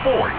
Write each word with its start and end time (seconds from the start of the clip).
sports 0.00 0.34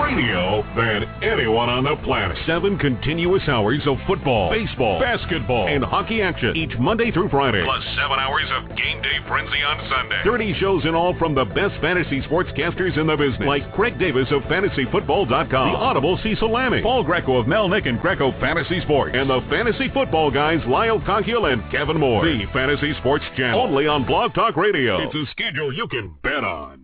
radio 0.00 0.62
than 0.76 1.04
anyone 1.22 1.68
on 1.68 1.84
the 1.84 1.96
planet. 2.04 2.36
Seven 2.46 2.78
continuous 2.78 3.42
hours 3.48 3.80
of 3.86 3.96
football, 4.06 4.50
baseball, 4.50 5.00
basketball, 5.00 5.68
and 5.68 5.84
hockey 5.84 6.22
action 6.22 6.56
each 6.56 6.76
Monday 6.78 7.10
through 7.10 7.28
Friday. 7.28 7.62
Plus 7.64 7.84
seven 7.96 8.18
hours 8.18 8.48
of 8.56 8.68
game 8.76 9.02
day 9.02 9.18
frenzy 9.28 9.62
on 9.62 9.78
Sunday. 9.90 10.20
30 10.24 10.54
shows 10.60 10.84
in 10.84 10.94
all 10.94 11.16
from 11.18 11.34
the 11.34 11.44
best 11.44 11.74
fantasy 11.80 12.22
sportscasters 12.22 12.96
in 12.98 13.06
the 13.06 13.16
business, 13.16 13.46
like 13.46 13.72
Craig 13.74 13.98
Davis 13.98 14.28
of 14.30 14.42
FantasyFootball.com, 14.42 15.48
the 15.72 15.78
Audible 15.78 16.18
Cecil 16.22 16.48
Lammey, 16.48 16.82
Paul 16.82 17.04
Greco 17.04 17.36
of 17.36 17.46
Melnick 17.46 17.88
and 17.88 18.00
Greco 18.00 18.32
Fantasy 18.40 18.80
Sports, 18.82 19.12
and 19.14 19.28
the 19.28 19.40
Fantasy 19.50 19.88
Football 19.92 20.30
guys 20.30 20.60
Lyle 20.66 21.00
Conkeel 21.00 21.52
and 21.52 21.62
Kevin 21.70 21.98
Moore. 21.98 22.24
The 22.24 22.46
Fantasy 22.52 22.94
Sports 23.00 23.24
Channel, 23.36 23.60
only 23.60 23.86
on 23.86 24.04
Blog 24.06 24.34
Talk 24.34 24.56
Radio. 24.56 24.98
It's 25.06 25.14
a 25.14 25.30
schedule 25.30 25.72
you 25.72 25.86
can 25.88 26.14
bet 26.22 26.44
on. 26.44 26.83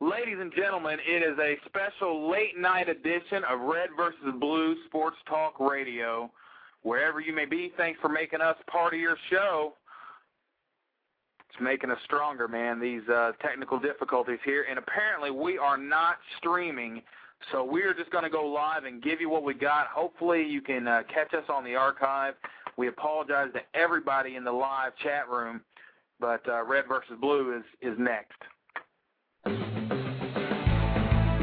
Ladies 0.00 0.36
and 0.40 0.52
gentlemen, 0.54 0.98
it 1.04 1.24
is 1.24 1.36
a 1.40 1.56
special 1.66 2.30
late 2.30 2.56
night 2.56 2.88
edition 2.88 3.42
of 3.50 3.58
Red 3.60 3.88
versus 3.96 4.32
Blue 4.38 4.76
Sports 4.86 5.16
Talk 5.28 5.58
Radio. 5.58 6.30
Wherever 6.82 7.20
you 7.20 7.34
may 7.34 7.46
be, 7.46 7.72
thanks 7.76 7.98
for 8.00 8.08
making 8.08 8.40
us 8.40 8.54
part 8.70 8.94
of 8.94 9.00
your 9.00 9.16
show. 9.28 9.72
It's 11.50 11.60
making 11.60 11.90
us 11.90 11.98
stronger, 12.04 12.46
man. 12.46 12.80
These 12.80 13.08
uh, 13.08 13.32
technical 13.42 13.80
difficulties 13.80 14.38
here, 14.44 14.66
and 14.70 14.78
apparently 14.78 15.32
we 15.32 15.58
are 15.58 15.76
not 15.76 16.18
streaming, 16.38 17.02
so 17.50 17.64
we're 17.64 17.92
just 17.92 18.10
going 18.12 18.22
to 18.24 18.30
go 18.30 18.46
live 18.46 18.84
and 18.84 19.02
give 19.02 19.20
you 19.20 19.28
what 19.28 19.42
we 19.42 19.52
got. 19.52 19.88
Hopefully, 19.88 20.46
you 20.46 20.60
can 20.60 20.86
uh, 20.86 21.02
catch 21.12 21.34
us 21.34 21.48
on 21.48 21.64
the 21.64 21.74
archive. 21.74 22.34
We 22.76 22.86
apologize 22.86 23.48
to 23.54 23.60
everybody 23.74 24.36
in 24.36 24.44
the 24.44 24.52
live 24.52 24.92
chat 25.02 25.28
room, 25.28 25.60
but 26.20 26.48
uh, 26.48 26.62
Red 26.62 26.84
versus 26.86 27.16
Blue 27.20 27.56
is 27.56 27.64
is 27.82 27.98
next. 27.98 29.77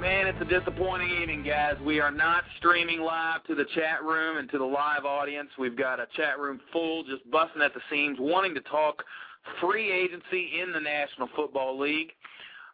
Man, 0.00 0.28
it's 0.28 0.40
a 0.40 0.44
disappointing 0.44 1.10
evening, 1.10 1.42
guys. 1.42 1.74
We 1.84 1.98
are 1.98 2.12
not 2.12 2.44
streaming 2.58 3.00
live 3.00 3.42
to 3.48 3.56
the 3.56 3.64
chat 3.74 4.04
room 4.04 4.36
and 4.36 4.48
to 4.52 4.58
the 4.58 4.64
live 4.64 5.04
audience. 5.04 5.48
We've 5.58 5.76
got 5.76 5.98
a 5.98 6.06
chat 6.16 6.38
room 6.38 6.60
full, 6.72 7.02
just 7.02 7.28
busting 7.32 7.60
at 7.62 7.74
the 7.74 7.80
seams, 7.90 8.16
wanting 8.20 8.54
to 8.54 8.60
talk 8.60 9.02
free 9.60 9.90
agency 9.90 10.60
in 10.62 10.72
the 10.72 10.78
National 10.78 11.28
Football 11.34 11.80
League. 11.80 12.12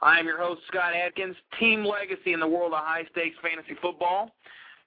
I 0.02 0.18
am 0.18 0.26
your 0.26 0.36
host, 0.36 0.60
Scott 0.68 0.92
Atkins, 0.94 1.34
team 1.58 1.82
legacy 1.82 2.34
in 2.34 2.40
the 2.40 2.46
world 2.46 2.74
of 2.74 2.80
high 2.80 3.06
stakes 3.12 3.36
fantasy 3.40 3.74
football. 3.80 4.30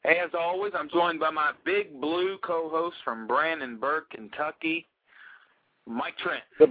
As 0.05 0.29
always, 0.39 0.73
I'm 0.77 0.89
joined 0.89 1.19
by 1.19 1.31
my 1.31 1.53
big 1.65 1.99
blue 1.99 2.37
co 2.43 2.69
host 2.69 2.97
from 3.03 3.25
Brandenburg, 3.25 4.03
Kentucky, 4.11 4.85
Mike 5.87 6.17
Trent. 6.19 6.43
The 6.59 6.67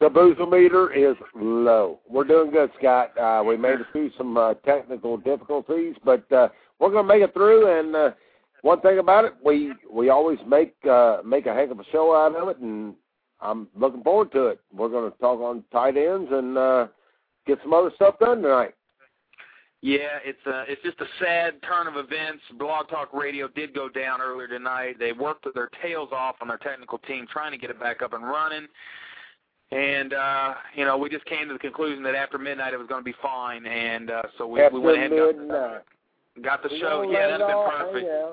the 0.00 0.08
boozer 0.08 0.46
meter 0.46 0.92
is 0.92 1.16
low. 1.34 1.98
We're 2.08 2.24
doing 2.24 2.50
good, 2.50 2.70
Scott. 2.78 3.18
Uh, 3.18 3.42
we 3.44 3.56
made 3.56 3.80
it 3.80 3.86
through 3.92 4.10
some 4.16 4.36
uh, 4.36 4.54
technical 4.64 5.16
difficulties, 5.16 5.96
but 6.04 6.30
uh, 6.32 6.48
we're 6.78 6.90
going 6.90 7.06
to 7.06 7.14
make 7.14 7.22
it 7.22 7.34
through. 7.34 7.78
And 7.78 7.96
uh, 7.96 8.10
one 8.62 8.80
thing 8.80 8.98
about 8.98 9.24
it, 9.24 9.34
we 9.44 9.72
we 9.90 10.10
always 10.10 10.38
make 10.46 10.74
uh, 10.88 11.18
make 11.24 11.46
a 11.46 11.54
heck 11.54 11.70
of 11.70 11.80
a 11.80 11.84
show 11.90 12.14
out 12.14 12.36
of 12.36 12.48
it, 12.48 12.58
and 12.58 12.94
I'm 13.40 13.68
looking 13.76 14.02
forward 14.02 14.30
to 14.32 14.46
it. 14.46 14.60
We're 14.72 14.88
going 14.88 15.10
to 15.10 15.18
talk 15.18 15.40
on 15.40 15.64
tight 15.72 15.96
ends 15.96 16.28
and 16.32 16.56
uh, 16.56 16.86
get 17.46 17.58
some 17.62 17.74
other 17.74 17.90
stuff 17.96 18.18
done 18.20 18.42
tonight. 18.42 18.74
Yeah, 19.80 20.18
it's 20.24 20.44
a, 20.46 20.64
it's 20.66 20.82
just 20.82 21.00
a 21.00 21.06
sad 21.24 21.54
turn 21.62 21.86
of 21.86 21.94
events. 21.94 22.42
Blog 22.58 22.88
Talk 22.88 23.12
Radio 23.12 23.46
did 23.46 23.72
go 23.72 23.88
down 23.88 24.20
earlier 24.20 24.48
tonight. 24.48 24.96
They 24.98 25.12
worked 25.12 25.46
their 25.54 25.70
tails 25.80 26.08
off 26.10 26.34
on 26.40 26.48
their 26.48 26.58
technical 26.58 26.98
team 26.98 27.26
trying 27.30 27.52
to 27.52 27.58
get 27.58 27.70
it 27.70 27.78
back 27.78 28.02
up 28.02 28.12
and 28.12 28.24
running. 28.24 28.66
And 29.70 30.14
uh, 30.14 30.54
you 30.74 30.84
know, 30.84 30.96
we 30.96 31.10
just 31.10 31.26
came 31.26 31.48
to 31.48 31.52
the 31.52 31.58
conclusion 31.58 32.02
that 32.04 32.14
after 32.14 32.38
midnight 32.38 32.72
it 32.72 32.78
was 32.78 32.88
going 32.88 33.00
to 33.00 33.04
be 33.04 33.16
fine, 33.20 33.66
and 33.66 34.10
uh, 34.10 34.22
so 34.38 34.46
we, 34.46 34.66
we 34.72 34.80
went 34.80 34.96
ahead 34.96 35.12
and 35.12 35.50
got, 35.50 35.84
got 36.42 36.62
the 36.62 36.70
show. 36.80 37.02
Yeah, 37.02 37.28
that'd 37.28 37.40
have 37.40 37.48
been 37.48 37.70
perfect. 37.70 38.06
Yeah. 38.06 38.32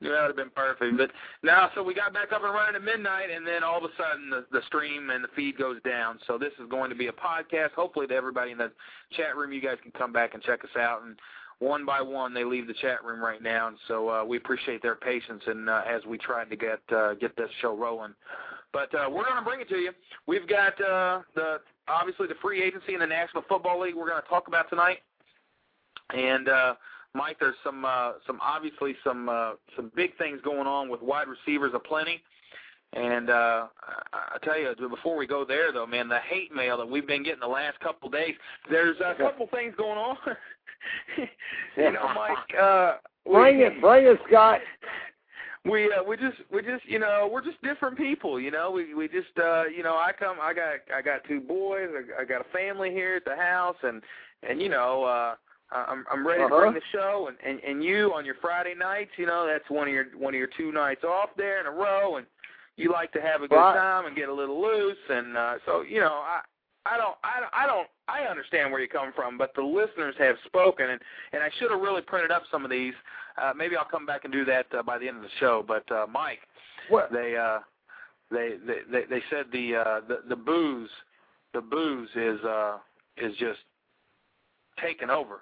Yeah, 0.00 0.10
that'd 0.12 0.28
have 0.28 0.36
been 0.36 0.50
perfect. 0.50 0.96
But 0.96 1.10
now, 1.42 1.70
so 1.74 1.82
we 1.82 1.92
got 1.92 2.12
back 2.12 2.32
up 2.32 2.44
and 2.44 2.54
running 2.54 2.76
at 2.76 2.84
midnight, 2.84 3.30
and 3.34 3.46
then 3.46 3.64
all 3.64 3.78
of 3.78 3.84
a 3.84 3.94
sudden 3.96 4.30
the, 4.30 4.44
the 4.52 4.64
stream 4.66 5.10
and 5.10 5.24
the 5.24 5.28
feed 5.34 5.58
goes 5.58 5.82
down. 5.82 6.18
So 6.26 6.38
this 6.38 6.52
is 6.62 6.68
going 6.70 6.90
to 6.90 6.96
be 6.96 7.08
a 7.08 7.12
podcast. 7.12 7.72
Hopefully, 7.72 8.06
to 8.06 8.14
everybody 8.14 8.52
in 8.52 8.58
the 8.58 8.70
chat 9.16 9.36
room, 9.36 9.52
you 9.52 9.60
guys 9.60 9.76
can 9.82 9.90
come 9.92 10.12
back 10.12 10.34
and 10.34 10.42
check 10.42 10.62
us 10.62 10.70
out. 10.78 11.02
And 11.02 11.18
one 11.58 11.84
by 11.84 12.00
one, 12.00 12.32
they 12.32 12.44
leave 12.44 12.68
the 12.68 12.74
chat 12.74 13.04
room 13.04 13.20
right 13.20 13.42
now, 13.42 13.68
and 13.68 13.76
so 13.88 14.08
uh, 14.08 14.24
we 14.24 14.36
appreciate 14.36 14.82
their 14.82 14.94
patience 14.94 15.42
and 15.46 15.68
uh, 15.68 15.82
as 15.88 16.04
we 16.06 16.16
try 16.18 16.44
to 16.44 16.56
get 16.56 16.80
uh, 16.94 17.14
get 17.14 17.36
this 17.36 17.50
show 17.60 17.76
rolling. 17.76 18.14
But 18.72 18.94
uh, 18.94 19.08
we're 19.08 19.24
going 19.24 19.36
to 19.38 19.44
bring 19.44 19.60
it 19.60 19.68
to 19.70 19.76
you. 19.76 19.92
We've 20.26 20.46
got 20.46 20.72
uh, 20.80 21.22
the 21.34 21.58
obviously 21.88 22.26
the 22.26 22.34
free 22.42 22.62
agency 22.62 22.94
in 22.94 23.00
the 23.00 23.06
National 23.06 23.42
Football 23.48 23.80
League. 23.80 23.94
We're 23.94 24.08
going 24.08 24.22
to 24.22 24.28
talk 24.28 24.48
about 24.48 24.68
tonight, 24.68 24.98
and 26.14 26.48
uh, 26.48 26.74
Mike, 27.14 27.38
there's 27.40 27.56
some 27.64 27.84
uh, 27.84 28.12
some 28.26 28.38
obviously 28.42 28.94
some 29.04 29.28
uh, 29.28 29.52
some 29.74 29.90
big 29.96 30.16
things 30.18 30.40
going 30.44 30.66
on 30.66 30.88
with 30.88 31.02
wide 31.02 31.26
receivers 31.28 31.72
aplenty. 31.74 32.22
And 32.94 33.28
uh, 33.28 33.66
I 34.12 34.36
I 34.36 34.38
tell 34.42 34.58
you, 34.58 34.74
before 34.88 35.16
we 35.16 35.26
go 35.26 35.44
there, 35.44 35.72
though, 35.72 35.86
man, 35.86 36.08
the 36.08 36.18
hate 36.28 36.54
mail 36.54 36.78
that 36.78 36.88
we've 36.88 37.06
been 37.06 37.22
getting 37.22 37.40
the 37.40 37.46
last 37.46 37.78
couple 37.80 38.08
of 38.08 38.12
days. 38.12 38.34
There's 38.70 38.96
a 39.00 39.14
couple 39.14 39.46
things 39.52 39.74
going 39.76 39.98
on. 39.98 40.16
you 41.76 41.92
know, 41.92 42.08
Mike. 42.14 42.58
Uh, 42.60 42.96
Bring 43.30 43.60
it, 43.60 43.80
bring 43.80 44.06
it, 44.06 44.18
Scott. 44.26 44.60
We 45.70 45.92
uh, 45.92 46.02
we 46.02 46.16
just 46.16 46.36
we 46.52 46.62
just 46.62 46.84
you 46.86 46.98
know 46.98 47.28
we're 47.30 47.44
just 47.44 47.60
different 47.62 47.96
people 47.96 48.38
you 48.40 48.50
know 48.50 48.70
we 48.70 48.94
we 48.94 49.08
just 49.08 49.36
uh 49.42 49.64
you 49.64 49.82
know 49.82 49.94
I 49.96 50.12
come 50.18 50.36
I 50.40 50.52
got 50.54 50.80
I 50.94 51.02
got 51.02 51.24
two 51.24 51.40
boys 51.40 51.88
I, 51.92 52.22
I 52.22 52.24
got 52.24 52.40
a 52.40 52.50
family 52.52 52.90
here 52.90 53.16
at 53.16 53.24
the 53.24 53.36
house 53.36 53.76
and 53.82 54.02
and 54.48 54.60
you 54.62 54.68
know, 54.68 55.02
uh, 55.04 55.34
I'm 55.72 56.04
I'm 56.10 56.26
ready 56.26 56.42
Uh-huh. 56.44 56.54
to 56.54 56.60
bring 56.60 56.74
the 56.74 56.80
show, 56.92 57.28
and, 57.28 57.36
and 57.44 57.60
and 57.68 57.82
you 57.84 58.12
on 58.14 58.24
your 58.24 58.36
Friday 58.40 58.74
nights, 58.74 59.10
you 59.16 59.26
know, 59.26 59.46
that's 59.46 59.68
one 59.68 59.88
of 59.88 59.92
your 59.92 60.06
one 60.16 60.32
of 60.32 60.38
your 60.38 60.48
two 60.56 60.70
nights 60.72 61.02
off 61.04 61.30
there 61.36 61.60
in 61.60 61.66
a 61.66 61.70
row, 61.72 62.16
and 62.16 62.26
you 62.76 62.92
like 62.92 63.10
to 63.12 63.20
have 63.20 63.42
a 63.42 63.48
good 63.48 63.56
Right. 63.56 63.74
time 63.74 64.06
and 64.06 64.14
get 64.16 64.28
a 64.28 64.32
little 64.32 64.60
loose, 64.62 64.96
and 65.10 65.36
uh, 65.36 65.54
so 65.66 65.82
you 65.82 66.00
know, 66.00 66.14
I 66.24 66.40
I 66.86 66.96
don't 66.96 67.16
I 67.24 67.40
don't 67.40 67.52
I 67.52 67.66
don't 67.66 67.88
I 68.06 68.30
understand 68.30 68.70
where 68.70 68.80
you 68.80 68.88
come 68.88 69.12
from, 69.12 69.36
but 69.36 69.52
the 69.56 69.62
listeners 69.62 70.14
have 70.18 70.36
spoken, 70.46 70.88
and 70.90 71.00
and 71.32 71.42
I 71.42 71.50
should 71.58 71.70
have 71.72 71.80
really 71.80 72.02
printed 72.02 72.30
up 72.30 72.44
some 72.50 72.64
of 72.64 72.70
these. 72.70 72.94
Uh, 73.40 73.52
maybe 73.56 73.76
I'll 73.76 73.84
come 73.84 74.06
back 74.06 74.24
and 74.24 74.32
do 74.32 74.44
that 74.46 74.66
uh, 74.76 74.82
by 74.82 74.98
the 74.98 75.08
end 75.08 75.18
of 75.18 75.22
the 75.22 75.28
show. 75.40 75.64
But 75.66 75.90
uh, 75.90 76.06
Mike, 76.10 76.40
What? 76.88 77.12
they 77.12 77.36
uh, 77.36 77.60
they 78.30 78.56
they 78.66 78.78
they, 78.90 79.04
they 79.08 79.22
said 79.30 79.46
the 79.52 79.76
uh, 79.76 80.00
the 80.08 80.20
the 80.28 80.36
booze 80.36 80.90
the 81.54 81.60
booze 81.60 82.08
is 82.14 82.40
uh, 82.44 82.78
is 83.16 83.34
just 83.38 83.60
taking 84.82 85.10
over. 85.10 85.40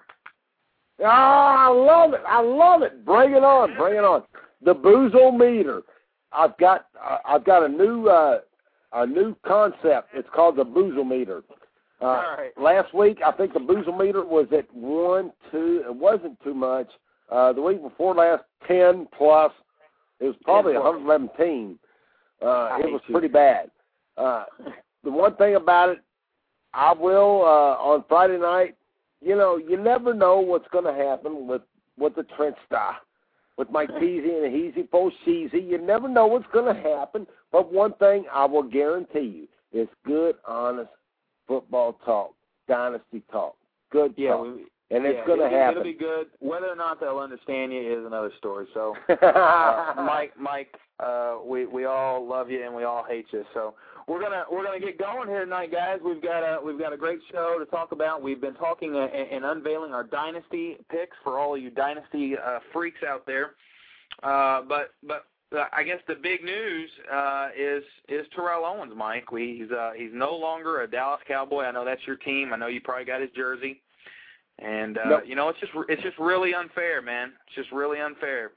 Oh, 0.99 1.05
I 1.05 1.67
love 1.67 2.13
it. 2.13 2.21
I 2.27 2.41
love 2.41 2.81
it. 2.81 3.05
Bring 3.05 3.33
it 3.33 3.43
on. 3.43 3.75
Bring 3.75 3.95
it 3.97 4.03
on. 4.03 4.23
The 4.63 4.73
boozometer. 4.73 5.81
I've 6.31 6.57
got 6.57 6.87
uh, 7.01 7.17
I've 7.25 7.45
got 7.45 7.63
a 7.63 7.67
new 7.69 8.07
uh, 8.07 8.39
a 8.93 9.05
new 9.05 9.35
concept. 9.45 10.09
It's 10.13 10.27
called 10.33 10.55
the 10.57 10.65
boozometer. 10.65 11.43
Uh, 12.01 12.05
All 12.05 12.37
right. 12.37 12.51
Last 12.59 12.93
week, 12.93 13.19
I 13.25 13.31
think 13.31 13.53
the 13.53 13.59
boozle 13.59 13.97
meter 13.97 14.23
was 14.23 14.47
at 14.55 14.71
one, 14.73 15.31
two. 15.51 15.83
It 15.85 15.95
wasn't 15.95 16.39
too 16.43 16.53
much. 16.53 16.87
Uh, 17.29 17.53
the 17.53 17.61
week 17.61 17.81
before 17.81 18.15
last, 18.15 18.43
ten 18.67 19.07
plus. 19.17 19.51
It 20.19 20.25
was 20.25 20.35
probably 20.43 20.73
10 20.73 20.81
117. 20.81 21.77
Uh, 22.41 22.45
it 22.79 22.91
was 22.91 23.01
pretty 23.11 23.27
bad. 23.27 23.69
Uh, 24.17 24.45
the 25.03 25.11
one 25.11 25.35
thing 25.35 25.55
about 25.55 25.89
it, 25.89 25.99
I 26.73 26.93
will 26.93 27.43
uh, 27.43 27.81
on 27.81 28.03
Friday 28.07 28.39
night. 28.39 28.75
You 29.21 29.35
know, 29.35 29.57
you 29.57 29.77
never 29.77 30.13
know 30.13 30.39
what's 30.39 30.67
going 30.69 30.85
to 30.85 30.93
happen 30.93 31.47
with 31.47 31.61
with 31.97 32.15
the 32.15 32.23
Trent 32.35 32.55
Star, 32.65 32.97
with 33.57 33.69
Mike 33.71 33.89
Peasy 34.01 34.43
and 34.43 34.53
Heasy 34.53 34.87
Fo 34.91 35.11
Sheezy. 35.25 35.67
You 35.67 35.79
never 35.79 36.07
know 36.07 36.27
what's 36.27 36.45
going 36.53 36.73
to 36.73 36.81
happen. 36.81 37.25
But 37.51 37.73
one 37.73 37.93
thing 37.93 38.25
I 38.31 38.45
will 38.45 38.63
guarantee 38.63 39.47
you 39.73 39.81
is 39.81 39.87
good, 40.05 40.35
honest 40.47 40.89
football 41.47 41.93
talk, 42.05 42.33
dynasty 42.67 43.23
talk, 43.31 43.55
good 43.91 44.13
Yeah, 44.17 44.31
talk, 44.31 44.43
we, 44.43 44.65
and 44.89 45.05
it's 45.05 45.17
yeah, 45.19 45.25
going 45.25 45.39
to 45.39 45.49
happen. 45.49 45.81
It'll 45.81 45.83
be 45.83 45.93
good. 45.93 46.27
Whether 46.39 46.67
or 46.67 46.75
not 46.75 46.99
they'll 46.99 47.19
understand 47.19 47.73
you 47.73 47.99
is 47.99 48.05
another 48.05 48.31
story. 48.37 48.67
So, 48.73 48.95
uh, 49.09 49.93
Mike, 49.97 50.33
Mike, 50.39 50.75
uh, 50.99 51.37
we 51.45 51.65
we 51.65 51.85
all 51.85 52.25
love 52.27 52.49
you 52.49 52.63
and 52.63 52.73
we 52.73 52.83
all 52.83 53.03
hate 53.07 53.25
you. 53.31 53.43
So 53.53 53.75
we're 54.07 54.21
gonna 54.21 54.45
we're 54.51 54.63
gonna 54.63 54.79
get 54.79 54.97
going 54.97 55.27
here 55.27 55.43
tonight, 55.43 55.71
guys. 55.71 55.99
We've 56.03 56.21
got 56.21 56.39
a 56.39 56.63
we've 56.63 56.79
got 56.79 56.93
a 56.93 56.97
great 56.97 57.19
show 57.31 57.57
to 57.59 57.65
talk 57.65 57.91
about. 57.91 58.21
We've 58.21 58.39
been 58.39 58.55
talking 58.55 58.95
uh, 58.95 59.07
and 59.07 59.43
unveiling 59.43 59.93
our 59.93 60.03
dynasty 60.03 60.77
picks 60.89 61.17
for 61.23 61.37
all 61.37 61.55
of 61.55 61.61
you 61.61 61.69
dynasty 61.69 62.35
uh, 62.37 62.59
freaks 62.71 63.01
out 63.07 63.25
there. 63.25 63.51
Uh, 64.23 64.61
but 64.67 64.93
but 65.05 65.25
uh, 65.55 65.65
I 65.73 65.83
guess 65.83 65.99
the 66.07 66.15
big 66.15 66.43
news 66.43 66.89
uh, 67.13 67.49
is 67.57 67.83
is 68.07 68.25
Terrell 68.33 68.65
Owens, 68.65 68.93
Mike. 68.95 69.31
We, 69.31 69.59
he's 69.59 69.71
uh, 69.71 69.91
he's 69.95 70.11
no 70.13 70.33
longer 70.33 70.81
a 70.81 70.89
Dallas 70.89 71.21
Cowboy. 71.27 71.63
I 71.63 71.71
know 71.71 71.85
that's 71.85 72.05
your 72.07 72.17
team. 72.17 72.53
I 72.53 72.57
know 72.57 72.67
you 72.67 72.81
probably 72.81 73.05
got 73.05 73.21
his 73.21 73.31
jersey. 73.35 73.81
And 74.59 74.97
uh, 74.97 75.09
Nope. 75.09 75.23
you 75.25 75.35
know, 75.35 75.49
it's 75.49 75.59
just 75.59 75.71
it's 75.87 76.01
just 76.01 76.17
really 76.17 76.53
unfair, 76.53 77.01
man. 77.01 77.31
It's 77.45 77.55
just 77.55 77.71
really 77.71 77.99
unfair. 77.99 78.51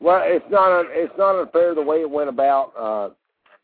Well, 0.00 0.22
it's 0.24 0.44
not 0.50 0.86
it's 0.90 1.12
not 1.18 1.40
unfair 1.40 1.74
the 1.74 1.82
way 1.82 2.00
it 2.00 2.10
went 2.10 2.28
about. 2.28 2.72
Uh, 2.78 3.10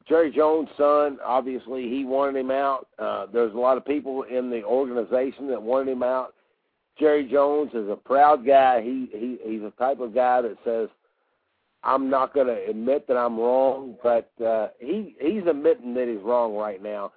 Jerry 0.09 0.31
Jones' 0.33 0.69
son, 0.77 1.19
obviously, 1.25 1.89
he 1.89 2.05
wanted 2.05 2.39
him 2.39 2.51
out. 2.51 2.89
Uh, 2.99 3.27
there's 3.33 3.55
a 3.55 3.59
lot 3.59 3.77
of 3.77 3.87
people 3.87 4.25
in 4.25 4.51
the 4.51 4.63
organization 4.65 5.49
that 5.49 5.63
wanted 5.63 5.93
him 5.93 6.03
out. 6.03 6.35
Jerry 6.99 7.27
Jones 7.31 7.71
is 7.73 7.89
a 7.89 7.97
proud 7.97 8.45
guy. 8.47 8.83
He 8.83 9.09
he 9.13 9.39
he's 9.45 9.63
the 9.63 9.73
type 9.79 10.01
of 10.01 10.15
guy 10.15 10.43
that 10.43 10.57
says, 10.65 10.89
"I'm 11.83 12.11
not 12.11 12.35
going 12.35 12.49
to 12.49 12.69
admit 12.69 13.07
that 13.09 13.17
I'm 13.17 13.39
wrong," 13.39 13.97
but 14.03 14.31
uh, 14.45 14.69
he 14.81 15.15
he's 15.21 15.47
admitting 15.49 15.95
that 15.95 16.09
he's 16.09 16.23
wrong 16.23 16.55
right 16.57 16.83
now. 16.83 17.13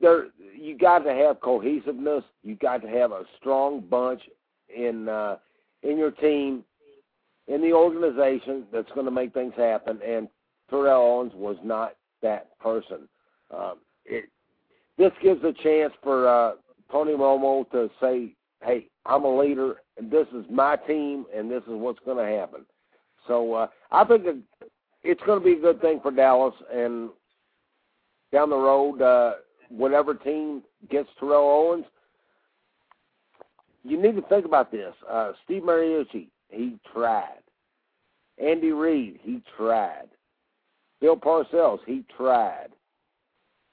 There, 0.00 0.26
you 0.56 0.76
got 0.76 1.00
to 1.00 1.12
have 1.12 1.40
cohesiveness. 1.40 2.24
You 2.42 2.56
got 2.56 2.82
to 2.82 2.88
have 2.88 3.12
a 3.12 3.24
strong 3.38 3.80
bunch 3.80 4.20
in 4.74 5.08
uh, 5.08 5.36
in 5.82 5.98
your 5.98 6.10
team 6.10 6.64
in 7.46 7.60
the 7.60 7.72
organization 7.72 8.64
that's 8.72 8.90
going 8.92 9.06
to 9.06 9.12
make 9.12 9.34
things 9.34 9.52
happen, 9.56 10.00
and 10.06 10.28
Terrell 10.70 11.02
Owens 11.02 11.32
was 11.34 11.56
not 11.62 11.94
that 12.22 12.58
person. 12.58 13.08
Um, 13.54 13.74
it, 14.06 14.24
this 14.96 15.12
gives 15.22 15.44
a 15.44 15.52
chance 15.52 15.92
for 16.02 16.26
uh, 16.26 16.52
Tony 16.90 17.12
Romo 17.12 17.70
to 17.70 17.90
say, 18.00 18.34
"Hey, 18.62 18.88
I'm 19.06 19.24
a 19.24 19.38
leader, 19.38 19.76
and 19.98 20.10
this 20.10 20.26
is 20.34 20.44
my 20.50 20.76
team, 20.76 21.26
and 21.34 21.50
this 21.50 21.62
is 21.62 21.72
what's 21.72 22.00
going 22.04 22.24
to 22.24 22.38
happen." 22.38 22.64
So 23.26 23.54
uh, 23.54 23.66
I 23.90 24.04
think 24.04 24.24
it's 25.02 25.22
going 25.24 25.38
to 25.38 25.44
be 25.44 25.52
a 25.52 25.60
good 25.60 25.80
thing 25.80 26.00
for 26.02 26.10
Dallas, 26.10 26.54
and 26.72 27.10
down 28.32 28.50
the 28.50 28.56
road, 28.56 29.00
uh, 29.02 29.34
whatever 29.68 30.14
team 30.14 30.62
gets 30.90 31.08
Terrell 31.18 31.48
Owens, 31.48 31.84
you 33.82 34.00
need 34.00 34.16
to 34.16 34.22
think 34.22 34.44
about 34.46 34.72
this. 34.72 34.94
Uh, 35.08 35.32
Steve 35.44 35.62
Mariucci, 35.62 36.28
he 36.48 36.78
tried. 36.92 37.42
Andy 38.42 38.72
Reid, 38.72 39.20
he 39.22 39.42
tried. 39.56 40.08
Bill 41.00 41.16
Parcells, 41.16 41.80
he 41.86 42.04
tried. 42.16 42.68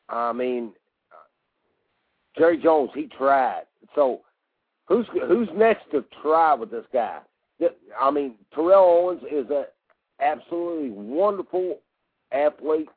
I 0.10 0.34
mean, 0.34 0.74
Jerry 2.38 2.58
Jones, 2.58 2.92
he 2.94 3.08
tried. 3.08 3.64
So, 3.96 4.22
who's 4.86 5.06
who's 5.28 5.50
next 5.56 5.90
to 5.92 6.04
try 6.22 6.54
with 6.54 6.72
this 6.72 6.86
guy? 6.92 7.20
I 8.00 8.12
mean, 8.12 8.36
Terrell 8.54 8.84
Owens 8.84 9.22
is 9.32 9.50
a 9.50 9.66
absolutely 10.22 10.90
wonderful 10.90 11.80
athlete 12.32 12.90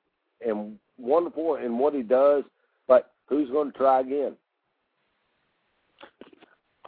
and 0.47 0.79
wonderful 0.99 1.56
in 1.56 1.79
what 1.79 1.94
he 1.94 2.02
does. 2.02 2.44
Who's 3.29 3.50
going 3.50 3.73
to 3.73 3.79
try 3.79 4.00
again? 4.00 4.37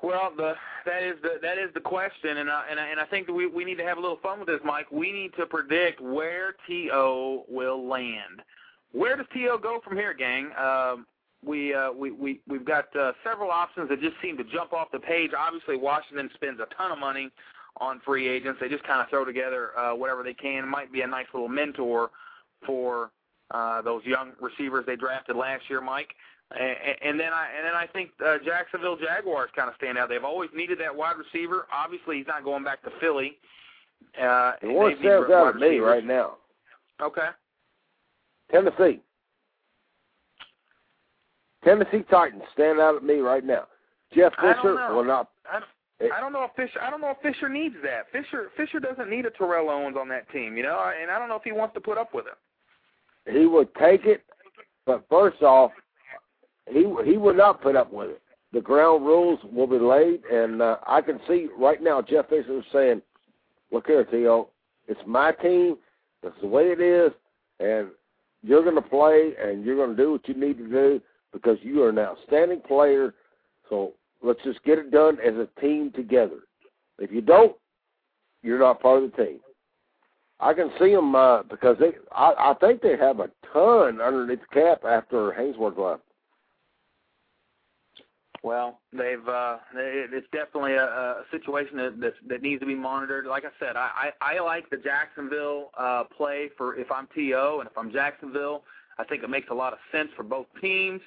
Well, 0.03 0.33
the 0.37 0.55
that 0.85 1.03
is 1.03 1.15
the 1.23 1.39
that 1.43 1.59
is 1.59 1.73
the 1.75 1.81
question, 1.81 2.37
and 2.37 2.51
I, 2.51 2.65
and 2.71 2.79
I, 2.79 2.87
and 2.89 3.01
I 3.01 3.07
think 3.07 3.27
that 3.27 3.33
we 3.33 3.47
we 3.47 3.65
need 3.65 3.79
to 3.79 3.85
have 3.85 3.99
a 3.99 4.01
little 4.01 4.19
fun 4.23 4.39
with 4.39 4.49
this, 4.49 4.61
Mike. 4.65 4.91
We 4.93 5.11
need 5.11 5.33
to 5.39 5.47
predict 5.47 6.01
where 6.01 6.55
To 6.69 7.43
will 7.49 7.89
land. 7.89 8.43
Where 8.93 9.17
does 9.17 9.27
To 9.33 9.59
go 9.63 9.81
from 9.83 9.97
here, 9.97 10.15
gang? 10.15 10.51
Um, 10.57 11.07
we 11.45 11.75
uh, 11.75 11.93
we 11.93 12.11
we 12.11 12.41
we've 12.47 12.65
got 12.65 12.95
uh, 12.95 13.13
several 13.25 13.51
options 13.51 13.89
that 13.89 14.01
just 14.01 14.17
seem 14.23 14.37
to 14.37 14.45
jump 14.45 14.73
off 14.73 14.89
the 14.93 15.01
page. 15.01 15.31
Obviously, 15.37 15.77
Washington 15.77 16.29
spends 16.35 16.61
a 16.61 16.67
ton 16.77 16.93
of 16.93 16.99
money 16.99 17.31
on 17.81 18.01
free 18.05 18.29
agents. 18.29 18.59
They 18.61 18.69
just 18.69 18.85
kind 18.85 19.01
of 19.01 19.09
throw 19.09 19.25
together 19.25 19.77
uh, 19.79 19.95
whatever 19.95 20.23
they 20.23 20.35
can. 20.35 20.65
It 20.65 20.69
might 20.69 20.93
be 20.93 21.03
a 21.03 21.07
nice 21.07 21.27
little 21.33 21.49
mentor 21.49 22.11
for 22.67 23.11
uh, 23.51 23.83
those 23.83 24.05
young 24.05 24.33
receivers 24.41 24.85
they 24.87 24.97
drafted 24.97 25.37
last 25.37 25.65
year, 25.69 25.81
Mike. 25.81 26.15
And, 26.53 26.77
and 27.03 27.21
then 27.21 27.33
I 27.33 27.49
and 27.57 27.67
then 27.67 27.75
I 27.75 27.87
think 27.87 28.11
uh, 28.25 28.37
Jacksonville 28.45 28.97
Jaguars 28.97 29.51
kind 29.57 29.69
of 29.69 29.75
stand 29.77 29.99
out. 29.99 30.09
They've 30.09 30.23
always 30.23 30.51
needed 30.55 30.79
that 30.81 30.95
wide 30.95 31.17
receiver. 31.17 31.67
Obviously, 31.73 32.19
he's 32.19 32.27
not 32.27 32.45
going 32.45 32.63
back 32.63 32.83
to 32.85 32.91
Philly. 33.01 33.37
Uh, 34.21 34.53
The 34.63 34.73
one 34.73 34.95
stands 35.01 35.31
out 35.31 35.53
to 35.53 35.59
me 35.59 35.79
right 35.79 36.05
now. 36.05 36.37
Okay. 37.03 37.29
Tennessee. 38.51 39.01
Tennessee 41.65 42.05
Titans 42.09 42.45
stand 42.53 42.79
out 42.79 42.95
at 42.95 43.03
me 43.03 43.17
right 43.17 43.45
now. 43.45 43.65
Jeff 44.15 44.33
don't 44.41 44.55
Fisher 44.57 44.95
will 44.95 45.05
not. 45.05 45.31
I, 45.51 45.61
I 46.15 46.21
don't 46.21 46.33
know 46.33 46.45
if 46.45 46.53
Fisher. 46.55 46.81
I 46.81 46.91
don't 46.91 47.01
know 47.01 47.11
if 47.11 47.19
Fisher 47.23 47.49
needs 47.49 47.75
that. 47.83 48.07
Fisher 48.13 48.51
Fisher 48.57 48.79
doesn't 48.79 49.11
need 49.11 49.27
a 49.27 49.31
Terrell 49.31 49.69
Owens 49.69 49.97
on 49.99 50.09
that 50.11 50.31
team, 50.31 50.57
you 50.57 50.63
know. 50.63 50.93
And 51.03 51.11
I 51.11 51.19
don't 51.19 51.29
know 51.29 51.35
if 51.35 51.43
he 51.43 51.51
wants 51.51 51.75
to 51.75 51.81
put 51.81 51.99
up 51.99 52.15
with 52.15 52.27
it. 52.27 52.39
He 53.27 53.47
would 53.47 53.75
take 53.75 54.05
it, 54.05 54.25
but 54.85 55.05
first 55.11 55.43
off, 55.43 55.73
he 56.71 56.87
he 57.05 57.17
would 57.17 57.37
not 57.37 57.61
put 57.61 57.77
up 57.77 57.93
with 57.93 58.11
it. 58.11 58.23
The 58.53 58.61
ground 58.61 59.05
rules 59.05 59.41
will 59.53 59.67
be 59.67 59.79
laid, 59.79 60.25
and 60.25 60.63
uh, 60.63 60.77
I 60.87 61.01
can 61.01 61.21
see 61.29 61.49
right 61.59 61.83
now 61.83 62.01
Jeff 62.01 62.29
Fisher 62.29 62.59
is 62.59 62.65
saying, 62.73 63.03
"Look 63.73 63.87
here, 63.87 64.05
T.O., 64.05 64.49
it's 64.87 65.01
my 65.07 65.33
team. 65.33 65.77
That's 66.23 66.41
the 66.41 66.47
way 66.47 66.71
it 66.71 66.81
is, 66.81 67.13
and 67.61 67.89
you're 68.43 68.63
going 68.63 68.77
to 68.77 68.83
play, 68.83 69.33
and 69.43 69.65
you're 69.65 69.77
going 69.77 69.97
to 69.97 70.03
do 70.03 70.13
what 70.13 70.29
you 70.29 70.35
need 70.35 70.59
to 70.59 70.69
do 70.69 71.01
because 71.33 71.59
you 71.63 71.83
are 71.83 71.91
an 71.91 71.99
outstanding 71.99 72.61
player. 72.61 73.15
So 73.69 73.93
let's 74.23 74.43
just 74.45 74.63
get 74.63 74.79
it 74.79 74.91
done 74.91 75.19
as 75.21 75.35
a 75.35 75.49
team 75.61 75.91
together. 75.93 76.41
If 76.99 77.11
you 77.13 77.21
don't, 77.21 77.57
you're 78.43 78.61
not 78.61 78.81
part 78.81 79.03
of 79.03 79.11
the 79.11 79.17
team." 79.17 79.41
I 80.39 80.53
can 80.53 80.71
see 80.79 80.95
them 80.95 81.15
uh, 81.15 81.43
because 81.45 81.77
they. 81.79 81.93
I, 82.13 82.35
I 82.39 82.55
think 82.61 82.83
they 82.83 82.97
have 82.97 83.21
a 83.21 83.31
ton 83.53 84.01
underneath 84.01 84.41
the 84.41 84.61
cap 84.61 84.85
after 84.85 85.31
Haynesworth 85.33 85.79
left. 85.79 86.03
Well, 88.43 88.79
they've 88.93 89.27
uh, 89.27 89.57
it, 89.75 90.11
it's 90.13 90.27
definitely 90.33 90.75
a, 90.75 90.85
a 90.85 91.23
situation 91.31 91.79
that, 91.79 92.01
that 92.01 92.13
that 92.29 92.43
needs 92.43 92.61
to 92.61 92.67
be 92.67 92.75
monitored. 92.75 93.27
Like 93.27 93.45
I 93.45 93.51
said, 93.59 93.77
I 93.77 94.13
I, 94.21 94.37
I 94.37 94.41
like 94.41 94.69
the 94.71 94.77
Jacksonville 94.77 95.71
uh, 95.77 96.05
play 96.17 96.51
for 96.57 96.77
if 96.77 96.91
I'm 96.93 97.09
To 97.15 97.59
and 97.59 97.69
if 97.69 97.77
I'm 97.77 97.91
Jacksonville, 97.91 98.63
I 98.99 99.05
think 99.05 99.23
it 99.23 99.31
makes 99.31 99.49
a 99.51 99.55
lot 99.55 99.73
of 99.73 99.79
sense 99.91 100.11
for 100.17 100.23
both 100.23 100.47
teams. 100.61 101.01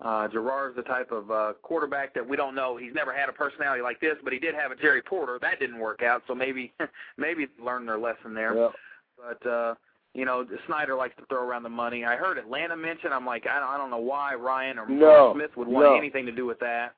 Uh, 0.00 0.26
Garrard's 0.28 0.76
the 0.76 0.82
type 0.82 1.10
of 1.10 1.30
uh, 1.30 1.52
quarterback 1.62 2.12
that 2.14 2.28
we 2.28 2.36
don't 2.36 2.54
know. 2.54 2.76
He's 2.76 2.92
never 2.94 3.14
had 3.14 3.30
a 3.30 3.32
personality 3.32 3.82
like 3.82 3.98
this, 3.98 4.16
but 4.22 4.32
he 4.32 4.38
did 4.38 4.54
have 4.54 4.70
a 4.70 4.76
Jerry 4.76 5.00
Porter. 5.00 5.38
That 5.40 5.58
didn't 5.58 5.78
work 5.78 6.02
out, 6.02 6.22
so 6.26 6.34
maybe 6.34 6.72
maybe 7.16 7.46
learned 7.62 7.88
their 7.88 7.98
lesson 7.98 8.34
there. 8.34 8.54
Yep. 8.54 8.72
But 9.16 9.48
uh, 9.48 9.74
you 10.12 10.24
know, 10.26 10.46
Snyder 10.66 10.94
likes 10.96 11.16
to 11.16 11.24
throw 11.26 11.46
around 11.46 11.62
the 11.62 11.70
money. 11.70 12.04
I 12.04 12.16
heard 12.16 12.36
Atlanta 12.36 12.76
mentioned. 12.76 13.14
I'm 13.14 13.24
like, 13.26 13.46
I 13.46 13.58
don't, 13.58 13.68
I 13.68 13.78
don't 13.78 13.90
know 13.90 13.96
why 13.98 14.34
Ryan 14.34 14.78
or 14.78 14.88
No, 14.88 15.32
Smith 15.34 15.50
would 15.56 15.68
want 15.68 15.86
no. 15.86 15.96
anything 15.96 16.26
to 16.26 16.32
do 16.32 16.44
with 16.46 16.58
that. 16.60 16.94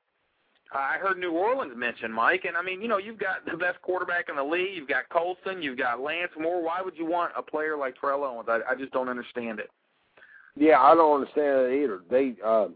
I 0.73 0.99
heard 0.99 1.19
New 1.19 1.33
Orleans 1.33 1.73
mentioned 1.77 2.13
Mike, 2.13 2.45
and 2.47 2.57
I 2.57 2.63
mean, 2.63 2.83
you 2.83 2.89
know, 2.89 2.99
you've 2.99 3.19
got 3.19 3.45
the 3.51 3.57
best 3.57 3.81
quarterback 3.81 4.29
in 4.29 4.37
the 4.37 4.45
league. 4.45 4.77
You've 4.77 4.89
got 4.89 5.09
Colston. 5.09 5.63
You've 5.63 5.79
got 5.79 6.01
Lance 6.01 6.33
Moore. 6.39 6.63
Why 6.63 6.83
would 6.83 6.97
you 6.97 7.07
want 7.07 7.33
a 7.37 7.43
player 7.43 7.77
like 7.77 7.95
Terrell 8.01 8.25
Owens? 8.25 8.49
I, 8.49 8.61
I 8.71 8.75
just 8.75 8.93
don't 8.93 9.09
understand 9.09 9.61
it. 9.61 9.71
Yeah, 10.57 10.81
I 10.81 10.95
don't 10.95 11.21
understand 11.21 11.73
it 11.73 11.83
either. 11.85 12.01
They 12.11 12.35
uh 12.45 12.67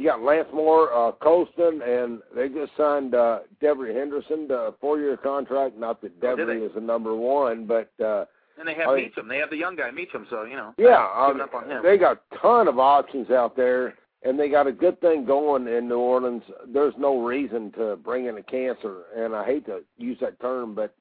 you 0.00 0.06
got 0.08 0.22
Lance 0.22 0.48
Moore, 0.54 0.92
uh 0.94 1.12
Colston 1.12 1.82
and 1.82 2.20
they 2.34 2.48
just 2.48 2.72
signed 2.76 3.14
uh 3.14 3.40
Devery 3.62 3.94
Henderson 3.94 4.48
to 4.48 4.54
a 4.54 4.72
four 4.80 4.98
year 4.98 5.16
contract. 5.16 5.76
Not 5.76 6.00
that 6.00 6.12
Oh, 6.22 6.26
Devery 6.26 6.60
they? 6.60 6.66
is 6.66 6.72
the 6.74 6.80
number 6.80 7.14
one, 7.14 7.66
but 7.66 7.90
uh 8.02 8.24
And 8.58 8.66
they 8.66 8.74
have 8.74 8.88
Oh, 8.88 8.92
Meachem. 8.92 9.28
They 9.28 9.36
have 9.36 9.50
the 9.50 9.56
young 9.58 9.76
guy 9.76 9.90
Meachem. 9.90 10.28
So 10.30 10.44
you 10.44 10.56
know, 10.56 10.72
yeah, 10.78 11.06
um, 11.16 11.40
up 11.40 11.52
on 11.54 11.70
him. 11.70 11.82
they 11.82 11.98
got 11.98 12.16
a 12.32 12.38
ton 12.38 12.66
of 12.66 12.78
options 12.78 13.30
out 13.30 13.54
there 13.56 13.94
and 14.22 14.38
they 14.38 14.48
got 14.48 14.66
a 14.66 14.72
good 14.72 14.98
thing 15.02 15.24
going 15.26 15.66
in 15.68 15.88
New 15.88 15.98
Orleans. 15.98 16.42
There's 16.68 16.94
no 16.98 17.22
reason 17.22 17.70
to 17.72 17.96
bring 17.96 18.24
in 18.26 18.38
a 18.38 18.42
cancer 18.42 19.02
and 19.14 19.34
I 19.36 19.44
hate 19.44 19.66
to 19.66 19.80
use 19.98 20.18
that 20.20 20.40
term, 20.40 20.74
but 20.74 20.94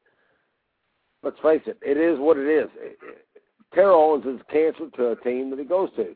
let's 1.24 1.40
face 1.42 1.62
it, 1.68 1.78
it 1.82 1.98
is 1.98 2.20
what 2.20 2.38
it 2.38 2.48
is. 2.48 2.70
Terrell 3.74 4.02
Owens 4.02 4.26
is 4.26 4.42
cancer 4.52 4.90
to 4.98 5.12
a 5.12 5.16
team 5.18 5.50
that 5.52 5.60
he 5.60 5.66
goes 5.66 5.90
to. 5.96 6.16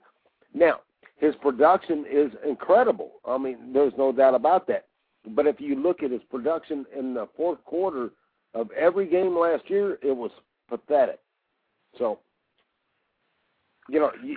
Now, 0.54 0.80
his 1.24 1.36
production 1.36 2.06
is 2.12 2.32
incredible. 2.46 3.14
I 3.26 3.38
mean, 3.38 3.72
there's 3.72 3.94
no 3.98 4.12
doubt 4.12 4.36
about 4.36 4.68
that. 4.68 4.88
But 5.30 5.48
if 5.48 5.62
you 5.62 5.82
look 5.82 6.04
at 6.04 6.12
his 6.12 6.22
production 6.30 6.86
in 6.98 7.14
the 7.14 7.30
fourth 7.38 7.64
quarter 7.64 8.10
of 8.54 8.70
every 8.72 9.08
game 9.08 9.38
last 9.38 9.70
year, 9.70 9.98
it 10.04 10.12
was 10.12 10.32
pathetic. 10.68 11.20
So, 11.98 12.20
you 13.88 14.02
know, 14.02 14.12
you, 14.22 14.36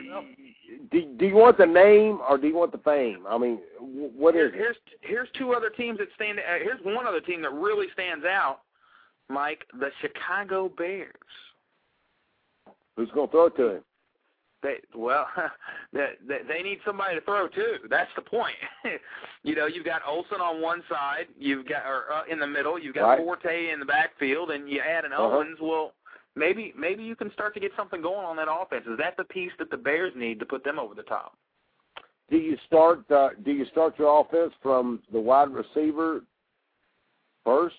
do, 0.93 1.05
do 1.19 1.27
you 1.27 1.35
want 1.35 1.59
the 1.59 1.67
name 1.67 2.21
or 2.29 2.39
do 2.39 2.47
you 2.47 2.55
want 2.55 2.71
the 2.71 2.79
fame? 2.79 3.25
I 3.29 3.37
mean, 3.37 3.59
wh- 3.79 4.17
what 4.17 4.35
Here- 4.35 4.47
is 4.47 4.55
it? 4.55 4.57
here's 4.57 4.77
here's 5.01 5.29
two 5.37 5.55
other 5.55 5.71
teams 5.71 5.99
that 5.99 6.09
stand. 6.15 6.39
Uh, 6.39 6.59
here's 6.63 6.81
one 6.85 7.05
other 7.07 7.21
team 7.21 7.43
that 7.43 7.53
really 7.53 7.87
stands 7.93 8.25
out, 8.25 8.61
Mike. 9.29 9.65
The 9.81 9.91
Chicago 10.01 10.69
Bears. 10.69 11.11
Who's 12.97 13.11
going 13.11 13.27
to 13.27 13.33
throw 13.33 13.47
it 13.47 13.57
to 13.57 13.77
him? 13.77 13.83
They 14.67 14.79
well, 14.99 15.29
they, 15.93 16.09
they 16.27 16.61
need 16.63 16.79
somebody 16.85 17.15
to 17.15 17.21
throw 17.21 17.47
to. 17.47 17.65
That's 17.89 18.11
the 18.17 18.23
point. 18.23 18.57
you 19.45 19.55
know, 19.55 19.67
you've 19.67 19.85
got 19.85 20.03
Olsen 20.05 20.41
on 20.41 20.61
one 20.61 20.83
side, 20.91 21.27
you've 21.39 21.69
got 21.69 21.87
or 21.87 22.13
uh, 22.13 22.23
in 22.29 22.41
the 22.41 22.49
middle, 22.49 22.77
you've 22.77 22.95
got 22.97 23.07
Right. 23.07 23.19
Forte 23.21 23.71
in 23.71 23.79
the 23.79 23.87
backfield, 23.87 24.51
and 24.51 24.69
you 24.69 24.81
add 24.81 25.05
an 25.05 25.13
Uh-huh. 25.13 25.37
Owens. 25.37 25.59
Well, 25.61 25.93
maybe 26.35 26.75
maybe 26.77 27.05
you 27.05 27.15
can 27.15 27.33
start 27.33 27.55
to 27.55 27.61
get 27.61 27.71
something 27.77 28.03
going 28.03 28.27
on 28.27 28.35
that 28.37 28.49
offense. 28.51 28.85
Is 28.91 28.99
that 28.99 29.17
the 29.17 29.23
piece 29.25 29.53
that 29.61 29.71
the 29.71 29.77
Bears 29.77 30.13
need 30.17 30.41
to 30.41 30.47
put 30.47 30.65
them 30.65 30.81
over 30.81 30.97
the 30.97 31.05
top? 31.05 31.37
Do 32.29 32.37
you 32.37 32.57
start? 32.67 33.09
Uh, 33.09 33.29
do 33.45 33.53
you 33.53 33.67
start 33.67 33.97
your 34.01 34.21
offense 34.21 34.53
from 34.61 35.01
the 35.13 35.21
wide 35.21 35.51
receiver 35.51 36.23
first? 37.45 37.77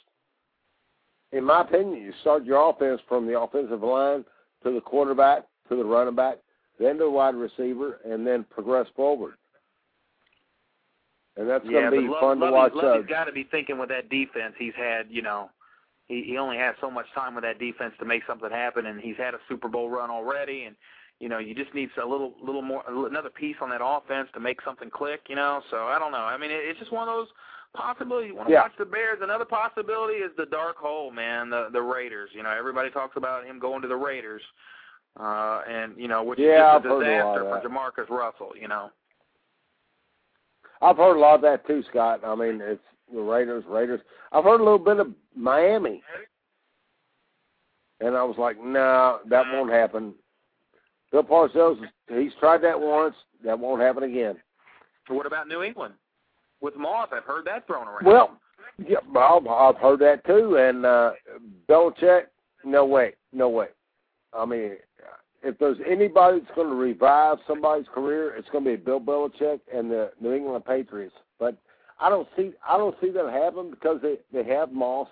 In 1.33 1.43
my 1.43 1.61
opinion, 1.63 2.01
you 2.01 2.13
start 2.21 2.45
your 2.45 2.69
offense 2.69 3.01
from 3.09 3.27
the 3.27 3.37
offensive 3.37 3.83
line 3.83 4.23
to 4.63 4.71
the 4.71 4.79
quarterback 4.79 5.43
to 5.67 5.75
the 5.75 5.83
running 5.83 6.15
back, 6.15 6.37
then 6.79 6.97
to 6.97 7.05
the 7.05 7.09
wide 7.09 7.35
receiver, 7.35 7.99
and 8.05 8.25
then 8.25 8.45
progress 8.49 8.87
forward. 8.95 9.35
And 11.37 11.47
that's 11.47 11.63
yeah, 11.65 11.71
going 11.71 11.91
to 11.91 12.01
be 12.01 12.07
Love, 12.07 12.19
fun 12.19 12.39
to 12.39 12.51
watch. 12.51 12.73
Lovie's 12.73 13.05
uh, 13.05 13.09
got 13.09 13.25
to 13.25 13.31
be 13.31 13.43
thinking 13.49 13.77
with 13.77 13.89
that 13.89 14.09
defense 14.09 14.55
he's 14.57 14.73
had. 14.75 15.05
You 15.09 15.21
know, 15.21 15.49
he 16.07 16.23
he 16.23 16.37
only 16.37 16.57
has 16.57 16.75
so 16.81 16.89
much 16.89 17.05
time 17.13 17.35
with 17.35 17.43
that 17.43 17.59
defense 17.59 17.93
to 17.99 18.05
make 18.05 18.23
something 18.25 18.49
happen, 18.49 18.87
and 18.87 18.99
he's 18.99 19.17
had 19.17 19.33
a 19.33 19.39
Super 19.47 19.67
Bowl 19.67 19.89
run 19.89 20.09
already, 20.09 20.63
and 20.63 20.75
you 21.19 21.29
know 21.29 21.37
you 21.37 21.53
just 21.53 21.73
need 21.75 21.89
a 22.01 22.07
little 22.07 22.33
little 22.43 22.63
more 22.63 22.83
another 22.87 23.29
piece 23.29 23.57
on 23.61 23.69
that 23.69 23.81
offense 23.83 24.29
to 24.33 24.39
make 24.39 24.61
something 24.63 24.89
click. 24.89 25.21
You 25.29 25.35
know, 25.35 25.61
so 25.69 25.85
I 25.85 25.99
don't 25.99 26.11
know. 26.11 26.25
I 26.25 26.37
mean, 26.37 26.49
it, 26.49 26.61
it's 26.63 26.79
just 26.79 26.91
one 26.91 27.07
of 27.07 27.13
those 27.13 27.27
possibilities. 27.75 28.29
You 28.29 28.35
want 28.35 28.47
to 28.49 28.53
Yeah. 28.53 28.61
watch 28.61 28.73
the 28.79 28.85
Bears. 28.85 29.19
Another 29.21 29.45
possibility 29.45 30.15
is 30.15 30.31
the 30.37 30.47
dark 30.47 30.77
hole, 30.77 31.11
man. 31.11 31.51
The 31.51 31.69
the 31.71 31.81
Raiders. 31.81 32.31
You 32.33 32.41
know, 32.41 32.49
everybody 32.49 32.89
talks 32.89 33.15
about 33.15 33.45
him 33.45 33.59
going 33.59 33.83
to 33.83 33.87
the 33.87 33.95
Raiders. 33.95 34.41
Uh, 35.19 35.61
and 35.67 35.93
you 35.97 36.07
know, 36.07 36.23
which 36.23 36.39
Yeah, 36.39 36.77
is 36.77 36.83
just 36.83 36.85
I've 36.85 36.91
a 36.91 36.95
a 36.97 37.03
disaster 37.03 37.61
for 37.61 37.69
Jamarcus 37.69 38.09
Russell. 38.09 38.51
You 38.59 38.67
know, 38.67 38.91
I've 40.81 40.97
heard 40.97 41.15
a 41.17 41.19
lot 41.19 41.35
of 41.35 41.41
that 41.41 41.65
too, 41.65 41.83
Scott. 41.89 42.21
I 42.25 42.35
mean, 42.35 42.59
it's 42.61 42.81
the 43.13 43.21
Raiders, 43.21 43.63
Raiders. 43.67 44.01
I've 44.31 44.43
heard 44.43 44.61
a 44.61 44.63
little 44.63 44.77
bit 44.79 44.99
of 44.99 45.07
Miami, 45.35 46.03
and 47.99 48.15
I 48.15 48.23
was 48.23 48.35
like, 48.37 48.61
no, 48.63 49.19
that 49.29 49.43
won't 49.53 49.71
happen. 49.71 50.13
Bill 51.11 51.23
Parcells, 51.23 51.79
he's 52.09 52.33
tried 52.39 52.61
that 52.63 52.79
once. 52.79 53.15
That 53.43 53.57
won't 53.57 53.81
happen 53.81 54.03
again. 54.03 54.35
what 55.07 55.25
about 55.25 55.47
New 55.47 55.63
England 55.63 55.93
with 56.61 56.75
Moss? 56.75 57.09
I've 57.11 57.23
heard 57.23 57.45
that 57.45 57.65
thrown 57.65 57.87
around. 57.87 58.05
Well, 58.05 58.37
yeah, 58.77 58.97
Bob, 59.13 59.47
I've 59.47 59.77
heard 59.77 59.99
that 59.99 60.25
too. 60.25 60.57
And 60.57 60.85
uh, 60.85 61.11
Belichick, 61.69 62.23
no 62.65 62.85
way, 62.85 63.13
no 63.31 63.49
way. 63.49 63.67
I 64.37 64.45
mean, 64.45 64.77
if 65.43 65.57
there's 65.59 65.77
anybody 65.89 66.39
that's 66.39 66.55
going 66.55 66.69
to 66.69 66.75
revive 66.75 67.37
somebody's 67.47 67.87
career, 67.93 68.35
it's 68.35 68.49
going 68.49 68.63
to 68.63 68.71
be 68.71 68.75
Bill 68.75 68.99
Belichick 68.99 69.59
and 69.73 69.89
the 69.89 70.11
New 70.19 70.33
England 70.33 70.65
Patriots. 70.65 71.15
But 71.39 71.57
I 71.99 72.09
don't 72.09 72.27
see, 72.35 72.51
I 72.67 72.77
don't 72.77 72.95
see 73.01 73.09
that 73.11 73.31
happen 73.31 73.71
because 73.71 73.99
they 74.01 74.17
they 74.31 74.47
have 74.49 74.71
Moss 74.71 75.07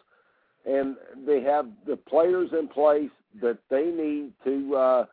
and 0.66 0.96
they 1.26 1.42
have 1.42 1.68
the 1.88 1.96
players 1.96 2.50
in 2.58 2.68
place 2.68 3.10
that 3.42 3.58
they 3.70 3.86
need 3.86 4.32
to 4.44 4.76
uh, 4.76 5.06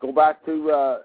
go 0.00 0.12
back 0.12 0.44
to 0.44 0.70
uh, 0.70 0.98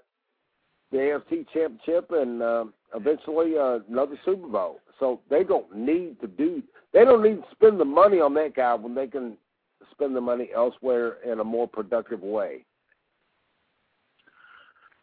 the 0.90 0.98
AFC 0.98 1.46
Championship 1.52 2.10
and 2.10 2.42
uh, 2.42 2.64
eventually 2.94 3.56
uh, 3.56 3.80
another 3.88 4.18
Super 4.24 4.48
Bowl. 4.48 4.80
So 4.98 5.20
they 5.30 5.44
don't 5.44 5.74
need 5.74 6.20
to 6.20 6.26
do. 6.26 6.62
They 6.92 7.04
don't 7.04 7.22
need 7.22 7.36
to 7.36 7.44
spend 7.52 7.78
the 7.78 7.84
money 7.84 8.20
on 8.20 8.34
that 8.34 8.54
guy 8.54 8.74
when 8.74 8.94
they 8.94 9.06
can 9.06 9.36
spend 9.90 10.14
the 10.14 10.20
money 10.20 10.50
elsewhere 10.54 11.18
in 11.24 11.40
a 11.40 11.44
more 11.44 11.68
productive 11.68 12.22
way. 12.22 12.64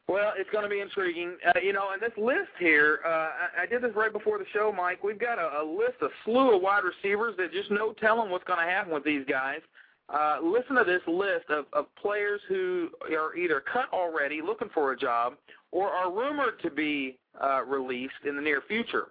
Well, 0.07 0.33
it's 0.37 0.49
going 0.51 0.63
to 0.63 0.69
be 0.69 0.81
intriguing. 0.81 1.35
Uh, 1.47 1.59
you 1.63 1.73
know, 1.73 1.89
and 1.91 2.01
this 2.01 2.15
list 2.15 2.51
here, 2.59 2.99
uh, 3.03 3.09
I, 3.09 3.63
I 3.63 3.65
did 3.65 3.81
this 3.81 3.91
right 3.95 4.13
before 4.13 4.37
the 4.37 4.45
show, 4.53 4.71
Mike. 4.75 5.03
We've 5.03 5.19
got 5.19 5.39
a, 5.39 5.61
a 5.61 5.65
list, 5.65 5.95
a 6.01 6.09
slew 6.23 6.55
of 6.55 6.61
wide 6.61 6.83
receivers 6.83 7.35
that 7.37 7.51
just 7.51 7.71
no 7.71 7.93
telling 7.93 8.29
what's 8.29 8.43
going 8.43 8.59
to 8.59 8.71
happen 8.71 8.93
with 8.93 9.03
these 9.03 9.25
guys. 9.27 9.61
Uh, 10.07 10.37
listen 10.43 10.75
to 10.75 10.83
this 10.83 11.01
list 11.07 11.49
of, 11.49 11.65
of 11.73 11.87
players 11.95 12.39
who 12.47 12.89
are 13.17 13.35
either 13.35 13.59
cut 13.61 13.91
already, 13.91 14.41
looking 14.43 14.69
for 14.71 14.91
a 14.91 14.97
job, 14.97 15.33
or 15.71 15.89
are 15.89 16.11
rumored 16.11 16.61
to 16.61 16.69
be 16.69 17.17
uh, 17.43 17.63
released 17.63 18.13
in 18.27 18.35
the 18.35 18.41
near 18.41 18.61
future. 18.67 19.07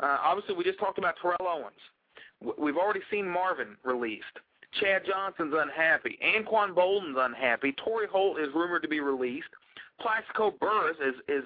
Uh, 0.00 0.18
obviously, 0.20 0.56
we 0.56 0.64
just 0.64 0.80
talked 0.80 0.98
about 0.98 1.14
Terrell 1.22 1.36
Owens. 1.40 1.76
We've 2.58 2.76
already 2.76 3.00
seen 3.10 3.28
Marvin 3.28 3.76
released. 3.84 4.24
Chad 4.80 5.02
Johnson's 5.06 5.54
unhappy. 5.56 6.18
Anquan 6.24 6.74
Boldin's 6.74 7.16
unhappy. 7.18 7.72
Torry 7.84 8.06
Holt 8.06 8.38
is 8.40 8.48
rumored 8.54 8.82
to 8.82 8.88
be 8.88 9.00
released. 9.00 9.48
Plaxico 10.00 10.52
Burress 10.60 10.96
is 11.00 11.14
is 11.28 11.44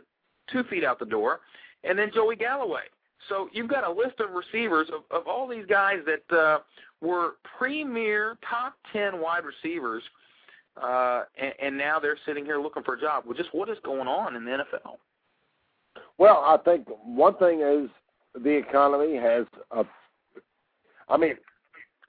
two 0.51 0.65
feet 0.65 0.85
out 0.85 0.99
the 0.99 1.07
door, 1.07 1.41
and 1.85 1.99
then 1.99 2.11
Joey 2.15 2.37
Galloway. 2.37 2.85
So 3.29 3.49
you've 3.53 3.69
got 3.69 3.85
a 3.85 3.91
list 3.91 4.21
of 4.21 4.31
receivers 4.31 4.89
of, 4.89 5.03
of 5.17 5.27
all 5.27 5.47
these 5.49 5.67
guys 5.67 5.99
that 6.07 6.37
uh, 6.37 6.59
were 7.01 7.33
premier 7.59 8.39
top 8.49 8.75
ten 8.93 9.21
wide 9.21 9.43
receivers, 9.45 10.03
uh, 10.83 11.25
and, 11.37 11.53
and 11.61 11.79
now 11.79 11.99
they're 11.99 12.19
sitting 12.27 12.45
here 12.45 12.61
looking 12.61 12.83
for 12.83 12.95
a 12.95 13.01
job. 13.01 13.25
Well, 13.27 13.37
just 13.37 13.53
what 13.53 13.69
is 13.69 13.79
going 13.85 14.09
on 14.09 14.37
in 14.37 14.45
the 14.45 14.51
NFL? 14.53 14.97
Well, 16.17 16.43
I 16.45 16.57
think 16.65 16.87
one 17.05 17.37
thing 17.37 17.61
is 17.61 17.91
the 18.43 18.51
economy 18.51 19.17
has 19.17 19.47
a. 19.73 19.85
I 21.09 21.17
mean, 21.17 21.35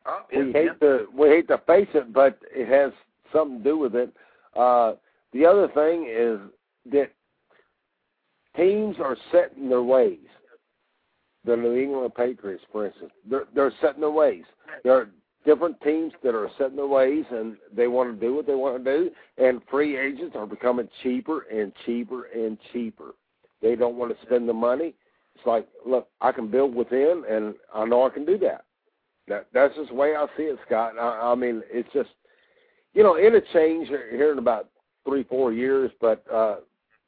Oh, 0.10 0.22
we 0.32 0.48
yeah, 0.48 0.54
hate 0.54 0.80
to 0.80 1.06
we 1.16 1.28
hate 1.28 1.48
to 1.50 1.60
face 1.68 1.88
it, 1.94 2.12
but 2.13 2.39
it 2.51 2.68
has 2.68 2.92
something 3.32 3.60
to 3.60 3.63
do 3.63 3.78
with 3.78 3.96
it. 3.96 4.12
Uh, 4.56 4.94
the 5.34 5.46
other 5.46 5.68
thing 5.68 6.10
is 6.10 6.39
that 6.92 7.12
teams 8.56 8.96
are 9.00 9.16
set 9.32 9.54
in 9.56 9.70
their 9.70 9.84
ways. 9.84 10.18
The 11.46 11.56
New 11.56 11.75
England 11.75 12.16
Patriots, 12.16 12.63
for 12.72 12.88
instance, 12.88 13.12
they're 13.30 13.46
they're 13.54 13.74
set 13.82 13.96
in 13.96 14.01
their 14.01 14.12
ways. 14.12 14.44
There 14.84 14.94
are 14.94 15.10
different 15.46 15.80
teams 15.82 16.12
that 16.24 16.36
are 16.36 16.50
set 16.58 16.72
in 16.72 16.75
their 16.75 16.88
ways, 16.88 17.25
and 17.32 17.58
they 17.74 17.88
want 17.88 18.13
to 18.13 18.20
do 18.20 18.34
what 18.36 18.48
they 18.48 18.56
want 18.56 18.84
to 18.84 18.98
do. 18.98 19.12
And 19.38 19.62
free 19.70 19.98
agents 19.98 20.36
are 20.36 20.48
becoming 20.48 20.89
cheaper 21.04 21.42
and 21.51 21.72
cheaper 21.86 22.25
and 22.25 22.58
cheaper. 22.74 23.16
They 23.62 23.75
don't 23.75 23.96
want 23.96 24.12
to 24.12 24.25
spend 24.25 24.50
the 24.50 24.54
money. 24.54 24.96
It's 25.36 25.46
like, 25.46 25.68
look, 25.86 26.10
I 26.20 26.32
can 26.32 26.50
build 26.50 26.75
within, 26.75 27.24
and 27.30 27.56
I 27.74 27.86
know 27.86 28.06
I 28.06 28.10
can 28.10 28.25
do 28.25 28.38
that. 28.39 28.66
That 29.29 29.48
that's 29.53 29.75
just 29.75 29.89
the 29.89 29.95
way 29.95 30.15
I 30.15 30.25
see 30.36 30.43
it, 30.43 30.59
Scott. 30.65 30.93
I, 31.00 31.31
I 31.31 31.36
mean, 31.36 31.62
it's 31.71 31.88
just, 31.93 32.09
you 32.93 33.03
know, 33.03 33.15
it'll 33.15 33.39
change 33.53 33.88
here 33.88 34.31
in 34.31 34.39
about 34.39 34.69
three, 35.07 35.24
four 35.24 35.53
years. 35.53 35.91
But 36.01 36.25
uh, 36.31 36.57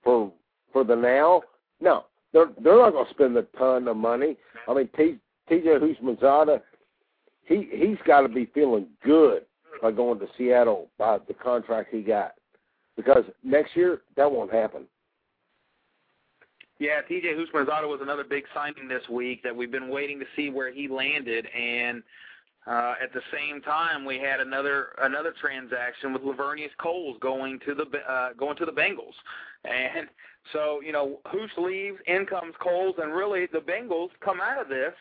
for 0.04 0.32
for 0.72 0.84
the 0.84 0.96
now, 0.96 1.42
no, 1.82 2.06
they're 2.32 2.52
they're 2.64 2.78
not 2.78 2.92
going 2.92 3.06
to 3.06 3.14
spend 3.14 3.38
a 3.38 3.44
ton 3.58 3.88
of 3.88 3.98
money. 3.98 4.38
I 4.68 4.74
mean, 4.74 4.90
T, 4.96 5.18
T.J. 5.50 5.68
Houshmandzadeh, 5.68 6.62
he 7.46 7.68
he's 7.72 7.98
got 8.06 8.22
to 8.22 8.30
be 8.30 8.46
feeling 8.54 8.88
good 9.04 9.44
by 9.82 9.92
going 9.92 10.20
to 10.20 10.28
Seattle 10.38 10.90
by 11.00 11.18
the 11.28 11.34
contract 11.34 11.90
he 11.92 12.02
got, 12.02 12.34
because 12.96 13.24
next 13.44 13.76
year 13.76 14.02
that 14.16 14.32
won't 14.32 14.54
happen. 14.54 14.84
Yeah, 16.82 17.02
TJ 17.08 17.36
Houshmandzadeh 17.38 17.88
was 17.88 18.00
another 18.02 18.24
big 18.24 18.44
signing 18.56 18.88
this 18.88 19.08
week 19.08 19.44
that 19.44 19.56
we've 19.56 19.70
been 19.70 19.90
waiting 19.90 20.18
to 20.20 20.26
see 20.36 20.50
where 20.50 20.72
he 20.74 20.88
landed, 20.88 21.46
and 21.56 22.02
uh, 22.66 22.96
at 23.00 23.14
the 23.14 23.22
same 23.32 23.62
time 23.62 24.04
we 24.04 24.18
had 24.18 24.40
another 24.40 24.88
another 25.04 25.32
transaction 25.40 26.12
with 26.12 26.24
Laveranues 26.24 26.72
Coles 26.82 27.18
going 27.22 27.60
to 27.68 27.76
the 27.76 27.86
uh, 28.12 28.34
going 28.34 28.58
to 28.58 28.66
the 28.66 28.72
Bengals, 28.72 29.14
and 29.64 30.08
so 30.54 30.82
you 30.84 30.92
know 30.92 31.20
Housh 31.28 31.56
leaves, 31.60 32.00
in 32.08 32.26
comes 32.26 32.56
Coles, 32.60 32.96
and 33.00 33.14
really 33.14 33.46
the 33.54 33.60
Bengals 33.60 34.10
come 34.20 34.42
out 34.42 34.60
of 34.60 34.68
this 34.68 34.94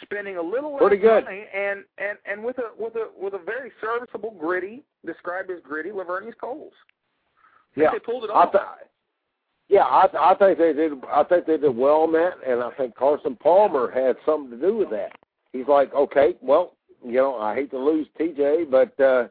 spending 0.00 0.38
a 0.38 0.42
little 0.42 0.78
Pretty 0.78 0.96
good. 0.96 1.24
money 1.24 1.44
and 1.54 1.84
and 1.98 2.16
and 2.24 2.42
with 2.42 2.56
a 2.56 2.70
with 2.82 2.94
a 2.96 3.10
with 3.20 3.34
a 3.34 3.44
very 3.44 3.70
serviceable, 3.82 4.34
gritty, 4.40 4.82
described 5.04 5.50
as 5.50 5.58
gritty 5.62 5.90
Laveranues 5.90 6.38
Coles. 6.40 6.72
Yeah, 7.76 7.90
they 7.92 7.98
pulled 7.98 8.24
it 8.24 8.30
I 8.30 8.44
off. 8.44 8.52
th- 8.52 8.62
yeah, 9.68 9.82
I 9.82 10.08
I 10.18 10.34
think 10.34 10.58
they 10.58 10.72
did. 10.72 10.92
I 11.12 11.22
think 11.24 11.46
they 11.46 11.58
did 11.58 11.76
well 11.76 12.02
on 12.02 12.12
that, 12.12 12.34
and 12.46 12.62
I 12.62 12.70
think 12.72 12.94
Carson 12.94 13.36
Palmer 13.36 13.90
had 13.90 14.16
something 14.24 14.58
to 14.58 14.66
do 14.66 14.76
with 14.76 14.90
that. 14.90 15.12
He's 15.52 15.68
like, 15.68 15.92
okay, 15.94 16.34
well, 16.40 16.74
you 17.04 17.14
know, 17.14 17.36
I 17.36 17.54
hate 17.54 17.70
to 17.70 17.78
lose 17.78 18.06
TJ, 18.18 18.70
but 18.70 18.98
uh, 19.02 19.28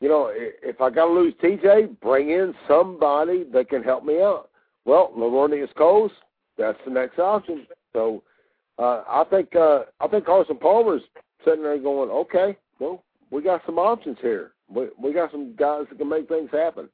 you 0.00 0.08
know, 0.08 0.30
if 0.34 0.80
I 0.80 0.90
got 0.90 1.06
to 1.06 1.12
lose 1.12 1.34
TJ, 1.42 2.00
bring 2.00 2.30
in 2.30 2.54
somebody 2.66 3.44
that 3.52 3.68
can 3.68 3.84
help 3.84 4.04
me 4.04 4.20
out. 4.20 4.50
Well, 4.84 5.12
Laveranues 5.16 5.72
Coles, 5.76 6.10
that's 6.58 6.78
the 6.84 6.90
next 6.90 7.20
option. 7.20 7.66
So 7.92 8.24
uh, 8.78 9.04
I 9.08 9.24
think 9.30 9.54
uh, 9.54 9.82
I 10.00 10.08
think 10.08 10.26
Carson 10.26 10.58
Palmer's 10.58 11.02
sitting 11.44 11.62
there 11.62 11.78
going, 11.78 12.10
okay, 12.10 12.56
well, 12.80 13.04
we 13.30 13.42
got 13.42 13.62
some 13.64 13.78
options 13.78 14.18
here. 14.20 14.52
We 14.68 14.88
we 15.00 15.12
got 15.12 15.30
some 15.30 15.54
guys 15.54 15.84
that 15.88 15.98
can 15.98 16.08
make 16.08 16.28
things 16.28 16.50
happen. 16.50 16.88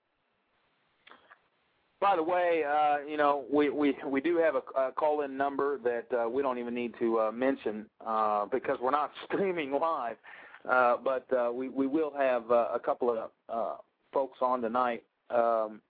By 2.00 2.14
the 2.14 2.22
way, 2.22 2.62
uh, 2.64 2.98
you 3.08 3.16
know, 3.16 3.44
we, 3.52 3.70
we, 3.70 3.96
we 4.06 4.20
do 4.20 4.36
have 4.38 4.54
a, 4.54 4.80
a 4.80 4.92
call-in 4.92 5.36
number 5.36 5.78
that 5.78 6.06
uh, 6.16 6.28
we 6.28 6.42
don't 6.42 6.58
even 6.58 6.72
need 6.74 6.94
to 7.00 7.18
uh, 7.18 7.32
mention 7.32 7.86
uh, 8.06 8.46
because 8.46 8.78
we're 8.80 8.92
not 8.92 9.10
streaming 9.24 9.72
live. 9.72 10.16
Uh, 10.68 10.96
but 11.02 11.26
uh, 11.36 11.50
we, 11.52 11.68
we 11.68 11.86
will 11.86 12.12
have 12.16 12.50
uh, 12.50 12.68
a 12.74 12.78
couple 12.78 13.10
of 13.10 13.30
uh, 13.48 13.76
folks 14.12 14.38
on 14.42 14.60
tonight. 14.60 15.02
Um, 15.30 15.80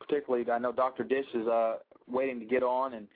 particularly, 0.00 0.48
I 0.50 0.58
know 0.58 0.72
Dr. 0.72 1.02
Dish 1.04 1.26
is 1.34 1.46
uh, 1.46 1.76
waiting 2.10 2.38
to 2.38 2.46
get 2.46 2.62
on, 2.62 2.94
and, 2.94 3.06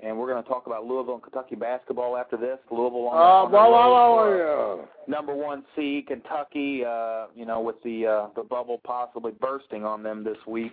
and 0.00 0.18
we're 0.18 0.26
going 0.30 0.42
to 0.42 0.48
talk 0.48 0.66
about 0.66 0.84
Louisville 0.84 1.14
and 1.14 1.22
Kentucky 1.22 1.54
basketball 1.54 2.16
after 2.16 2.36
this. 2.36 2.58
Louisville 2.70 3.08
on, 3.08 3.16
Uh, 3.16 3.20
on 3.46 3.52
well, 3.52 3.70
the 3.70 4.36
well, 4.38 4.78
yeah. 4.78 4.84
number 5.06 5.34
one 5.34 5.62
seed 5.76 6.08
Kentucky, 6.08 6.84
uh, 6.84 7.26
you 7.34 7.46
know, 7.46 7.60
with 7.60 7.80
the 7.84 8.06
uh, 8.06 8.26
the 8.34 8.42
bubble 8.42 8.80
possibly 8.84 9.32
bursting 9.40 9.84
on 9.84 10.02
them 10.02 10.24
this 10.24 10.38
week. 10.46 10.72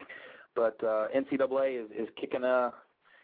But 0.60 0.86
uh, 0.86 1.08
NCAA 1.16 1.86
is, 1.86 1.90
is 1.98 2.10
kicking 2.20 2.44
uh 2.44 2.72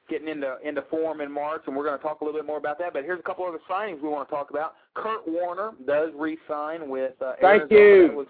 getting 0.10 0.30
into 0.30 0.56
into 0.63 0.84
form 0.84 1.20
in 1.20 1.30
March, 1.30 1.63
and 1.68 1.75
we're 1.75 1.84
going 1.84 1.98
to 1.98 2.01
talk 2.04 2.22
a 2.22 2.24
little 2.24 2.39
bit 2.39 2.46
more 2.48 2.58
about 2.58 2.80
that. 2.80 2.94
But 2.94 3.04
here's 3.04 3.20
a 3.20 3.24
couple 3.24 3.46
other 3.46 3.60
signings 3.70 4.01
we 4.01 4.08
want 4.08 4.30
to 4.30 4.34
talk 4.34 4.51
about. 4.51 4.75
Kurt 4.94 5.27
Warner 5.27 5.72
does 5.86 6.12
re-sign 6.15 6.88
with 6.88 7.22
uh, 7.22 7.34
Thank 7.42 7.70
Arizona. 7.72 7.82
you. 7.82 8.08
That 8.08 8.15
was 8.15 8.27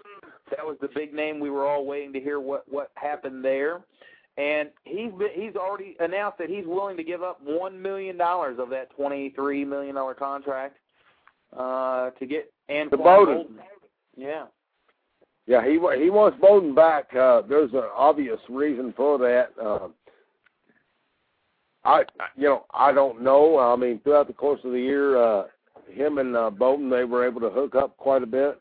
that 0.50 0.66
was 0.66 0.76
the 0.80 0.88
big 0.92 1.14
name 1.14 1.38
we 1.38 1.50
were 1.50 1.66
all 1.66 1.86
waiting 1.86 2.12
to 2.14 2.20
hear 2.20 2.40
what 2.40 2.64
what 2.68 2.90
happened 2.94 3.44
there. 3.44 3.82
And 4.38 4.70
he's 4.84 5.12
been, 5.12 5.30
he's 5.34 5.54
already 5.54 5.96
announced 6.00 6.38
that 6.38 6.50
he's 6.50 6.66
willing 6.66 6.96
to 6.96 7.04
give 7.04 7.22
up 7.22 7.40
one 7.44 7.80
million 7.80 8.16
dollars 8.16 8.58
of 8.58 8.68
that 8.70 8.90
twenty 8.96 9.30
three 9.30 9.64
million 9.64 9.94
dollar 9.94 10.14
contract 10.14 10.78
uh, 11.56 12.10
to 12.10 12.26
get 12.26 12.52
Anquan 12.68 12.90
To 12.90 12.96
Bowden. 12.96 13.36
Boldin. 13.36 13.56
Yeah. 14.16 14.46
Yeah, 15.46 15.64
he 15.64 15.72
he 15.74 16.10
wants 16.10 16.38
Bowden 16.40 16.74
back. 16.74 17.14
Uh, 17.14 17.42
there's 17.42 17.72
an 17.72 17.84
obvious 17.94 18.40
reason 18.48 18.92
for 18.96 19.16
that. 19.18 19.50
Uh, 19.62 19.88
I 21.84 22.02
you 22.36 22.48
know 22.48 22.64
I 22.74 22.92
don't 22.92 23.22
know. 23.22 23.58
I 23.58 23.76
mean, 23.76 24.00
throughout 24.00 24.26
the 24.26 24.32
course 24.32 24.60
of 24.64 24.72
the 24.72 24.80
year, 24.80 25.16
uh, 25.16 25.44
him 25.88 26.18
and 26.18 26.36
uh, 26.36 26.50
Bowden 26.50 26.90
they 26.90 27.04
were 27.04 27.24
able 27.24 27.40
to 27.42 27.50
hook 27.50 27.76
up 27.76 27.96
quite 27.96 28.22
a 28.22 28.26
bit. 28.26 28.60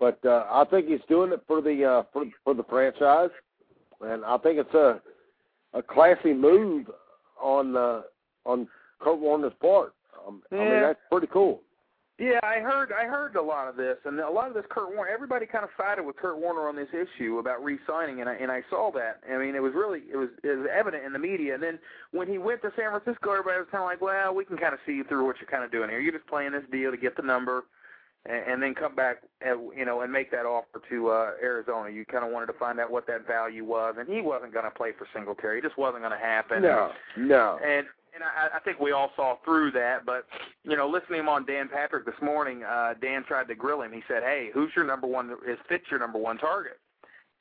But 0.00 0.18
uh, 0.24 0.46
I 0.50 0.64
think 0.70 0.88
he's 0.88 1.00
doing 1.08 1.32
it 1.32 1.42
for 1.46 1.60
the 1.60 1.84
uh, 1.84 2.02
for 2.12 2.24
for 2.42 2.54
the 2.54 2.64
franchise, 2.64 3.30
and 4.00 4.24
I 4.24 4.38
think 4.38 4.58
it's 4.58 4.74
a 4.74 5.00
a 5.74 5.82
classy 5.82 6.32
move 6.32 6.86
on 7.40 7.76
uh, 7.76 8.02
on 8.44 8.66
Kurt 9.00 9.18
Warner's 9.18 9.52
part. 9.60 9.94
Um, 10.26 10.42
I 10.50 10.56
mean, 10.56 10.82
that's 10.82 10.98
pretty 11.10 11.28
cool. 11.28 11.60
Yeah, 12.18 12.40
I 12.42 12.58
heard 12.58 12.90
I 12.90 13.06
heard 13.06 13.36
a 13.36 13.42
lot 13.42 13.68
of 13.68 13.76
this, 13.76 13.96
and 14.04 14.18
a 14.18 14.28
lot 14.28 14.48
of 14.48 14.54
this 14.54 14.64
Kurt 14.70 14.92
Warner. 14.92 15.08
Everybody 15.08 15.46
kind 15.46 15.62
of 15.62 15.70
sided 15.76 16.02
with 16.02 16.16
Kurt 16.16 16.36
Warner 16.36 16.68
on 16.68 16.74
this 16.74 16.88
issue 16.92 17.38
about 17.38 17.62
re-signing, 17.62 18.20
and 18.20 18.28
I 18.28 18.34
and 18.34 18.50
I 18.50 18.62
saw 18.68 18.90
that. 18.92 19.20
I 19.32 19.38
mean, 19.38 19.54
it 19.54 19.62
was 19.62 19.72
really 19.72 20.02
it 20.12 20.16
was 20.16 20.28
it 20.42 20.48
was 20.48 20.66
evident 20.76 21.04
in 21.04 21.12
the 21.12 21.18
media. 21.20 21.54
And 21.54 21.62
then 21.62 21.78
when 22.10 22.26
he 22.26 22.38
went 22.38 22.60
to 22.62 22.72
San 22.76 22.90
Francisco, 22.90 23.30
everybody 23.30 23.58
was 23.60 23.68
kind 23.70 23.84
of 23.84 23.88
like, 23.88 24.00
"Well, 24.00 24.34
we 24.34 24.44
can 24.44 24.56
kind 24.56 24.74
of 24.74 24.80
see 24.84 24.94
you 24.94 25.04
through 25.04 25.26
what 25.26 25.36
you're 25.40 25.48
kind 25.48 25.62
of 25.62 25.70
doing 25.70 25.90
here. 25.90 26.00
You're 26.00 26.12
just 26.12 26.26
playing 26.26 26.52
this 26.52 26.64
deal 26.72 26.90
to 26.90 26.96
get 26.96 27.16
the 27.16 27.22
number, 27.22 27.66
and, 28.26 28.52
and 28.52 28.62
then 28.62 28.74
come 28.74 28.96
back, 28.96 29.22
and, 29.40 29.70
you 29.76 29.84
know, 29.84 30.00
and 30.00 30.12
make 30.12 30.32
that 30.32 30.44
offer 30.44 30.82
to 30.90 31.08
uh, 31.10 31.30
Arizona. 31.40 31.88
You 31.90 32.04
kind 32.04 32.24
of 32.24 32.32
wanted 32.32 32.46
to 32.46 32.58
find 32.58 32.80
out 32.80 32.90
what 32.90 33.06
that 33.06 33.28
value 33.28 33.64
was, 33.64 33.94
and 33.96 34.08
he 34.08 34.22
wasn't 34.22 34.52
going 34.52 34.64
to 34.64 34.72
play 34.72 34.90
for 34.96 35.06
Singletary. 35.14 35.58
It 35.58 35.62
just 35.62 35.78
wasn't 35.78 36.02
going 36.02 36.18
to 36.18 36.18
happen. 36.18 36.62
No, 36.62 36.90
no. 37.16 37.60
And 37.64 37.86
and 38.18 38.24
I, 38.24 38.56
I 38.56 38.60
think 38.60 38.80
we 38.80 38.92
all 38.92 39.10
saw 39.16 39.36
through 39.44 39.72
that. 39.72 40.04
But 40.04 40.26
you 40.64 40.76
know, 40.76 40.88
listening 40.88 41.20
him 41.20 41.28
on 41.28 41.46
Dan 41.46 41.68
Patrick 41.68 42.04
this 42.04 42.20
morning, 42.20 42.64
uh, 42.64 42.94
Dan 43.00 43.24
tried 43.24 43.48
to 43.48 43.54
grill 43.54 43.82
him. 43.82 43.92
He 43.92 44.02
said, 44.08 44.22
"Hey, 44.22 44.50
who's 44.52 44.70
your 44.74 44.84
number 44.84 45.06
one? 45.06 45.30
Is 45.46 45.58
Fitz 45.68 45.84
your 45.90 46.00
number 46.00 46.18
one 46.18 46.38
target?" 46.38 46.78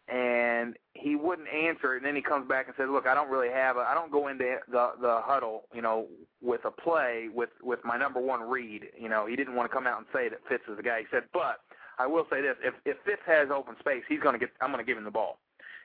And 0.07 0.77
he 0.93 1.15
wouldn't 1.17 1.49
answer 1.49 1.93
it. 1.93 1.97
And 1.97 2.05
then 2.05 2.15
he 2.15 2.21
comes 2.21 2.47
back 2.47 2.67
and 2.67 2.75
says, 2.77 2.87
"Look, 2.89 3.07
I 3.07 3.13
don't 3.13 3.29
really 3.29 3.49
have 3.49 3.75
a. 3.77 3.81
I 3.81 3.93
don't 3.93 4.11
go 4.11 4.27
into 4.27 4.57
the 4.71 4.91
the 5.01 5.21
huddle, 5.23 5.63
you 5.73 5.81
know, 5.81 6.07
with 6.41 6.63
a 6.65 6.71
play 6.71 7.27
with 7.33 7.49
with 7.61 7.79
my 7.83 7.97
number 7.97 8.21
one 8.21 8.41
read. 8.41 8.83
You 8.99 9.09
know, 9.09 9.25
he 9.25 9.35
didn't 9.35 9.55
want 9.55 9.69
to 9.69 9.75
come 9.75 9.87
out 9.87 9.97
and 9.97 10.07
say 10.13 10.29
that 10.29 10.39
Fitz 10.47 10.63
is 10.69 10.77
the 10.77 10.83
guy. 10.83 10.99
He 10.99 11.05
said, 11.11 11.23
but 11.33 11.59
I 11.99 12.07
will 12.07 12.25
say 12.29 12.41
this: 12.41 12.55
if 12.63 12.75
if 12.85 12.97
Fitz 13.05 13.21
has 13.25 13.49
open 13.51 13.75
space, 13.79 14.03
he's 14.07 14.19
going 14.19 14.33
to 14.33 14.39
get. 14.39 14.49
I'm 14.61 14.71
going 14.71 14.83
to 14.83 14.89
give 14.89 14.97
him 14.97 15.03
the 15.03 15.11
ball. 15.11 15.39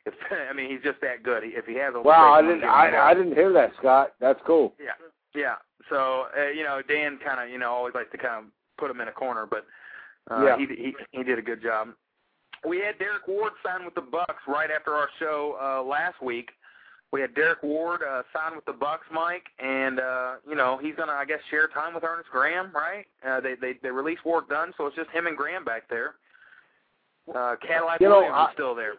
If 0.07 0.15
I 0.51 0.53
mean, 0.53 0.71
he's 0.71 0.83
just 0.83 1.01
that 1.01 1.23
good. 1.23 1.43
If 1.45 1.67
he 1.67 1.75
has 1.77 1.95
a 1.95 2.01
Wow, 2.01 2.33
I 2.33 2.43
didn't 2.43 2.61
give 2.61 2.62
him 2.65 2.69
the 2.69 2.69
ball. 2.69 2.77
I 3.01 3.11
I 3.11 3.15
didn't 3.15 3.35
hear 3.35 3.53
that, 3.53 3.73
Scott. 3.79 4.15
That's 4.21 4.41
cool. 4.47 4.75
Yeah, 4.81 4.93
yeah. 5.35 5.55
So 5.88 6.27
uh, 6.38 6.49
you 6.51 6.65
know, 6.65 6.81
Dan 6.87 7.19
kind 7.25 7.41
of 7.43 7.49
you 7.51 7.59
know 7.59 7.71
always 7.73 7.95
likes 7.95 8.11
to 8.12 8.19
kind 8.19 8.45
of 8.47 8.51
put 8.79 8.91
him 8.91 9.01
in 9.01 9.09
a 9.09 9.12
corner, 9.12 9.47
but 9.47 9.65
uh, 10.31 10.45
Yeah. 10.45 10.57
he 10.59 10.67
he 10.67 10.95
he 11.12 11.23
did 11.23 11.38
a 11.38 11.43
good 11.43 11.62
job. 11.62 11.88
We 12.67 12.79
had 12.79 12.97
Derrick 12.99 13.27
Ward 13.27 13.53
sign 13.65 13.85
with 13.85 13.95
the 13.97 14.03
Bucs 14.03 14.47
right 14.47 14.71
after 14.71 14.95
our 14.95 15.09
show 15.19 15.57
uh, 15.61 15.83
last 15.83 16.23
week. 16.23 16.51
We 17.12 17.21
had 17.21 17.35
Derrick 17.35 17.62
Ward 17.62 18.01
uh, 18.09 18.23
sign 18.33 18.55
with 18.57 18.65
the 18.65 18.73
Bucs, 18.73 19.05
Mike, 19.12 19.45
and 19.59 20.01
uh, 20.01 20.35
you 20.49 20.55
know 20.55 20.79
he's 20.81 20.95
gonna 20.97 21.12
I 21.12 21.25
guess 21.27 21.41
share 21.51 21.69
time 21.69 21.95
with 21.95 22.05
Ernest 22.05 22.31
Graham, 22.31 22.71
right? 22.75 23.05
Uh, 23.27 23.41
they 23.41 23.55
they 23.61 23.75
they 23.83 23.91
released 23.91 24.25
Warrick 24.25 24.49
Dunn, 24.49 24.73
so 24.79 24.87
it's 24.87 24.97
just 24.97 25.11
him 25.11 25.27
and 25.27 25.37
Graham 25.37 25.65
back 25.65 25.88
there. 25.91 26.15
Uh, 27.33 27.55
Cadillac 27.67 28.01
You 28.01 28.09
know, 28.09 28.17
Williams 28.19 28.35
I- 28.37 28.45
is 28.47 28.55
still 28.55 28.75
there. 28.75 28.95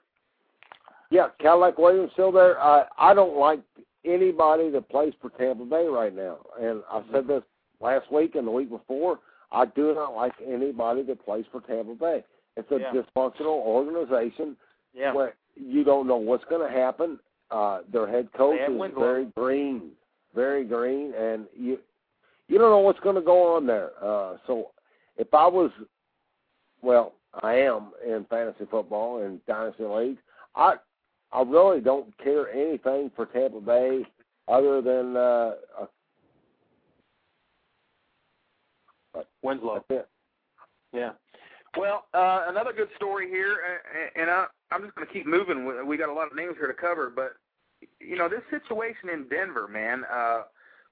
Yeah, 1.13 1.27
Cadillac 1.39 1.77
Williams 1.77 2.09
still 2.13 2.31
there. 2.31 2.59
Uh, 2.59 2.85
I 2.97 3.13
don't 3.13 3.37
like 3.37 3.59
anybody 4.03 4.71
that 4.71 4.89
plays 4.89 5.13
for 5.21 5.29
Tampa 5.29 5.63
Bay 5.63 5.85
right 5.85 6.13
now, 6.13 6.37
and 6.59 6.81
I 6.91 7.03
said 7.11 7.27
this 7.27 7.43
last 7.79 8.11
week 8.11 8.33
and 8.33 8.47
the 8.47 8.51
week 8.51 8.71
before. 8.71 9.19
I 9.51 9.65
do 9.67 9.93
not 9.93 10.15
like 10.15 10.33
anybody 10.43 11.03
that 11.03 11.23
plays 11.23 11.45
for 11.51 11.61
Tampa 11.61 11.93
Bay. 11.93 12.23
It's 12.57 12.71
a 12.71 12.79
Yeah. 12.79 12.91
dysfunctional 12.93 13.61
organization 13.63 14.57
Yeah. 14.95 15.13
where 15.13 15.35
you 15.55 15.83
don't 15.83 16.07
know 16.07 16.17
what's 16.17 16.45
going 16.45 16.67
to 16.67 16.73
happen. 16.73 17.19
Uh, 17.51 17.81
their 17.89 18.07
head 18.07 18.33
coach 18.33 18.59
is 18.59 18.75
Winslow. 18.75 18.99
very 18.99 19.25
green, 19.37 19.95
very 20.33 20.63
green, 20.65 21.13
and 21.13 21.47
you 21.53 21.77
you 22.47 22.57
don't 22.57 22.71
know 22.71 22.79
what's 22.79 22.99
going 23.01 23.15
to 23.15 23.21
go 23.21 23.55
on 23.55 23.67
there. 23.67 23.91
Uh, 24.01 24.37
so 24.47 24.71
if 25.17 25.31
I 25.31 25.45
was, 25.47 25.71
well, 26.81 27.13
I 27.43 27.53
am 27.53 27.93
in 28.03 28.25
fantasy 28.25 28.65
football 28.65 29.19
and 29.19 29.45
dynasty 29.45 29.83
leagues. 29.85 30.19
I 30.55 30.77
I 31.33 31.41
really 31.41 31.81
don't 31.81 32.15
care 32.19 32.51
anything 32.51 33.11
for 33.15 33.25
Tampa 33.25 33.59
Bay 33.59 34.05
other 34.47 34.81
than 34.81 35.17
uh, 35.17 35.53
uh 35.81 35.85
Winslow. 39.41 39.83
Yeah. 40.93 41.11
Well, 41.77 42.05
uh, 42.13 42.45
another 42.47 42.71
good 42.71 42.89
story 42.95 43.29
here, 43.29 43.57
and 44.15 44.29
I, 44.29 44.45
I'm 44.71 44.83
just 44.83 44.95
going 44.95 45.07
to 45.07 45.13
keep 45.13 45.25
moving. 45.25 45.65
We- 45.87 45.97
got 45.97 46.09
a 46.09 46.13
lot 46.13 46.29
of 46.29 46.35
names 46.35 46.55
here 46.57 46.67
to 46.67 46.73
cover, 46.73 47.11
but 47.13 47.33
you 47.99 48.15
know 48.15 48.29
this 48.29 48.43
situation 48.49 49.09
in 49.09 49.27
Denver, 49.27 49.67
man, 49.67 50.03
uh, 50.11 50.43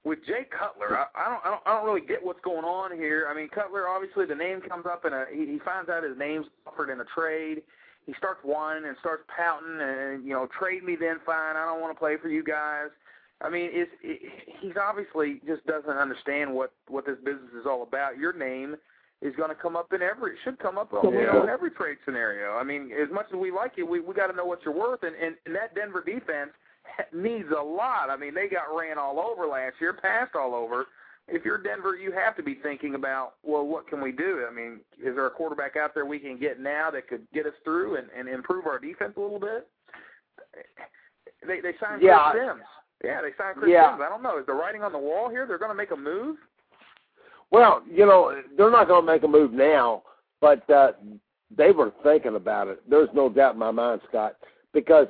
with 0.04 0.18
Jay 0.26 0.44
Cutler. 0.50 0.98
I, 0.98 1.06
I 1.14 1.28
don't, 1.30 1.40
I 1.44 1.50
don't, 1.50 1.62
I 1.66 1.72
don't 1.74 1.84
really 1.84 2.06
get 2.06 2.24
what's 2.24 2.40
going 2.40 2.64
on 2.64 2.96
here. 2.96 3.28
I 3.30 3.34
mean, 3.34 3.48
Cutler, 3.48 3.88
obviously, 3.88 4.26
the 4.26 4.34
name 4.34 4.60
comes 4.60 4.86
up 4.86 5.04
and 5.04 5.14
he, 5.32 5.46
he 5.52 5.58
finds 5.60 5.88
out 5.88 6.02
his 6.02 6.18
name's 6.18 6.46
offered 6.66 6.90
in 6.90 7.00
a 7.00 7.04
trade. 7.14 7.62
He 8.06 8.14
starts 8.18 8.40
whining 8.42 8.84
and 8.86 8.96
starts 9.00 9.22
pouting, 9.34 9.78
and 9.80 10.24
you 10.24 10.32
know, 10.32 10.48
trade 10.58 10.82
me 10.82 10.96
then, 10.98 11.18
fine. 11.24 11.56
I 11.56 11.64
don't 11.64 11.80
want 11.80 11.94
to 11.94 11.98
play 11.98 12.16
for 12.20 12.28
you 12.28 12.42
guys. 12.42 12.90
I 13.40 13.50
mean, 13.50 13.70
it's 13.72 13.90
it, 14.02 14.20
he's 14.60 14.76
obviously 14.80 15.40
just 15.46 15.64
doesn't 15.66 15.90
understand 15.90 16.52
what 16.52 16.72
what 16.88 17.06
this 17.06 17.18
business 17.24 17.52
is 17.58 17.66
all 17.66 17.82
about. 17.82 18.18
Your 18.18 18.32
name 18.32 18.76
is 19.20 19.34
going 19.36 19.50
to 19.50 19.54
come 19.54 19.76
up 19.76 19.92
in 19.92 20.02
every 20.02 20.34
should 20.42 20.58
come 20.58 20.76
up 20.76 20.90
you 20.92 21.10
know, 21.10 21.42
in 21.44 21.48
every 21.48 21.70
trade 21.70 21.98
scenario. 22.04 22.56
I 22.56 22.64
mean, 22.64 22.90
as 22.92 23.08
much 23.12 23.26
as 23.32 23.38
we 23.38 23.50
like 23.50 23.72
you, 23.76 23.86
we 23.86 24.00
we 24.00 24.14
got 24.14 24.26
to 24.28 24.36
know 24.36 24.44
what 24.44 24.60
you're 24.64 24.74
worth, 24.74 25.02
and, 25.02 25.14
and 25.14 25.36
and 25.46 25.54
that 25.54 25.74
Denver 25.74 26.02
defense 26.04 26.50
needs 27.12 27.48
a 27.56 27.62
lot. 27.62 28.10
I 28.10 28.16
mean, 28.16 28.34
they 28.34 28.48
got 28.48 28.74
ran 28.76 28.98
all 28.98 29.20
over 29.20 29.46
last 29.46 29.74
year, 29.80 29.92
passed 29.92 30.34
all 30.34 30.54
over. 30.54 30.86
If 31.28 31.44
you're 31.44 31.62
Denver, 31.62 31.96
you 31.96 32.12
have 32.12 32.36
to 32.36 32.42
be 32.42 32.56
thinking 32.62 32.94
about, 32.94 33.34
well, 33.42 33.64
what 33.66 33.88
can 33.88 34.00
we 34.00 34.12
do? 34.12 34.44
I 34.48 34.52
mean, 34.52 34.80
is 34.98 35.14
there 35.14 35.26
a 35.26 35.30
quarterback 35.30 35.76
out 35.76 35.94
there 35.94 36.04
we 36.04 36.18
can 36.18 36.38
get 36.38 36.60
now 36.60 36.90
that 36.90 37.08
could 37.08 37.22
get 37.32 37.46
us 37.46 37.52
through 37.64 37.96
and, 37.96 38.08
and 38.16 38.28
improve 38.28 38.66
our 38.66 38.78
defense 38.78 39.14
a 39.16 39.20
little 39.20 39.40
bit? 39.40 39.68
They 41.46 41.60
they 41.60 41.72
signed 41.80 42.02
Yeah. 42.02 42.30
Chris 42.32 42.44
Sims. 42.48 42.60
Yeah, 43.04 43.20
they 43.22 43.30
signed 43.38 43.56
Chris 43.56 43.70
Yeah. 43.72 43.92
Sims. 43.92 44.02
I 44.04 44.08
don't 44.08 44.22
know. 44.22 44.38
Is 44.38 44.46
the 44.46 44.52
writing 44.52 44.82
on 44.82 44.92
the 44.92 44.98
wall 44.98 45.30
here? 45.30 45.46
They're 45.46 45.58
going 45.58 45.70
to 45.70 45.76
make 45.76 45.90
a 45.92 45.96
move? 45.96 46.36
Well, 47.50 47.82
you 47.88 48.06
know, 48.06 48.34
they're 48.56 48.70
not 48.70 48.88
going 48.88 49.04
to 49.06 49.12
make 49.12 49.22
a 49.22 49.28
move 49.28 49.52
now, 49.52 50.02
but 50.40 50.68
uh, 50.70 50.92
they 51.56 51.70
were 51.70 51.92
thinking 52.02 52.36
about 52.36 52.68
it. 52.68 52.82
There's 52.88 53.10
no 53.14 53.28
doubt 53.28 53.54
in 53.54 53.58
my 53.58 53.70
mind, 53.70 54.00
Scott, 54.08 54.36
because 54.72 55.06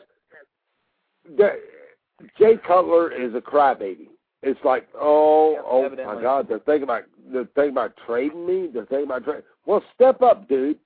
Jay 2.38 2.56
Cutler 2.66 3.12
is 3.12 3.34
a 3.34 3.40
crybaby. 3.40 4.08
It's 4.42 4.60
like, 4.64 4.88
oh, 5.00 5.52
Yep, 5.52 5.64
oh 5.66 5.84
evidently. 5.84 6.16
my 6.16 6.22
God, 6.22 6.48
they're 6.48 6.58
thinking 6.60 6.82
about 6.84 7.04
they're 7.32 7.48
thinking 7.54 7.70
about 7.72 7.94
trading 8.06 8.46
me. 8.46 8.68
They're 8.72 8.86
thinking 8.86 9.06
about 9.06 9.24
trading. 9.24 9.42
Well, 9.66 9.82
step 9.94 10.20
up, 10.22 10.48
dude. 10.48 10.78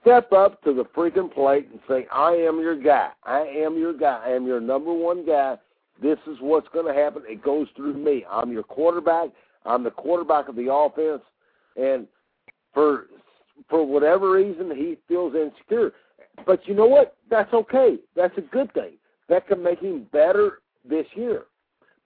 Step 0.00 0.32
up 0.32 0.60
to 0.64 0.74
the 0.74 0.84
freaking 0.84 1.32
plate 1.32 1.68
and 1.70 1.78
say, 1.88 2.08
I 2.12 2.32
am 2.32 2.58
your 2.58 2.74
guy. 2.74 3.10
I 3.22 3.42
am 3.42 3.78
your 3.78 3.92
guy. 3.96 4.20
I 4.26 4.30
am 4.30 4.44
your 4.44 4.60
number 4.60 4.92
one 4.92 5.24
guy. 5.24 5.56
This 6.02 6.18
is 6.26 6.36
what's 6.40 6.66
going 6.74 6.92
to 6.92 7.00
happen. 7.00 7.22
It 7.26 7.42
goes 7.44 7.68
through 7.76 7.94
me. 7.94 8.24
I'm 8.28 8.50
your 8.50 8.64
quarterback. 8.64 9.28
I'm 9.64 9.84
the 9.84 9.90
quarterback 9.92 10.48
of 10.48 10.56
the 10.56 10.72
offense, 10.72 11.22
and 11.76 12.06
for 12.74 13.06
for 13.68 13.84
whatever 13.86 14.32
reason 14.32 14.70
he 14.74 14.96
feels 15.06 15.34
insecure. 15.34 15.92
But 16.46 16.66
you 16.66 16.74
know 16.74 16.86
what? 16.86 17.16
That's 17.30 17.52
okay. 17.52 17.98
That's 18.16 18.36
a 18.38 18.40
good 18.42 18.72
thing. 18.72 18.92
That 19.28 19.46
can 19.46 19.62
make 19.62 19.80
him 19.80 20.06
better 20.12 20.60
this 20.88 21.06
year 21.14 21.44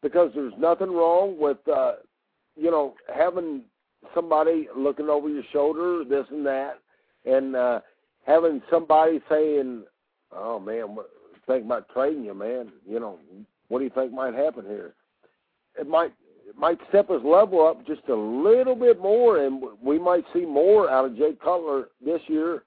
because 0.03 0.31
there's 0.35 0.53
nothing 0.59 0.91
wrong 0.91 1.37
with 1.39 1.59
uh, 1.69 1.95
you 2.57 2.71
know 2.71 2.95
having 3.15 3.63
somebody 4.15 4.69
looking 4.77 5.09
over 5.09 5.29
your 5.29 5.45
shoulder, 5.53 6.05
this 6.05 6.27
and 6.31 6.45
that, 6.45 6.79
and 7.25 7.57
uh, 7.57 7.81
having 8.27 8.63
somebody 8.71 9.21
saying, 9.29 9.85
"Oh 10.33 10.59
man, 10.59 10.95
what, 10.95 11.11
think 11.47 11.65
about 11.65 11.89
trading 11.93 12.25
you, 12.25 12.35
man. 12.35 12.73
You 12.87 13.01
know, 13.01 13.19
what 13.69 13.79
do 13.79 13.85
you 13.85 13.91
think 13.91 14.13
might 14.13 14.35
happen 14.35 14.65
here?" 14.67 14.95
It 15.79 15.89
might 15.89 16.13
it 16.47 16.57
might 16.59 16.79
step 16.89 17.09
his 17.09 17.23
level 17.25 17.67
up 17.67 17.87
just 17.87 18.09
a 18.09 18.15
little 18.15 18.75
bit 18.75 19.01
more, 19.01 19.45
and 19.45 19.63
we 19.83 19.99
might 19.99 20.25
see 20.33 20.45
more 20.45 20.91
out 20.91 21.07
of 21.07 21.17
Jake 21.17 21.41
Cutler 21.41 21.89
this 22.05 22.21
year 22.27 22.65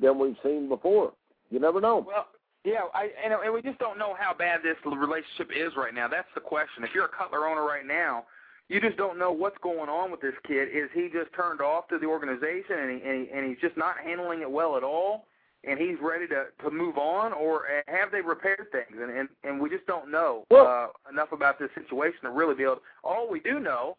than 0.00 0.18
we've 0.18 0.36
seen 0.42 0.68
before. 0.68 1.12
You 1.50 1.60
never 1.60 1.80
know. 1.80 2.04
Well, 2.06 2.26
yeah, 2.64 2.80
I 2.94 3.10
and, 3.22 3.32
and 3.32 3.52
we 3.52 3.62
just 3.62 3.78
don't 3.78 3.98
know 3.98 4.14
how 4.18 4.32
bad 4.34 4.60
this 4.62 4.76
relationship 4.84 5.50
is 5.54 5.72
right 5.76 5.94
now. 5.94 6.08
That's 6.08 6.28
the 6.34 6.40
question. 6.40 6.82
If 6.84 6.90
you're 6.94 7.04
a 7.04 7.08
Cutler 7.08 7.46
owner 7.46 7.62
right 7.64 7.86
now, 7.86 8.24
you 8.68 8.80
just 8.80 8.96
don't 8.96 9.18
know 9.18 9.30
what's 9.30 9.58
going 9.62 9.88
on 9.90 10.10
with 10.10 10.20
this 10.22 10.34
kid. 10.46 10.68
Is 10.74 10.88
he 10.94 11.08
just 11.12 11.32
turned 11.36 11.60
off 11.60 11.86
to 11.88 11.98
the 11.98 12.06
organization 12.06 12.78
and 12.78 12.90
he, 13.00 13.06
and, 13.08 13.26
he, 13.26 13.32
and 13.32 13.46
he's 13.48 13.58
just 13.60 13.76
not 13.76 13.98
handling 14.02 14.40
it 14.40 14.50
well 14.50 14.76
at 14.78 14.82
all, 14.82 15.26
and 15.64 15.78
he's 15.78 15.96
ready 16.00 16.26
to 16.28 16.46
to 16.64 16.70
move 16.70 16.96
on, 16.96 17.32
or 17.34 17.64
have 17.86 18.10
they 18.10 18.22
repaired 18.22 18.66
things? 18.72 18.98
And 19.00 19.10
and, 19.10 19.28
and 19.44 19.60
we 19.60 19.68
just 19.68 19.86
don't 19.86 20.10
know 20.10 20.44
Well- 20.50 20.66
uh, 20.66 21.10
enough 21.10 21.32
about 21.32 21.58
this 21.58 21.70
situation 21.74 22.20
to 22.22 22.30
really 22.30 22.54
be 22.54 22.62
able. 22.62 22.76
To, 22.76 22.80
all 23.04 23.28
we 23.30 23.40
do 23.40 23.60
know 23.60 23.98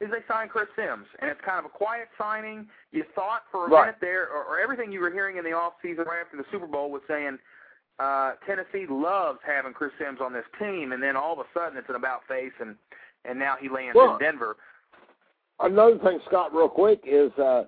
is 0.00 0.10
they 0.10 0.20
signed 0.28 0.50
Chris 0.50 0.68
Sims, 0.76 1.06
and 1.20 1.30
it's 1.30 1.40
kind 1.40 1.58
of 1.58 1.64
a 1.64 1.70
quiet 1.70 2.08
signing. 2.18 2.66
You 2.92 3.04
thought 3.14 3.44
for 3.50 3.66
a 3.66 3.70
Right. 3.70 3.80
minute 3.86 3.96
there, 4.00 4.28
or, 4.28 4.44
or 4.44 4.60
everything 4.60 4.92
you 4.92 5.00
were 5.00 5.10
hearing 5.10 5.38
in 5.38 5.44
the 5.44 5.52
off 5.52 5.72
season 5.80 6.04
right 6.06 6.20
after 6.20 6.36
the 6.36 6.44
Super 6.52 6.66
Bowl 6.66 6.90
was 6.90 7.00
saying 7.08 7.38
uh, 7.98 8.32
Tennessee 8.46 8.86
loves 8.88 9.38
having 9.46 9.72
Chris 9.72 9.92
Sims 9.98 10.18
on 10.20 10.32
this 10.32 10.44
team, 10.58 10.92
and 10.92 11.02
then 11.02 11.16
all 11.16 11.32
of 11.32 11.38
a 11.38 11.44
sudden 11.54 11.78
it's 11.78 11.88
an 11.88 11.94
about 11.94 12.20
face, 12.28 12.52
and 12.60 12.76
and 13.24 13.38
now 13.38 13.56
he 13.60 13.68
lands 13.68 13.94
Well- 13.94 14.14
in 14.14 14.18
Denver. 14.18 14.56
Another 15.58 15.98
thing, 15.98 16.20
Scott, 16.26 16.54
real 16.54 16.68
quick, 16.68 17.00
is 17.06 17.32
uh, 17.38 17.64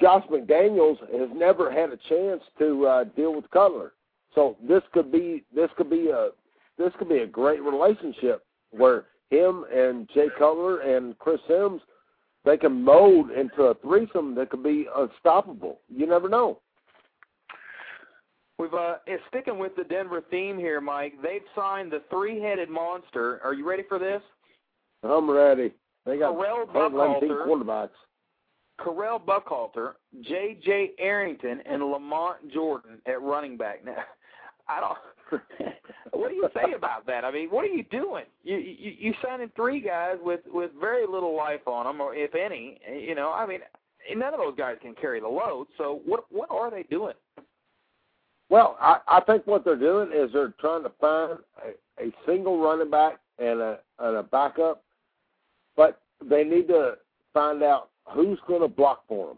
Josh 0.00 0.24
McDaniels 0.26 0.98
has 1.16 1.28
never 1.32 1.70
had 1.70 1.90
a 1.90 1.96
chance 2.08 2.42
to 2.58 2.84
uh, 2.86 3.04
deal 3.04 3.32
with 3.34 3.48
Cutler. 3.52 3.92
So 4.34 4.56
this 4.66 4.82
could 4.92 5.10
be 5.10 5.44
this 5.54 5.70
could 5.76 5.90
be 5.90 6.08
a 6.08 6.30
this 6.78 6.92
could 6.98 7.08
be 7.08 7.18
a 7.18 7.26
great 7.26 7.62
relationship 7.62 8.44
where 8.70 9.06
him 9.30 9.64
and 9.72 10.08
Jay 10.14 10.28
Cutler 10.38 10.80
and 10.80 11.18
Chris 11.18 11.40
Sims 11.48 11.80
they 12.44 12.56
can 12.56 12.82
mold 12.82 13.30
into 13.30 13.64
a 13.64 13.74
threesome 13.74 14.34
that 14.34 14.50
could 14.50 14.62
be 14.62 14.86
unstoppable. 14.96 15.80
You 15.88 16.06
never 16.06 16.28
know. 16.28 16.60
We've 18.60 18.74
uh, 18.74 18.96
it's 19.06 19.22
sticking 19.28 19.58
with 19.58 19.74
the 19.74 19.84
Denver 19.84 20.22
theme 20.30 20.58
here, 20.58 20.82
Mike. 20.82 21.14
They've 21.22 21.40
signed 21.56 21.90
the 21.90 22.02
three-headed 22.10 22.68
monster. 22.68 23.40
Are 23.42 23.54
you 23.54 23.66
ready 23.66 23.84
for 23.88 23.98
this? 23.98 24.20
I'm 25.02 25.30
ready. 25.30 25.72
They 26.04 26.18
got 26.18 26.36
119 26.36 27.30
Buckhalter. 27.30 27.46
quarterbacks. 27.46 27.88
Correll 28.78 29.20
Buckhalter, 29.22 29.92
J.J. 30.22 30.92
Arrington, 30.98 31.60
and 31.66 31.82
Lamont 31.82 32.52
Jordan 32.52 32.98
at 33.06 33.20
running 33.22 33.56
back. 33.56 33.84
Now, 33.84 33.96
I 34.68 34.80
don't. 34.80 35.40
what 36.12 36.28
do 36.28 36.34
you 36.34 36.48
say 36.54 36.72
about 36.72 37.06
that? 37.06 37.24
I 37.24 37.30
mean, 37.30 37.48
what 37.48 37.64
are 37.64 37.68
you 37.68 37.84
doing? 37.84 38.24
You 38.42 38.56
you 38.56 38.92
you 38.98 39.14
signing 39.24 39.50
three 39.56 39.80
guys 39.80 40.16
with 40.22 40.40
with 40.46 40.70
very 40.78 41.06
little 41.06 41.34
life 41.34 41.66
on 41.66 41.86
them, 41.86 42.02
or 42.02 42.14
if 42.14 42.34
any. 42.34 42.78
You 42.92 43.14
know, 43.14 43.32
I 43.32 43.46
mean, 43.46 43.60
none 44.16 44.34
of 44.34 44.40
those 44.40 44.56
guys 44.58 44.76
can 44.82 44.94
carry 44.94 45.20
the 45.20 45.28
load. 45.28 45.66
So 45.78 46.02
what 46.04 46.24
what 46.30 46.50
are 46.50 46.70
they 46.70 46.82
doing? 46.82 47.14
Well, 48.50 48.76
I, 48.80 48.98
I 49.06 49.20
think 49.20 49.46
what 49.46 49.64
they're 49.64 49.76
doing 49.76 50.10
is 50.12 50.32
they're 50.32 50.52
trying 50.60 50.82
to 50.82 50.90
find 51.00 51.38
a, 51.64 52.02
a 52.04 52.12
single 52.26 52.58
running 52.60 52.90
back 52.90 53.18
and 53.38 53.60
a 53.60 53.78
and 54.00 54.16
a 54.16 54.22
backup, 54.24 54.82
but 55.76 56.00
they 56.22 56.44
need 56.44 56.66
to 56.68 56.94
find 57.32 57.62
out 57.62 57.90
who's 58.08 58.38
going 58.48 58.60
to 58.60 58.68
block 58.68 59.04
for 59.08 59.28
them. 59.28 59.36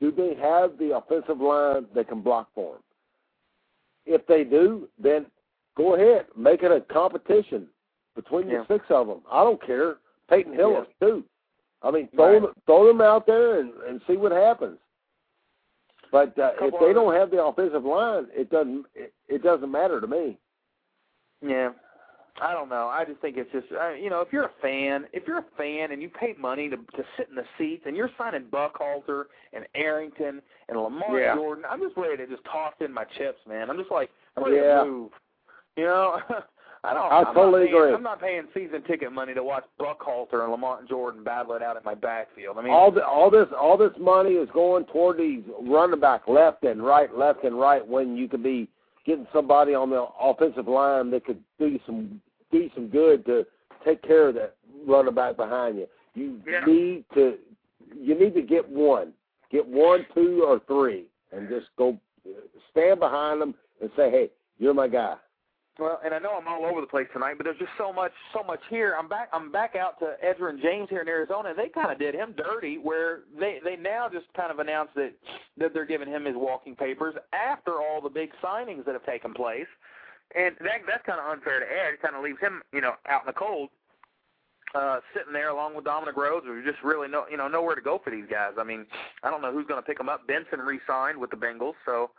Do 0.00 0.12
they 0.12 0.40
have 0.40 0.78
the 0.78 0.96
offensive 0.96 1.40
line 1.40 1.86
that 1.94 2.08
can 2.08 2.20
block 2.20 2.48
for 2.54 2.74
them? 2.74 2.82
If 4.06 4.26
they 4.26 4.44
do, 4.44 4.88
then 5.02 5.26
go 5.76 5.94
ahead, 5.94 6.26
make 6.36 6.62
it 6.62 6.70
a 6.70 6.80
competition 6.82 7.66
between 8.14 8.48
Yeah. 8.48 8.64
the 8.68 8.74
six 8.74 8.84
of 8.90 9.06
them. 9.06 9.22
I 9.30 9.42
don't 9.42 9.60
care. 9.64 9.96
Peyton 10.28 10.52
Hillis 10.52 10.86
too. 11.00 11.24
I 11.82 11.90
mean, 11.90 12.08
throw 12.14 12.32
Right. 12.34 12.42
them, 12.42 12.52
throw 12.66 12.86
them 12.86 13.00
out 13.00 13.26
there 13.26 13.60
and, 13.60 13.72
and 13.88 14.00
see 14.06 14.16
what 14.16 14.32
happens. 14.32 14.78
But 16.10 16.38
uh, 16.38 16.52
if 16.60 16.74
they 16.80 16.92
don't 16.92 17.14
have 17.14 17.30
the 17.30 17.42
offensive 17.42 17.84
line, 17.84 18.26
it 18.32 18.50
doesn't 18.50 18.86
it, 18.94 19.12
it 19.28 19.42
doesn't 19.42 19.70
matter 19.70 20.00
to 20.00 20.06
me. 20.06 20.38
Yeah. 21.44 21.70
I 22.40 22.52
don't 22.52 22.68
know. 22.68 22.86
I 22.86 23.04
just 23.04 23.20
think 23.20 23.36
it's 23.36 23.50
just 23.50 23.66
uh, 23.72 23.90
you 23.94 24.10
know, 24.10 24.20
if 24.20 24.28
you're 24.32 24.44
a 24.44 24.50
fan, 24.62 25.06
if 25.12 25.26
you're 25.26 25.38
a 25.38 25.44
fan 25.56 25.90
and 25.90 26.00
you 26.00 26.08
pay 26.08 26.34
money 26.38 26.68
to 26.68 26.76
to 26.76 27.02
sit 27.16 27.28
in 27.28 27.34
the 27.34 27.44
seats 27.58 27.82
and 27.86 27.96
you're 27.96 28.10
signing 28.16 28.44
Buckhalter 28.44 29.24
and 29.52 29.64
Arrington 29.74 30.40
and 30.68 30.80
Lamar 30.80 31.18
Yeah. 31.18 31.34
Jordan, 31.34 31.64
I'm 31.68 31.80
just 31.80 31.96
ready 31.96 32.16
to 32.16 32.26
just 32.26 32.44
toss 32.44 32.74
in 32.80 32.92
my 32.92 33.04
chips, 33.16 33.40
man. 33.48 33.68
I'm 33.70 33.76
just 33.76 33.90
like 33.90 34.10
I'm 34.36 34.44
ready 34.44 34.56
Yeah. 34.56 34.78
to 34.78 34.84
move. 34.84 35.10
You 35.76 35.84
know, 35.84 36.18
I 36.84 36.94
don't. 36.94 37.10
I 37.12 37.22
I'm 37.22 37.34
totally 37.34 37.66
paying, 37.66 37.76
agree. 37.76 37.92
I'm 37.94 38.02
not 38.02 38.20
paying 38.20 38.44
season 38.54 38.82
ticket 38.84 39.12
money 39.12 39.34
to 39.34 39.42
watch 39.42 39.64
Buckhalter 39.80 40.42
and 40.42 40.52
Lamont 40.52 40.88
Jordan 40.88 41.24
battle 41.24 41.54
it 41.54 41.62
out 41.62 41.76
in 41.76 41.82
my 41.84 41.94
backfield. 41.94 42.56
I 42.56 42.62
mean, 42.62 42.72
all 42.72 42.92
the, 42.92 43.04
all 43.04 43.30
this 43.30 43.48
all 43.58 43.76
this 43.76 43.92
money 43.98 44.30
is 44.32 44.48
going 44.54 44.84
toward 44.86 45.18
these 45.18 45.42
running 45.62 46.00
back 46.00 46.28
left 46.28 46.62
and 46.64 46.82
right, 46.82 47.12
left 47.16 47.44
and 47.44 47.58
right. 47.58 47.86
When 47.86 48.16
you 48.16 48.28
could 48.28 48.42
be 48.42 48.68
getting 49.04 49.26
somebody 49.32 49.74
on 49.74 49.90
the 49.90 50.06
offensive 50.20 50.68
line 50.68 51.10
that 51.10 51.24
could 51.24 51.40
do 51.58 51.78
some 51.84 52.20
do 52.52 52.70
some 52.74 52.88
good 52.88 53.24
to 53.26 53.44
take 53.84 54.02
care 54.02 54.28
of 54.28 54.34
that 54.36 54.54
running 54.86 55.14
back 55.14 55.36
behind 55.36 55.76
you. 55.78 55.86
You 56.14 56.40
Yeah. 56.46 56.64
need 56.64 57.04
to 57.14 57.38
you 57.96 58.18
need 58.18 58.34
to 58.34 58.42
get 58.42 58.68
one, 58.68 59.12
get 59.50 59.66
one, 59.66 60.06
two, 60.14 60.44
or 60.46 60.60
three, 60.66 61.06
and 61.32 61.48
just 61.48 61.66
go 61.76 61.98
stand 62.70 63.00
behind 63.00 63.40
them 63.40 63.54
and 63.80 63.90
say, 63.96 64.10
"Hey, 64.10 64.30
you're 64.58 64.74
my 64.74 64.88
guy." 64.88 65.16
Well, 65.78 66.00
and 66.04 66.12
I 66.12 66.18
know 66.18 66.36
I'm 66.36 66.48
all 66.48 66.66
over 66.66 66.80
the 66.80 66.88
place 66.88 67.06
tonight, 67.12 67.34
but 67.36 67.44
there's 67.44 67.58
just 67.58 67.70
so 67.78 67.92
much, 67.92 68.10
so 68.34 68.42
much 68.42 68.58
here. 68.68 68.96
I'm 68.98 69.08
back. 69.08 69.28
I'm 69.32 69.52
back 69.52 69.76
out 69.76 70.00
to 70.00 70.16
Edgerrin 70.24 70.60
James 70.60 70.88
here 70.90 71.02
in 71.02 71.08
Arizona, 71.08 71.50
and 71.50 71.58
they 71.58 71.68
kind 71.68 71.92
of 71.92 72.00
did 72.00 72.16
him 72.16 72.34
dirty, 72.36 72.78
where 72.78 73.20
they 73.38 73.60
they 73.62 73.76
now 73.76 74.08
just 74.12 74.26
kind 74.36 74.50
of 74.50 74.58
announced 74.58 74.94
that 74.96 75.12
that 75.56 75.72
they're 75.72 75.86
giving 75.86 76.08
him 76.08 76.24
his 76.24 76.34
walking 76.36 76.74
papers 76.74 77.14
after 77.32 77.80
all 77.80 78.00
the 78.00 78.08
big 78.08 78.30
signings 78.42 78.84
that 78.86 78.94
have 78.94 79.06
taken 79.06 79.32
place, 79.32 79.68
and 80.34 80.56
that 80.60 80.82
that's 80.84 81.06
kind 81.06 81.20
of 81.20 81.30
unfair 81.30 81.60
to 81.60 81.66
Ed. 81.66 81.94
It 81.94 82.02
kind 82.02 82.16
of 82.16 82.24
leaves 82.24 82.40
him, 82.40 82.60
you 82.72 82.80
know, 82.80 82.94
out 83.08 83.22
in 83.22 83.26
the 83.26 83.32
cold, 83.32 83.68
uh, 84.74 84.98
sitting 85.14 85.32
there 85.32 85.50
along 85.50 85.76
with 85.76 85.84
Dominic 85.84 86.16
Rhodes. 86.16 86.44
There's 86.44 86.66
just 86.66 86.82
really 86.82 87.06
no, 87.06 87.24
you 87.30 87.36
know, 87.36 87.46
nowhere 87.46 87.76
to 87.76 87.82
go 87.82 88.00
for 88.02 88.10
these 88.10 88.26
guys. 88.28 88.54
I 88.58 88.64
mean, 88.64 88.84
I 89.22 89.30
don't 89.30 89.42
know 89.42 89.52
who's 89.52 89.66
going 89.68 89.80
to 89.80 89.86
pick 89.86 89.98
them 89.98 90.08
up. 90.08 90.26
Benson 90.26 90.58
re-signed 90.58 91.18
with 91.18 91.30
the 91.30 91.36
Bengals, 91.36 91.74
so 91.86 92.10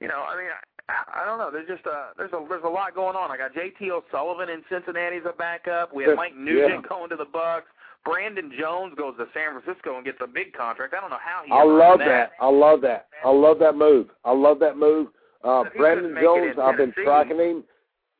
you 0.00 0.08
know, 0.08 0.26
I 0.28 0.36
mean, 0.36 0.50
I 0.88 1.24
don't 1.24 1.38
know. 1.38 1.50
There's 1.50 1.66
just 1.66 1.84
a 1.86 2.10
there's 2.16 2.32
a 2.32 2.46
there's 2.48 2.62
a 2.64 2.68
lot 2.68 2.94
going 2.94 3.16
on. 3.16 3.30
I 3.30 3.36
got 3.36 3.54
J.T. 3.54 3.90
O'Sullivan 3.90 4.48
in 4.48 4.62
Cincinnati 4.70 5.16
as 5.16 5.24
a 5.26 5.32
backup. 5.36 5.92
We 5.92 6.04
have 6.04 6.16
Mike 6.16 6.36
Nugent 6.36 6.82
Yeah. 6.84 6.88
going 6.88 7.10
to 7.10 7.16
the 7.16 7.26
Bucs. 7.26 7.62
Brandon 8.04 8.52
Jones 8.56 8.94
goes 8.96 9.16
to 9.18 9.26
San 9.34 9.60
Francisco 9.60 9.96
and 9.96 10.04
gets 10.04 10.18
a 10.22 10.28
big 10.28 10.52
contract. 10.52 10.94
I 10.96 11.00
don't 11.00 11.10
know 11.10 11.18
how 11.20 11.42
he. 11.44 11.50
I 11.50 11.64
love 11.64 11.98
did 11.98 12.06
that. 12.08 12.30
I 12.40 12.48
love 12.48 12.80
that. 12.82 13.08
I 13.24 13.30
love 13.30 13.58
that 13.58 13.74
move. 13.74 14.08
I 14.24 14.30
love 14.32 14.60
that 14.60 14.76
move. 14.76 15.08
Uh, 15.42 15.64
Brandon 15.76 16.04
couldn't 16.10 16.14
make 16.14 16.22
it 16.22 16.54
Jones, 16.54 16.58
I've 16.62 16.76
been 16.76 16.92
tracking 16.92 17.38
him. 17.38 17.64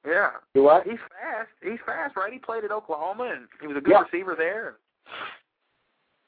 Yeah. 0.05 0.31
Do 0.55 0.65
what? 0.65 0.85
He's 0.85 0.99
fast. 1.11 1.49
He's 1.63 1.79
fast, 1.87 2.17
right? 2.17 2.33
He 2.33 2.39
played 2.41 2.65
at 2.65 2.73
Oklahoma 2.73 3.33
and 3.37 3.47
he 3.61 3.69
was 3.69 3.77
a 3.77 3.81
good 3.81 3.93
Yeah. 3.93 4.03
receiver 4.11 4.35
there. 4.37 4.77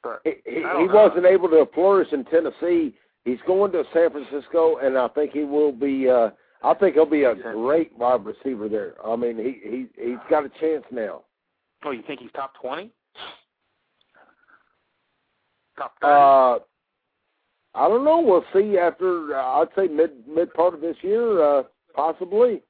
But 0.04 0.20
He, 0.24 0.34
he, 0.44 0.60
he 0.60 0.86
wasn't 0.88 1.26
able 1.26 1.48
to 1.48 1.66
flourish 1.74 2.12
in 2.12 2.24
Tennessee. 2.26 2.94
He's 3.28 3.38
going 3.46 3.72
to 3.72 3.84
San 3.92 4.10
Francisco, 4.10 4.78
and 4.78 4.96
I 4.96 5.08
think 5.08 5.32
he 5.32 5.44
will 5.44 5.72
be. 5.72 6.08
Uh, 6.08 6.30
I 6.62 6.72
think 6.74 6.94
he'll 6.94 7.04
be 7.04 7.24
a 7.24 7.34
great 7.34 7.96
wide 7.98 8.24
receiver 8.24 8.68
there. 8.70 8.94
I 9.06 9.16
mean, 9.16 9.36
he 9.36 9.60
he 9.68 9.86
he's 10.02 10.18
got 10.30 10.46
a 10.46 10.48
chance 10.60 10.84
now. 10.90 11.24
oh, 11.84 11.90
you 11.90 12.02
think 12.06 12.20
he's 12.20 12.32
top 12.34 12.54
twenty? 12.60 12.90
Top 15.76 15.94
thirty? 16.00 16.14
Uh, 16.14 16.58
I 17.78 17.86
don't 17.86 18.04
know. 18.04 18.20
We'll 18.20 18.44
see 18.54 18.78
after. 18.78 19.36
Uh, 19.36 19.60
I'd 19.60 19.68
say 19.76 19.88
mid 19.88 20.26
mid 20.26 20.52
part 20.54 20.72
of 20.72 20.80
this 20.80 20.96
year, 21.02 21.42
uh, 21.42 21.64
possibly. 21.94 22.62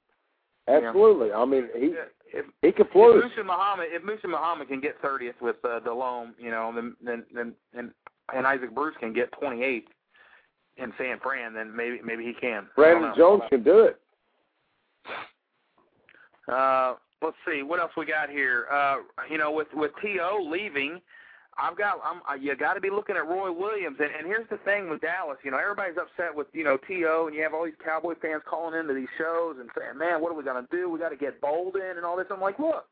Absolutely. 0.66 1.32
I 1.32 1.44
mean, 1.44 1.68
he 1.74 1.94
if 2.36 2.46
he 2.62 2.72
could 2.72 2.86
if 2.86 2.92
flourish. 2.92 3.24
Muhsin 3.24 3.46
Muhammad, 3.46 3.86
if 3.90 4.02
Muhsin 4.02 4.30
Muhammad 4.30 4.66
can 4.66 4.80
get 4.80 5.00
thirtieth 5.00 5.36
with 5.40 5.56
uh, 5.64 5.78
Delhomme, 5.80 6.34
you 6.36 6.50
know, 6.50 6.72
then 6.74 6.96
then 7.00 7.24
then 7.32 7.52
and 7.74 7.92
and 8.34 8.44
Isaac 8.44 8.74
Bruce 8.74 8.96
can 8.98 9.12
get 9.12 9.30
twenty 9.32 9.62
eighth 9.62 9.88
in 10.78 10.92
San 10.98 11.18
Fran, 11.20 11.54
then 11.54 11.74
maybe 11.74 12.00
maybe 12.04 12.24
he 12.24 12.32
can. 12.32 12.66
Brandon. 12.76 13.12
Jones 13.16 13.42
can 13.50 13.62
do 13.62 13.80
it. 13.80 14.00
Uh, 16.50 16.94
let's 17.22 17.36
see 17.46 17.62
what 17.62 17.80
else 17.80 17.92
we 17.96 18.06
got 18.06 18.30
here. 18.30 18.66
Uh, 18.72 18.96
you 19.30 19.38
know, 19.38 19.50
with 19.52 19.68
with 19.74 19.92
To 20.02 20.48
leaving, 20.50 21.00
I've 21.58 21.76
got 21.76 22.00
I'm 22.04 22.42
you 22.42 22.56
got 22.56 22.74
to 22.74 22.80
be 22.80 22.90
looking 22.90 23.16
at 23.16 23.26
Roy 23.26 23.52
Williams. 23.52 23.96
And, 24.00 24.10
and 24.16 24.26
here's 24.26 24.48
the 24.48 24.58
thing 24.58 24.88
with 24.88 25.00
Dallas. 25.00 25.38
You 25.44 25.50
know, 25.50 25.58
everybody's 25.58 25.98
upset 25.98 26.34
with 26.34 26.46
you 26.52 26.64
know 26.64 26.76
To, 26.76 27.24
and 27.26 27.34
you 27.34 27.42
have 27.42 27.54
all 27.54 27.64
these 27.64 27.74
Cowboy 27.84 28.14
fans 28.22 28.42
calling 28.48 28.78
into 28.78 28.94
these 28.94 29.08
shows 29.18 29.56
and 29.60 29.68
saying, 29.76 29.98
"Man, 29.98 30.20
what 30.20 30.32
are 30.32 30.36
we 30.36 30.44
gonna 30.44 30.68
do? 30.70 30.88
We 30.88 30.98
got 30.98 31.10
to 31.10 31.16
get 31.16 31.40
Boldin 31.40 31.96
and 31.96 32.04
all 32.04 32.16
this." 32.16 32.26
I'm 32.30 32.40
like, 32.40 32.58
look, 32.58 32.86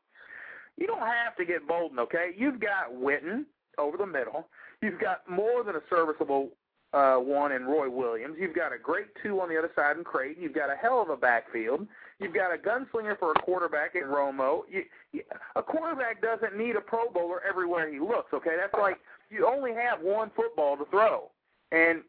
you 0.77 0.87
don't 0.87 0.99
have 0.99 1.35
to 1.37 1.45
get 1.45 1.67
Boldin, 1.67 1.99
okay? 1.99 2.31
You've 2.37 2.59
got 2.59 2.93
Witten 2.93 3.45
over 3.77 3.97
the 3.97 4.05
middle. 4.05 4.47
You've 4.81 4.99
got 4.99 5.27
more 5.29 5.63
than 5.63 5.75
a 5.75 5.81
serviceable 5.89 6.49
uh, 6.97 7.19
one 7.19 7.51
in 7.51 7.65
Roy 7.65 7.89
Williams. 7.89 8.35
You've 8.39 8.55
got 8.55 8.73
a 8.73 8.77
great 8.77 9.07
two 9.21 9.39
on 9.39 9.49
the 9.49 9.57
other 9.57 9.71
side 9.75 9.97
in 9.97 10.03
Crayton. 10.03 10.41
You've 10.41 10.55
got 10.55 10.71
a 10.71 10.75
hell 10.75 11.01
of 11.01 11.09
a 11.09 11.17
backfield. 11.17 11.87
You've 12.19 12.33
got 12.33 12.51
a 12.53 12.57
gunslinger 12.57 13.19
for 13.19 13.31
a 13.31 13.41
quarterback 13.41 13.93
in 13.95 14.03
Romo. 14.03 14.61
You, 14.69 14.83
you, 15.11 15.21
a 15.55 15.61
quarterback 15.61 16.21
doesn't 16.21 16.57
need 16.57 16.75
a 16.75 16.81
Pro 16.81 17.09
Bowler 17.11 17.41
everywhere 17.47 17.91
he 17.91 17.99
looks. 17.99 18.33
Okay, 18.33 18.55
that's 18.59 18.73
like 18.73 18.97
you 19.29 19.47
only 19.47 19.73
have 19.73 20.01
one 20.01 20.31
football 20.35 20.75
to 20.77 20.85
throw, 20.85 21.29
and 21.71 22.01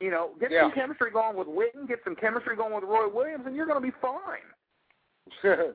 you 0.00 0.10
know 0.10 0.30
get 0.38 0.50
Yeah. 0.50 0.62
some 0.62 0.72
chemistry 0.72 1.10
going 1.10 1.36
with 1.36 1.48
Witten, 1.48 1.88
get 1.88 2.00
some 2.04 2.14
chemistry 2.16 2.56
going 2.56 2.74
with 2.74 2.84
Roy 2.84 3.08
Williams, 3.08 3.44
and 3.46 3.56
you're 3.56 3.66
going 3.66 3.80
to 3.80 3.86
be 3.86 3.96
fine. 4.02 5.72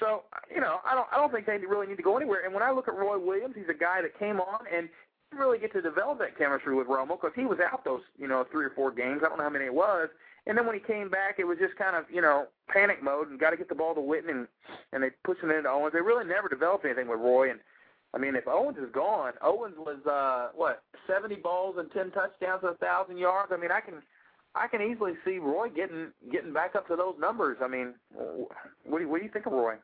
So 0.00 0.24
you 0.52 0.60
know, 0.60 0.78
I 0.84 0.94
don't 0.96 1.06
I 1.12 1.16
don't 1.16 1.30
think 1.32 1.46
they 1.46 1.58
really 1.58 1.86
need 1.86 1.96
to 1.96 2.02
go 2.02 2.16
anywhere. 2.16 2.44
And 2.44 2.52
when 2.52 2.64
I 2.64 2.72
look 2.72 2.88
at 2.88 2.94
Roy 2.94 3.18
Williams, 3.18 3.54
he's 3.56 3.68
a 3.70 3.78
guy 3.78 4.02
that 4.02 4.18
came 4.18 4.40
on 4.40 4.64
and 4.74 4.88
really 5.38 5.58
get 5.58 5.72
to 5.72 5.82
develop 5.82 6.18
that 6.18 6.36
chemistry 6.38 6.74
with 6.74 6.86
Romo 6.86 7.20
because 7.20 7.32
he 7.34 7.44
was 7.44 7.58
out 7.60 7.84
those 7.84 8.02
you 8.18 8.28
know 8.28 8.44
three 8.50 8.64
or 8.64 8.70
four 8.70 8.90
games. 8.90 9.22
I 9.24 9.28
don't 9.28 9.38
know 9.38 9.44
how 9.44 9.50
many 9.50 9.66
it 9.66 9.74
was. 9.74 10.08
And 10.46 10.58
then 10.58 10.66
when 10.66 10.74
he 10.74 10.80
came 10.80 11.08
back, 11.08 11.36
it 11.38 11.44
was 11.44 11.58
just 11.58 11.76
kind 11.76 11.94
of 11.96 12.04
you 12.12 12.20
know 12.20 12.46
panic 12.68 13.02
mode 13.02 13.30
and 13.30 13.38
got 13.38 13.50
to 13.50 13.56
get 13.56 13.68
the 13.68 13.74
ball 13.74 13.94
to 13.94 14.00
Witten 14.00 14.30
and 14.30 14.48
and 14.92 15.02
they 15.02 15.10
pushing 15.24 15.50
it 15.50 15.56
into 15.56 15.70
Owens. 15.70 15.92
They 15.92 16.00
really 16.00 16.26
never 16.26 16.48
developed 16.48 16.84
anything 16.84 17.08
with 17.08 17.20
Roy. 17.20 17.50
And 17.50 17.60
I 18.14 18.18
mean, 18.18 18.34
if 18.34 18.46
Owens 18.46 18.78
is 18.78 18.90
gone, 18.92 19.32
Owens 19.42 19.76
was 19.78 20.04
uh 20.06 20.48
what 20.54 20.82
seventy 21.06 21.36
balls 21.36 21.76
and 21.78 21.90
ten 21.92 22.10
touchdowns, 22.10 22.64
a 22.64 22.74
thousand 22.74 23.18
yards. 23.18 23.52
I 23.54 23.58
mean, 23.58 23.70
I 23.70 23.80
can. 23.80 24.02
I 24.54 24.66
can 24.66 24.82
easily 24.82 25.12
see 25.24 25.38
Roy 25.38 25.70
getting 25.70 26.08
getting 26.30 26.52
back 26.52 26.74
up 26.74 26.86
to 26.88 26.96
those 26.96 27.14
numbers. 27.18 27.56
I 27.64 27.68
mean, 27.68 27.94
what 28.84 28.98
do 28.98 29.04
you, 29.04 29.08
what 29.08 29.18
do 29.18 29.24
you 29.24 29.30
think 29.32 29.46
of 29.46 29.52
Roy? 29.52 29.76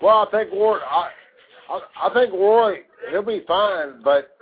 Well, 0.00 0.26
I 0.26 0.30
think 0.30 0.50
Roy. 0.52 0.78
I, 0.78 1.10
I 2.00 2.10
think 2.12 2.32
Roy. 2.32 2.78
He'll 3.10 3.22
be 3.22 3.42
fine, 3.48 4.02
but 4.02 4.36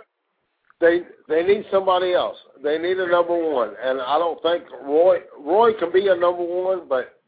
they 0.79 1.01
they 1.27 1.43
need 1.43 1.65
somebody 1.71 2.13
else. 2.13 2.37
They 2.63 2.77
need 2.77 2.97
a 2.97 3.07
number 3.07 3.37
one, 3.37 3.73
and 3.83 4.01
I 4.01 4.17
don't 4.17 4.41
think 4.41 4.63
Roy 4.83 5.19
Roy 5.39 5.73
can 5.73 5.91
be 5.91 6.07
a 6.07 6.15
number 6.15 6.43
one, 6.43 6.87
but 6.89 7.21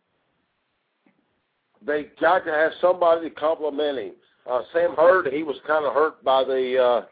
they 1.86 2.08
got 2.20 2.46
to 2.46 2.52
have 2.52 2.72
somebody 2.82 3.30
to 3.30 3.36
complement 3.36 3.98
him. 3.98 4.12
Uh, 4.50 4.62
Sam 4.74 4.94
Hurd, 4.96 5.28
he 5.32 5.44
was 5.44 5.56
kind 5.66 5.86
of 5.86 5.94
hurt 5.94 6.24
by 6.24 6.44
the 6.44 6.78
uh, 6.78 7.06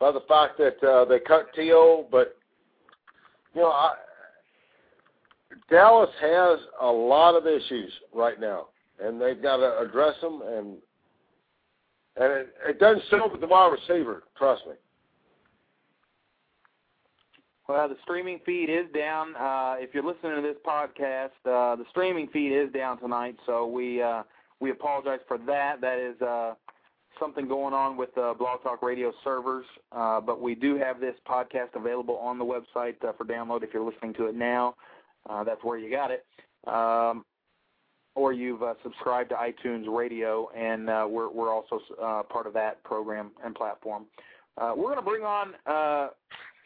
by 0.00 0.12
the 0.12 0.22
fact 0.28 0.58
that 0.58 0.82
uh, 0.86 1.04
they 1.04 1.20
cut 1.20 1.54
To, 1.54 2.04
but 2.10 2.36
you 3.54 3.60
know, 3.62 3.68
I, 3.68 3.94
Dallas 5.70 6.10
has 6.20 6.58
a 6.80 6.86
lot 6.86 7.34
of 7.34 7.46
issues 7.46 7.92
right 8.14 8.40
now, 8.40 8.68
and 9.02 9.20
they've 9.20 9.40
got 9.40 9.58
to 9.58 9.80
address 9.80 10.14
them. 10.20 10.42
And 10.42 10.76
and 12.18 12.32
it, 12.32 12.54
it 12.68 12.78
doesn't 12.78 13.04
start 13.06 13.30
with 13.30 13.40
the 13.40 13.46
wide 13.46 13.72
receiver. 13.72 14.24
Trust 14.36 14.62
me. 14.66 14.74
Well, 17.68 17.88
the 17.88 17.96
streaming 18.02 18.40
feed 18.46 18.70
is 18.70 18.86
down. 18.94 19.36
Uh, 19.36 19.74
if 19.78 19.92
you're 19.92 20.04
listening 20.04 20.36
to 20.36 20.42
this 20.42 20.56
podcast, 20.66 21.36
uh, 21.44 21.76
the 21.76 21.84
streaming 21.90 22.28
feed 22.28 22.50
is 22.50 22.72
down 22.72 22.98
tonight, 22.98 23.36
so 23.44 23.66
we 23.66 24.00
uh, 24.00 24.22
we 24.58 24.70
apologize 24.70 25.20
for 25.28 25.36
that. 25.46 25.80
That 25.82 25.98
is 25.98 26.20
uh, 26.22 26.54
something 27.20 27.46
going 27.46 27.74
on 27.74 27.98
with 27.98 28.16
uh, 28.16 28.32
Blog 28.34 28.62
Talk 28.62 28.82
Radio 28.82 29.12
servers, 29.22 29.66
uh, 29.92 30.18
but 30.18 30.40
we 30.40 30.54
do 30.54 30.76
have 30.78 30.98
this 30.98 31.14
podcast 31.28 31.74
available 31.74 32.16
on 32.16 32.38
the 32.38 32.44
website 32.44 33.02
uh, 33.06 33.12
for 33.18 33.24
download. 33.24 33.62
If 33.62 33.74
you're 33.74 33.84
listening 33.84 34.14
to 34.14 34.26
it 34.26 34.34
now, 34.34 34.74
uh, 35.28 35.44
that's 35.44 35.62
where 35.62 35.78
you 35.78 35.90
got 35.90 36.10
it. 36.10 36.24
Um, 36.66 37.24
or 38.18 38.32
you've 38.32 38.64
uh, 38.64 38.74
subscribed 38.82 39.30
to 39.30 39.36
iTunes 39.36 39.86
Radio, 39.88 40.50
and 40.56 40.90
uh, 40.90 41.06
we're 41.08 41.30
we're 41.30 41.52
also 41.54 41.80
uh, 42.02 42.22
part 42.24 42.48
of 42.48 42.52
that 42.52 42.82
program 42.82 43.30
and 43.44 43.54
platform. 43.54 44.06
Uh, 44.60 44.72
we're 44.76 44.92
going 44.92 44.96
to 44.96 45.02
bring 45.02 45.22
on 45.22 45.54
uh, 45.66 46.08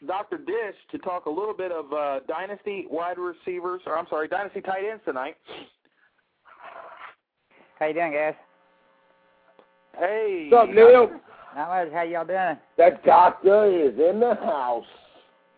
Dr. 0.07 0.39
Dish 0.39 0.75
to 0.91 0.99
talk 0.99 1.27
a 1.27 1.31
little 1.31 1.53
bit 1.55 1.71
of 1.71 1.93
uh, 1.93 2.21
dynasty 2.27 2.87
wide 2.91 3.19
receivers, 3.19 3.83
or 3.87 3.99
I'm 3.99 4.07
sorry, 4.09 4.29
dynasty 4.29 4.63
tight 4.63 4.85
ends 4.91 5.03
tonight. 5.05 5.37
How 7.79 7.87
you 7.87 7.95
doing, 7.95 8.13
guys? 8.13 8.35
Hey, 9.99 10.49
What's 10.51 10.71
up, 10.71 10.75
Neil? 10.75 11.11
Not 11.55 11.69
much. 11.69 11.93
How 11.93 12.03
y'all 12.03 12.25
doing? 12.25 12.57
That 12.79 13.05
doctor 13.05 13.67
is 13.67 13.93
in 13.99 14.21
the 14.21 14.37
house. 14.37 14.87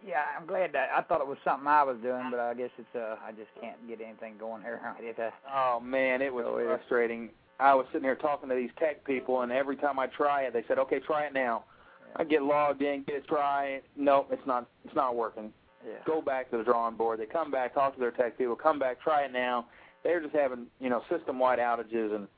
Yeah, 0.07 0.23
I'm 0.39 0.47
glad 0.47 0.73
that. 0.73 0.89
I 0.95 1.01
thought 1.03 1.21
it 1.21 1.27
was 1.27 1.39
something 1.45 1.67
I 1.67 1.83
was 1.83 1.97
doing, 2.03 2.29
but 2.31 2.39
I 2.41 2.55
guess 2.55 2.71
it's 2.79 2.95
uh, 2.95 3.17
I 3.27 3.33
just 3.33 3.49
can't 3.61 3.77
get 3.89 4.01
anything 4.01 4.35
going 4.39 4.63
here. 4.63 4.81
Uh, 5.19 5.31
Oh 5.53 5.81
man, 5.81 6.21
it 6.23 6.33
was 6.33 6.45
So 6.47 6.63
frustrating. 6.67 7.31
I 7.61 7.75
was 7.75 7.87
sitting 7.93 8.05
here 8.05 8.17
talking 8.17 8.49
to 8.49 8.55
these 8.55 8.71
tech 8.79 9.05
people, 9.05 9.43
and 9.43 9.53
every 9.53 9.77
time 9.77 9.99
I 9.99 10.09
try 10.09 10.43
it, 10.43 10.53
they 10.53 10.65
said, 10.69 10.79
"Okay, 10.79 10.99
try 11.01 11.25
it 11.25 11.33
now." 11.33 11.65
I 12.17 12.25
get 12.25 12.43
logged 12.43 12.83
in, 12.83 13.03
get 13.05 13.17
it, 13.17 13.27
try 13.27 13.67
it. 13.67 13.85
Nope, 13.97 14.29
it's 14.31 14.47
not. 14.47 14.67
It's 14.85 14.95
not 14.95 15.17
working. 15.17 15.53
yeah. 15.87 15.95
Go 16.07 16.21
back 16.21 16.51
to 16.51 16.59
the 16.59 16.65
drawing 16.65 16.97
board. 16.97 17.19
They 17.21 17.27
come 17.27 17.51
back, 17.51 17.75
talk 17.75 17.95
to 17.95 18.01
their 18.01 18.11
tech 18.11 18.37
people, 18.39 18.57
come 18.57 18.79
back, 18.79 19.01
try 19.01 19.23
it 19.25 19.33
now. 19.33 19.67
They're 20.03 20.21
just 20.21 20.35
having 20.35 20.67
you 20.81 20.91
know 20.91 21.03
system-wide 21.11 21.59
outages, 21.59 22.15
and 22.15 22.29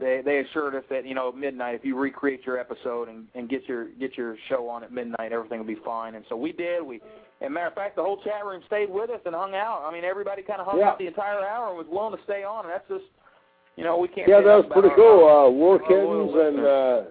they 0.00 0.20
they 0.24 0.38
assured 0.40 0.74
us 0.74 0.84
that 0.90 1.06
you 1.06 1.14
know 1.14 1.28
at 1.28 1.34
midnight 1.36 1.74
if 1.74 1.84
you 1.84 1.96
recreate 1.96 2.44
your 2.46 2.58
episode 2.58 3.08
and 3.08 3.26
and 3.34 3.48
get 3.48 3.68
your 3.68 3.86
get 4.00 4.16
your 4.16 4.36
show 4.48 4.68
on 4.68 4.82
at 4.84 4.92
midnight, 4.92 5.32
everything 5.32 5.58
will 5.58 5.66
be 5.66 5.78
fine. 5.84 6.14
And 6.14 6.24
so 6.28 6.36
we 6.36 6.52
did. 6.52 6.82
We, 6.82 7.00
and 7.40 7.54
matter 7.54 7.68
of 7.68 7.74
fact, 7.74 7.96
the 7.96 8.02
whole 8.02 8.20
chat 8.22 8.44
room 8.44 8.62
stayed 8.66 8.90
with 8.90 9.10
us 9.10 9.20
and 9.26 9.34
hung 9.34 9.54
out. 9.54 9.84
I 9.88 9.92
mean, 9.92 10.04
everybody 10.04 10.42
kind 10.42 10.60
of 10.60 10.66
hung 10.66 10.78
Yeah. 10.80 10.88
out 10.90 10.98
the 10.98 11.06
entire 11.06 11.44
hour 11.46 11.68
and 11.68 11.78
was 11.78 11.86
willing 11.90 12.16
to 12.16 12.22
stay 12.24 12.42
on. 12.44 12.64
And 12.64 12.72
that's 12.74 12.88
just 12.88 13.04
you 13.76 13.84
know 13.84 13.98
we 13.98 14.08
can't. 14.08 14.28
Yeah, 14.28 14.40
that 14.40 14.56
was 14.56 14.66
pretty 14.72 14.88
our- 14.88 14.96
cool. 14.96 15.28
Uh, 15.28 15.50
War 15.50 15.78
Kittens 15.78 16.32
and 16.34 16.66
uh, 16.66 17.02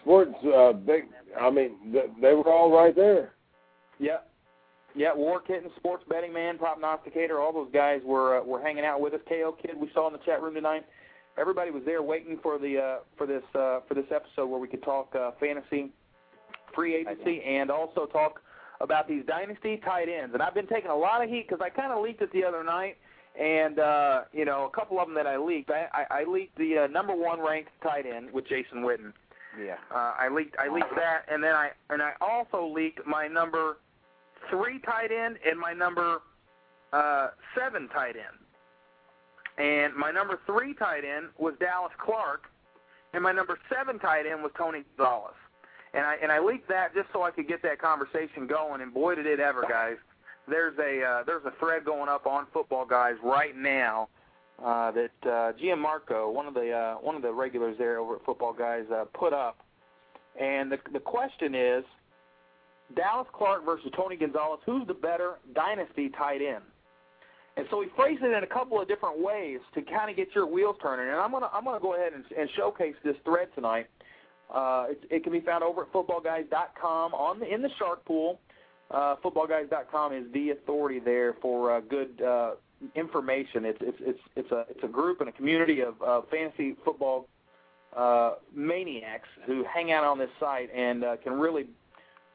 Sports 0.00 0.34
uh, 0.44 0.72
Big. 0.72 1.04
I 1.40 1.50
mean, 1.50 1.92
th- 1.92 2.10
they 2.20 2.34
were 2.34 2.48
all 2.50 2.70
right 2.70 2.94
there. 2.94 3.32
Yeah. 3.98 4.18
Yeah, 4.94 5.14
War 5.14 5.40
Kitten, 5.40 5.70
Sports 5.76 6.02
Betting 6.08 6.32
Man, 6.32 6.58
Prognosticator, 6.58 7.40
all 7.40 7.52
those 7.52 7.68
guys 7.72 8.00
were 8.04 8.38
uh, 8.40 8.42
were 8.44 8.60
hanging 8.60 8.84
out 8.84 9.00
with 9.00 9.12
us. 9.14 9.20
KO 9.28 9.54
Kid, 9.60 9.72
we 9.78 9.90
saw 9.94 10.06
in 10.06 10.12
the 10.12 10.18
chat 10.24 10.42
room 10.42 10.54
tonight. 10.54 10.84
Everybody 11.38 11.70
was 11.70 11.82
there 11.84 12.02
waiting 12.02 12.38
for 12.42 12.58
the 12.58 12.78
uh, 12.78 12.96
for 13.16 13.26
this 13.26 13.42
uh, 13.54 13.80
for 13.86 13.94
this 13.94 14.06
episode 14.10 14.46
where 14.46 14.60
we 14.60 14.68
could 14.68 14.82
talk 14.82 15.14
uh, 15.14 15.32
fantasy, 15.38 15.90
free 16.74 16.94
agency, 16.96 17.42
and 17.42 17.70
also 17.70 18.06
talk 18.06 18.40
about 18.80 19.08
these 19.08 19.24
dynasty 19.26 19.80
tight 19.84 20.08
ends. 20.08 20.34
And 20.34 20.42
I've 20.42 20.54
been 20.54 20.66
taking 20.66 20.90
a 20.90 20.96
lot 20.96 21.22
of 21.22 21.30
heat 21.30 21.46
because 21.48 21.62
I 21.64 21.70
kind 21.70 21.92
of 21.92 22.02
leaked 22.02 22.22
it 22.22 22.32
the 22.32 22.44
other 22.44 22.64
night, 22.64 22.96
and 23.38 23.78
uh, 23.78 24.22
you 24.32 24.44
know 24.44 24.66
a 24.66 24.70
couple 24.70 24.98
of 25.00 25.06
them 25.06 25.14
that 25.14 25.26
I 25.26 25.36
leaked. 25.36 25.70
I, 25.70 25.86
I, 25.92 26.20
I 26.20 26.24
leaked 26.24 26.56
the 26.58 26.78
uh, 26.78 26.86
number 26.88 27.14
one 27.14 27.40
ranked 27.40 27.70
tight 27.82 28.06
end 28.06 28.32
with 28.32 28.46
Jason 28.48 28.82
Witten. 28.82 29.12
Yeah. 29.62 29.76
Uh, 29.92 30.14
I 30.18 30.28
leaked 30.28 30.56
I 30.58 30.72
leaked 30.72 30.94
that, 30.96 31.22
and 31.30 31.42
then 31.42 31.54
I 31.54 31.70
and 31.90 32.02
I 32.02 32.12
also 32.20 32.66
leaked 32.66 33.06
my 33.06 33.28
number 33.28 33.78
three 34.50 34.78
tight 34.80 35.10
end 35.12 35.38
and 35.48 35.58
my 35.58 35.72
number 35.72 36.18
uh, 36.92 37.28
seven 37.56 37.88
tight 37.88 38.16
end. 38.16 38.38
And 39.58 39.94
my 39.94 40.10
number 40.12 40.38
three 40.46 40.72
tight 40.74 41.04
end 41.04 41.28
was 41.36 41.54
Dallas 41.58 41.92
Clark, 41.98 42.44
and 43.12 43.22
my 43.22 43.32
number 43.32 43.58
seven 43.68 43.98
tight 43.98 44.24
end 44.26 44.42
was 44.42 44.52
Tony 44.56 44.84
Gonzalez. 44.96 45.34
And 45.94 46.04
I 46.04 46.16
and 46.22 46.30
I 46.30 46.38
leaked 46.38 46.68
that 46.68 46.94
just 46.94 47.08
so 47.12 47.22
I 47.22 47.30
could 47.30 47.48
get 47.48 47.62
that 47.62 47.80
conversation 47.80 48.46
going. 48.46 48.82
And 48.82 48.94
boy, 48.94 49.16
did 49.16 49.26
it 49.26 49.40
ever, 49.40 49.64
guys! 49.68 49.96
There's 50.46 50.78
a 50.78 51.02
uh, 51.02 51.22
there's 51.24 51.44
a 51.44 51.52
thread 51.58 51.84
going 51.84 52.08
up 52.08 52.26
on 52.26 52.46
Football 52.52 52.86
Guys 52.86 53.14
right 53.22 53.56
now 53.56 54.08
uh, 54.64 54.92
that 54.92 55.10
uh, 55.22 55.52
Gianmarco, 55.60 56.32
one 56.32 56.46
of 56.46 56.54
the 56.54 56.70
uh, 56.70 56.94
one 56.96 57.16
of 57.16 57.22
the 57.22 57.32
regulars 57.32 57.76
there 57.78 57.98
over 57.98 58.16
at 58.16 58.24
Football 58.24 58.52
Guys, 58.52 58.84
uh, 58.92 59.06
put 59.12 59.32
up. 59.32 59.58
And 60.40 60.70
the 60.70 60.78
the 60.92 61.00
question 61.00 61.54
is, 61.54 61.84
Dallas 62.94 63.26
Clark 63.32 63.64
versus 63.64 63.90
Tony 63.96 64.16
Gonzalez, 64.16 64.60
who's 64.64 64.86
the 64.86 64.94
better 64.94 65.38
dynasty 65.54 66.10
tight 66.10 66.42
end? 66.42 66.64
And 67.58 67.66
so 67.72 67.80
he 67.82 67.88
phrased 67.96 68.22
it 68.22 68.32
in 68.32 68.44
a 68.44 68.46
couple 68.46 68.80
of 68.80 68.86
different 68.86 69.20
ways 69.20 69.58
to 69.74 69.82
kind 69.82 70.08
of 70.08 70.16
get 70.16 70.28
your 70.32 70.46
wheels 70.46 70.76
turning. 70.80 71.08
And 71.08 71.16
I'm 71.16 71.32
gonna 71.32 71.50
I'm 71.52 71.64
gonna 71.64 71.80
go 71.80 71.96
ahead 71.96 72.12
and, 72.12 72.24
and 72.38 72.48
showcase 72.56 72.94
this 73.04 73.16
thread 73.24 73.48
tonight. 73.56 73.88
Uh, 74.48 74.86
it, 74.90 75.02
it 75.10 75.24
can 75.24 75.32
be 75.32 75.40
found 75.40 75.64
over 75.64 75.82
at 75.82 75.92
footballguys.com 75.92 77.14
on 77.14 77.40
the 77.40 77.52
in 77.52 77.60
the 77.60 77.68
Shark 77.76 78.04
Pool. 78.04 78.38
Uh, 78.92 79.16
footballguys.com 79.24 80.12
is 80.12 80.32
the 80.32 80.50
authority 80.50 81.00
there 81.00 81.34
for 81.42 81.74
uh, 81.74 81.80
good 81.80 82.22
uh, 82.22 82.52
information. 82.94 83.64
It's 83.64 83.78
it's 83.80 83.98
it's 84.02 84.20
it's 84.36 84.52
a 84.52 84.64
it's 84.70 84.84
a 84.84 84.88
group 84.88 85.20
and 85.20 85.28
a 85.28 85.32
community 85.32 85.80
of 85.80 86.00
uh, 86.00 86.20
fantasy 86.30 86.76
football 86.84 87.26
uh, 87.96 88.34
maniacs 88.54 89.28
who 89.46 89.64
hang 89.64 89.90
out 89.90 90.04
on 90.04 90.16
this 90.16 90.30
site 90.38 90.72
and 90.72 91.02
uh, 91.02 91.16
can 91.16 91.32
really 91.32 91.66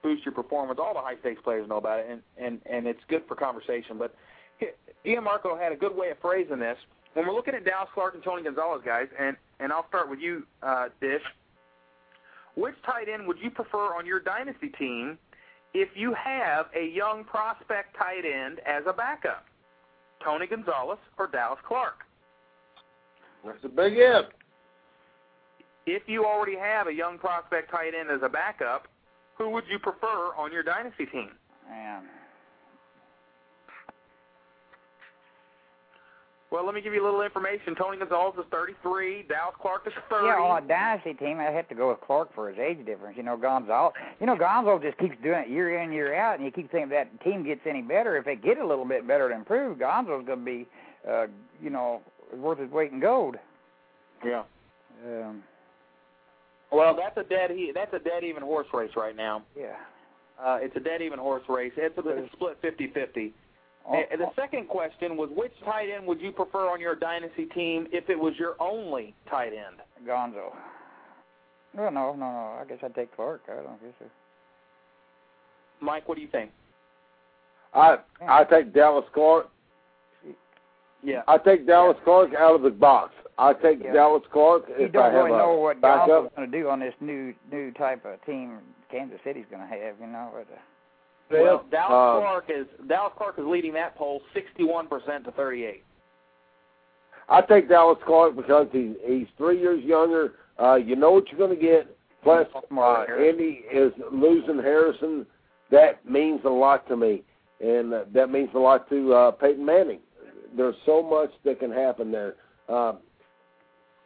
boost 0.04 0.26
your 0.26 0.34
performance. 0.34 0.82
All 0.84 0.94
the 0.94 1.00
high 1.00 1.16
stakes 1.22 1.40
players 1.42 1.70
know 1.70 1.78
about 1.78 2.00
it, 2.00 2.08
and 2.10 2.22
and 2.38 2.60
and 2.66 2.88
it's 2.88 3.00
good 3.08 3.24
for 3.26 3.36
conversation. 3.36 3.98
But 3.98 4.14
Gianmarco 5.06 5.60
had 5.60 5.72
a 5.72 5.76
good 5.76 5.96
way 5.96 6.10
of 6.10 6.20
phrasing 6.20 6.60
this. 6.60 6.78
When 7.14 7.28
we're 7.28 7.34
looking 7.34 7.54
at 7.54 7.66
Dallas 7.66 7.90
Clark 7.94 8.16
and 8.16 8.24
Tony 8.24 8.44
Gonzalez, 8.44 8.82
guys, 8.84 9.08
and 9.20 9.38
and 9.60 9.72
I'll 9.72 9.88
start 9.88 10.10
with 10.10 10.20
you, 10.20 10.44
uh, 10.62 10.90
Dish. 11.00 11.22
Which 12.56 12.76
tight 12.86 13.08
end 13.12 13.28
would 13.28 13.38
you 13.40 13.50
prefer 13.50 13.96
on 13.98 14.06
your 14.06 14.20
dynasty 14.20 14.70
team 14.70 15.18
if 15.74 15.90
you 15.96 16.14
have 16.14 16.68
a 16.76 16.86
young 16.86 17.24
prospect 17.24 17.96
tight 17.98 18.26
end 18.26 18.60
as 18.66 18.84
a 18.88 18.94
backup? 18.94 19.46
Tony 20.24 20.48
Gonzalez 20.48 21.00
or 21.18 21.28
Dallas 21.28 21.60
Clark? 21.68 22.04
That's 23.46 23.64
a 23.64 23.70
big 23.70 23.94
if. 23.96 24.26
If 25.86 26.04
you 26.08 26.26
already 26.26 26.58
have 26.58 26.88
a 26.88 26.94
young 26.94 27.18
prospect 27.18 27.72
tight 27.72 27.94
end 28.00 28.10
as 28.10 28.22
a 28.24 28.30
backup, 28.30 28.88
who 29.38 29.50
would 29.50 29.66
you 29.70 29.80
prefer 29.80 30.34
on 30.38 30.52
your 30.52 30.64
dynasty 30.64 31.06
team? 31.06 31.32
Man. 31.70 32.04
Well, 36.54 36.68
let 36.68 36.76
me 36.76 36.82
give 36.82 36.94
you 36.94 37.04
a 37.04 37.08
little 37.08 37.24
information. 37.24 37.74
Tony 37.74 37.98
Gonzalez 37.98 38.36
is 38.38 38.46
33. 38.52 39.24
Dallas 39.28 39.56
Clark 39.60 39.88
is 39.88 39.94
30. 40.08 40.28
Yeah, 40.28 40.34
on 40.34 40.64
a 40.64 40.68
dynasty 40.68 41.16
team, 41.16 41.40
I 41.40 41.46
have 41.46 41.68
to 41.70 41.74
go 41.74 41.90
with 41.90 42.00
Clark 42.02 42.30
for 42.36 42.48
his 42.48 42.60
age 42.60 42.86
difference. 42.86 43.18
You 43.18 43.24
know, 43.24 43.36
Gonzalez. 43.36 43.94
You 44.20 44.28
know, 44.28 44.38
Gonzalez 44.38 44.84
just 44.84 45.00
keeps 45.00 45.16
doing 45.24 45.40
it 45.40 45.50
year 45.50 45.82
in, 45.82 45.92
year 45.92 46.14
out, 46.14 46.36
and 46.36 46.46
you 46.46 46.52
keep 46.52 46.72
thinking 46.72 46.90
that 46.90 47.10
team 47.24 47.44
gets 47.44 47.62
any 47.68 47.82
better. 47.82 48.18
If 48.18 48.26
they 48.26 48.36
get 48.36 48.60
a 48.60 48.68
little 48.68 48.86
bit 48.86 49.08
better 49.08 49.30
to 49.30 49.36
improve, 49.36 49.80
Gonzalez's 49.80 50.28
going 50.28 50.40
to 50.42 50.46
be, 50.46 50.68
uh, 51.10 51.26
you 51.60 51.72
know, 51.72 52.04
worth 52.36 52.60
his 52.60 52.70
weight 52.70 52.92
in 52.92 53.00
gold. 53.00 53.36
Yeah. 54.24 54.44
Um, 55.08 55.42
Well, 56.72 56.96
that's 56.96 57.18
a 57.18 57.28
dead 57.28 57.50
he. 57.50 57.72
That's 57.74 57.96
a 57.96 58.00
dead 58.00 58.24
even 58.24 58.44
horse 58.44 58.68
race 58.76 58.92
right 58.96 59.16
now. 59.16 59.42
yeah. 59.58 59.74
Uh, 60.40 60.58
it's 60.62 60.76
a 60.76 60.80
dead 60.80 61.02
even 61.02 61.18
horse 61.18 61.44
race. 61.48 61.72
It's, 61.78 61.98
a, 61.98 62.10
it's 62.10 62.32
split 62.34 62.62
50-50. 62.62 63.32
Oh, 63.86 64.02
And 64.12 64.22
the 64.22 64.30
second 64.36 64.70
question 64.70 65.18
was, 65.18 65.30
which 65.36 65.52
tight 65.66 65.90
end 65.90 66.08
would 66.08 66.22
you 66.22 66.32
prefer 66.32 66.70
on 66.70 66.80
your 66.80 66.96
dynasty 66.96 67.46
team 67.48 67.88
if 67.92 68.10
it 68.10 68.18
was 68.18 68.34
your 68.40 68.56
only 68.62 69.14
tight 69.30 69.52
end? 69.54 69.82
Gonzo. 70.08 70.54
No, 71.76 71.90
no, 71.90 72.14
no, 72.14 72.16
no. 72.16 72.58
I 72.62 72.66
guess 72.68 72.78
I'd 72.84 72.96
take 72.96 73.14
Clark. 73.16 73.42
I 73.50 73.56
don't 73.56 73.82
guess 73.82 73.94
so. 74.00 74.06
Mike, 75.82 76.08
what 76.08 76.16
do 76.16 76.22
you 76.22 76.30
think? 76.30 76.52
I 77.74 77.98
I 78.28 78.44
take 78.46 78.74
Dallas 78.74 79.06
Clark. 79.14 79.50
Yeah. 81.04 81.24
I 81.28 81.38
take 81.38 81.68
Dallas 81.68 81.98
Clark 82.06 82.34
out 82.36 82.56
of 82.56 82.62
the 82.62 82.70
box. 82.70 83.14
I 83.38 83.54
take 83.54 83.84
Yeah. 83.84 83.94
Dallas 83.94 84.24
Clark 84.32 84.64
You 84.80 84.88
don't 84.88 85.02
I 85.04 85.06
have 85.08 85.26
really 85.26 85.38
know 85.38 85.56
what 85.56 85.82
Dallas 85.82 86.10
Gonzo's 86.10 86.32
going 86.38 86.50
to 86.52 86.58
do 86.58 86.70
on 86.70 86.80
this 86.80 86.94
new 87.02 87.34
new 87.52 87.72
type 87.72 88.06
of 88.06 88.24
team 88.26 88.60
Kansas 88.92 89.20
City's 89.24 89.46
going 89.50 89.62
to 89.62 89.68
have. 89.68 89.96
You 90.00 90.08
know, 90.08 90.30
but, 90.34 90.54
uh, 90.54 90.60
Well, 91.32 91.66
Dallas 91.72 92.18
Uh, 92.18 92.20
Clark 92.20 92.46
is 92.50 92.68
Dallas 92.88 93.14
Clark 93.18 93.40
is 93.40 93.46
leading 93.46 93.74
that 93.74 93.96
poll 93.96 94.22
61% 94.36 95.24
to 95.26 95.32
38. 95.32 95.84
I 97.30 97.42
take 97.42 97.70
Dallas 97.70 97.98
Clark 98.06 98.36
because 98.36 98.68
he 98.72 98.96
he's 99.06 99.28
three 99.38 99.60
years 99.60 99.84
younger. 99.84 100.34
Uh, 100.62 100.76
you 100.76 100.96
know 100.96 101.12
what 101.12 101.30
you're 101.30 101.38
going 101.38 101.58
to 101.58 101.62
get. 101.62 101.96
Plus, 102.22 102.48
uh, 102.78 103.06
Indy 103.20 103.64
is 103.72 103.92
losing 104.12 104.58
Harrison. 104.58 105.26
That 105.72 106.08
means 106.10 106.42
a 106.46 106.50
lot 106.50 106.88
to 106.88 106.96
me, 106.96 107.24
and 107.60 107.94
uh, 107.94 108.04
that 108.14 108.30
means 108.30 108.50
a 108.56 108.60
lot 108.60 108.88
to 108.90 109.14
uh, 109.14 109.32
Peyton 109.32 109.66
Manning. 109.66 110.00
There's 110.56 110.76
so 110.86 111.02
much 111.02 111.32
that 111.44 111.60
can 111.60 111.72
happen 111.72 112.12
there. 112.12 112.36
Uh, 112.70 112.94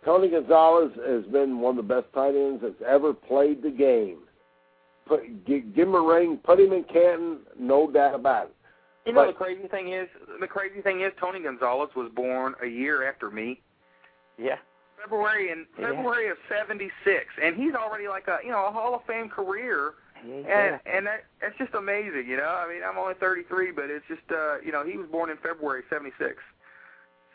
Tony 0.05 0.29
Gonzalez 0.29 0.91
has 1.05 1.25
been 1.25 1.59
one 1.59 1.77
of 1.77 1.87
the 1.87 1.93
best 1.95 2.11
tight 2.13 2.33
ends 2.33 2.61
that's 2.63 2.81
ever 2.87 3.13
played 3.13 3.61
the 3.61 3.69
game. 3.69 4.19
Put, 5.07 5.45
give, 5.45 5.73
give 5.75 5.87
him 5.87 5.95
a 5.95 6.01
ring, 6.01 6.37
put 6.43 6.59
him 6.59 6.73
in 6.73 6.83
Canton, 6.83 7.39
no 7.59 7.89
doubt 7.89 8.15
about 8.15 8.47
it. 8.47 8.55
You 9.05 9.13
know 9.13 9.21
But- 9.25 9.27
the 9.27 9.33
crazy 9.45 9.67
thing 9.67 9.93
is, 9.93 10.09
the 10.39 10.47
crazy 10.47 10.81
thing 10.81 11.01
is, 11.01 11.13
Tony 11.19 11.39
Gonzalez 11.39 11.89
was 11.95 12.11
born 12.13 12.55
a 12.61 12.65
year 12.67 13.07
after 13.07 13.29
me, 13.31 13.61
yeah. 14.37 14.57
February 15.01 15.51
in 15.51 15.65
Yeah. 15.79 15.89
February 15.91 16.27
of 16.27 16.37
'76, 16.49 16.91
and 17.41 17.55
he's 17.55 17.73
already 17.75 18.07
like 18.09 18.27
a 18.27 18.39
you 18.43 18.51
know 18.51 18.65
a 18.65 18.71
Hall 18.71 18.93
of 18.95 19.05
Fame 19.05 19.29
career, 19.29 19.93
Yeah, 20.25 20.33
and 20.35 20.79
and 20.85 21.05
that 21.07 21.23
that's 21.39 21.57
just 21.57 21.73
amazing. 21.75 22.27
You 22.27 22.35
know, 22.37 22.49
I 22.49 22.67
mean, 22.67 22.81
I'm 22.83 22.97
only 22.97 23.13
33, 23.13 23.71
but 23.71 23.89
it's 23.89 24.05
just 24.07 24.29
uh, 24.31 24.57
you 24.65 24.71
know 24.71 24.83
he 24.83 24.97
was 24.97 25.07
born 25.07 25.29
in 25.29 25.37
February 25.37 25.83
'76. 25.89 26.41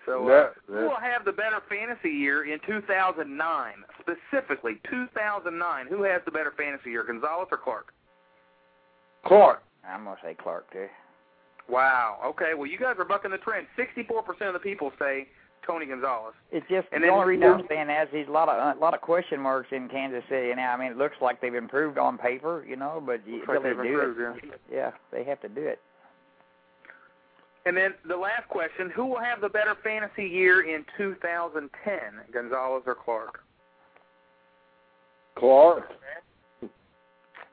So 0.07 0.29
uh, 0.29 0.31
Yeah, 0.31 0.49
who 0.67 0.88
will 0.88 1.01
have 1.01 1.25
the 1.25 1.33
better 1.33 1.61
fantasy 1.69 2.11
year 2.11 2.45
in 2.53 2.59
2009? 2.67 3.73
Specifically, 4.01 4.81
2009. 4.91 5.87
Who 5.88 6.03
has 6.03 6.23
the 6.25 6.31
better 6.31 6.53
fantasy 6.57 6.91
year, 6.91 7.05
Gonzalez 7.05 7.49
or 7.51 7.59
Clark? 7.59 7.93
Clark. 9.25 9.62
I'm 9.88 10.05
going 10.05 10.17
to 10.17 10.23
say 10.23 10.37
Clark, 10.41 10.71
too. 10.73 10.87
Wow. 11.69 12.19
Okay. 12.25 12.55
Well, 12.57 12.67
you 12.67 12.79
guys 12.79 12.97
are 12.99 13.05
bucking 13.05 13.31
the 13.31 13.38
trend. 13.38 13.67
64% 13.79 14.49
of 14.49 14.53
the 14.53 14.59
people 14.59 14.93
say 14.99 15.29
Tony 15.67 15.87
Gonzalez. 15.87 16.35
It's 16.51 16.67
just 16.69 16.88
And 16.93 17.03
the 17.03 17.09
only 17.09 17.37
reason 17.37 17.49
I'm 17.49 17.67
saying 17.69 17.87
that 17.87 18.05
is 18.05 18.09
there's 18.12 18.29
a 18.29 18.33
lot 18.33 18.49
of 18.49 18.77
a 18.77 18.81
lot 18.81 18.95
of 18.95 19.01
question 19.01 19.41
marks 19.41 19.69
in 19.71 19.88
Kansas 19.88 20.25
City 20.29 20.53
now. 20.55 20.75
I 20.75 20.77
mean, 20.77 20.93
it 20.93 20.99
looks 20.99 21.17
like 21.21 21.41
they've 21.41 21.55
improved 21.55 21.99
on 21.99 22.19
paper, 22.19 22.65
you 22.69 22.77
know, 22.77 23.03
but 23.05 23.27
you, 23.27 23.43
Looks 23.47 23.62
they 23.62 23.71
do 23.71 24.01
improved, 24.01 24.45
it, 24.45 24.61
yeah, 24.73 24.91
they 25.12 25.25
have 25.25 25.41
to 25.43 25.49
do 25.49 25.62
it. 25.62 25.81
And 27.64 27.77
then 27.77 27.94
the 28.07 28.16
last 28.16 28.48
question: 28.48 28.90
Who 28.90 29.07
will 29.07 29.20
have 29.20 29.40
the 29.40 29.48
better 29.48 29.77
fantasy 29.83 30.25
year 30.25 30.62
in 30.62 30.85
2010, 30.96 31.98
Gonzalez 32.33 32.83
or 32.87 32.94
Clark? 32.94 33.40
Clark. 35.38 35.88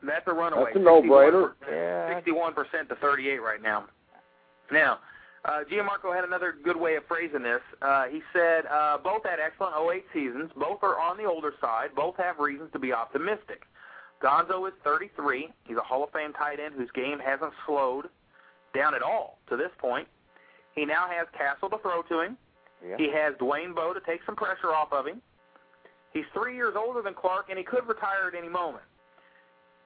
That's 0.02 0.26
a 0.28 0.34
runaway. 0.34 0.65
That's 0.65 0.78
a 0.78 0.80
no-brainer. 0.80 1.54
61%, 1.62 1.69
Yeah. 1.69 2.22
61% 2.22 2.88
to 2.89 2.95
38 2.95 3.39
right 3.39 3.62
now. 3.62 3.86
Now, 4.72 5.00
uh, 5.45 5.63
Gianmarco 5.69 6.13
had 6.15 6.24
another 6.24 6.56
good 6.63 6.78
way 6.78 6.95
of 6.95 7.06
phrasing 7.08 7.43
this. 7.43 7.62
Uh, 7.82 8.06
he 8.06 8.22
said 8.34 8.65
uh, 8.67 8.98
both 8.98 9.24
had 9.24 9.39
excellent 9.39 9.76
08 9.76 10.06
seasons. 10.13 10.52
Both 10.56 10.84
are 10.84 11.00
on 11.00 11.17
the 11.17 11.26
older 11.26 11.54
side. 11.60 11.89
Both 11.95 12.15
have 12.17 12.39
reasons 12.39 12.72
to 12.74 12.80
be 12.80 12.93
optimistic. 12.93 13.63
Gonzo 14.22 14.67
is 14.67 14.74
33. 14.84 15.50
He's 15.65 15.78
a 15.78 15.82
Hall 15.82 16.04
of 16.04 16.12
Fame 16.12 16.34
tight 16.34 16.60
end 16.60 16.76
whose 16.76 16.91
game 16.91 17.19
hasn't 17.19 17.54
slowed 17.65 18.10
down 18.74 18.96
at 18.96 19.02
all 19.02 19.40
to 19.50 19.58
this 19.58 19.72
point. 19.78 20.08
He 20.76 20.86
now 20.86 21.08
has 21.10 21.28
Cassel 21.38 21.70
to 21.70 21.78
throw 21.80 22.02
to 22.04 22.22
him. 22.22 22.38
Yeah. 22.88 22.96
He 22.98 23.12
has 23.12 23.34
Dwayne 23.36 23.76
Bowe 23.76 23.94
to 23.94 24.00
take 24.02 24.22
some 24.26 24.36
pressure 24.36 24.74
off 24.74 24.94
of 24.94 25.08
him. 25.08 25.22
He's 26.13 26.26
three 26.34 26.56
years 26.56 26.76
older 26.78 27.02
than 27.02 27.13
Clark, 27.13 27.48
and 27.50 27.58
he 27.58 27.63
could 27.63 27.88
retire 27.88 28.28
at 28.28 28.36
any 28.38 28.50
moment. 28.50 28.84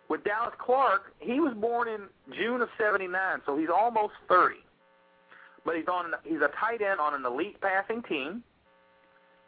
With 0.10 0.24
Dallas 0.24 0.54
Clark, 0.60 1.14
he 1.20 1.40
was 1.40 1.54
born 1.56 1.88
in 1.88 2.02
June 2.36 2.62
of 2.62 2.70
'79, 2.78 3.42
so 3.46 3.58
he's 3.58 3.70
almost 3.70 4.14
30. 4.30 4.58
But 5.66 5.76
he's 5.78 5.88
on 5.88 6.14
he's 6.24 6.42
a 6.42 6.52
tight 6.60 6.82
end 6.82 7.00
on 7.00 7.14
an 7.14 7.26
elite 7.26 7.60
passing 7.62 8.04
team. 8.04 8.44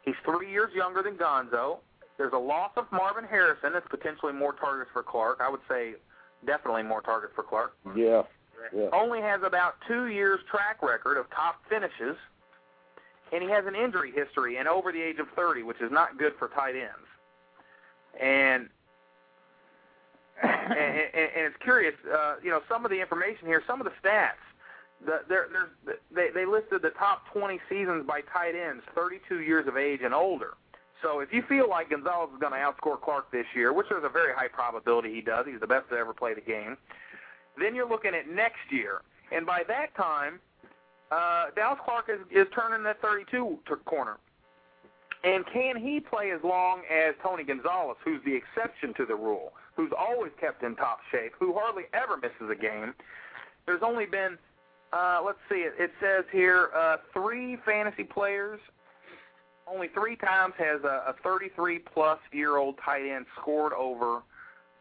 He's 0.02 0.14
three 0.24 0.50
years 0.50 0.70
younger 0.74 1.02
than 1.02 1.16
Gonzo. 1.16 1.78
There's 2.16 2.32
a 2.32 2.38
loss 2.38 2.70
of 2.76 2.86
Marvin 2.90 3.24
Harrison. 3.24 3.72
That's 3.72 3.86
potentially 3.88 4.32
more 4.32 4.54
targets 4.54 4.90
for 4.92 5.02
Clark. 5.02 5.40
I 5.40 5.50
would 5.50 5.60
say 5.68 5.94
definitely 6.46 6.84
more 6.84 7.02
targets 7.02 7.32
for 7.34 7.42
Clark. 7.42 7.76
Yeah. 7.94 8.22
Yeah. 8.74 8.88
Only 8.92 9.20
has 9.20 9.42
about 9.42 9.76
two 9.86 10.06
years 10.06 10.40
track 10.50 10.82
record 10.82 11.16
of 11.16 11.28
top 11.30 11.56
finishes, 11.68 12.16
and 13.32 13.42
he 13.42 13.48
has 13.50 13.66
an 13.66 13.74
injury 13.74 14.12
history 14.12 14.56
and 14.56 14.68
over 14.68 14.92
the 14.92 15.00
age 15.00 15.18
of 15.18 15.28
30, 15.36 15.62
which 15.62 15.80
is 15.80 15.90
not 15.90 16.18
good 16.18 16.32
for 16.38 16.48
tight 16.48 16.74
ends. 16.74 17.06
And 18.20 18.68
and, 20.42 20.72
and, 20.72 21.30
and 21.36 21.46
it's 21.46 21.56
curious. 21.62 21.94
Uh, 22.12 22.36
you 22.42 22.50
know, 22.50 22.60
some 22.68 22.84
of 22.84 22.90
the 22.90 23.00
information 23.00 23.46
here, 23.46 23.62
some 23.66 23.80
of 23.80 23.86
the 23.86 23.92
stats. 24.02 24.32
The, 25.04 25.20
they're, 25.28 25.48
they're, 25.52 25.96
they 26.14 26.30
they 26.32 26.46
listed 26.46 26.80
the 26.80 26.90
top 26.90 27.30
20 27.32 27.60
seasons 27.68 28.06
by 28.06 28.22
tight 28.32 28.54
ends, 28.54 28.82
32 28.94 29.40
years 29.42 29.68
of 29.68 29.76
age 29.76 30.00
and 30.02 30.14
older. 30.14 30.54
So 31.02 31.20
if 31.20 31.32
you 31.32 31.42
feel 31.42 31.68
like 31.68 31.90
Gonzalez 31.90 32.30
is 32.32 32.40
going 32.40 32.52
to 32.52 32.58
outscore 32.58 33.00
Clark 33.00 33.30
this 33.30 33.46
year, 33.54 33.72
which 33.72 33.86
there's 33.90 34.04
a 34.04 34.08
very 34.08 34.32
high 34.34 34.48
probability 34.48 35.12
he 35.12 35.20
does, 35.20 35.46
he's 35.46 35.60
the 35.60 35.66
best 35.66 35.90
to 35.90 35.96
ever 35.96 36.14
play 36.14 36.32
the 36.32 36.40
game. 36.40 36.78
Then 37.58 37.74
you're 37.74 37.88
looking 37.88 38.14
at 38.14 38.28
next 38.28 38.70
year, 38.70 39.02
and 39.32 39.46
by 39.46 39.62
that 39.68 39.94
time, 39.96 40.40
uh, 41.10 41.46
Dallas 41.54 41.78
Clark 41.84 42.08
is, 42.08 42.20
is 42.30 42.46
turning 42.54 42.82
that 42.84 43.00
32 43.00 43.58
to 43.66 43.76
corner. 43.76 44.18
And 45.24 45.44
can 45.52 45.76
he 45.76 46.00
play 46.00 46.30
as 46.30 46.40
long 46.44 46.82
as 46.90 47.14
Tony 47.22 47.42
Gonzalez, 47.42 47.96
who's 48.04 48.20
the 48.24 48.34
exception 48.34 48.94
to 48.94 49.06
the 49.06 49.14
rule, 49.14 49.52
who's 49.74 49.90
always 49.96 50.32
kept 50.40 50.62
in 50.62 50.76
top 50.76 51.00
shape, 51.10 51.32
who 51.38 51.54
hardly 51.54 51.84
ever 51.92 52.16
misses 52.16 52.50
a 52.50 52.54
game? 52.54 52.94
There's 53.66 53.82
only 53.82 54.06
been, 54.06 54.38
uh, 54.92 55.20
let's 55.24 55.38
see, 55.48 55.66
it, 55.66 55.74
it 55.78 55.90
says 56.00 56.24
here, 56.30 56.70
uh, 56.76 56.98
three 57.12 57.56
fantasy 57.64 58.04
players. 58.04 58.60
Only 59.66 59.88
three 59.88 60.14
times 60.14 60.54
has 60.58 60.84
a 60.84 61.14
33 61.24 61.80
plus 61.80 62.20
year 62.30 62.56
old 62.56 62.76
tight 62.84 63.04
end 63.04 63.26
scored 63.40 63.72
over 63.72 64.22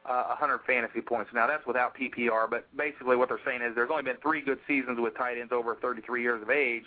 uh, 0.07 0.35
100 0.37 0.59
fantasy 0.67 1.01
points. 1.01 1.31
Now 1.33 1.47
that's 1.47 1.65
without 1.65 1.95
PPR, 1.95 2.49
but 2.49 2.65
basically 2.77 3.15
what 3.15 3.29
they're 3.29 3.39
saying 3.45 3.61
is 3.61 3.75
there's 3.75 3.89
only 3.91 4.03
been 4.03 4.17
three 4.21 4.41
good 4.41 4.59
seasons 4.67 4.99
with 4.99 5.17
tight 5.17 5.37
ends 5.39 5.51
over 5.51 5.75
33 5.75 6.21
years 6.21 6.41
of 6.41 6.49
age. 6.49 6.83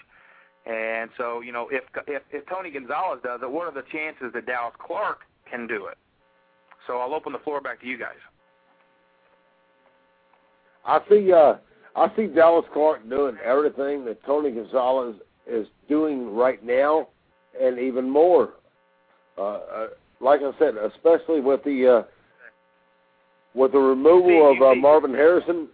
And 0.67 1.11
so, 1.17 1.41
you 1.41 1.53
know, 1.53 1.69
if 1.71 1.85
if, 2.07 2.23
if 2.31 2.47
Tony 2.49 2.71
Gonzalez 2.71 3.21
does 3.25 3.41
it, 3.43 3.51
what 3.51 3.67
are 3.67 3.73
the 3.73 3.89
chances 3.91 4.33
that 4.35 4.47
Dallas 4.47 4.75
Clark 4.79 5.21
can 5.51 5.67
do 5.67 5.87
it? 5.87 5.99
So 6.87 6.99
I'll 6.99 7.15
open 7.15 7.33
the 7.33 7.39
floor 7.41 7.61
back 7.61 7.81
to 7.81 7.87
you 7.87 7.99
guys. 7.99 8.19
I 10.85 11.01
see. 11.09 11.33
uh 11.33 11.55
I 11.97 12.15
see 12.15 12.27
Dallas 12.27 12.67
Clark 12.73 13.09
doing 13.09 13.37
everything 13.45 14.05
that 14.05 14.23
Tony 14.25 14.53
Gonzalez 14.53 15.17
is 15.51 15.67
doing 15.89 16.35
right 16.35 16.65
now, 16.65 17.09
and 17.61 17.79
even 17.79 18.09
more. 18.09 18.55
Uh, 19.37 19.43
uh 19.43 19.87
like 20.21 20.41
I 20.43 20.51
said, 20.59 20.75
especially 20.77 21.41
with 21.41 21.65
the 21.65 21.87
uh 21.87 22.03
with 23.55 23.73
the 23.73 23.79
removal 23.79 24.31
You 24.31 24.55
see- 24.55 24.57
of 24.57 24.63
uh, 24.63 24.75
see- 24.75 24.81
Marvin 24.81 25.15
Harrison. 25.15 25.69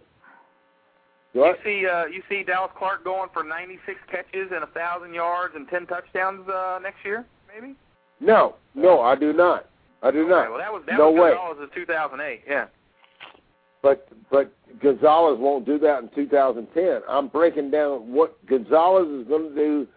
What? 1.33 1.59
You 1.65 1.81
see, 1.81 1.87
uh, 1.87 2.05
you 2.05 2.23
see 2.29 2.43
Dallas 2.43 2.71
Clark 2.77 3.03
going 3.03 3.29
for 3.33 3.43
96 3.43 3.99
catches 4.09 4.51
and 4.53 4.63
a 4.63 4.67
thousand 4.67 5.13
yards 5.13 5.53
and 5.55 5.67
10 5.67 5.85
touchdowns 5.87 6.47
uh, 6.47 6.79
next 6.81 7.03
year, 7.03 7.25
maybe. 7.53 7.75
No, 8.21 8.55
no, 8.73 9.01
I 9.01 9.15
do 9.15 9.33
not. 9.33 9.67
I 10.01 10.11
do 10.11 10.27
not. 10.27 10.49
Well, 10.49 10.59
that 10.59 10.71
was 10.71 10.83
that 10.87 10.97
no 10.97 11.11
was 11.11 11.19
way. 11.21 11.31
Gonzalez's 11.33 11.73
2008. 11.75 12.41
Yeah. 12.47 12.65
But 13.81 14.07
but 14.31 14.51
Gonzalez 14.81 15.37
won't 15.39 15.65
do 15.65 15.77
that 15.79 16.03
in 16.03 16.09
2010. 16.15 17.01
I'm 17.09 17.27
breaking 17.27 17.69
down 17.71 18.11
what 18.13 18.43
Gonzalez 18.45 19.07
is 19.21 19.27
going 19.27 19.49
to 19.49 19.55
do 19.55 19.87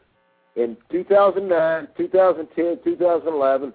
in 0.56 0.76
2009, 0.90 1.88
2010, 1.96 2.80
2011 2.84 3.72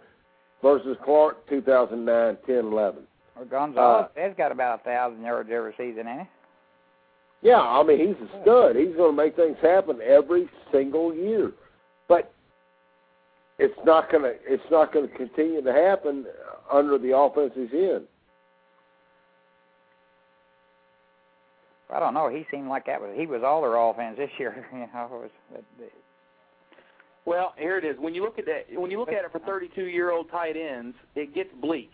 versus 0.61 0.97
Clark 1.05 1.47
2009, 1.49 2.37
10, 2.45 2.55
11. 2.57 3.03
Well, 3.35 3.45
Gonzalez 3.45 4.09
Uh, 4.15 4.19
has 4.21 4.33
got 4.37 4.51
about 4.51 4.81
a 4.81 4.83
thousand 4.83 5.23
yards 5.23 5.49
every 5.51 5.73
season, 5.77 6.07
ain't 6.07 6.21
he? 6.21 6.27
Yeah, 7.49 7.59
I 7.59 7.83
mean 7.83 7.99
he's 7.99 8.27
a 8.29 8.41
stud. 8.41 8.75
He's 8.75 8.95
going 8.95 9.11
to 9.11 9.17
make 9.17 9.35
things 9.35 9.57
happen 9.61 9.99
every 10.01 10.49
single 10.71 11.13
year. 11.13 11.51
But 12.07 12.31
it's 13.59 13.77
not 13.85 14.09
going 14.11 14.23
to 14.23 14.33
it's 14.45 14.63
not 14.71 14.93
going 14.93 15.09
to 15.09 15.15
continue 15.15 15.61
to 15.61 15.73
happen 15.73 16.25
under 16.71 16.97
the 16.97 17.15
offense 17.17 17.51
he's 17.55 17.71
in. 17.73 18.03
I 21.93 21.99
don't 21.99 22.13
know. 22.13 22.29
He 22.29 22.45
seemed 22.49 22.69
like 22.69 22.85
that 22.85 22.99
was 23.01 23.11
he 23.15 23.27
was 23.27 23.41
all 23.45 23.61
their 23.61 23.75
offense 23.75 24.17
this 24.17 24.29
year. 24.39 24.65
You 24.73 24.79
know, 24.79 25.05
it 25.05 25.11
was, 25.11 25.29
it, 25.53 25.65
it, 25.79 25.93
Well, 27.25 27.53
here 27.57 27.77
it 27.77 27.85
is. 27.85 27.97
When 27.99 28.15
you 28.15 28.23
look 28.23 28.39
at 28.39 28.45
that, 28.45 28.79
when 28.79 28.89
you 28.89 28.99
look 28.99 29.09
at 29.09 29.25
it 29.25 29.31
for 29.31 29.39
32-year-old 29.39 30.31
tight 30.31 30.55
ends, 30.57 30.95
it 31.15 31.35
gets 31.35 31.49
bleak. 31.61 31.91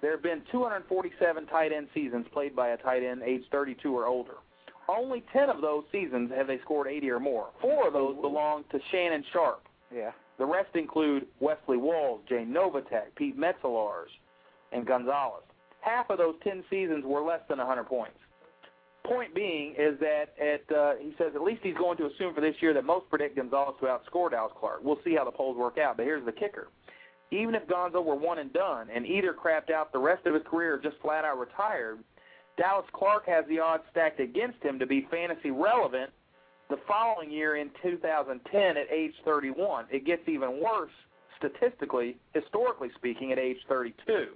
There 0.00 0.12
have 0.12 0.22
been 0.22 0.42
247 0.52 1.46
tight 1.46 1.72
end 1.72 1.88
seasons 1.92 2.26
played 2.32 2.54
by 2.54 2.68
a 2.68 2.76
tight 2.76 3.02
end 3.02 3.22
age 3.22 3.42
32 3.50 3.96
or 3.96 4.06
older. 4.06 4.34
Only 4.88 5.22
10 5.32 5.50
of 5.50 5.60
those 5.60 5.84
seasons 5.92 6.30
have 6.34 6.46
they 6.46 6.58
scored 6.60 6.86
80 6.86 7.10
or 7.10 7.20
more. 7.20 7.48
Four 7.60 7.88
of 7.88 7.92
those 7.92 8.16
belong 8.20 8.64
to 8.70 8.78
Shannon 8.90 9.24
Sharpe. 9.32 9.66
yeah. 9.94 10.12
The 10.38 10.46
rest 10.46 10.76
include 10.76 11.26
Wesley 11.40 11.76
Walls, 11.76 12.20
Jay 12.28 12.46
Novacek, 12.48 13.12
Pete 13.16 13.36
Metzelaars, 13.36 14.06
and 14.70 14.86
Gonzalez. 14.86 15.42
Half 15.80 16.10
of 16.10 16.18
those 16.18 16.36
10 16.44 16.62
seasons 16.70 17.04
were 17.04 17.22
less 17.22 17.40
than 17.48 17.58
100 17.58 17.84
points. 17.84 18.16
Point 19.04 19.34
being 19.34 19.74
is 19.76 19.98
that 20.00 20.26
at 20.40 20.76
uh, 20.76 20.92
he 21.00 21.12
says 21.18 21.32
at 21.34 21.42
least 21.42 21.60
he's 21.62 21.76
going 21.76 21.96
to 21.96 22.06
assume 22.06 22.34
for 22.34 22.40
this 22.40 22.54
year 22.60 22.72
that 22.74 22.84
most 22.84 23.08
predict 23.10 23.36
Gonzalez 23.36 23.74
to 23.80 23.86
outscore 23.86 24.30
Dallas 24.30 24.52
Clark. 24.60 24.80
We'll 24.84 25.00
see 25.04 25.14
how 25.16 25.24
the 25.24 25.30
polls 25.30 25.56
work 25.56 25.76
out, 25.78 25.96
but 25.96 26.04
here's 26.04 26.24
the 26.24 26.32
kicker. 26.32 26.68
Even 27.30 27.54
if 27.54 27.66
Gonzo 27.66 28.02
were 28.02 28.14
one 28.14 28.38
and 28.38 28.52
done 28.52 28.88
and 28.94 29.04
either 29.06 29.34
crapped 29.34 29.70
out 29.70 29.92
the 29.92 29.98
rest 29.98 30.26
of 30.26 30.34
his 30.34 30.42
career 30.48 30.74
or 30.74 30.78
just 30.78 30.96
flat 31.02 31.24
out 31.24 31.38
retired, 31.38 31.98
Dallas 32.56 32.86
Clark 32.92 33.26
has 33.26 33.44
the 33.48 33.60
odds 33.60 33.84
stacked 33.90 34.20
against 34.20 34.62
him 34.62 34.78
to 34.78 34.86
be 34.86 35.06
fantasy 35.10 35.50
relevant 35.50 36.10
the 36.70 36.78
following 36.86 37.30
year 37.30 37.56
in 37.56 37.70
2010 37.82 38.76
at 38.76 38.90
age 38.90 39.12
31. 39.24 39.86
It 39.90 40.04
gets 40.04 40.22
even 40.26 40.60
worse 40.62 40.90
statistically, 41.38 42.16
historically 42.34 42.88
speaking, 42.96 43.32
at 43.32 43.38
age 43.38 43.58
32. 43.68 44.26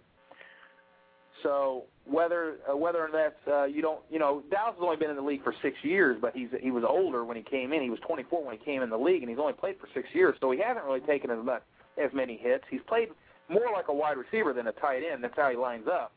So 1.43 1.85
whether 2.05 2.59
uh, 2.71 2.77
whether 2.77 3.09
that's 3.13 3.35
uh, 3.49 3.65
you 3.65 3.83
don't 3.83 4.01
you 4.11 4.19
know 4.19 4.43
Dallas 4.51 4.75
has 4.77 4.83
only 4.83 4.97
been 4.97 5.11
in 5.11 5.17
the 5.17 5.23
league 5.23 5.43
for 5.43 5.55
six 5.61 5.77
years, 5.83 6.17
but 6.21 6.37
he's 6.37 6.49
he 6.61 6.71
was 6.71 6.85
older 6.89 7.25
when 7.25 7.37
he 7.37 7.43
came 7.43 7.73
in. 7.73 7.83
He 7.83 7.91
was 7.91 7.99
24 8.07 8.45
when 8.45 8.57
he 8.57 8.65
came 8.65 8.83
in 8.83 8.91
the 8.91 8.97
league, 8.97 9.23
and 9.23 9.31
he's 9.31 9.41
only 9.41 9.53
played 9.53 9.77
for 9.81 9.89
six 9.93 10.07
years, 10.13 10.37
so 10.41 10.53
he 10.53 10.61
hasn't 10.61 10.85
really 10.85 11.01
taken 11.01 11.31
as 11.31 11.45
much 11.45 11.63
as 12.03 12.11
many 12.13 12.37
hits. 12.37 12.65
He's 12.71 12.81
played 12.87 13.09
more 13.49 13.73
like 13.73 13.89
a 13.89 13.95
wide 13.95 14.17
receiver 14.17 14.53
than 14.53 14.67
a 14.69 14.73
tight 14.73 15.03
end. 15.11 15.23
That's 15.23 15.37
how 15.37 15.51
he 15.51 15.57
lines 15.57 15.87
up. 15.91 16.13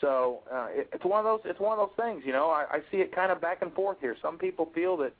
So 0.00 0.40
uh, 0.52 0.68
it, 0.70 0.88
it's 0.92 1.04
one 1.04 1.18
of 1.18 1.24
those 1.24 1.40
it's 1.44 1.60
one 1.60 1.78
of 1.78 1.88
those 1.88 2.04
things. 2.04 2.22
You 2.26 2.32
know, 2.32 2.50
I, 2.50 2.64
I 2.70 2.78
see 2.90 2.98
it 2.98 3.14
kind 3.14 3.32
of 3.32 3.40
back 3.40 3.62
and 3.62 3.72
forth 3.72 3.98
here. 4.00 4.16
Some 4.20 4.38
people 4.38 4.70
feel 4.74 4.96
that 4.98 5.12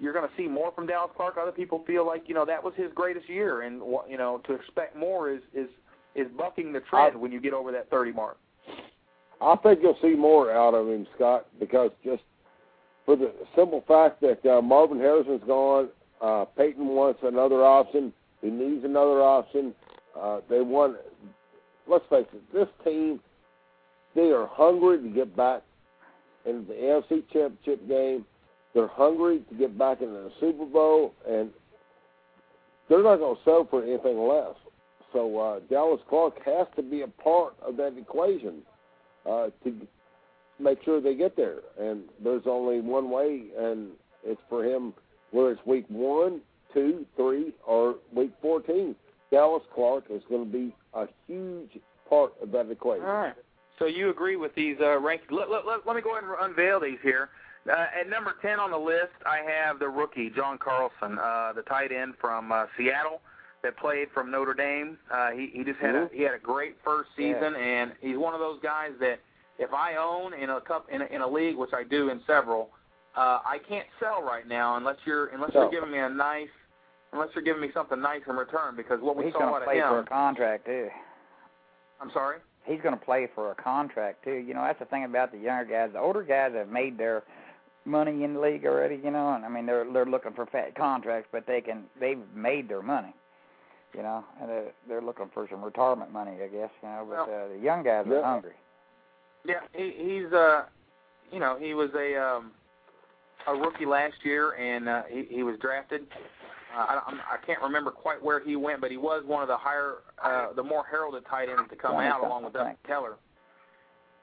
you're 0.00 0.12
going 0.12 0.26
to 0.28 0.34
see 0.36 0.48
more 0.48 0.72
from 0.72 0.86
Dallas 0.86 1.10
Clark. 1.16 1.36
Other 1.36 1.52
people 1.52 1.84
feel 1.86 2.06
like 2.06 2.24
you 2.26 2.34
know 2.34 2.44
that 2.46 2.62
was 2.62 2.72
his 2.76 2.90
greatest 2.94 3.28
year, 3.28 3.62
and 3.62 3.82
you 4.08 4.16
know 4.16 4.40
to 4.46 4.54
expect 4.54 4.96
more 4.96 5.30
is 5.30 5.42
is 5.54 5.68
is 6.14 6.26
bucking 6.36 6.72
the 6.72 6.80
trend 6.80 7.14
I- 7.16 7.18
when 7.18 7.32
you 7.32 7.40
get 7.40 7.52
over 7.52 7.72
that 7.72 7.90
30 7.90 8.12
mark. 8.12 8.38
I 9.40 9.56
think 9.56 9.80
you'll 9.82 9.98
see 10.00 10.14
more 10.14 10.52
out 10.52 10.72
of 10.72 10.88
him, 10.88 11.04
Scott, 11.16 11.46
because 11.58 11.90
just 12.04 12.22
for 13.04 13.16
the 13.16 13.32
simple 13.56 13.82
fact 13.88 14.20
that 14.20 14.44
uh, 14.46 14.62
Marvin 14.62 14.98
Harrison's 14.98 15.42
gone, 15.46 15.88
uh, 16.20 16.44
Peyton 16.56 16.86
wants 16.86 17.18
another 17.24 17.64
option. 17.64 18.12
He 18.42 18.50
needs 18.50 18.84
another 18.84 19.22
option. 19.22 19.74
Uh, 20.18 20.40
they 20.50 20.60
want. 20.60 20.96
Let's 21.88 22.04
face 22.10 22.26
it, 22.32 22.52
this 22.52 22.68
team, 22.84 23.20
they 24.14 24.30
are 24.30 24.46
hungry 24.46 24.98
to 24.98 25.08
get 25.08 25.36
back 25.36 25.62
in 26.44 26.64
the 26.68 26.74
AFC 26.74 27.22
Championship 27.32 27.88
game. 27.88 28.24
They're 28.74 28.88
hungry 28.88 29.42
to 29.48 29.54
get 29.54 29.76
back 29.76 30.00
into 30.00 30.14
the 30.14 30.32
Super 30.40 30.64
Bowl, 30.64 31.12
and 31.28 31.50
they're 32.88 33.02
not 33.02 33.16
going 33.16 33.36
to 33.36 33.42
settle 33.42 33.66
for 33.68 33.82
anything 33.82 34.18
less. 34.28 34.54
So 35.12 35.38
uh, 35.38 35.60
Dallas 35.68 36.00
Clark 36.08 36.34
has 36.44 36.66
to 36.76 36.82
be 36.82 37.02
a 37.02 37.08
part 37.08 37.54
of 37.66 37.76
that 37.76 37.96
equation 37.98 38.62
uh, 39.28 39.48
to 39.64 39.74
make 40.58 40.82
sure 40.84 41.00
they 41.00 41.14
get 41.14 41.36
there. 41.36 41.58
And 41.78 42.04
there's 42.22 42.44
only 42.46 42.80
one 42.80 43.10
way, 43.10 43.44
and 43.58 43.88
it's 44.24 44.40
for 44.48 44.64
him, 44.64 44.94
whether 45.32 45.50
it's 45.52 45.66
week 45.66 45.84
one, 45.88 46.40
two, 46.74 47.06
three, 47.16 47.52
or 47.66 47.96
week 48.14 48.32
14. 48.40 48.94
Dallas 49.30 49.62
Clark 49.74 50.04
is 50.10 50.22
going 50.28 50.44
to 50.44 50.50
be 50.52 50.74
a 50.94 51.06
huge 51.26 51.78
part 52.08 52.34
of 52.42 52.52
that 52.52 52.70
equation. 52.70 53.04
All 53.04 53.12
right. 53.12 53.34
So 53.78 53.86
you 53.86 54.10
agree 54.10 54.36
with 54.36 54.54
these 54.54 54.76
uh, 54.80 54.98
rankings? 55.00 55.30
Let, 55.30 55.50
let, 55.50 55.66
let, 55.66 55.86
let 55.86 55.96
me 55.96 56.02
go 56.02 56.12
ahead 56.12 56.24
and 56.24 56.50
unveil 56.50 56.80
these 56.80 56.98
here. 57.02 57.30
Uh, 57.68 57.86
at 57.98 58.08
number 58.08 58.34
10 58.42 58.58
on 58.58 58.70
the 58.70 58.78
list, 58.78 59.14
I 59.24 59.38
have 59.38 59.78
the 59.78 59.88
rookie, 59.88 60.30
John 60.34 60.58
Carlson, 60.58 61.18
uh, 61.18 61.52
the 61.54 61.62
tight 61.62 61.92
end 61.92 62.14
from 62.20 62.52
uh, 62.52 62.66
Seattle 62.76 63.20
that 63.62 63.76
played 63.76 64.08
from 64.12 64.30
Notre 64.30 64.54
Dame. 64.54 64.98
Uh, 65.10 65.30
he, 65.30 65.50
he 65.52 65.64
just 65.64 65.78
had 65.78 65.94
a, 65.94 66.10
he 66.12 66.22
had 66.22 66.34
a 66.34 66.38
great 66.38 66.76
first 66.84 67.10
season, 67.16 67.54
and 67.54 67.92
he's 68.00 68.18
one 68.18 68.34
of 68.34 68.40
those 68.40 68.58
guys 68.62 68.90
that 69.00 69.20
if 69.58 69.72
I 69.72 69.94
own 69.96 70.34
in 70.34 70.50
a 70.50 70.60
cup 70.60 70.86
in 70.90 71.02
a, 71.02 71.04
in 71.06 71.22
a 71.22 71.28
league, 71.28 71.56
which 71.56 71.70
I 71.72 71.84
do 71.84 72.08
in 72.10 72.20
several, 72.26 72.70
uh, 73.16 73.38
I 73.44 73.58
can't 73.68 73.86
sell 74.00 74.22
right 74.22 74.46
now 74.48 74.76
unless 74.76 74.96
you're 75.04 75.26
unless 75.28 75.52
No. 75.54 75.62
you're 75.62 75.70
giving 75.70 75.92
me 75.92 75.98
a 75.98 76.08
nice 76.08 76.48
unless 77.12 77.28
you're 77.34 77.44
giving 77.44 77.62
me 77.62 77.68
something 77.74 78.00
nice 78.00 78.22
in 78.28 78.36
return 78.36 78.76
because 78.76 79.00
what 79.00 79.16
we 79.16 79.26
He's 79.26 79.32
saw 79.34 79.54
out 79.54 79.62
of 79.62 79.68
him. 79.68 79.74
He's 79.74 79.82
going 79.82 80.04
to 80.04 80.10
play 80.10 80.14
for 80.14 80.14
a 80.14 80.24
contract 80.24 80.66
too. 80.66 80.88
I'm 82.00 82.10
sorry. 82.12 82.38
He's 82.64 82.80
going 82.80 82.98
to 82.98 83.04
play 83.04 83.28
for 83.34 83.50
a 83.50 83.54
contract 83.54 84.24
too. 84.24 84.34
You 84.34 84.54
know, 84.54 84.62
that's 84.62 84.78
the 84.78 84.84
thing 84.86 85.04
about 85.04 85.32
the 85.32 85.38
younger 85.38 85.64
guys. 85.64 85.90
The 85.92 85.98
older 85.98 86.22
guys 86.22 86.52
have 86.54 86.68
made 86.68 86.96
their 86.98 87.22
money 87.84 88.24
in 88.24 88.34
the 88.34 88.40
league 88.40 88.64
already. 88.64 89.00
You 89.02 89.10
know, 89.10 89.34
and 89.34 89.44
I 89.44 89.48
mean 89.48 89.66
they're 89.66 89.86
they're 89.92 90.06
looking 90.06 90.32
for 90.32 90.46
fat 90.46 90.74
contracts, 90.76 91.28
but 91.32 91.46
they 91.46 91.60
can 91.60 91.84
they've 92.00 92.18
made 92.34 92.68
their 92.68 92.82
money. 92.82 93.14
You 93.94 94.02
know, 94.02 94.24
and 94.40 94.48
they're, 94.48 94.72
they're 94.88 95.02
looking 95.02 95.28
for 95.34 95.46
some 95.50 95.62
retirement 95.62 96.10
money, 96.12 96.32
I 96.42 96.48
guess. 96.48 96.70
You 96.82 96.88
know, 96.88 97.06
but 97.06 97.28
Well, 97.28 97.44
uh, 97.44 97.48
the 97.54 97.62
young 97.62 97.82
guys 97.82 98.06
are 98.06 98.22
hungry. 98.22 98.54
Yeah, 99.44 99.60
he, 99.74 99.92
he's 99.98 100.32
uh, 100.32 100.62
you 101.30 101.40
know, 101.40 101.58
he 101.60 101.74
was 101.74 101.90
a 101.94 102.16
um, 102.16 102.52
a 103.46 103.54
rookie 103.54 103.86
last 103.86 104.14
year, 104.22 104.52
and 104.52 104.88
uh, 104.88 105.02
he, 105.10 105.26
he 105.28 105.42
was 105.42 105.56
drafted. 105.60 106.06
Uh, 106.74 106.78
I, 106.78 106.94
I'm- 107.06 107.20
I 107.30 107.36
can't 107.44 107.60
remember 107.62 107.90
quite 107.90 108.22
where 108.22 108.40
he 108.40 108.56
went, 108.56 108.80
but 108.80 108.90
he 108.90 108.96
was 108.96 109.22
one 109.26 109.42
of 109.42 109.48
the 109.48 109.56
higher, 109.56 109.96
uh, 110.22 110.52
the 110.54 110.62
more 110.62 110.84
heralded 110.90 111.24
tight 111.28 111.48
ends 111.48 111.68
to 111.70 111.76
come 111.76 111.96
out, 111.96 112.24
along 112.24 112.44
with 112.44 112.52
Dustin 112.54 112.76
Keller. 112.86 113.16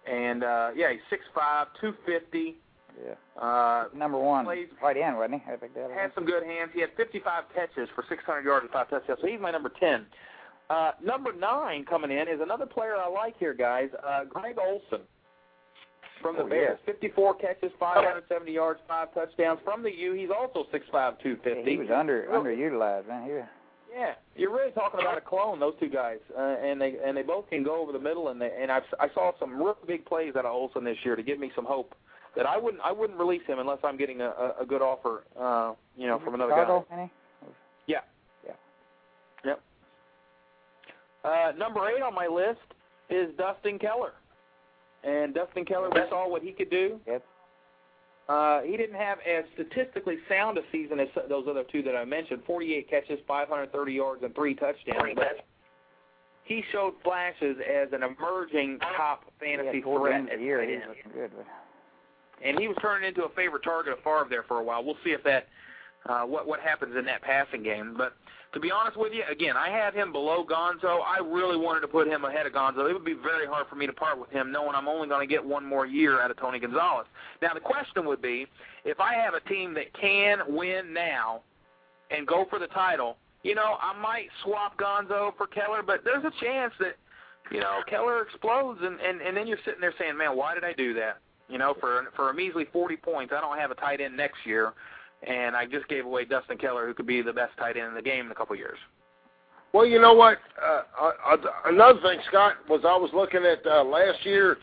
And 0.07 0.43
uh, 0.43 0.71
yeah, 0.75 0.91
he's 0.91 1.01
six 1.09 1.23
five, 1.35 1.67
two 1.79 1.93
fifty. 2.05 2.57
Yeah. 3.05 3.41
Uh, 3.41 3.85
Number 3.95 4.17
one 4.17 4.43
plays 4.45 4.67
tight 4.81 4.97
end, 4.97 5.17
wasn't 5.17 5.41
he? 5.45 5.51
I 5.51 5.55
think 5.55 5.73
that. 5.75 5.89
had 5.91 6.11
some 6.15 6.25
good 6.25 6.43
hands. 6.43 6.71
He 6.73 6.81
had 6.81 6.89
55 6.97 7.45
catches 7.55 7.87
for 7.95 8.03
600 8.09 8.43
yards 8.43 8.63
and 8.63 8.71
five 8.71 8.89
touchdowns. 8.89 9.19
So 9.21 9.27
he's 9.27 9.39
my 9.39 9.51
number 9.51 9.71
10. 9.79 10.05
Uh, 10.69 10.91
number 11.01 11.31
nine 11.31 11.85
coming 11.85 12.11
in 12.11 12.27
is 12.27 12.41
another 12.41 12.65
player 12.65 12.95
I 12.97 13.07
like 13.07 13.37
here, 13.39 13.53
guys. 13.53 13.89
Uh, 14.05 14.25
Greg 14.25 14.57
Olsen 14.59 15.05
from 16.21 16.35
the 16.35 16.43
Oh, 16.43 16.47
Bears. 16.49 16.79
54 16.85 17.35
catches, 17.35 17.71
570 17.79 18.51
yards, 18.51 18.79
five 18.87 19.13
touchdowns 19.13 19.59
from 19.63 19.83
the 19.83 19.91
U. 19.91 20.13
He's 20.13 20.29
also 20.29 20.65
6'5", 20.71 20.73
Yeah, 20.73 21.11
250. 21.23 21.71
he 21.71 21.77
was 21.77 21.89
under 21.93 22.27
underutilized, 22.31 23.07
man. 23.07 23.25
He 23.25 23.31
was, 23.33 23.43
Yeah, 23.93 24.13
you're 24.35 24.51
really 24.51 24.71
talking 24.71 24.99
about 25.01 25.17
a 25.17 25.21
clone. 25.21 25.59
Those 25.59 25.73
two 25.79 25.89
guys, 25.89 26.19
uh, 26.37 26.41
and 26.41 26.79
they 26.79 26.95
and 27.03 27.17
they 27.17 27.23
both 27.23 27.49
can 27.49 27.63
go 27.63 27.81
over 27.81 27.91
the 27.91 27.99
middle. 27.99 28.29
And 28.29 28.39
they, 28.39 28.51
and 28.59 28.71
I 28.71 28.81
I 28.99 29.07
saw 29.15 29.31
some 29.39 29.57
real 29.57 29.77
big 29.87 30.05
plays 30.05 30.35
out 30.35 30.45
of 30.45 30.53
Olsen 30.53 30.83
this 30.83 30.97
year 31.03 31.15
to 31.15 31.23
give 31.23 31.39
me 31.39 31.51
some 31.55 31.65
hope 31.65 31.95
that 32.35 32.45
I 32.45 32.55
wouldn't 32.57 32.83
I 32.83 32.91
wouldn't 32.91 33.17
release 33.19 33.41
him 33.47 33.57
unless 33.59 33.79
I'm 33.83 33.97
getting 33.97 34.21
a, 34.21 34.27
a, 34.29 34.53
a 34.61 34.65
good 34.65 34.81
offer, 34.83 35.23
uh, 35.39 35.73
you 35.97 36.05
know, 36.07 36.19
from 36.23 36.35
another 36.35 36.51
Chicago, 36.51 36.85
guy. 36.89 37.01
ain't 37.01 37.11
Yeah. 37.87 38.01
Yeah. 38.45 38.51
Yep. 39.43 39.61
Uh, 41.23 41.51
number 41.57 41.87
eight 41.89 42.01
on 42.01 42.13
my 42.13 42.27
list 42.27 42.59
is 43.09 43.35
Dustin 43.37 43.79
Keller. 43.79 44.13
And 45.03 45.33
Dustin 45.33 45.65
Keller, 45.65 45.89
we 45.89 46.01
saw 46.09 46.27
what 46.27 46.41
he 46.41 46.51
could 46.51 46.69
do. 46.69 46.99
Yep. 47.07 47.25
Uh, 48.27 48.61
he 48.61 48.77
didn't 48.77 48.95
have 48.95 49.17
as 49.27 49.43
statistically 49.53 50.17
sound 50.29 50.57
a 50.57 50.61
season 50.71 50.99
as 50.99 51.07
those 51.27 51.45
other 51.49 51.63
two 51.63 51.81
that 51.81 51.95
I 51.95 52.05
mentioned 52.05 52.43
48 52.45 52.89
catches, 52.89 53.19
530 53.27 53.93
yards, 53.93 54.23
and 54.23 54.35
three 54.35 54.53
touchdowns. 54.53 55.15
But 55.15 55.45
he 56.43 56.63
showed 56.71 56.93
flashes 57.03 57.57
as 57.67 57.87
an 57.91 58.03
emerging 58.03 58.79
top 58.95 59.23
fantasy 59.39 59.81
threat. 59.81 60.29
at 60.31 60.39
year, 60.39 60.63
he 60.63 60.75
was 60.75 60.95
good. 61.13 61.31
But 61.35 61.45
and 62.43 62.59
he 62.59 62.67
was 62.67 62.77
turning 62.81 63.07
into 63.07 63.23
a 63.23 63.29
favorite 63.29 63.63
target 63.63 63.93
of 63.93 63.99
Favre 63.99 64.27
there 64.29 64.43
for 64.43 64.59
a 64.59 64.63
while. 64.63 64.83
We'll 64.83 64.97
see 65.03 65.11
if 65.11 65.23
that 65.23 65.47
uh, 66.07 66.21
what 66.21 66.47
what 66.47 66.59
happens 66.59 66.95
in 66.97 67.05
that 67.05 67.21
passing 67.21 67.63
game. 67.63 67.95
But 67.97 68.13
to 68.53 68.59
be 68.59 68.71
honest 68.71 68.97
with 68.97 69.13
you, 69.13 69.23
again, 69.29 69.55
I 69.55 69.69
have 69.69 69.93
him 69.93 70.11
below 70.11 70.43
Gonzo. 70.43 70.99
I 71.05 71.19
really 71.19 71.57
wanted 71.57 71.81
to 71.81 71.87
put 71.87 72.07
him 72.07 72.25
ahead 72.25 72.47
of 72.47 72.53
Gonzo. 72.53 72.89
It 72.89 72.93
would 72.93 73.05
be 73.05 73.13
very 73.13 73.45
hard 73.45 73.67
for 73.67 73.75
me 73.75 73.85
to 73.85 73.93
part 73.93 74.19
with 74.19 74.31
him, 74.31 74.51
knowing 74.51 74.75
I'm 74.75 74.87
only 74.87 75.07
going 75.07 75.27
to 75.27 75.31
get 75.31 75.43
one 75.43 75.65
more 75.65 75.85
year 75.85 76.21
out 76.21 76.31
of 76.31 76.37
Tony 76.37 76.59
Gonzalez. 76.59 77.05
Now 77.41 77.53
the 77.53 77.59
question 77.59 78.05
would 78.05 78.21
be, 78.21 78.47
if 78.85 78.99
I 78.99 79.13
have 79.13 79.35
a 79.35 79.41
team 79.41 79.73
that 79.75 79.93
can 79.99 80.39
win 80.47 80.93
now 80.93 81.41
and 82.09 82.25
go 82.25 82.45
for 82.49 82.57
the 82.57 82.67
title, 82.67 83.17
you 83.43 83.55
know, 83.55 83.77
I 83.81 83.97
might 83.99 84.27
swap 84.43 84.77
Gonzo 84.79 85.35
for 85.37 85.47
Keller, 85.47 85.83
but 85.83 86.03
there's 86.03 86.23
a 86.25 86.43
chance 86.43 86.73
that 86.79 86.95
you 87.51 87.59
know 87.59 87.81
Keller 87.87 88.21
explodes, 88.23 88.79
and 88.81 88.99
and 88.99 89.21
and 89.21 89.37
then 89.37 89.47
you're 89.47 89.59
sitting 89.63 89.81
there 89.81 89.93
saying, 89.99 90.17
man, 90.17 90.35
why 90.35 90.55
did 90.55 90.63
I 90.63 90.73
do 90.73 90.93
that? 90.95 91.19
You 91.47 91.57
know, 91.57 91.75
for 91.79 92.07
for 92.15 92.29
a 92.29 92.33
measly 92.33 92.65
40 92.73 92.97
points, 92.97 93.33
I 93.35 93.41
don't 93.41 93.57
have 93.57 93.71
a 93.71 93.75
tight 93.75 94.01
end 94.01 94.17
next 94.17 94.37
year, 94.45 94.73
and 95.27 95.55
I 95.55 95.65
just 95.65 95.87
gave 95.87 96.05
away 96.05 96.25
Dustin 96.25 96.57
Keller, 96.57 96.87
who 96.87 96.93
could 96.93 97.07
be 97.07 97.21
the 97.21 97.33
best 97.33 97.57
tight 97.57 97.77
end 97.77 97.87
in 97.87 97.95
the 97.95 98.01
game 98.01 98.25
in 98.25 98.31
a 98.31 98.35
couple 98.35 98.53
of 98.53 98.59
years. 98.59 98.77
Well, 99.73 99.85
you 99.85 100.01
know 100.01 100.13
what? 100.13 100.39
Uh, 100.61 100.81
uh, 100.99 101.11
uh, 101.33 101.37
another 101.65 101.99
thing, 102.01 102.19
Scott, 102.27 102.53
was 102.67 102.81
I 102.83 102.95
was 102.97 103.11
looking 103.13 103.43
at 103.45 103.65
uh, 103.65 103.83
last 103.83 104.25
year. 104.25 104.57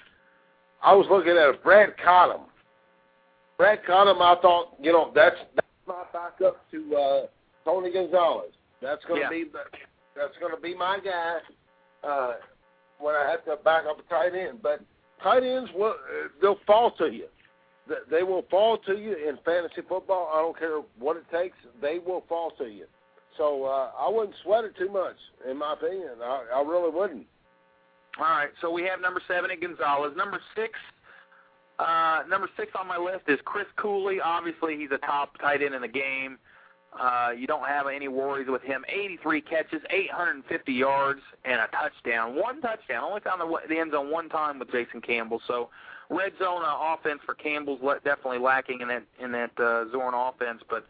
I 0.82 0.94
was 0.94 1.06
looking 1.10 1.36
at 1.36 1.62
Brad 1.62 1.94
Cottam. 2.04 2.40
Brad 3.56 3.80
Cottam, 3.88 4.20
I 4.20 4.40
thought, 4.40 4.74
you 4.80 4.92
know, 4.92 5.12
that's 5.14 5.36
that's 5.54 5.66
my 5.86 6.02
backup 6.12 6.68
to 6.70 6.96
uh, 6.96 7.26
Tony 7.64 7.92
Gonzalez. 7.92 8.52
That's 8.82 9.04
going 9.04 9.20
to 9.20 9.24
Yeah. 9.24 9.30
be 9.30 9.44
the, 9.44 9.60
that's 10.16 10.36
going 10.40 10.54
to 10.54 10.60
be 10.60 10.74
my 10.74 10.98
guy 11.02 11.38
uh, 12.06 12.34
when 12.98 13.14
I 13.14 13.30
have 13.30 13.44
to 13.44 13.62
back 13.62 13.84
up 13.88 13.98
a 13.98 14.02
tight 14.10 14.34
end. 14.34 14.60
But 14.62 14.80
tight 15.22 15.44
ends 15.44 15.70
will 15.74 15.90
uh, 15.94 16.28
they'll 16.42 16.58
fall 16.66 16.90
to 16.98 17.06
you. 17.06 17.26
Th- 17.88 18.00
They 18.10 18.22
will 18.22 18.44
fall 18.50 18.78
to 18.78 18.96
you 18.96 19.12
in 19.14 19.38
fantasy 19.44 19.82
football. 19.88 20.30
I 20.34 20.40
don't 20.42 20.58
care 20.58 20.80
what 20.98 21.16
it 21.16 21.24
takes. 21.32 21.56
They 21.80 21.98
will 21.98 22.24
fall 22.28 22.50
to 22.58 22.64
you. 22.64 22.86
So 23.36 23.64
uh, 23.64 23.90
I 23.98 24.08
wouldn't 24.10 24.34
sweat 24.42 24.64
it 24.64 24.76
too 24.78 24.88
much, 24.90 25.16
in 25.48 25.58
my 25.58 25.74
opinion. 25.74 26.10
I, 26.22 26.44
I 26.54 26.62
really 26.62 26.90
wouldn't. 26.90 27.26
All 28.18 28.24
right, 28.24 28.48
so 28.62 28.70
we 28.70 28.82
have 28.84 29.00
number 29.02 29.20
seven 29.28 29.50
at 29.50 29.60
Gonzalez. 29.60 30.12
Number 30.16 30.40
six, 30.56 30.72
uh, 31.78 32.22
number 32.30 32.48
six 32.56 32.72
on 32.78 32.86
my 32.88 32.96
list 32.96 33.24
is 33.28 33.38
Chris 33.44 33.66
Cooley. 33.76 34.20
Obviously, 34.24 34.78
he's 34.78 34.90
a 34.90 34.98
top 34.98 35.36
tight 35.38 35.62
end 35.62 35.74
in 35.74 35.82
the 35.82 35.88
game. 35.88 36.38
Uh, 36.98 37.32
you 37.36 37.46
don't 37.46 37.66
have 37.68 37.86
any 37.88 38.08
worries 38.08 38.46
with 38.48 38.62
him. 38.62 38.82
83 38.88 39.42
catches, 39.42 39.82
850 39.90 40.72
yards, 40.72 41.20
and 41.44 41.60
a 41.60 41.66
touchdown. 41.68 42.34
One 42.36 42.62
touchdown. 42.62 43.04
Only 43.04 43.20
found 43.20 43.42
the, 43.42 43.54
the 43.68 43.78
end 43.78 43.92
zone 43.92 44.10
one 44.10 44.30
time 44.30 44.58
with 44.58 44.72
Jason 44.72 45.02
Campbell. 45.02 45.42
So, 45.46 45.68
red 46.10 46.32
zone 46.38 46.62
uh, 46.64 46.94
offense 46.94 47.20
for 47.24 47.34
Campbell's 47.34 47.80
le- 47.82 48.00
definitely 48.00 48.38
lacking 48.38 48.80
in 48.80 48.88
that 48.88 49.04
in 49.22 49.32
that 49.32 49.50
uh, 49.58 49.90
Zorn 49.90 50.14
offense. 50.14 50.62
But 50.68 50.86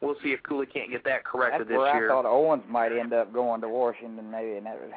we'll 0.00 0.16
see 0.22 0.30
if 0.32 0.42
Cooley 0.42 0.66
can't 0.66 0.90
get 0.90 1.04
that 1.04 1.24
corrected 1.24 1.62
that's 1.62 1.70
this 1.70 1.78
where 1.78 1.94
year. 1.94 2.10
I 2.10 2.14
thought 2.14 2.26
Owens 2.26 2.62
might 2.68 2.92
end 2.92 3.12
up 3.12 3.32
going 3.32 3.60
to 3.62 3.68
Washington, 3.68 4.30
maybe, 4.30 4.56
and 4.56 4.66
that 4.66 4.80
would. 4.80 4.90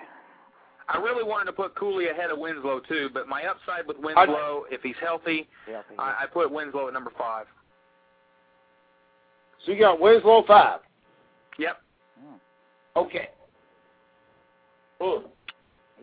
I 0.89 0.97
really 0.97 1.23
wanted 1.23 1.45
to 1.45 1.53
put 1.53 1.75
Cooley 1.75 2.09
ahead 2.09 2.29
of 2.29 2.39
Winslow 2.39 2.81
too, 2.81 3.09
but 3.13 3.27
my 3.27 3.43
upside 3.45 3.87
with 3.87 3.97
Winslow, 3.99 4.65
if 4.69 4.81
he's 4.81 4.95
healthy, 5.01 5.47
Healthy. 5.65 5.95
I, 5.97 6.23
I 6.23 6.25
put 6.31 6.51
Winslow 6.51 6.89
at 6.89 6.93
number 6.93 7.11
five. 7.17 7.45
So 9.65 9.71
you 9.71 9.79
got 9.79 9.99
Winslow 9.99 10.43
five. 10.45 10.81
Yep. 11.57 11.77
Okay. 12.95 13.29
Ooh. 15.01 15.23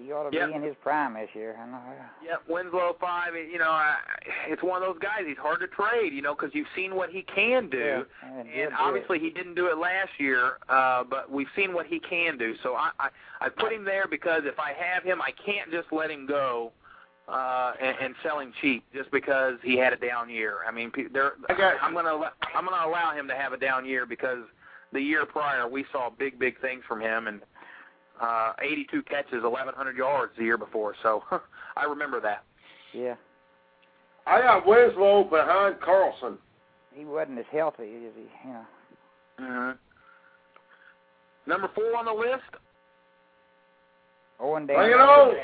He 0.02 0.12
ought 0.12 0.30
to 0.30 0.36
Yep. 0.36 0.48
be 0.48 0.54
in 0.54 0.62
his 0.62 0.76
prime 0.82 1.14
this 1.14 1.28
year. 1.34 1.56
I 1.60 1.66
know. 1.66 1.78
Yep, 2.22 2.42
Winslow 2.48 2.96
five. 3.00 3.34
You 3.34 3.58
know, 3.58 3.70
I, 3.70 3.96
it's 4.48 4.62
one 4.62 4.82
of 4.82 4.88
those 4.88 4.98
guys. 5.02 5.22
He's 5.26 5.36
hard 5.36 5.60
to 5.60 5.66
trade. 5.68 6.12
You 6.12 6.22
know, 6.22 6.34
because 6.34 6.54
you've 6.54 6.68
seen 6.74 6.94
what 6.94 7.10
he 7.10 7.22
can 7.22 7.68
do, 7.68 7.78
Yeah, 8.22 8.38
and 8.38 8.48
he'll 8.48 8.62
and 8.68 8.70
do 8.70 8.76
obviously 8.78 9.18
he 9.18 9.30
didn't 9.30 9.54
do 9.54 9.66
it 9.66 9.76
last 9.78 10.10
year. 10.18 10.58
Uh, 10.68 11.04
but 11.04 11.30
we've 11.30 11.48
seen 11.54 11.74
what 11.74 11.86
he 11.86 11.98
can 12.00 12.38
do. 12.38 12.54
So 12.62 12.74
I, 12.74 12.90
I, 12.98 13.08
I 13.40 13.48
put 13.48 13.72
him 13.72 13.84
there 13.84 14.06
because 14.08 14.42
if 14.44 14.58
I 14.58 14.72
have 14.72 15.02
him, 15.02 15.20
I 15.20 15.32
can't 15.44 15.70
just 15.70 15.88
let 15.92 16.10
him 16.10 16.26
go. 16.26 16.72
Uh, 17.28 17.74
and, 17.80 17.96
and 18.02 18.14
sell 18.24 18.40
him 18.40 18.52
cheap 18.60 18.82
just 18.92 19.08
because 19.12 19.54
he 19.62 19.76
had 19.76 19.92
a 19.92 19.96
down 19.96 20.28
year. 20.28 20.54
I 20.66 20.72
mean, 20.72 20.90
pe- 20.90 21.06
there. 21.12 21.34
I 21.48 21.54
got- 21.54 21.76
I'm 21.80 21.94
gonna 21.94 22.12
allow- 22.12 22.32
I'm 22.56 22.64
gonna 22.66 22.84
allow 22.84 23.12
him 23.12 23.28
to 23.28 23.36
have 23.36 23.52
a 23.52 23.56
down 23.56 23.84
year 23.84 24.04
because 24.04 24.42
the 24.92 25.00
year 25.00 25.24
prior 25.24 25.68
we 25.68 25.84
saw 25.92 26.10
big 26.10 26.40
big 26.40 26.60
things 26.60 26.82
from 26.88 27.00
him 27.00 27.28
and 27.28 27.40
uh 28.20 28.52
82 28.60 29.02
catches 29.04 29.42
1100 29.42 29.96
yards 29.96 30.32
the 30.36 30.44
year 30.44 30.58
before 30.58 30.94
so 31.02 31.22
I 31.76 31.84
remember 31.84 32.20
that 32.20 32.44
Yeah. 32.92 33.14
I 34.26 34.40
got 34.42 34.66
Winslow 34.66 35.24
behind 35.24 35.80
Carlson. 35.80 36.36
He 36.94 37.04
wasn't 37.04 37.38
as 37.38 37.46
healthy 37.50 37.84
as 37.84 38.12
he, 38.16 38.48
you 38.48 38.52
know. 38.52 38.64
mm-hmm. 39.40 41.50
number 41.50 41.70
4 41.74 41.96
on 41.96 42.04
the 42.04 42.12
list 42.12 42.42
Owen 44.38 44.66
Bring 44.66 44.78
Dan. 44.78 44.90
it 44.90 45.00
on. 45.00 45.34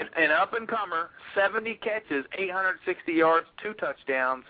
an, 0.00 0.08
an 0.16 0.30
up 0.30 0.52
and 0.54 0.68
comer 0.68 1.10
70 1.34 1.74
catches 1.82 2.24
860 2.36 3.12
yards 3.12 3.46
two 3.62 3.72
touchdowns 3.74 4.44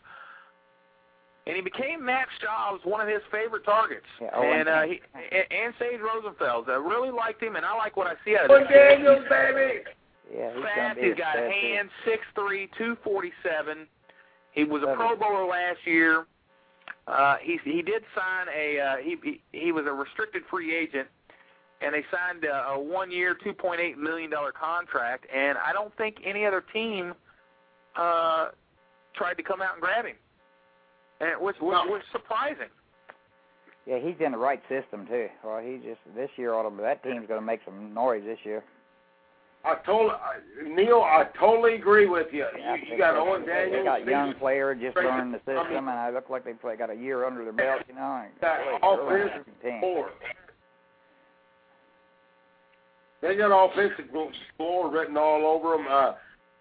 and 1.49 1.57
he 1.57 1.63
became 1.63 2.05
Matt 2.05 2.29
Schaub's 2.39 2.85
one 2.85 3.01
of 3.01 3.09
his 3.09 3.23
favorite 3.33 3.65
targets 3.65 4.07
Yeah, 4.21 4.29
Owen 4.35 4.61
and 4.61 4.69
uh 4.69 4.83
he 4.83 5.01
and, 5.15 5.45
and 5.51 5.75
Sage 5.81 5.99
Rosenfels 6.01 6.69
I 6.69 6.75
really 6.77 7.11
liked 7.11 7.43
him 7.43 7.57
and 7.57 7.65
I 7.67 7.75
like 7.77 7.97
what 7.97 8.07
I 8.07 8.15
see 8.25 8.37
out 8.37 8.45
of 8.45 8.51
Owen 8.53 8.63
him 8.63 8.69
Daniels, 8.69 9.25
baby. 9.29 9.81
Yeah, 10.33 10.53
he's 10.55 10.63
fast. 10.63 10.77
gonna 10.77 10.95
be 10.95 11.01
He's 11.03 11.13
a 11.15 11.17
got 11.17 11.33
stud, 11.35 11.51
hands, 11.51 11.91
six 12.05 12.23
three, 12.35 12.69
two 12.77 12.97
forty 13.03 13.33
seven. 13.43 13.87
He 14.53 14.65
was 14.65 14.83
a 14.83 14.95
Pro 14.95 15.17
Bowler 15.17 15.47
last 15.47 15.79
year. 15.85 16.27
Uh, 17.07 17.37
he 17.41 17.59
he 17.65 17.81
did 17.81 18.03
sign 18.15 18.47
a 18.55 18.79
uh, 18.79 18.97
he, 19.03 19.17
he 19.25 19.41
he 19.53 19.73
was 19.73 19.87
a 19.87 19.93
restricted 19.93 20.43
free 20.51 20.77
agent, 20.77 21.09
and 21.81 21.95
they 21.95 22.05
signed 22.13 22.45
a, 22.45 22.73
a 22.73 22.79
one 22.79 23.11
year, 23.11 23.35
two 23.43 23.55
point 23.55 23.81
eight 23.81 23.97
million 23.97 24.29
dollar 24.31 24.53
contract. 24.53 25.25
And 25.35 25.57
I 25.57 25.73
don't 25.73 25.97
think 25.97 26.17
any 26.25 26.45
other 26.45 26.63
team 26.75 27.15
uh, 27.97 28.49
tried 29.15 29.35
to 29.35 29.43
come 29.43 29.63
out 29.63 29.73
and 29.75 29.81
grab 29.83 30.05
him, 30.05 30.17
and 31.21 31.41
which 31.41 31.57
which 31.61 31.73
No. 31.73 31.85
was 31.87 32.03
surprising. 32.13 32.69
Yeah, 33.87 33.99
he's 33.99 34.17
in 34.21 34.33
the 34.33 34.39
right 34.39 34.61
system 34.69 35.07
too. 35.07 35.29
Well, 35.43 35.59
he 35.61 35.79
just 35.79 36.01
this 36.15 36.31
year 36.37 36.53
ought 36.55 36.69
to. 36.69 36.83
That 36.83 37.03
team's 37.03 37.27
going 37.27 37.41
to 37.41 37.47
make 37.47 37.61
some 37.65 37.95
noise 37.95 38.23
this 38.25 38.39
year. 38.45 38.63
I 39.65 39.75
told 39.85 40.13
Neil. 40.65 41.01
I 41.01 41.25
totally 41.39 41.75
agree 41.75 42.07
with 42.07 42.29
you. 42.33 42.47
Yeah, 42.57 42.77
you, 42.77 42.93
you 42.93 42.99
got 42.99 43.15
they- 43.15 43.19
Owen 43.19 43.41
They 43.43 43.47
Daniels. 43.71 43.85
got 43.85 44.07
young 44.07 44.35
player 44.35 44.75
just 44.75 44.93
Frank- 44.93 45.09
learning 45.09 45.33
the 45.33 45.41
I 45.51 45.55
mean- 45.55 45.65
system, 45.65 45.89
and 45.89 45.99
I 45.99 46.11
look 46.11 46.31
like 46.31 46.45
they 46.45 46.53
play 46.53 46.77
got 46.77 46.91
a 46.91 46.95
year 46.95 47.25
under 47.27 47.43
their 47.45 47.53
belt, 47.53 47.83
you 47.89 47.95
know. 47.95 48.23
and 48.25 48.41
Got 48.41 48.59
really 48.61 48.79
really 49.15 49.31
offensive 49.31 49.47
good 49.63 49.69
team. 49.69 49.79
score. 49.81 50.11
They 53.21 53.37
got 53.37 53.51
offensive 53.51 54.05
score 54.55 54.91
written 54.91 55.17
all 55.17 55.45
over 55.47 55.77
them. 55.77 55.87
Uh, 55.91 56.13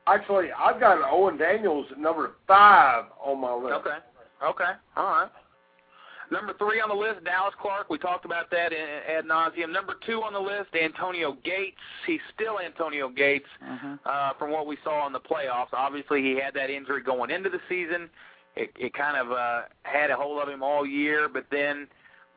Actually, 0.09 0.47
I've 0.57 0.79
got 0.79 0.99
Owen 1.11 1.35
Daniels 1.37 1.85
number 1.97 2.31
five 2.47 3.05
on 3.21 3.41
my 3.41 3.53
list. 3.53 3.73
Okay. 3.85 3.97
Okay. 4.43 4.71
All 4.95 5.03
right. 5.05 5.29
Number 6.29 6.53
three 6.59 6.81
on 6.81 6.89
the 6.89 6.95
list, 6.95 7.23
Dallas 7.23 7.53
Clark. 7.61 7.89
We 7.89 7.97
talked 7.97 8.25
about 8.25 8.51
that 8.51 8.73
in, 8.73 8.85
ad 9.07 9.23
nauseum. 9.25 9.71
Number 9.71 9.93
two 10.05 10.21
on 10.23 10.33
the 10.33 10.39
list, 10.39 10.75
Antonio 10.75 11.37
Gates. 11.45 11.77
He's 12.05 12.19
still 12.35 12.59
Antonio 12.59 13.07
Gates 13.07 13.45
Mm-hmm. 13.63 13.93
uh, 14.05 14.33
from 14.37 14.51
what 14.51 14.67
we 14.67 14.77
saw 14.83 15.07
in 15.07 15.13
the 15.13 15.21
playoffs. 15.21 15.71
Obviously, 15.71 16.21
he 16.21 16.31
had 16.37 16.53
that 16.55 16.69
injury 16.69 17.01
going 17.01 17.31
into 17.31 17.49
the 17.49 17.59
season. 17.69 18.09
It, 18.57 18.71
it 18.77 18.93
kind 18.93 19.15
of 19.17 19.31
uh, 19.31 19.61
had 19.83 20.09
a 20.09 20.15
hold 20.17 20.41
of 20.41 20.49
him 20.49 20.63
all 20.63 20.85
year, 20.85 21.29
but 21.31 21.45
then 21.49 21.87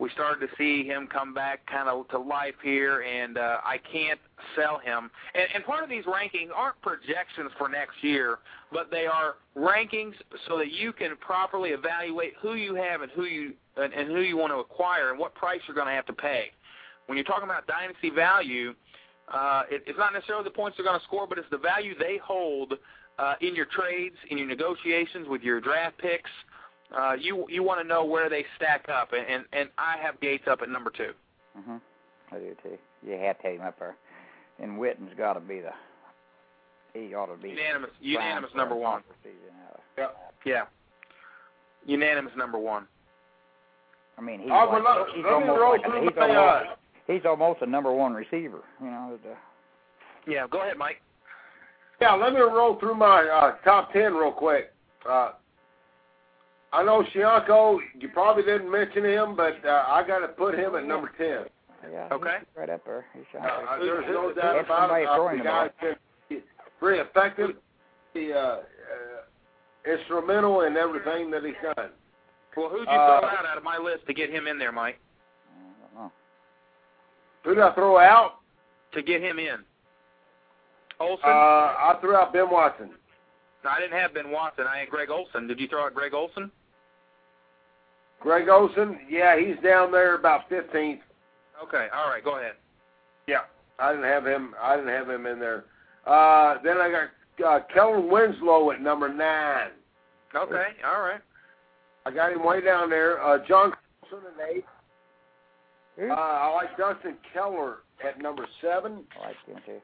we 0.01 0.09
started 0.11 0.46
to 0.46 0.53
see 0.57 0.82
him 0.82 1.07
come 1.07 1.34
back 1.34 1.64
kind 1.66 1.86
of 1.86 2.09
to 2.09 2.18
life 2.18 2.55
here, 2.62 3.03
and 3.03 3.36
uh, 3.36 3.59
I 3.62 3.78
can't 3.92 4.18
sell 4.57 4.78
him. 4.78 5.11
And, 5.34 5.44
and 5.55 5.64
part 5.64 5.84
of 5.84 5.90
these 5.90 6.05
rankings 6.05 6.48
aren't 6.57 6.80
projections 6.80 7.51
for 7.59 7.68
next 7.68 8.03
year, 8.03 8.38
but 8.72 8.90
they 8.90 9.05
are 9.05 9.34
rankings 9.55 10.14
so 10.48 10.57
that 10.57 10.72
you 10.72 10.94
can 10.94 11.16
properly 11.18 11.70
evaluate 11.70 12.32
who 12.40 12.55
you 12.55 12.74
have 12.74 13.03
and 13.03 13.12
who 13.12 13.24
you 13.24 13.53
and, 13.76 13.92
and 13.92 14.09
who 14.09 14.20
you 14.20 14.38
want 14.38 14.53
to 14.53 14.57
acquire 14.57 15.11
and 15.11 15.18
what 15.18 15.34
price 15.34 15.61
you're 15.68 15.74
going 15.74 15.86
to 15.86 15.92
have 15.92 16.07
to 16.07 16.14
pay. 16.14 16.51
When 17.07 17.18
you're 17.18 17.24
talking 17.26 17.44
about 17.44 17.66
dynasty 17.66 18.09
value, 18.09 18.74
uh, 19.32 19.62
it, 19.70 19.84
it's 19.86 19.98
not 19.98 20.14
necessarily 20.14 20.44
the 20.44 20.51
points 20.51 20.78
they're 20.78 20.86
going 20.86 20.98
to 20.98 21.05
score, 21.05 21.26
but 21.26 21.36
it's 21.36 21.51
the 21.51 21.59
value 21.59 21.94
they 21.98 22.18
hold 22.24 22.74
uh, 23.18 23.34
in 23.42 23.55
your 23.55 23.66
trades, 23.66 24.16
in 24.30 24.38
your 24.38 24.46
negotiations 24.46 25.28
with 25.28 25.42
your 25.42 25.61
draft 25.61 25.98
picks. 25.98 26.30
You 27.18 27.47
you 27.49 27.62
want 27.62 27.80
to 27.80 27.86
know 27.86 28.05
where 28.05 28.28
they 28.28 28.45
stack 28.57 28.86
up, 28.88 29.12
and, 29.12 29.26
and 29.28 29.45
and 29.53 29.68
I 29.78 29.97
have 30.03 30.20
Gates 30.20 30.45
up 30.51 30.61
at 30.62 30.68
number 30.68 30.91
two. 30.91 31.12
Mm-hmm. 31.59 31.76
I 32.32 32.38
do 32.38 32.57
too. 32.62 32.78
You 33.07 33.12
have 33.18 33.38
to 33.38 33.47
have 33.49 33.57
him 33.57 33.62
up 33.62 33.78
there. 33.78 33.97
And 34.61 34.78
Witten's 34.78 35.11
got 35.16 35.34
to 35.34 35.41
be 35.41 35.61
the. 35.61 35.70
He 36.93 37.14
ought 37.14 37.26
to 37.26 37.41
be 37.41 37.51
Unanimous, 37.51 37.91
unanimous 38.01 38.51
number 38.55 38.74
one. 38.74 39.03
conference 39.03 39.18
season. 39.22 39.55
Uh, 39.72 39.76
Yeah. 39.97 40.09
Yeah, 40.45 40.64
unanimous 41.86 42.32
number 42.36 42.59
one. 42.59 42.86
I 44.18 44.22
mean, 44.22 44.41
he's, 44.41 44.51
like, 44.51 44.70
well, 44.70 45.07
he's 45.14 45.24
let 45.24 45.32
almost 45.32 45.61
like 45.61 45.80
a, 45.95 46.01
he's 46.01 46.11
almost 46.18 46.36
uh, 46.36 46.62
he's 47.07 47.22
almost 47.24 47.62
a 47.62 47.66
number 47.66 47.93
one 47.93 48.12
receiver. 48.12 48.61
You 48.82 48.91
know. 48.91 49.18
The, 49.22 50.30
Yeah, 50.30 50.47
go 50.51 50.62
ahead, 50.62 50.76
Mike. 50.76 51.01
Yeah, 52.01 52.14
let 52.14 52.32
me 52.32 52.41
roll 52.41 52.78
through 52.78 52.95
my 52.97 53.22
uh, 53.22 53.64
top 53.64 53.93
ten 53.93 54.14
real 54.14 54.32
quick. 54.32 54.72
Uh, 55.09 55.32
I 56.72 56.84
know 56.84 57.02
Shiancoe, 57.14 57.78
you 57.98 58.08
probably 58.10 58.44
didn't 58.44 58.70
mention 58.70 59.04
him, 59.04 59.34
but 59.36 59.56
uh, 59.66 59.84
I 59.88 60.04
got 60.06 60.20
to 60.20 60.28
put 60.28 60.54
him 60.54 60.74
at 60.76 60.84
number 60.86 61.10
ten. 61.18 61.46
yeah. 61.92 62.08
Okay. 62.12 62.36
He's 62.38 62.46
right 62.56 62.70
up 62.70 62.84
there. 62.84 63.06
He's 63.12 63.24
Uh, 63.34 63.38
uh, 63.44 63.78
there's 63.80 64.04
no 64.08 64.32
doubt 64.32 64.64
about 64.64 64.90
it. 65.00 65.08
Uh, 65.08 65.30
the 65.32 65.38
the 65.38 65.44
guy's 65.44 65.70
been 65.80 66.42
very 66.80 66.98
effective, 67.00 67.50
the, 68.14 68.32
uh, 68.32 68.38
uh, 68.38 69.92
instrumental 69.92 70.62
in 70.62 70.76
everything 70.76 71.30
that 71.32 71.42
he's 71.44 71.54
done. 71.62 71.90
Well, 72.56 72.68
who'd 72.68 72.80
you 72.88 72.94
Uh, 72.94 73.20
throw 73.20 73.28
out 73.28 73.46
out 73.46 73.56
of 73.58 73.64
my 73.64 73.76
list 73.78 74.06
to 74.06 74.14
get 74.14 74.30
him 74.30 74.46
in 74.46 74.58
there, 74.58 74.72
Mike? 74.72 74.98
I 75.50 75.82
don't 75.94 75.94
know. 76.04 76.12
Who 77.44 77.54
did 77.54 77.62
I 77.64 77.72
throw 77.74 77.98
out? 77.98 78.36
To 78.92 79.02
get 79.02 79.20
him 79.22 79.38
in. 79.38 79.64
Olsen. 80.98 81.24
Uh, 81.24 81.28
I 81.32 81.96
threw 82.00 82.14
out 82.16 82.32
Ben 82.32 82.50
Watson. 82.50 82.90
no, 83.64 83.70
I 83.70 83.78
didn't 83.80 83.98
have 83.98 84.12
Ben 84.14 84.30
Watson. 84.30 84.66
I 84.68 84.78
had 84.78 84.90
Greg 84.90 85.10
Olsen. 85.10 85.46
Did 85.46 85.58
you 85.60 85.68
throw 85.68 85.84
out 85.86 85.94
Greg 85.94 86.12
Olsen? 86.12 86.50
Greg 88.20 88.48
Olsen, 88.48 89.00
yeah, 89.08 89.38
he's 89.38 89.56
down 89.64 89.90
there 89.90 90.14
about 90.14 90.48
15th. 90.50 91.00
Okay. 91.62 91.88
All 91.94 92.08
right. 92.08 92.22
Go 92.22 92.38
ahead. 92.38 92.52
Yeah, 93.26 93.40
I 93.78 93.92
didn't 93.92 94.06
have 94.06 94.26
him. 94.26 94.54
I 94.60 94.76
didn't 94.76 94.90
have 94.90 95.08
him 95.08 95.26
in 95.26 95.38
there. 95.38 95.64
Uh, 96.06 96.56
then 96.62 96.78
I 96.78 96.90
got 96.90 97.46
uh, 97.46 97.60
Kellen 97.72 98.10
Winslow 98.10 98.70
at 98.70 98.80
number 98.80 99.12
nine. 99.12 99.70
Okay. 100.34 100.68
All 100.84 101.00
right. 101.02 101.20
I 102.06 102.10
got 102.10 102.32
him 102.32 102.44
way 102.44 102.60
down 102.60 102.88
there. 102.88 103.22
Uh, 103.22 103.38
John 103.46 103.72
Carlson 104.08 104.28
at 104.38 104.56
eight. 104.56 104.64
Uh, 106.00 106.14
I 106.14 106.52
like 106.54 106.76
Dustin 106.78 107.16
Keller 107.34 107.78
at 108.06 108.20
number 108.22 108.46
seven. 108.62 109.04
I 109.20 109.28
like 109.28 109.36
him 109.46 109.62
too. 109.66 109.80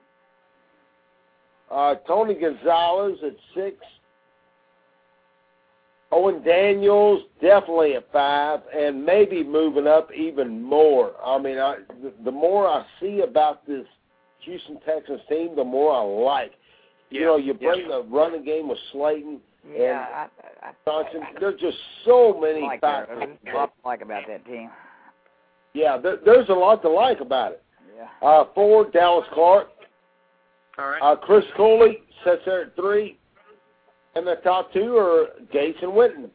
Uh, 1.70 1.94
Tony 2.06 2.34
Gonzalez 2.34 3.18
at 3.24 3.36
six. 3.54 3.76
Owen 6.12 6.42
Daniels 6.44 7.22
definitely 7.40 7.94
at 7.94 8.10
five, 8.12 8.60
and 8.74 9.04
maybe 9.04 9.42
moving 9.42 9.86
up 9.86 10.10
even 10.14 10.62
more. 10.62 11.12
I 11.24 11.38
mean, 11.38 11.58
I, 11.58 11.78
the, 12.02 12.12
the 12.24 12.30
more 12.30 12.68
I 12.68 12.84
see 13.00 13.20
about 13.20 13.66
this 13.66 13.86
Houston 14.40 14.78
Texans 14.86 15.20
team, 15.28 15.56
the 15.56 15.64
more 15.64 15.92
I 15.92 16.00
like. 16.02 16.52
Yeah. 17.10 17.20
You 17.20 17.26
know, 17.26 17.36
you 17.36 17.58
yeah. 17.60 17.68
bring 17.68 17.88
the 17.88 18.02
running 18.04 18.44
game 18.44 18.68
with 18.68 18.78
Slaton, 18.94 19.38
Yeah, 19.68 20.06
I, 20.62 20.68
I, 20.68 20.72
Johnson. 20.84 21.22
I, 21.22 21.40
There's 21.40 21.60
just 21.60 21.76
so 22.04 22.38
many 22.40 22.62
I 22.62 22.66
like 22.66 22.80
that. 22.82 23.08
factors. 23.08 23.38
There's 23.42 23.54
a 23.54 23.58
lot 23.58 23.72
to 23.82 23.88
like 23.88 24.00
about 24.02 24.22
that 24.28 24.44
team. 24.46 24.70
Yeah, 25.74 25.98
there, 25.98 26.18
there's 26.24 26.48
a 26.48 26.54
lot 26.54 26.82
to 26.82 26.88
like 26.88 27.20
about 27.20 27.52
it. 27.52 27.62
Yeah. 27.96 28.28
Uh, 28.28 28.44
four, 28.54 28.90
Dallas 28.90 29.26
Clark. 29.32 29.68
All 30.78 30.88
right. 30.88 31.02
Uh, 31.02 31.16
Chris 31.16 31.44
Cooley 31.56 31.98
sits 32.24 32.42
there 32.44 32.62
at 32.62 32.76
three. 32.76 33.18
And 34.16 34.26
the 34.26 34.36
top 34.42 34.72
two 34.72 34.96
are 34.96 35.26
Gates 35.52 35.78
and 35.82 35.92
Witten. 35.92 36.30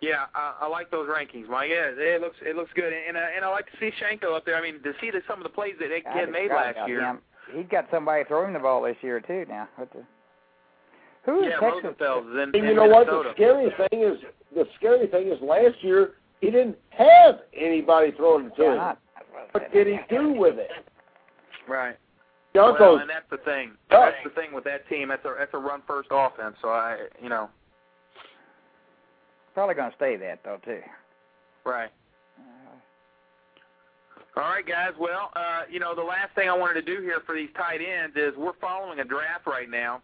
Yeah, 0.00 0.26
I, 0.34 0.54
I 0.62 0.68
like 0.68 0.90
those 0.90 1.08
rankings, 1.08 1.48
Mike. 1.48 1.70
Yeah, 1.70 1.88
it 1.96 2.20
looks 2.20 2.36
it 2.42 2.54
looks 2.56 2.70
good, 2.74 2.92
and 2.92 3.16
uh, 3.16 3.20
and 3.34 3.44
I 3.44 3.48
like 3.48 3.64
to 3.66 3.72
see 3.80 3.90
Shiancoe 3.98 4.36
up 4.36 4.44
there. 4.44 4.56
I 4.56 4.60
mean, 4.60 4.82
to 4.82 4.92
see 5.00 5.10
the, 5.10 5.20
some 5.26 5.38
of 5.38 5.44
the 5.44 5.48
plays 5.48 5.74
that 5.80 5.88
they 5.88 6.02
I 6.08 6.18
had 6.18 6.30
made 6.30 6.48
forgot 6.48 6.66
last 6.66 6.76
about 6.76 6.88
year. 6.88 7.00
him. 7.00 7.18
He's 7.54 7.66
got 7.70 7.86
somebody 7.90 8.24
throwing 8.24 8.52
the 8.52 8.58
ball 8.58 8.82
this 8.82 8.96
year 9.00 9.20
too. 9.20 9.46
Now, 9.48 9.68
what 9.76 9.90
the? 9.92 10.02
Who 11.24 11.40
is 11.44 11.46
Yeah, 11.48 11.60
Texas? 11.70 11.94
Rosenfels 11.98 12.28
is 12.30 12.34
in, 12.34 12.40
And 12.42 12.54
in 12.56 12.64
you 12.64 12.74
know 12.74 12.86
what? 12.86 13.06
The 13.06 13.30
scary 13.34 13.70
thing 13.88 14.02
is, 14.02 14.18
the 14.54 14.64
scary 14.76 15.06
thing 15.06 15.28
is, 15.28 15.40
last 15.40 15.82
year 15.82 16.12
he 16.42 16.50
didn't 16.50 16.76
have 16.90 17.36
anybody 17.58 18.12
throwing 18.14 18.46
it 18.46 18.56
to 18.56 18.62
Yeah, 18.62 18.90
him. 18.90 18.96
What 19.52 19.72
did 19.72 19.86
he 19.86 19.98
do 20.10 20.32
with 20.32 20.58
it? 20.58 20.70
Right. 21.66 21.96
Broncos. 22.54 22.80
Well, 22.80 22.98
and 22.98 23.10
that's 23.10 23.28
the 23.30 23.38
thing. 23.38 23.72
That's 23.90 24.16
the 24.22 24.30
thing 24.30 24.52
with 24.52 24.64
that 24.64 24.88
team. 24.88 25.08
That's 25.08 25.24
a 25.24 25.34
that's 25.38 25.52
a 25.54 25.58
run 25.58 25.82
first 25.86 26.08
offense. 26.10 26.54
So 26.62 26.68
I, 26.68 27.08
you 27.20 27.28
know, 27.28 27.50
probably 29.54 29.74
going 29.74 29.90
to 29.90 29.96
stay 29.96 30.16
that 30.16 30.40
though 30.44 30.58
too. 30.64 30.80
right. 31.66 31.90
All 34.36 34.42
right, 34.42 34.66
guys. 34.66 34.90
Well, 34.98 35.30
uh, 35.36 35.62
you 35.70 35.78
know, 35.78 35.94
the 35.94 36.02
last 36.02 36.34
thing 36.34 36.48
I 36.48 36.56
wanted 36.56 36.84
to 36.84 36.96
do 36.96 37.00
here 37.00 37.18
for 37.24 37.36
these 37.36 37.50
tight 37.56 37.78
ends 37.80 38.16
is 38.16 38.32
we're 38.36 38.58
following 38.60 38.98
a 38.98 39.04
draft 39.04 39.46
right 39.46 39.70
now, 39.70 40.02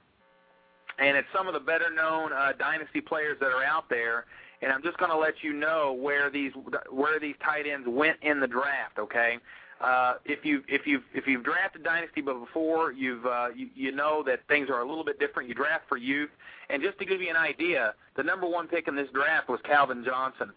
and 1.01 1.17
it's 1.17 1.27
some 1.37 1.49
of 1.49 1.55
the 1.55 1.61
better 1.61 1.91
known 1.93 2.33
uh, 2.33 2.53
dynasty 2.57 3.01
players 3.01 3.39
that 3.41 3.51
are 3.51 3.65
out 3.65 3.89
there. 3.91 4.27
And 4.63 4.71
I'm 4.71 4.83
just 4.83 4.99
going 4.99 5.11
to 5.11 5.17
let 5.17 5.35
you 5.43 5.53
know 5.53 5.97
where 5.99 6.31
these 6.31 6.53
where 6.91 7.19
these 7.19 7.35
tight 7.43 7.67
ends 7.67 7.89
went 7.91 8.19
in 8.23 8.39
the 8.39 8.47
draft. 8.47 8.99
Okay. 8.99 9.39
Uh, 9.81 10.15
if 10.27 10.45
you 10.45 10.63
if 10.69 10.87
you 10.87 11.01
if 11.15 11.27
you've 11.27 11.43
drafted 11.43 11.83
dynasty 11.83 12.21
but 12.21 12.39
before, 12.39 12.93
you've 12.93 13.25
uh, 13.25 13.49
you, 13.57 13.69
you 13.75 13.93
know 13.93 14.23
that 14.27 14.41
things 14.47 14.69
are 14.69 14.81
a 14.81 14.89
little 14.89 15.05
bit 15.05 15.19
different. 15.19 15.49
You 15.49 15.55
draft 15.55 15.85
for 15.89 15.97
youth, 15.97 16.29
and 16.69 16.83
just 16.83 16.99
to 16.99 17.07
give 17.07 17.23
you 17.23 17.31
an 17.31 17.37
idea, 17.37 17.95
the 18.17 18.23
number 18.23 18.47
one 18.47 18.69
pick 18.69 18.89
in 18.89 18.95
this 18.95 19.09
draft 19.15 19.49
was 19.49 19.59
Calvin 19.65 20.05
Johnson. 20.05 20.51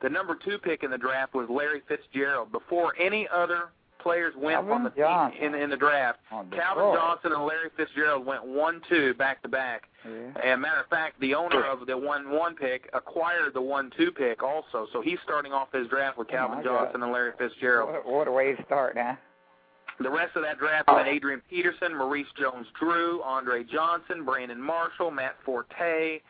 The 0.00 0.08
number 0.08 0.38
two 0.44 0.58
pick 0.58 0.84
in 0.84 0.92
the 0.92 0.98
draft 0.98 1.34
was 1.34 1.48
Larry 1.50 1.82
Fitzgerald. 1.88 2.52
Before 2.52 2.94
any 3.00 3.26
other 3.34 3.70
players 3.98 4.34
went 4.36 4.56
Calvin 4.56 4.72
on 4.72 4.84
the 4.84 4.90
Johnson. 4.90 5.42
in, 5.42 5.54
in 5.54 5.70
the 5.70 5.76
draft, 5.76 6.18
Calvin. 6.30 6.52
Johnson 6.94 7.32
and 7.32 7.44
Larry 7.44 7.70
Fitzgerald 7.76 8.24
went 8.24 8.44
one 8.46 8.80
two 8.88 9.14
back 9.14 9.42
to 9.42 9.48
back. 9.48 9.84
Yeah. 10.04 10.32
And 10.52 10.62
matter 10.62 10.80
of 10.80 10.86
fact, 10.88 11.20
the 11.20 11.34
owner 11.34 11.64
of 11.64 11.86
the 11.86 11.96
one 11.96 12.30
one 12.30 12.54
pick 12.54 12.88
acquired 12.94 13.54
the 13.54 13.60
one 13.62 13.90
two 13.96 14.10
pick 14.12 14.42
also. 14.42 14.86
So 14.92 15.00
he's 15.02 15.18
starting 15.24 15.52
off 15.52 15.68
his 15.72 15.88
draft 15.88 16.18
with 16.18 16.28
Oh, 16.30 16.32
Calvin 16.32 16.62
God. 16.64 16.84
Johnson 16.84 17.02
and 17.02 17.12
Larry 17.12 17.32
Fitzgerald. 17.38 17.90
What, 17.92 18.06
what 18.06 18.28
a 18.28 18.32
way 18.32 18.54
to 18.54 18.64
start, 18.64 18.96
huh? 18.98 19.14
The 20.00 20.10
rest 20.10 20.36
of 20.36 20.42
that 20.42 20.58
draft 20.58 20.86
went 20.86 21.08
Adrian 21.08 21.42
Peterson, 21.50 21.92
Maurice 21.96 22.28
Jones-Drew, 22.40 23.20
Andre 23.24 23.64
Johnson, 23.64 24.24
Brandon 24.24 24.62
Marshall, 24.62 25.10
Matt 25.10 25.34
Forte, 25.44 26.20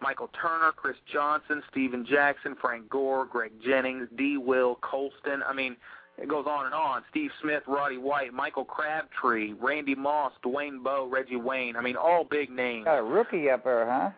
Michael 0.00 0.30
Turner, 0.40 0.72
Chris 0.74 0.96
Johnson, 1.12 1.62
Steven 1.70 2.06
Jackson, 2.08 2.56
Frank 2.58 2.88
Gore, 2.88 3.26
Greg 3.26 3.52
Jennings, 3.62 4.08
D. 4.16 4.38
Will 4.38 4.76
Colston. 4.80 5.42
I 5.46 5.52
mean, 5.52 5.76
it 6.20 6.28
goes 6.28 6.44
on 6.46 6.66
and 6.66 6.74
on. 6.74 7.02
Steve 7.10 7.30
Smith, 7.40 7.62
Roddy 7.66 7.96
White, 7.96 8.34
Michael 8.34 8.64
Crabtree, 8.64 9.54
Randy 9.60 9.94
Moss, 9.94 10.32
Dwayne 10.44 10.82
Bowe, 10.82 11.08
Reggie 11.10 11.36
Wayne. 11.36 11.76
I 11.76 11.80
mean, 11.80 11.96
all 11.96 12.24
big 12.24 12.50
names. 12.50 12.84
Got 12.84 12.98
a 12.98 13.02
rookie 13.02 13.48
up 13.48 13.64
there, 13.64 13.90
huh? 13.90 14.10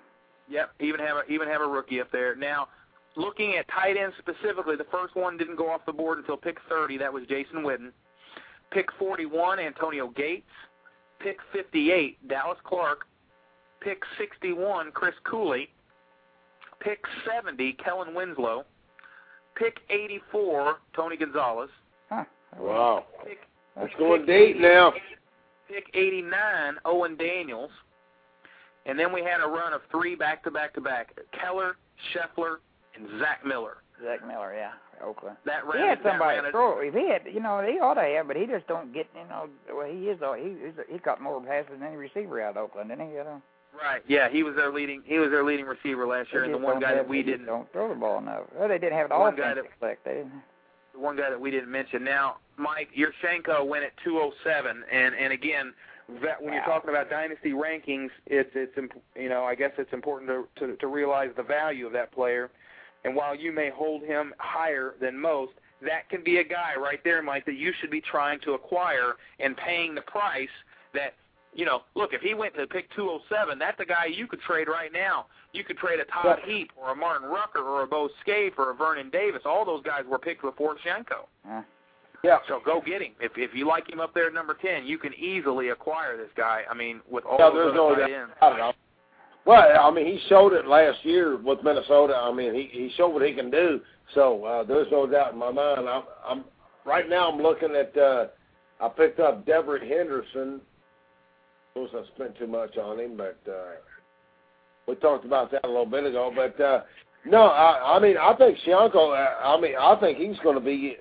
Yep, 0.49 0.73
even 0.81 1.01
have 1.01 1.17
a 1.19 1.33
even 1.33 1.49
have 1.49 1.61
a 1.61 1.67
rookie 1.67 2.01
up 2.01 2.11
there. 2.11 2.35
Now, 2.35 2.69
looking 3.17 3.55
at 3.57 3.67
tight 3.69 3.97
ends 3.97 4.17
specifically, 4.19 4.77
the 4.77 4.87
first 4.91 5.15
one 5.15 5.37
didn't 5.37 5.57
go 5.57 5.71
off 5.71 5.83
the 5.87 5.93
board 5.93 6.19
until 6.19 6.37
pick 6.37 6.59
30. 6.69 6.99
That 6.99 7.13
was 7.13 7.23
Jason 7.29 7.63
Witten. 7.63 7.93
Pick 8.73 8.89
41, 8.99 9.61
Antonio 9.61 10.09
Gates. 10.09 10.49
Pick 11.21 11.39
58, 11.53 12.29
Dallas 12.29 12.59
Clark. 12.65 13.07
Pick 13.81 14.03
61, 14.19 14.91
Chris 14.93 15.15
Cooley. 15.25 15.69
Pick 16.81 17.05
70, 17.25 17.75
Kellen 17.75 18.15
Winslow. 18.15 18.65
Pick 19.55 19.79
84, 19.91 20.77
Tony 20.97 21.17
Gonzalez. 21.17 21.71
Huh. 22.57 22.63
Wow. 22.63 23.05
Pick, 23.27 23.39
It's 23.79 23.95
going 23.99 24.27
deep 24.27 24.57
now. 24.59 24.93
pick 25.69 25.85
89, 25.95 26.79
Owen 26.85 27.17
Daniels. 27.17 27.71
and 28.87 28.99
then 28.99 29.13
we 29.13 29.23
had 29.23 29.41
a 29.41 29.47
run 29.47 29.73
of 29.73 29.81
three 29.91 30.15
back 30.15 30.43
to 30.45 30.51
back 30.51 30.75
to 30.75 30.81
back: 30.81 31.15
Keller, 31.33 31.77
Scheffler, 32.13 32.57
and 32.97 33.07
Zach 33.21 33.45
Miller. 33.45 33.79
Zach 34.05 34.27
Miller, 34.27 34.53
yeah, 34.55 34.73
Oakland. 35.05 35.37
That 35.47 35.63
He 35.73 35.79
ran. 35.79 35.89
had 35.89 35.99
somebody 36.03 36.35
ran 36.37 36.45
to 36.45 36.51
throw. 36.51 36.81
If 36.81 36.93
he 36.93 37.09
had, 37.09 37.23
you 37.33 37.41
know, 37.41 37.61
he 37.63 37.79
ought 37.79 37.95
to 37.95 38.03
have, 38.03 38.27
but 38.27 38.37
he 38.37 38.47
just 38.47 38.67
don't 38.67 38.93
get, 38.93 39.07
you 39.15 39.23
know, 39.29 39.49
well, 39.73 39.87
he 39.87 40.09
is 40.09 40.19
though. 40.19 40.35
He 40.35 40.57
he 40.93 40.99
got 40.99 41.21
more 41.21 41.41
passes 41.41 41.71
than 41.71 41.83
any 41.85 41.97
receiver 41.97 42.41
out 42.43 42.57
of 42.57 42.65
Oakland, 42.65 42.91
didn't 42.91 43.07
he? 43.09 43.15
You 43.15 43.25
know, 43.25 43.43
Right. 43.73 44.03
Yeah, 44.09 44.29
he 44.29 44.43
was 44.43 44.55
their 44.57 44.71
leading. 44.73 45.03
He 45.07 45.19
was 45.19 45.31
their 45.31 45.45
leading 45.45 45.65
receiver 45.67 46.07
last 46.07 46.31
year, 46.33 46.45
and 46.45 46.53
the 46.53 46.59
one 46.59 46.79
guy 46.81 46.89
have- 46.89 46.97
that 46.99 47.09
we 47.09 47.23
didn't. 47.23 47.47
don't 47.47 47.71
throw 47.73 47.89
the 47.89 47.95
ball 47.95 48.19
enough. 48.19 48.45
Well, 48.55 48.69
they 48.69 48.77
didn't 48.79 48.99
have 48.99 49.09
the 49.09 49.19
One 49.19 49.35
guy 49.37 49.53
offensive 49.53 49.65
that- 49.71 49.79
select. 49.79 50.05
They 50.05 50.15
didn't. 50.15 50.43
the 50.93 50.99
one 50.99 51.17
guy 51.17 51.31
that 51.31 51.41
we 51.41 51.51
didn't 51.51 51.71
mention. 51.71 52.05
Now, 52.05 52.37
Mike 52.57 52.89
Yurchenko 52.97 53.67
went 53.67 53.85
at 53.85 53.93
207, 54.05 54.85
and 54.91 55.15
and 55.15 55.33
again, 55.33 55.73
that 56.23 56.43
when 56.43 56.53
you're 56.53 56.65
talking 56.65 56.91
about 56.91 57.09
dynasty 57.11 57.53
rankings, 57.53 58.11
it's 58.27 58.51
it's 58.55 58.77
you 59.17 59.29
know 59.29 59.45
I 59.45 59.55
guess 59.55 59.73
it's 59.79 59.93
important 59.93 60.31
to, 60.31 60.67
to 60.67 60.77
to 60.77 60.87
realize 60.87 61.31
the 61.37 61.43
value 61.43 61.87
of 61.87 61.93
that 61.93 62.13
player. 62.13 62.51
And 63.05 63.17
while 63.17 63.35
you 63.35 63.51
may 63.53 63.71
hold 63.71 64.03
him 64.03 64.33
higher 64.39 64.95
than 65.01 65.19
most, 65.19 65.53
that 65.81 66.09
can 66.09 66.23
be 66.23 66.39
a 66.39 66.45
guy 66.45 66.75
right 66.79 67.01
there, 67.03 67.21
Mike, 67.21 67.45
that 67.47 67.57
you 67.57 67.73
should 67.81 67.91
be 67.91 68.01
trying 68.01 68.39
to 68.41 68.53
acquire 68.53 69.15
and 69.41 69.57
paying 69.57 69.95
the 69.95 70.03
price 70.03 70.49
that. 70.95 71.15
You 71.55 71.67
know, 71.67 71.83
look, 71.95 72.15
if 72.15 72.23
he 72.23 72.33
went 72.33 72.55
to 72.55 72.67
pick 72.67 72.89
207, 72.97 73.59
that's 73.59 73.79
a 73.79 73.85
guy 73.85 74.07
you 74.07 74.27
could 74.27 74.41
trade 74.41 74.69
right 74.69 74.91
now. 74.91 75.27
You 75.53 75.65
could 75.65 75.77
trade 75.77 76.01
a 76.01 76.05
Todd 76.07 76.39
Yeah. 76.41 76.51
Heap 76.51 76.73
or 76.79 76.93
a 76.93 76.97
Martin 76.97 77.29
Rucker 77.29 77.61
or 77.61 77.83
a 77.83 77.87
Bo 77.87 78.09
Scaife 78.23 78.55
or 78.57 78.71
a 78.71 78.75
Vernon 78.75 79.11
Davis. 79.11 79.43
All 79.45 79.67
those 79.67 79.83
guys 79.83 80.05
were 80.09 80.19
picked 80.19 80.41
before 80.41 80.77
Shiancoe. 80.79 81.27
Uh, 81.47 81.61
Yeah. 82.23 82.39
So 82.49 82.61
go 82.65 82.81
get 82.85 83.03
him. 83.03 83.13
If 83.21 83.33
if 83.37 83.55
you 83.55 83.67
like 83.67 83.91
him 83.91 84.01
up 84.01 84.15
there 84.15 84.29
at 84.29 84.35
number 84.35 84.57
ten, 84.61 84.87
you 84.87 84.99
can 84.99 85.13
easily 85.15 85.71
acquire 85.71 86.17
this 86.17 86.31
guy. 86.37 86.63
I 86.71 86.75
mean, 86.75 87.01
with 87.11 87.25
all 87.25 87.37
Yeah, 87.39 87.51
those 87.51 87.55
there's 87.57 87.75
no 87.75 87.95
tight 87.95 88.01
doubt 88.01 88.11
ends. 88.11 88.33
about 88.41 88.71
it. 88.71 88.77
Well, 89.45 89.61
I 89.81 89.91
mean, 89.91 90.07
he 90.07 90.21
showed 90.29 90.53
it 90.53 90.67
last 90.69 91.05
year 91.05 91.37
with 91.37 91.65
Minnesota. 91.65 92.15
I 92.15 92.33
mean, 92.33 92.55
he 92.55 92.69
he 92.73 92.93
showed 92.97 93.09
what 93.09 93.27
he 93.27 93.33
can 93.35 93.51
do. 93.51 93.81
So 94.15 94.45
uh, 94.45 94.63
there's 94.65 94.87
no 94.93 95.07
doubt 95.07 95.33
in 95.33 95.39
my 95.39 95.51
mind. 95.51 95.89
I'm, 95.89 96.03
I'm 96.25 96.45
right 96.85 97.09
now. 97.09 97.31
I'm 97.31 97.43
looking 97.43 97.75
at. 97.75 97.97
Uh, 97.97 98.27
I 98.81 98.89
picked 98.89 99.21
up 99.21 99.45
Devery 99.47 99.81
Henderson. 99.89 100.61
Of 101.75 101.91
course, 101.91 101.91
I 101.95 102.15
spent 102.15 102.39
too 102.39 102.47
much 102.47 102.77
on 102.77 103.01
him, 103.01 103.17
but 103.17 103.39
uh, 103.51 103.77
we 104.87 104.95
talked 104.97 105.25
about 105.25 105.51
that 105.53 105.65
a 105.65 105.69
little 105.69 105.87
bit 105.87 106.05
ago. 106.05 106.33
But 106.35 106.61
uh, 106.63 106.83
no, 107.25 107.43
I, 107.45 107.97
I 107.97 108.01
mean, 108.01 108.17
I 108.17 108.35
think 108.37 108.59
Shiancoe. 108.67 109.13
Uh, 109.17 109.49
I 109.49 109.61
mean, 109.61 109.75
I 109.79 109.97
think 109.99 110.19
he's 110.19 110.39
going 110.45 110.57
to 110.57 110.61
be 110.65 110.97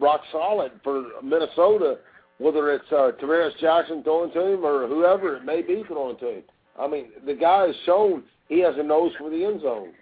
rock 0.00 0.20
solid 0.32 0.72
for 0.82 1.04
Minnesota, 1.22 1.98
whether 2.38 2.72
it's 2.72 2.90
uh, 2.90 3.12
Tarvaris 3.20 3.58
Jackson 3.60 4.02
throwing 4.02 4.32
to 4.32 4.54
him 4.54 4.64
or 4.64 4.86
whoever 4.86 5.36
it 5.36 5.44
may 5.44 5.62
be 5.62 5.82
throwing 5.86 6.16
to 6.18 6.36
him. 6.36 6.42
I 6.78 6.86
mean, 6.86 7.06
the 7.26 7.34
guy 7.34 7.66
has 7.66 7.76
shown 7.84 8.22
he 8.48 8.60
has 8.60 8.74
a 8.78 8.82
nose 8.82 9.12
for 9.18 9.30
the 9.30 9.44
end 9.44 9.62
zone. 9.62 9.92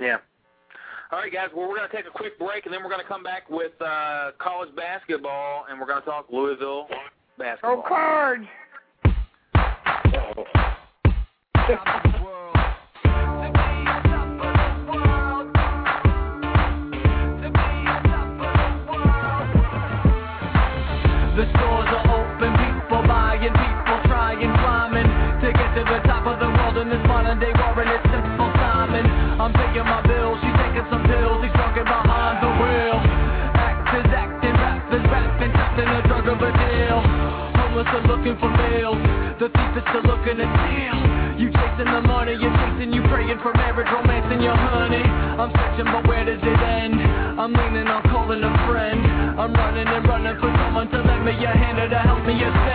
Yeah. 0.00 0.18
All 1.10 1.18
right, 1.18 1.32
guys. 1.32 1.48
Well, 1.54 1.68
we're 1.68 1.76
going 1.76 1.90
to 1.90 1.94
take 1.94 2.06
a 2.06 2.10
quick 2.10 2.38
break, 2.38 2.64
and 2.64 2.72
then 2.72 2.82
we're 2.82 2.90
going 2.90 3.02
to 3.02 3.08
come 3.08 3.22
back 3.22 3.48
with 3.50 3.72
uh, 3.82 4.30
college 4.38 4.74
basketball, 4.74 5.66
and 5.68 5.78
we're 5.78 5.86
going 5.86 6.00
to 6.00 6.06
talk 6.06 6.26
Louisville 6.30 6.86
basketball. 7.38 7.76
Go 7.76 7.88
cards. 7.88 8.46
the 39.82 39.90
thief 39.90 40.06
is 40.06 40.06
still 40.06 40.16
looking 40.16 40.36
to 40.38 40.46
steal. 40.46 40.98
You 41.38 41.50
chasing 41.50 41.90
the 41.90 42.02
money, 42.02 42.32
you're 42.38 42.52
chasing, 42.52 42.92
you 42.92 43.02
praying 43.08 43.38
for 43.42 43.52
marriage, 43.54 43.88
romance, 43.90 44.26
and 44.30 44.42
your 44.42 44.54
honey. 44.54 45.02
I'm 45.02 45.50
searching, 45.50 45.90
but 45.90 46.06
where 46.06 46.24
does 46.24 46.40
it 46.42 46.60
end? 46.60 47.00
I'm 47.40 47.52
leaning 47.52 47.88
on 47.88 48.02
calling 48.10 48.42
a 48.42 48.52
friend. 48.68 49.40
I'm 49.40 49.52
running 49.52 49.86
and 49.86 50.06
running 50.06 50.38
for 50.38 50.52
someone 50.62 50.88
to 50.90 51.00
lend 51.02 51.24
me 51.24 51.32
a 51.32 51.48
hand 51.48 51.78
or 51.78 51.88
to 51.88 51.98
help 51.98 52.24
me 52.26 52.34
ascend. 52.34 52.71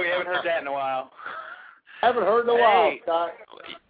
We 0.00 0.08
haven't 0.08 0.26
heard 0.26 0.44
that 0.44 0.62
in 0.62 0.66
a 0.66 0.72
while. 0.72 1.10
Haven't 2.00 2.22
heard 2.22 2.44
in 2.44 2.50
a 2.50 2.54
while, 2.54 2.90
Hey. 2.90 3.00
Scott. 3.02 3.30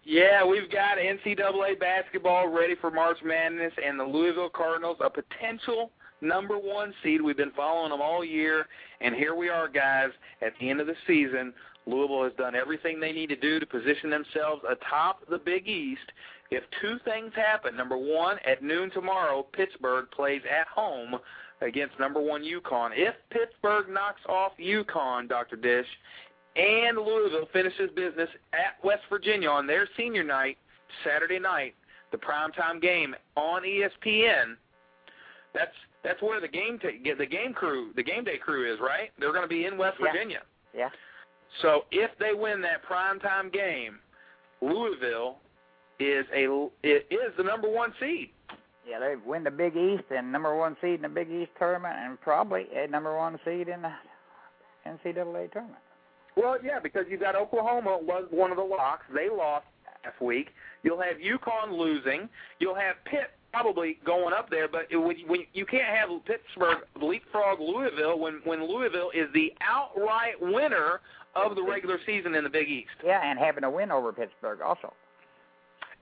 Yeah, 0.05 0.45
we've 0.45 0.71
got 0.71 0.97
NCAA 0.97 1.79
basketball 1.79 2.49
ready 2.49 2.75
for 2.81 2.91
March 2.91 3.19
Madness, 3.23 3.73
and 3.85 4.01
the 4.01 4.05
Louisville 4.05 4.49
Cardinals, 4.49 4.97
a 5.05 5.11
potential 5.11 5.91
number 6.23 6.57
one 6.57 6.95
seed. 7.03 7.21
We've 7.21 7.37
been 7.37 7.53
following 7.55 7.91
them 7.91 8.01
all 8.01 8.25
year, 8.25 8.67
and 9.03 9.15
here 9.15 9.35
we 9.35 9.51
are, 9.51 9.69
guys. 9.69 10.09
At 10.41 10.55
the 10.59 10.71
end 10.71 10.81
of 10.81 10.87
the 10.87 10.97
season, 11.07 11.53
Louisville 11.87 12.25
has 12.25 12.33
done 12.39 12.55
everything 12.55 12.99
they 12.99 13.13
need 13.13 13.29
to 13.29 13.37
do 13.37 13.61
to 13.61 13.67
position 13.67 14.09
themselves 14.11 14.63
atop 14.69 15.29
the 15.29 15.39
Big 15.39 15.69
East. 15.69 16.11
If 16.51 16.65
two 16.81 16.97
things 17.05 17.33
happen, 17.37 17.77
number 17.77 17.99
one, 17.99 18.39
at 18.47 18.63
noon 18.63 18.91
tomorrow, 18.91 19.47
Pittsburgh 19.53 20.07
plays 20.11 20.41
at 20.51 20.67
home 20.69 21.17
against 21.61 21.99
number 21.99 22.21
one 22.21 22.43
UConn. 22.43 22.91
If 22.95 23.15
Pittsburgh 23.31 23.89
knocks 23.89 24.21
off 24.29 24.53
UConn, 24.61 25.29
Dr. 25.29 25.57
Dish, 25.57 25.87
and 26.57 26.97
Louisville 26.97 27.49
finishes 27.53 27.91
business 27.95 28.29
at 28.53 28.83
West 28.85 29.03
Virginia 29.11 29.49
on 29.49 29.67
their 29.67 29.89
senior 29.97 30.25
night, 30.25 30.57
Saturday 31.05 31.39
night, 31.39 31.75
the 32.11 32.19
primetime 32.19 32.81
game 32.81 33.15
on 33.37 33.63
ESPN. 33.63 34.55
That's 35.55 35.73
that's 36.05 36.23
where 36.23 36.41
the 36.41 36.49
game 36.49 36.79
ta- 36.79 36.89
the 37.19 37.27
game 37.27 37.53
crew, 37.53 37.91
the 37.97 38.03
game 38.03 38.25
day 38.25 38.39
crew 38.39 38.73
is, 38.73 38.79
right? 38.81 39.11
They're 39.19 39.33
going 39.33 39.43
to 39.43 39.49
be 39.49 39.67
in 39.67 39.77
West 39.77 39.97
Yeah. 40.01 40.13
Virginia. 40.13 40.41
Yeah. 40.75 40.89
So 41.63 41.85
if 41.91 42.11
they 42.19 42.35
win 42.35 42.61
that 42.63 42.83
primetime 42.85 43.53
game, 43.53 43.99
Louisville 44.61 45.39
is 45.99 46.25
a 46.35 46.45
it 46.83 47.07
is 47.11 47.33
the 47.37 47.43
number 47.43 47.69
one 47.69 47.93
seed. 48.01 48.31
Yeah, 48.89 49.01
they 49.01 49.15
win 49.25 49.45
the 49.45 49.51
Big 49.51 49.77
East 49.77 50.05
and 50.11 50.33
number 50.33 50.57
one 50.57 50.77
seed 50.81 50.95
in 50.95 51.03
the 51.03 51.09
Big 51.09 51.31
East 51.31 51.51
tournament, 51.59 51.95
and 51.99 52.21
probably 52.21 52.67
a 52.75 52.87
number 52.89 53.17
one 53.17 53.39
seed 53.45 53.69
in 53.69 53.83
the 53.83 53.93
NCAA 54.87 55.53
tournament. 55.53 55.83
Well, 56.37 56.57
yeah, 56.65 56.79
because 56.81 57.05
you 57.11 57.19
got 57.19 57.35
Oklahoma 57.35 57.99
was 58.01 58.27
one 58.31 58.51
of 58.51 58.57
the 58.57 58.63
locks. 58.63 59.05
They 59.13 59.29
lost 59.29 59.67
last 60.05 60.21
week. 60.23 60.51
You'll 60.83 61.01
have 61.01 61.17
UConn 61.17 61.77
losing. 61.77 62.29
You'll 62.61 62.77
have 62.77 62.97
Pitt 63.05 63.31
probably 63.53 63.99
going 64.07 64.33
up 64.33 64.49
there, 64.51 64.69
but 64.69 64.87
it, 64.91 64.97
when, 64.97 65.17
when 65.27 65.41
you 65.53 65.67
can't 65.67 65.85
have 65.85 66.09
Pittsburgh 66.25 66.79
leapfrog 67.01 67.61
Louisville 67.61 68.19
when 68.19 68.41
when 68.45 68.69
Louisville 68.69 69.11
is 69.15 69.29
the 69.35 69.53
outright 69.61 70.35
winner 70.41 71.01
of 71.35 71.57
the 71.57 71.63
regular 71.63 71.99
season 72.07 72.35
in 72.35 72.45
the 72.45 72.51
Big 72.51 72.69
East. 72.69 72.89
Yeah, 73.05 73.21
and 73.23 73.39
having 73.39 73.65
a 73.65 73.71
win 73.71 73.91
over 73.91 74.13
Pittsburgh 74.13 74.61
also. 74.61 74.93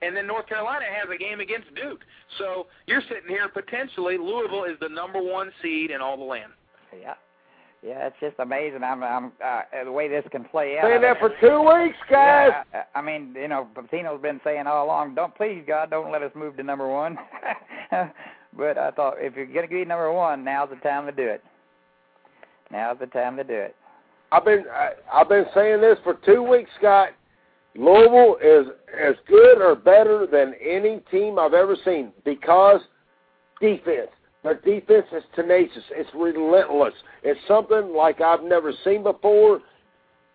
And 0.01 0.15
then 0.15 0.27
North 0.27 0.47
Carolina 0.47 0.85
has 0.85 1.09
a 1.13 1.17
game 1.17 1.39
against 1.39 1.73
Duke. 1.75 2.01
So 2.37 2.67
you're 2.85 3.01
sitting 3.01 3.29
here 3.29 3.49
potentially 3.49 4.17
Louisville 4.17 4.65
is 4.65 4.77
the 4.79 4.89
number 4.89 5.21
one 5.21 5.51
seed 5.61 5.91
in 5.91 6.01
all 6.01 6.17
the 6.17 6.23
land. 6.23 6.51
Yeah. 6.99 7.15
Yeah, 7.83 8.07
it's 8.07 8.15
just 8.19 8.35
amazing. 8.39 8.83
I'm, 8.83 9.03
I'm 9.03 9.31
uh, 9.43 9.61
the 9.85 9.91
way 9.91 10.07
this 10.07 10.25
can 10.31 10.43
play 10.45 10.77
out. 10.77 10.85
Saying 10.85 11.01
that 11.01 11.19
for 11.19 11.29
two 11.39 11.61
weeks, 11.61 11.97
guys. 12.09 12.51
Yeah, 12.73 12.83
I, 12.95 12.99
I 12.99 13.01
mean, 13.03 13.35
you 13.35 13.47
know, 13.47 13.67
Pitino's 13.75 14.21
been 14.21 14.41
saying 14.43 14.65
all 14.65 14.85
along, 14.85 15.13
"Don't 15.13 15.35
please 15.35 15.63
God, 15.67 15.91
don't 15.91 16.11
let 16.11 16.23
us 16.23 16.31
move 16.33 16.57
to 16.57 16.63
number 16.63 16.89
one." 16.91 17.17
but 18.57 18.79
I 18.79 18.89
thought 18.91 19.15
if 19.19 19.35
you're 19.35 19.45
gonna 19.45 19.67
be 19.67 19.85
number 19.85 20.11
one, 20.11 20.43
now's 20.43 20.69
the 20.71 20.77
time 20.77 21.05
to 21.05 21.11
do 21.11 21.27
it. 21.27 21.43
Now's 22.71 22.97
the 22.99 23.05
time 23.05 23.37
to 23.37 23.43
do 23.43 23.53
it. 23.53 23.75
I've 24.31 24.43
been 24.43 24.65
I, 24.73 24.89
I've 25.13 25.29
been 25.29 25.45
saying 25.53 25.79
this 25.79 25.99
for 26.03 26.15
two 26.25 26.41
weeks, 26.41 26.71
Scott. 26.79 27.09
Louisville 27.77 28.37
is 28.43 28.67
as 28.99 29.15
good 29.27 29.61
or 29.61 29.75
better 29.75 30.27
than 30.29 30.53
any 30.61 30.99
team 31.11 31.37
I've 31.37 31.53
ever 31.53 31.77
seen 31.85 32.11
because 32.25 32.81
defense. 33.61 34.09
Their 34.43 34.55
defense 34.55 35.05
is 35.15 35.23
tenacious. 35.35 35.83
It's 35.91 36.09
relentless. 36.15 36.93
It's 37.23 37.39
something 37.47 37.93
like 37.93 38.21
I've 38.21 38.43
never 38.43 38.73
seen 38.83 39.03
before. 39.03 39.61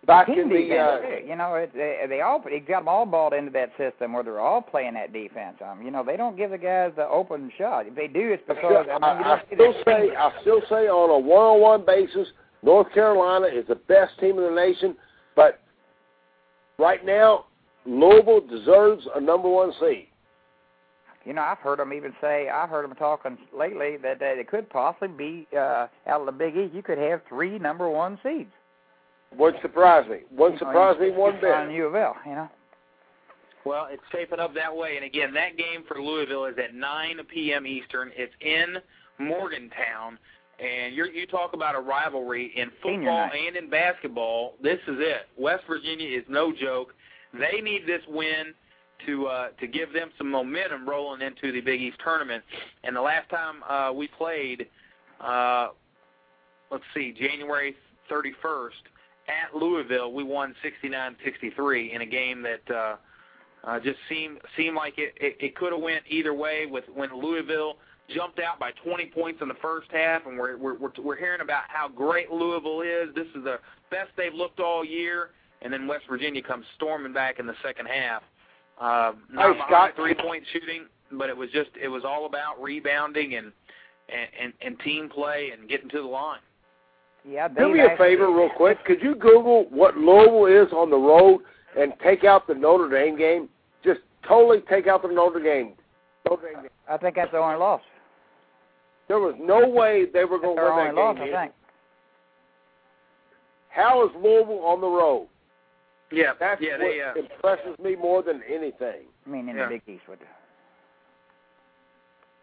Back 0.05 0.27
in 0.27 0.49
the 0.49 0.75
uh, 0.75 0.99
too. 0.99 1.25
you 1.25 1.37
know, 1.37 1.55
it, 1.55 1.71
they, 1.73 2.03
they 2.09 2.19
all 2.19 2.43
they 2.43 2.59
got 2.59 2.81
them 2.81 2.89
all 2.89 3.05
balled 3.05 3.31
into 3.31 3.51
that 3.51 3.69
system 3.77 4.11
where 4.11 4.21
they're 4.21 4.41
all 4.41 4.61
playing 4.61 4.95
that 4.95 5.13
defense. 5.13 5.55
Um, 5.65 5.81
you 5.81 5.91
know, 5.91 6.03
they 6.03 6.17
don't 6.17 6.35
give 6.35 6.51
the 6.51 6.57
guys 6.57 6.91
the 6.97 7.07
open 7.07 7.49
shot. 7.57 7.87
If 7.87 7.95
they 7.95 8.07
do, 8.07 8.33
it's 8.33 8.43
because 8.45 8.85
I, 8.91 8.93
mean, 8.95 9.23
I, 9.23 9.35
I 9.35 9.43
still 9.53 9.73
say 9.85 10.09
I 10.13 10.31
still 10.41 10.61
say 10.69 10.89
on 10.89 11.09
a 11.09 11.17
one-on-one 11.17 11.85
basis, 11.85 12.27
North 12.63 12.91
Carolina 12.93 13.47
is 13.47 13.65
the 13.69 13.75
best 13.75 14.19
team 14.19 14.37
in 14.37 14.43
the 14.43 14.51
nation. 14.51 14.97
But 15.37 15.61
right 16.77 17.05
now, 17.05 17.45
Louisville 17.85 18.41
deserves 18.41 19.05
a 19.15 19.21
number 19.21 19.49
one 19.49 19.73
seed. 19.79 20.07
You 21.25 21.33
know, 21.33 21.41
I've 21.41 21.59
heard 21.59 21.79
them 21.79 21.93
even 21.93 22.13
say, 22.19 22.49
I've 22.49 22.69
heard 22.69 22.89
them 22.89 22.95
talking 22.97 23.37
lately 23.57 23.95
that 24.03 24.19
they, 24.19 24.33
they 24.37 24.43
could 24.43 24.69
possibly 24.69 25.07
be 25.07 25.47
uh, 25.57 25.87
out 26.07 26.19
of 26.19 26.25
the 26.25 26.33
Big 26.33 26.57
East. 26.57 26.73
You 26.73 26.83
could 26.83 26.97
have 26.97 27.21
three 27.29 27.57
number 27.57 27.89
one 27.89 28.19
seeds. 28.21 28.51
Wouldn't 29.37 29.61
surprise 29.61 30.07
me. 30.09 30.19
Wouldn't 30.31 30.59
You 30.59 30.67
know, 30.67 30.71
surprise 30.71 30.99
me 30.99 31.11
one 31.11 31.35
you 31.35 31.41
find 31.41 31.69
bit. 31.69 31.75
U 31.77 31.85
of 31.87 31.95
L, 31.95 32.15
you 32.25 32.33
know. 32.33 32.49
Well, 33.65 33.87
it's 33.89 34.03
shaping 34.11 34.39
up 34.39 34.53
that 34.55 34.75
way. 34.75 34.97
And 34.97 35.05
again, 35.05 35.33
that 35.33 35.57
game 35.57 35.83
for 35.87 36.01
Louisville 36.01 36.45
is 36.45 36.55
at 36.57 36.75
9 36.75 37.19
p.m. 37.33 37.65
Eastern. 37.65 38.11
It's 38.15 38.33
in 38.41 39.25
Morgantown. 39.25 40.19
And 40.63 40.95
you're, 40.95 41.07
you 41.07 41.27
talk 41.27 41.53
about 41.53 41.75
a 41.75 41.79
rivalry 41.79 42.53
in 42.55 42.69
football 42.81 43.29
and 43.47 43.57
in 43.57 43.69
basketball. 43.69 44.53
This 44.61 44.79
is 44.87 44.95
it. 44.99 45.27
West 45.37 45.63
Virginia 45.67 46.07
is 46.07 46.23
no 46.29 46.53
joke. 46.53 46.93
They 47.33 47.59
need 47.59 47.81
this 47.85 48.01
win 48.07 48.53
to 49.05 49.27
uh, 49.27 49.47
to 49.59 49.67
give 49.67 49.91
them 49.91 50.09
some 50.17 50.29
momentum 50.29 50.87
rolling 50.87 51.21
into 51.21 51.51
the 51.51 51.59
Big 51.59 51.81
East 51.81 51.97
tournament. 52.01 52.43
And 52.83 52.95
the 52.95 53.01
last 53.01 53.29
time 53.29 53.63
uh, 53.67 53.91
we 53.91 54.07
played, 54.07 54.67
uh, 55.19 55.69
let's 56.71 56.83
see, 56.93 57.13
January 57.19 57.75
31st 58.09 58.69
at 59.27 59.55
Louisville, 59.55 60.13
we 60.13 60.23
won 60.23 60.53
69-63 60.83 61.95
in 61.95 62.01
a 62.01 62.05
game 62.05 62.43
that 62.43 62.73
uh, 62.73 62.95
uh, 63.65 63.79
just 63.79 63.97
seemed 64.09 64.39
seemed 64.55 64.75
like 64.75 64.93
it 64.97 65.13
it, 65.17 65.35
it 65.39 65.55
could 65.55 65.73
have 65.73 65.81
went 65.81 66.03
either 66.07 66.33
way. 66.33 66.67
With 66.69 66.85
when 66.93 67.09
Louisville 67.13 67.75
jumped 68.09 68.39
out 68.39 68.59
by 68.59 68.71
20 68.83 69.07
points 69.07 69.41
in 69.41 69.47
the 69.47 69.55
first 69.61 69.87
half, 69.91 70.25
and 70.25 70.37
we're 70.37 70.57
we're 70.57 70.75
we're, 70.77 70.91
we're 71.01 71.15
hearing 71.17 71.41
about 71.41 71.63
how 71.67 71.87
great 71.87 72.31
Louisville 72.31 72.81
is. 72.81 73.13
This 73.15 73.27
is 73.35 73.43
the 73.43 73.59
best 73.91 74.09
they've 74.17 74.33
looked 74.33 74.59
all 74.59 74.83
year, 74.85 75.29
and 75.61 75.71
then 75.71 75.87
West 75.87 76.05
Virginia 76.09 76.41
comes 76.41 76.65
storming 76.75 77.13
back 77.13 77.39
in 77.39 77.47
the 77.47 77.55
second 77.63 77.87
half. 77.87 78.21
Uh, 78.79 79.13
not 79.31 79.55
Hey, 79.55 79.61
Scott. 79.67 79.91
three 79.95 80.15
point 80.15 80.43
shooting, 80.51 80.85
but 81.11 81.29
it 81.29 81.37
was 81.37 81.49
just 81.51 81.69
it 81.81 81.87
was 81.87 82.03
all 82.05 82.25
about 82.25 82.61
rebounding 82.61 83.35
and 83.35 83.51
and 84.09 84.27
and, 84.41 84.53
and 84.61 84.79
team 84.81 85.09
play 85.09 85.51
and 85.57 85.69
getting 85.69 85.89
to 85.89 86.01
the 86.01 86.07
line. 86.07 86.39
Yeah, 87.25 87.47
Do 87.47 87.55
Dave 87.55 87.71
me 87.73 87.79
a 87.79 87.85
actually- 87.85 88.05
favor, 88.15 88.31
real 88.31 88.49
quick. 88.49 88.83
Could 88.83 89.01
you 89.01 89.15
Google 89.15 89.65
what 89.69 89.95
Louisville 89.95 90.47
is 90.47 90.73
on 90.73 90.89
the 90.89 90.97
road 90.97 91.41
and 91.79 91.93
take 92.03 92.25
out 92.25 92.47
the 92.47 92.53
Notre 92.53 92.89
Dame 92.89 93.17
game? 93.17 93.47
Just 93.85 94.01
totally 94.27 94.59
take 94.69 94.87
out 94.87 95.03
the 95.03 95.07
Notre 95.07 95.39
Dame. 95.41 95.71
Notre 96.29 96.51
Dame 96.51 96.61
game. 96.63 96.71
I 96.89 96.97
think 96.97 97.15
that's 97.15 97.31
the 97.31 97.37
only 97.37 97.55
loss. 97.57 97.79
There 99.07 99.19
was 99.19 99.35
no 99.39 99.67
way 99.67 100.05
they 100.11 100.25
were 100.25 100.39
going 100.39 100.57
to 100.57 100.63
win 100.63 100.95
that 100.95 100.95
loss, 100.95 101.17
game. 101.17 101.35
I 101.35 101.41
think. 101.43 101.53
How 103.69 104.05
is 104.05 104.11
Louisville 104.15 104.63
on 104.65 104.81
the 104.81 104.87
road? 104.87 105.27
Yeah, 106.11 106.33
That's 106.39 106.61
yeah, 106.61 106.73
what 106.73 106.79
they 106.79 107.01
uh, 107.01 107.25
impresses 107.25 107.79
me 107.83 107.95
more 107.95 108.21
than 108.21 108.41
anything. 108.47 109.07
I 109.25 109.29
mean, 109.29 109.49
in 109.49 109.55
Yeah. 109.57 109.65
the 109.67 109.79
Big 109.85 109.95
East 109.95 110.03
would. 110.07 110.19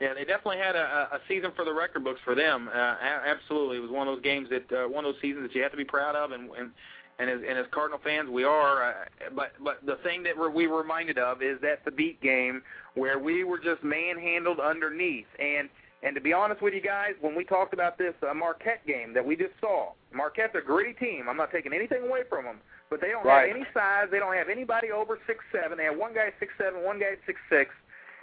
Yeah, 0.01 0.15
they 0.15 0.25
definitely 0.25 0.59
had 0.59 0.77
a, 0.77 1.09
a 1.13 1.19
season 1.29 1.53
for 1.55 1.65
the 1.65 1.73
record 1.73 2.03
books 2.03 2.21
for 2.25 2.35
them. 2.35 2.69
Uh, 2.75 2.79
a- 2.79 3.23
absolutely, 3.29 3.77
it 3.77 3.81
was 3.81 3.91
one 3.91 4.09
of 4.09 4.15
those 4.15 4.25
games 4.25 4.49
that 4.51 4.73
uh, 4.73 4.89
one 4.89 5.05
of 5.05 5.13
those 5.13 5.21
seasons 5.23 5.47
that 5.47 5.55
you 5.55 5.63
have 5.63 5.71
to 5.71 5.77
be 5.77 5.85
proud 5.85 6.17
of, 6.17 6.33
and 6.33 6.51
and 6.59 6.71
and 7.19 7.29
as, 7.29 7.41
and 7.47 7.59
as 7.59 7.67
Cardinal 7.71 8.01
fans, 8.03 8.31
we 8.31 8.43
are. 8.43 8.83
Uh, 8.83 8.95
but 9.37 9.53
but 9.63 9.79
the 9.85 9.97
thing 10.03 10.23
that 10.23 10.37
we're, 10.37 10.49
we 10.51 10.67
were 10.67 10.79
reminded 10.81 11.19
of 11.19 11.43
is 11.43 11.61
that 11.61 11.85
the 11.85 11.91
beat 11.91 12.21
game 12.23 12.63
where 12.95 13.19
we 13.19 13.45
were 13.45 13.59
just 13.59 13.85
manhandled 13.85 14.59
underneath, 14.59 15.27
and 15.39 15.69
and 16.03 16.15
to 16.15 16.21
be 16.21 16.33
honest 16.33 16.63
with 16.63 16.75
you 16.75 16.81
guys, 16.81 17.13
when 17.21 17.35
we 17.35 17.45
talked 17.45 17.75
about 17.75 17.99
this 17.99 18.15
uh, 18.29 18.33
Marquette 18.35 18.87
game 18.87 19.13
that 19.15 19.25
we 19.25 19.37
just 19.37 19.53
saw, 19.61 19.93
Marquette's 20.15 20.55
a 20.55 20.61
gritty 20.61 20.95
team. 20.95 21.29
I'm 21.29 21.37
not 21.37 21.51
taking 21.53 21.73
anything 21.73 22.03
away 22.05 22.23
from 22.29 22.45
them, 22.45 22.57
but 22.89 23.01
they 23.01 23.09
don't 23.09 23.25
Right. 23.25 23.49
have 23.49 23.57
any 23.57 23.67
size. 23.75 24.09
They 24.11 24.19
don't 24.19 24.35
have 24.35 24.49
anybody 24.49 24.91
over 24.91 25.19
six 25.27 25.45
seven. 25.53 25.77
They 25.79 25.85
have 25.85 25.97
one 25.97 26.15
guy 26.15 26.33
six 26.39 26.53
seven, 26.59 26.83
one 26.83 26.99
guy 26.99 27.17
six 27.27 27.39
six 27.51 27.71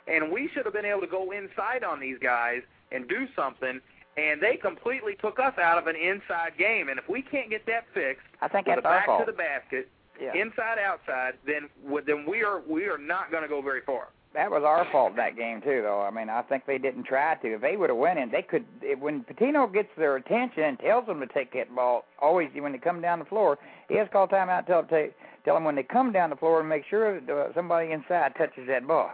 and 0.07 0.31
we 0.31 0.49
should 0.53 0.63
have 0.65 0.73
been 0.73 0.85
able 0.85 1.01
to 1.01 1.07
go 1.07 1.31
inside 1.31 1.83
on 1.83 1.99
these 1.99 2.17
guys 2.21 2.61
and 2.91 3.07
do 3.09 3.27
something. 3.35 3.81
And 4.15 4.41
they 4.41 4.55
completely 4.55 5.15
took 5.21 5.37
us 5.37 5.53
out 5.59 5.77
of 5.77 5.85
an 5.87 5.95
inside 5.95 6.53
game. 6.57 6.89
And 6.89 6.97
if 6.97 7.07
we 7.07 7.21
can't 7.21 7.49
get 7.49 7.65
that 7.67 7.85
fixed, 7.93 8.25
I 8.41 8.47
think 8.47 8.65
with 8.65 8.77
that's 8.77 8.83
the 8.83 8.89
back 8.89 9.05
fault. 9.05 9.25
to 9.25 9.31
the 9.31 9.37
basket, 9.37 9.89
yeah. 10.19 10.33
inside 10.33 10.79
outside, 10.79 11.33
then 11.45 11.69
then 12.07 12.25
we 12.25 12.41
are 12.41 12.61
we 12.67 12.85
are 12.85 12.97
not 12.97 13.29
going 13.31 13.43
to 13.43 13.49
go 13.49 13.61
very 13.61 13.81
far. 13.81 14.07
That 14.37 14.51
was 14.51 14.61
our 14.63 14.85
fault 14.91 15.15
that 15.15 15.35
game 15.35 15.61
too, 15.61 15.81
though. 15.81 15.99
I 15.99 16.11
mean, 16.11 16.29
I 16.29 16.43
think 16.43 16.67
they 16.67 16.77
didn't 16.77 17.05
try 17.05 17.33
to. 17.33 17.55
If 17.55 17.61
they 17.61 17.75
would 17.75 17.89
have 17.89 17.97
went 17.97 18.19
in, 18.19 18.29
they 18.29 18.43
could. 18.43 18.65
If, 18.83 18.99
when 18.99 19.23
Pitino 19.23 19.73
gets 19.73 19.89
their 19.97 20.15
attention 20.15 20.61
and 20.61 20.77
tells 20.77 21.07
them 21.07 21.19
to 21.21 21.25
take 21.25 21.51
that 21.53 21.75
ball, 21.75 22.05
always 22.21 22.49
when 22.53 22.71
they 22.71 22.77
come 22.77 23.01
down 23.01 23.17
the 23.17 23.25
floor, 23.25 23.57
he 23.89 23.97
has 23.97 24.05
to 24.05 24.11
call 24.11 24.27
timeout. 24.27 24.67
Tell 24.67 24.83
tell, 24.83 25.07
tell 25.43 25.55
them 25.55 25.63
when 25.63 25.73
they 25.73 25.81
come 25.81 26.11
down 26.11 26.29
the 26.29 26.35
floor 26.35 26.59
and 26.59 26.69
make 26.69 26.83
sure 26.87 27.19
that, 27.19 27.33
uh, 27.33 27.51
somebody 27.55 27.91
inside 27.91 28.33
touches 28.37 28.67
that 28.67 28.87
ball. 28.87 29.09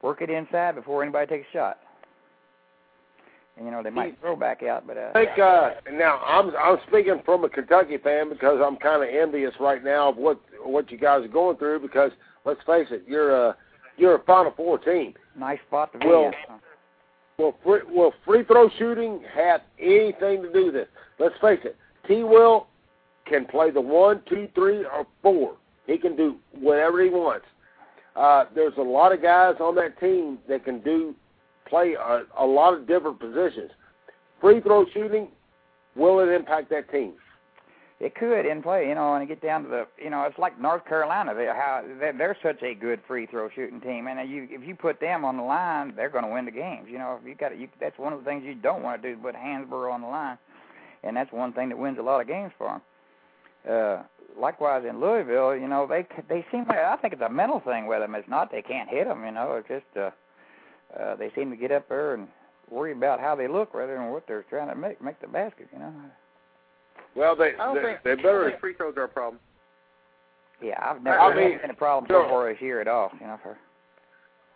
Work 0.00 0.22
it 0.22 0.30
inside 0.30 0.76
before 0.76 1.02
anybody 1.02 1.26
takes 1.26 1.46
a 1.52 1.52
shot. 1.52 1.78
And 3.58 3.66
you 3.66 3.70
know 3.70 3.82
they 3.82 3.90
might 3.90 4.18
throw 4.18 4.34
back 4.34 4.62
out, 4.62 4.86
but 4.86 4.96
uh, 4.96 5.10
I 5.14 5.26
think 5.26 5.38
uh, 5.38 5.70
now 5.92 6.20
I'm 6.20 6.56
I'm 6.56 6.78
speaking 6.88 7.20
from 7.26 7.44
a 7.44 7.50
Kentucky 7.50 7.98
fan 7.98 8.30
because 8.30 8.62
I'm 8.64 8.76
kind 8.76 9.02
of 9.02 9.10
envious 9.10 9.52
right 9.60 9.84
now 9.84 10.08
of 10.08 10.16
what 10.16 10.40
what 10.64 10.90
you 10.90 10.96
guys 10.96 11.22
are 11.22 11.28
going 11.28 11.58
through 11.58 11.80
because 11.80 12.12
let's 12.46 12.60
face 12.64 12.86
it, 12.90 13.02
you're 13.06 13.48
a 13.48 13.56
you're 13.96 14.16
a 14.16 14.22
Final 14.24 14.52
Four 14.56 14.78
team. 14.78 15.14
nice 15.36 15.58
spot 15.66 15.92
to 15.92 15.98
be 15.98 16.06
Well, 16.06 16.26
in. 16.26 16.32
Will 17.38 17.54
free, 17.64 17.80
will 17.88 18.12
free 18.24 18.44
throw 18.44 18.68
shooting 18.78 19.22
have 19.34 19.62
anything 19.80 20.42
to 20.42 20.52
do 20.52 20.66
with 20.66 20.74
this? 20.74 20.88
Let's 21.18 21.34
face 21.40 21.60
it, 21.64 21.76
T. 22.06 22.22
Will 22.22 22.66
can 23.26 23.46
play 23.46 23.70
the 23.70 23.80
one, 23.80 24.22
two, 24.28 24.48
three, 24.54 24.84
or 24.84 25.06
four. 25.22 25.56
He 25.86 25.96
can 25.96 26.16
do 26.16 26.36
whatever 26.52 27.02
he 27.02 27.08
wants. 27.08 27.46
Uh, 28.14 28.44
there's 28.54 28.74
a 28.78 28.82
lot 28.82 29.12
of 29.12 29.22
guys 29.22 29.54
on 29.60 29.74
that 29.76 29.98
team 29.98 30.38
that 30.48 30.64
can 30.64 30.80
do 30.80 31.14
play 31.66 31.94
a, 31.94 32.22
a 32.38 32.44
lot 32.44 32.74
of 32.74 32.86
different 32.86 33.18
positions. 33.18 33.70
Free 34.40 34.60
throw 34.60 34.84
shooting, 34.92 35.28
will 35.96 36.20
it 36.20 36.28
impact 36.32 36.68
that 36.70 36.90
team? 36.90 37.14
It 38.02 38.16
could 38.16 38.46
in 38.46 38.64
play, 38.64 38.88
you 38.88 38.96
know, 38.96 39.14
and 39.14 39.28
get 39.28 39.40
down 39.40 39.62
to 39.62 39.68
the, 39.68 39.86
you 39.96 40.10
know, 40.10 40.24
it's 40.24 40.36
like 40.36 40.60
North 40.60 40.84
Carolina. 40.86 41.36
They 41.36 41.46
how 41.46 41.84
they're, 42.00 42.12
they're 42.12 42.36
such 42.42 42.60
a 42.60 42.74
good 42.74 42.98
free 43.06 43.26
throw 43.26 43.48
shooting 43.54 43.80
team, 43.80 44.08
and 44.08 44.28
you 44.28 44.48
if 44.50 44.66
you 44.66 44.74
put 44.74 44.98
them 44.98 45.24
on 45.24 45.36
the 45.36 45.44
line, 45.44 45.94
they're 45.94 46.10
going 46.10 46.24
to 46.24 46.30
win 46.30 46.44
the 46.44 46.50
games. 46.50 46.88
You 46.90 46.98
know, 46.98 47.16
if 47.22 47.28
you 47.28 47.36
got 47.36 47.56
you, 47.56 47.68
that's 47.78 47.96
one 48.00 48.12
of 48.12 48.18
the 48.18 48.24
things 48.24 48.42
you 48.44 48.56
don't 48.56 48.82
want 48.82 49.00
to 49.00 49.08
do 49.08 49.16
put 49.16 49.36
Hansbrough 49.36 49.92
on 49.92 50.00
the 50.00 50.08
line, 50.08 50.36
and 51.04 51.16
that's 51.16 51.30
one 51.30 51.52
thing 51.52 51.68
that 51.68 51.78
wins 51.78 51.96
a 52.00 52.02
lot 52.02 52.20
of 52.20 52.26
games 52.26 52.50
for 52.58 52.82
them. 53.64 53.72
Uh, 53.72 54.02
likewise 54.36 54.82
in 54.84 55.00
Louisville, 55.00 55.54
you 55.54 55.68
know, 55.68 55.86
they 55.86 56.04
they 56.28 56.44
seem 56.50 56.64
like 56.68 56.78
I 56.78 56.96
think 56.96 57.12
it's 57.12 57.22
a 57.22 57.30
mental 57.30 57.60
thing 57.60 57.86
with 57.86 58.00
them. 58.00 58.16
It's 58.16 58.28
not 58.28 58.50
they 58.50 58.62
can't 58.62 58.88
hit 58.90 59.06
them, 59.06 59.24
you 59.24 59.30
know. 59.30 59.62
It's 59.62 59.68
just 59.68 59.96
uh, 59.96 60.10
uh, 61.00 61.14
they 61.14 61.30
seem 61.36 61.50
to 61.50 61.56
get 61.56 61.70
up 61.70 61.88
there 61.88 62.14
and 62.14 62.26
worry 62.68 62.90
about 62.90 63.20
how 63.20 63.36
they 63.36 63.46
look 63.46 63.74
rather 63.74 63.94
than 63.94 64.10
what 64.10 64.26
they're 64.26 64.42
trying 64.50 64.70
to 64.70 64.74
make 64.74 65.00
make 65.00 65.20
the 65.20 65.28
basket, 65.28 65.68
you 65.72 65.78
know. 65.78 65.92
Well, 67.16 67.36
they 67.36 67.52
I 67.58 67.74
they, 67.74 67.82
think 67.82 67.98
they 68.04 68.12
I 68.12 68.14
better. 68.16 68.48
think 68.50 68.60
free 68.60 68.74
throws 68.74 68.94
are 68.96 69.04
a 69.04 69.08
problem. 69.08 69.40
Yeah, 70.62 70.74
I've 70.80 71.02
never 71.02 71.18
I 71.18 71.28
had 71.28 71.36
mean, 71.36 71.58
any 71.64 71.74
problem 71.74 72.06
sure. 72.08 72.24
so 72.24 72.28
far 72.30 72.52
this 72.52 72.60
year 72.62 72.80
at 72.80 72.88
all, 72.88 73.10
you 73.20 73.26
know. 73.26 73.38
For 73.42 73.58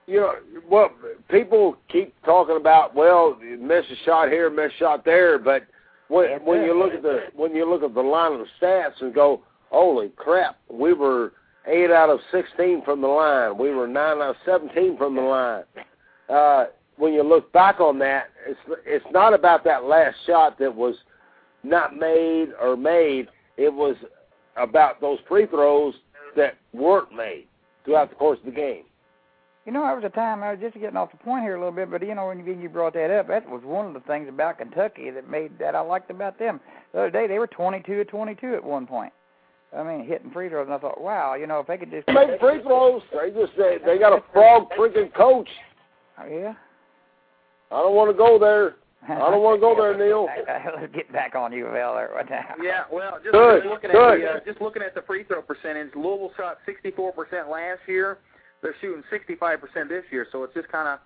You 0.07 0.21
know, 0.21 0.35
well, 0.71 0.91
people 1.29 1.77
keep 1.89 2.15
talking 2.25 2.57
about 2.57 2.95
well, 2.95 3.37
you 3.43 3.59
miss 3.59 3.85
a 3.91 4.05
shot 4.05 4.29
here, 4.29 4.49
miss 4.51 4.73
a 4.77 4.79
shot 4.79 5.05
there, 5.05 5.39
but 5.39 5.65
when 6.09 6.31
That's 6.31 6.45
when 6.45 6.61
it. 6.61 6.67
you 6.67 6.79
look 6.79 6.95
at 6.95 7.03
the 7.03 7.25
when 7.35 7.55
you 7.55 7.69
look 7.69 7.83
at 7.83 7.93
the 7.95 8.01
line 8.01 8.33
of 8.35 8.39
the 8.39 8.47
stats 8.61 9.01
and 9.01 9.13
go, 9.13 9.43
holy 9.71 10.11
crap, 10.17 10.57
we 10.71 10.93
were 10.93 11.33
eight 11.67 11.91
out 11.91 12.09
of 12.09 12.21
sixteen 12.31 12.83
from 12.85 13.01
the 13.01 13.09
line, 13.09 13.59
we 13.59 13.71
were 13.71 13.89
nine 13.89 14.19
out 14.19 14.31
of 14.31 14.37
seventeen 14.47 14.97
from 14.97 15.17
the 15.17 15.23
line. 15.23 15.65
Uh, 16.29 16.67
when 16.97 17.13
you 17.13 17.23
look 17.25 17.53
back 17.53 17.81
on 17.81 17.99
that, 17.99 18.29
it's 18.47 18.61
it's 18.87 19.05
not 19.13 19.35
about 19.35 19.65
that 19.65 19.85
last 19.85 20.17
shot 20.27 20.57
that 20.61 20.73
was 20.75 20.95
not 21.67 21.97
made 21.97 22.49
or 22.61 22.77
made. 22.77 23.29
It 23.57 23.73
was 23.73 23.97
about 24.57 25.01
those 25.01 25.19
free 25.29 25.47
throws 25.47 25.95
that 26.37 26.55
weren't 26.73 27.13
made 27.15 27.47
throughout 27.85 28.11
the 28.11 28.17
course 28.17 28.39
of 28.41 28.47
the 28.47 28.51
game. 28.53 28.85
You 29.65 29.73
know, 29.73 29.83
there 29.83 29.97
was 29.97 30.05
a 30.05 30.11
time 30.11 30.45
I 30.45 30.53
was 30.53 30.61
just 30.61 30.75
getting 30.75 30.97
off 30.97 31.11
the 31.11 31.17
point 31.19 31.43
here 31.43 31.57
a 31.57 31.59
little 31.59 31.75
bit, 31.75 31.91
but 31.91 32.07
you 32.07 32.15
know, 32.15 32.29
when 32.29 32.61
you, 32.61 32.69
brought 32.69 32.95
that 32.95 33.11
up, 33.11 33.27
that 33.27 33.49
was 33.51 33.63
one 33.65 33.87
of 33.87 33.95
the 33.95 34.01
things 34.01 34.29
about 34.29 34.59
Kentucky 34.59 35.11
that 35.11 35.29
made 35.29 35.59
that 35.59 35.75
I 35.75 35.81
liked 35.81 36.09
about 36.11 36.39
them. 36.39 36.61
The 36.93 37.01
other 37.01 37.11
day, 37.11 37.27
they 37.27 37.41
were 37.41 37.49
22 37.49 37.83
to 37.97 38.05
22 38.05 38.55
at 38.55 38.63
one 38.63 38.87
point. 38.87 39.13
I 39.77 39.83
mean, 39.83 40.07
hitting 40.07 40.31
free 40.31 40.49
throws, 40.49 40.67
and 40.67 40.75
I 40.75 40.79
thought, 40.79 41.01
wow, 41.01 41.35
you 41.35 41.49
know, 41.49 41.59
if 41.59 41.67
they 41.67 41.77
could 41.77 41.91
just 41.91 42.07
make 42.07 42.39
free 42.39 42.63
throws, 42.63 43.03
they 43.13 43.31
just 43.31 43.53
they, 43.59 43.79
they 43.85 43.99
got 43.99 44.13
a 44.13 44.23
frog 44.33 44.69
freaking 44.79 45.13
coach. 45.13 45.49
Oh, 46.19 46.27
yeah. 46.27 46.55
I 47.73 47.83
don't 47.83 47.97
want 47.97 48.11
to 48.11 48.17
go 48.17 48.39
there. 48.39 48.77
I 49.09 49.31
don't 49.31 49.43
want 49.43 49.59
to 49.59 49.61
go 49.61 49.75
there, 49.77 49.97
Neil. 49.97 50.27
Let's 50.49 50.93
get 50.95 51.13
back 51.13 51.35
on 51.35 51.53
U 51.53 51.67
of 51.67 51.73
right 51.73 52.29
now. 52.29 52.55
Yeah, 52.63 52.85
well, 52.91 53.19
just, 53.23 53.33
Good, 53.33 53.63
just 53.63 53.71
looking 53.73 53.91
good. 53.93 54.21
at 54.25 54.43
the 54.45 54.51
uh, 54.51 54.53
just 54.53 54.61
looking 54.61 54.83
at 54.83 54.95
the 54.95 55.03
free 55.03 55.23
throw 55.25 55.43
percentage, 55.43 55.95
Louisville 55.95 56.33
shot 56.37 56.59
64% 56.67 57.15
last 57.51 57.81
year. 57.87 58.19
They're 58.63 58.75
shooting 58.81 59.05
65% 59.13 59.89
this 59.89 60.03
year, 60.11 60.27
so 60.33 60.43
it's 60.43 60.55
just 60.55 60.69
kind 60.69 60.89
of, 60.89 60.99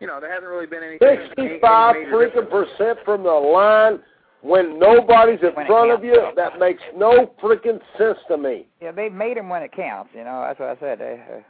you 0.00 0.06
know, 0.06 0.18
there 0.20 0.32
hasn't 0.32 0.50
really 0.50 0.66
been 0.66 0.82
anything. 0.82 1.06
any- 1.06 1.18
any 1.20 1.28
Sixty-five 1.28 1.96
freaking 2.06 2.50
percent 2.50 2.98
from 3.04 3.22
the 3.22 3.30
line 3.30 4.00
when 4.40 4.78
nobody's 4.78 5.38
in 5.42 5.54
When 5.54 5.66
front 5.66 5.90
of 5.92 6.02
you. 6.02 6.32
That 6.34 6.58
makes 6.58 6.82
no 6.96 7.32
freaking 7.42 7.78
sense 7.98 8.18
to 8.28 8.36
me. 8.36 8.66
Yeah, 8.82 8.90
they've 8.90 9.12
made 9.12 9.36
them 9.36 9.48
when 9.48 9.62
it 9.62 9.70
counts. 9.72 10.10
You 10.14 10.24
know, 10.24 10.42
that's 10.46 10.58
what 10.58 10.70
I 10.70 10.80
said. 10.80 10.98
They, 10.98 11.20
uh, 11.32 11.40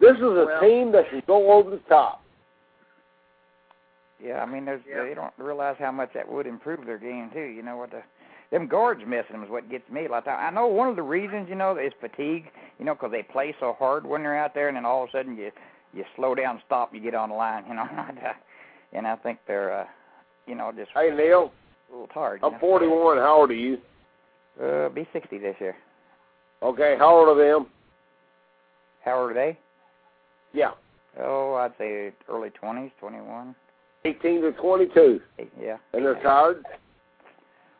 This 0.00 0.16
is 0.16 0.22
a 0.22 0.44
Well- 0.46 0.60
team 0.60 0.92
that 0.92 1.08
can 1.10 1.22
go 1.26 1.52
over 1.52 1.70
the 1.70 1.78
top. 1.88 2.21
Yeah, 4.22 4.42
I 4.42 4.46
mean, 4.46 4.64
there's 4.64 4.82
Yeah. 4.88 5.02
they 5.04 5.14
don't 5.14 5.32
realize 5.38 5.76
how 5.78 5.90
much 5.92 6.12
that 6.14 6.30
would 6.30 6.46
improve 6.46 6.84
their 6.86 6.98
game 6.98 7.30
too. 7.32 7.40
You 7.40 7.62
know 7.62 7.76
what 7.76 7.90
the 7.90 8.02
them 8.50 8.66
guards 8.68 9.00
missing 9.06 9.32
them 9.32 9.44
is 9.44 9.50
what 9.50 9.70
gets 9.70 9.88
me 9.90 10.04
a 10.04 10.08
lot 10.10 10.18
of 10.18 10.24
time. 10.24 10.38
I 10.46 10.50
know 10.50 10.66
one 10.66 10.88
of 10.88 10.96
the 10.96 11.02
reasons, 11.02 11.48
you 11.48 11.54
know, 11.54 11.76
is 11.78 11.92
fatigue. 12.00 12.50
You 12.78 12.84
know, 12.84 12.94
'cause 12.94 13.10
they 13.10 13.22
play 13.22 13.54
so 13.58 13.72
hard 13.72 14.04
when 14.06 14.22
they're 14.22 14.36
out 14.36 14.52
there, 14.54 14.68
and 14.68 14.76
then 14.76 14.84
all 14.84 15.02
of 15.04 15.08
a 15.08 15.12
sudden 15.12 15.36
you 15.36 15.50
you 15.94 16.04
slow 16.16 16.34
down, 16.34 16.60
stop, 16.64 16.94
you 16.94 17.00
get 17.00 17.14
on 17.14 17.28
the 17.30 17.34
line. 17.34 17.64
You 17.68 17.74
know, 17.74 17.88
and 18.94 19.06
I 19.06 19.16
think 19.16 19.38
they're, 19.46 19.72
uh, 19.72 19.86
you 20.46 20.54
know, 20.54 20.70
just 20.72 20.90
Hey, 20.92 21.10
Neil, 21.10 21.50
a 21.88 21.92
little 21.92 22.06
tired. 22.08 22.40
I'm 22.42 22.58
41. 22.58 23.16
How 23.18 23.36
old 23.40 23.50
are 23.50 23.54
you? 23.54 23.80
Uh, 24.62 24.88
be 24.90 25.06
60 25.14 25.38
this 25.38 25.56
year. 25.60 25.74
Okay, 26.62 26.96
how 26.98 27.08
old 27.16 27.28
are 27.28 27.42
them? 27.42 27.66
How 29.04 29.18
old 29.20 29.30
are 29.30 29.34
they? 29.34 29.58
Yeah, 30.52 30.72
Oh, 31.18 31.54
I'd 31.54 31.76
say 31.78 32.12
early 32.28 32.50
20s, 32.50 32.90
21. 33.00 33.54
18 34.04 34.40
to 34.42 34.52
22. 34.52 35.20
Yeah. 35.60 35.76
And 35.92 36.04
they're 36.04 36.20
tired? 36.22 36.64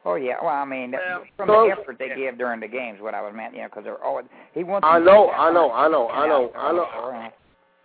Oh 0.05 0.17
yeah. 0.17 0.35
Well, 0.41 0.51
I 0.51 0.65
mean, 0.65 0.93
Well, 0.93 1.23
from 1.37 1.49
so- 1.49 1.67
the 1.67 1.81
effort 1.81 1.99
they 1.99 2.09
give 2.15 2.37
during 2.39 2.61
the 2.61 2.69
games, 2.69 3.01
what 3.01 3.15
I 3.15 3.23
was 3.23 3.33
meant, 3.35 3.55
you 3.55 3.61
know, 3.63 3.69
because 3.69 3.85
they're 3.85 4.03
always 4.03 4.27
he 4.53 4.65
wants. 4.65 4.85
I 4.89 4.99
them 4.99 5.07
to 5.07 5.13
know, 5.13 5.31
I 5.31 5.53
know, 5.53 5.71
I 5.71 5.89
know, 5.89 6.09
I 6.11 6.27
know, 6.27 6.53
I 6.57 6.73
know. 6.73 6.85
I 6.85 7.31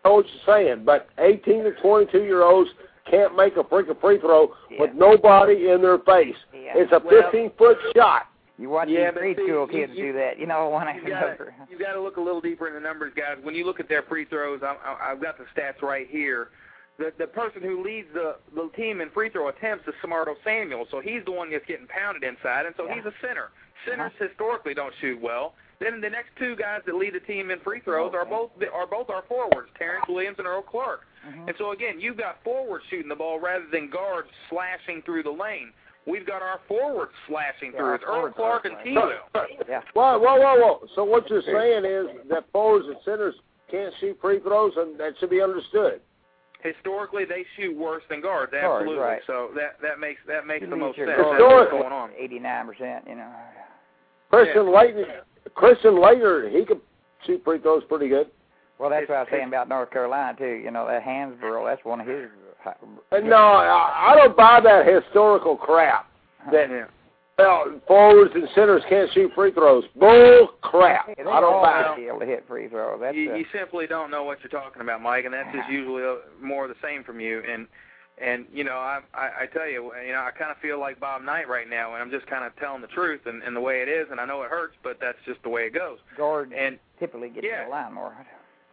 know 0.09 0.13
what 0.15 0.25
you're 0.25 0.55
saying, 0.55 0.83
but 0.85 1.09
18 1.19 1.63
to 1.65 1.71
22 1.81 2.23
year 2.23 2.43
olds 2.43 2.69
can't 3.09 3.35
make 3.35 3.55
a 3.57 3.63
freaking 3.63 3.99
free 4.01 4.19
throw 4.19 4.49
with 4.79 4.91
nobody 4.95 5.69
in 5.69 5.81
their 5.81 5.97
face. 5.99 6.35
Yeah. 6.53 6.73
It's 6.75 6.91
a 6.91 6.99
Well- 6.99 7.23
15 7.23 7.51
foot 7.57 7.77
shot. 7.95 8.27
You 8.59 8.69
watch 8.71 8.87
Yeah, 8.89 9.11
these 9.11 9.13
but 9.13 9.19
grade 9.19 9.37
see, 9.37 9.47
school 9.47 9.67
kids 9.67 9.93
you- 9.93 10.05
do 10.07 10.13
that, 10.13 10.39
you 10.39 10.47
know, 10.47 10.69
one 10.69 10.87
You 10.87 10.93
after 10.93 11.09
got 11.09 11.23
another. 11.27 11.53
you 11.69 11.77
got 11.77 11.93
to 11.93 11.99
look 12.01 12.17
a 12.17 12.21
little 12.21 12.41
deeper 12.41 12.67
in 12.67 12.73
the 12.73 12.79
numbers, 12.79 13.13
guys. 13.13 13.37
When 13.43 13.53
you 13.53 13.65
look 13.65 13.79
at 13.79 13.87
their 13.87 14.01
free 14.03 14.25
throws, 14.25 14.63
I'm, 14.63 14.77
I've 14.99 15.21
got 15.21 15.37
the 15.37 15.43
stats 15.55 15.83
right 15.83 16.07
here. 16.09 16.49
The 16.97 17.13
the 17.17 17.27
person 17.27 17.61
who 17.61 17.83
leads 17.83 18.07
the 18.13 18.37
the 18.55 18.69
team 18.75 19.01
in 19.01 19.09
free 19.11 19.29
throw 19.29 19.49
attempts 19.49 19.87
is 19.87 19.93
Samardo 20.03 20.35
Samuel, 20.43 20.87
so 20.89 20.99
he's 20.99 21.23
the 21.25 21.31
one 21.31 21.51
that's 21.51 21.65
getting 21.65 21.87
pounded 21.87 22.23
inside, 22.23 22.65
and 22.65 22.73
so 22.75 22.85
Yeah. 22.87 22.95
he's 22.95 23.05
a 23.05 23.13
center. 23.21 23.51
Centers 23.85 24.11
Uh-huh. 24.13 24.27
historically 24.27 24.73
don't 24.73 24.93
shoot 24.99 25.19
well. 25.21 25.53
Then 25.79 26.01
the 26.01 26.09
next 26.09 26.35
two 26.37 26.55
guys 26.55 26.81
that 26.85 26.95
lead 26.95 27.13
the 27.13 27.19
team 27.19 27.51
in 27.51 27.59
free 27.59 27.81
throws 27.81 28.15
are 28.15 28.25
both 28.25 28.49
are 28.73 28.87
both 28.87 29.09
our 29.11 29.21
forwards, 29.23 29.69
Terrence 29.77 30.07
Williams 30.07 30.39
and 30.39 30.47
Earl 30.47 30.63
Clark. 30.63 31.05
Mhm. 31.27 31.49
And 31.49 31.57
so 31.57 31.71
again, 31.71 31.99
you've 31.99 32.17
got 32.17 32.41
forwards 32.43 32.83
shooting 32.85 33.09
the 33.09 33.15
ball 33.15 33.39
rather 33.39 33.65
than 33.67 33.89
guards 33.89 34.31
slashing 34.49 35.03
through 35.03 35.21
the 35.23 35.31
lane. 35.31 35.73
We've 36.07 36.25
got 36.25 36.41
our 36.41 36.59
forwards 36.67 37.11
slashing 37.27 37.73
Yeah, 37.73 37.77
through. 37.79 37.87
our 37.89 37.95
It's 37.95 38.03
Earl 38.05 38.31
Clark 38.31 38.65
and 38.65 38.73
slashing. 38.75 38.95
T. 38.95 39.69
Yeah. 39.69 39.81
Whoa, 39.93 40.17
whoa, 40.17 40.39
whoa, 40.39 40.55
whoa. 40.59 40.87
So 40.95 41.03
what 41.03 41.29
you're 41.29 41.41
saying 41.43 41.85
is 41.85 42.07
that 42.29 42.45
forwards 42.51 42.87
and 42.87 42.97
centers 43.01 43.35
can't 43.67 43.93
shoot 43.99 44.19
free 44.19 44.39
throws, 44.39 44.75
and 44.77 44.97
that 44.97 45.17
should 45.19 45.29
be 45.29 45.41
understood. 45.41 46.01
Historically 46.63 47.23
they 47.25 47.45
shoot 47.55 47.75
worse 47.77 48.03
than 48.09 48.21
guards. 48.21 48.51
Guards, 48.51 48.81
Absolutely. 48.81 48.97
right. 49.03 49.21
So 49.27 49.49
that 49.55 49.77
that 49.81 49.99
makes 49.99 50.19
that 50.27 50.45
makes 50.47 50.63
You 50.63 50.69
the 50.69 50.75
most 50.75 50.97
your 50.97 51.07
sense. 51.07 51.21
guard 51.21 51.33
That's 51.39 51.41
what's 51.43 51.71
Historically. 51.71 51.79
going 51.89 51.93
on. 51.93 52.09
Eighty-nine 52.17 52.65
percent, 52.67 53.05
you 53.07 53.15
know. 53.15 53.31
Christian 54.29 54.63
Laettner, 54.65 55.21
Christian 55.55 55.91
Laettner, 55.93 56.51
he 56.51 56.65
could 56.65 56.81
shoot 57.25 57.41
free 57.45 57.59
throws 57.59 57.83
pretty 57.87 58.09
good. 58.09 58.27
Well, 58.79 58.89
that's 58.89 59.03
It's- 59.03 59.09
what 59.09 59.17
I 59.17 59.21
was 59.21 59.29
saying 59.31 59.47
about 59.47 59.69
North 59.69 59.89
Carolina 59.91 60.37
too. 60.37 60.45
You 60.45 60.71
know, 60.71 60.85
that 60.87 61.03
Hansbrough, 61.03 61.65
that's 61.65 61.83
one 61.85 62.01
of 62.01 62.07
his. 62.07 62.29
Uh, 62.65 62.71
and 63.11 63.29
no, 63.29 63.37
I, 63.37 64.11
I 64.11 64.15
don't 64.15 64.35
buy 64.35 64.59
that 64.59 64.85
historical 64.85 65.55
crap. 65.55 66.07
That 66.51 66.69
Yeah. 66.69 66.85
Well, 67.37 67.65
forwards 67.87 68.31
and 68.33 68.47
centers 68.55 68.81
can't 68.89 69.11
shoot 69.13 69.31
free 69.35 69.51
throws. 69.51 69.83
Bull 69.95 70.49
crap. 70.61 71.09
I 71.09 71.23
don't 71.23 71.61
buy 71.61 71.93
should 71.95 72.03
it. 72.03 72.07
able 72.07 72.19
to 72.19 72.25
hit 72.25 72.45
free 72.47 72.67
throws. 72.67 72.99
That's 72.99 73.15
You, 73.15 73.31
uh, 73.31 73.35
you 73.35 73.45
simply 73.53 73.85
don't 73.85 74.09
know 74.09 74.23
what 74.23 74.39
you're 74.41 74.49
talking 74.49 74.81
about, 74.81 75.01
Mike, 75.01 75.25
and 75.25 75.33
that's 75.33 75.55
just 75.55 75.69
usually 75.69 76.03
uh, 76.03 76.15
more 76.41 76.65
of 76.65 76.69
the 76.69 76.75
same 76.81 77.03
from 77.03 77.19
you. 77.19 77.43
And 77.47 77.67
and 78.19 78.45
you 78.51 78.63
know, 78.63 78.77
I 78.77 79.01
I, 79.13 79.29
I 79.41 79.45
tell 79.53 79.67
you, 79.67 79.91
you 80.03 80.13
know, 80.13 80.21
I 80.21 80.31
kind 80.31 80.49
of 80.49 80.57
feel 80.57 80.79
like 80.79 80.99
Bob 80.99 81.21
Knight 81.21 81.47
right 81.47 81.69
now, 81.69 81.93
and 81.93 82.01
I'm 82.01 82.09
just 82.09 82.25
kind 82.25 82.43
of 82.43 82.55
telling 82.55 82.81
the 82.81 82.87
truth 82.87 83.21
and, 83.25 83.43
and 83.43 83.55
the 83.55 83.61
way 83.61 83.81
it 83.81 83.89
is. 83.89 84.07
And 84.09 84.19
I 84.19 84.25
know 84.25 84.41
it 84.41 84.49
hurts, 84.49 84.75
but 84.83 84.97
that's 84.99 85.19
just 85.25 85.41
the 85.43 85.49
way 85.49 85.63
it 85.63 85.73
goes. 85.75 85.99
guard 86.17 86.53
And 86.53 86.79
typically 86.99 87.29
gets 87.29 87.45
yeah. 87.47 87.59
to 87.59 87.65
the 87.65 87.71
line 87.71 87.93
more. 87.93 88.13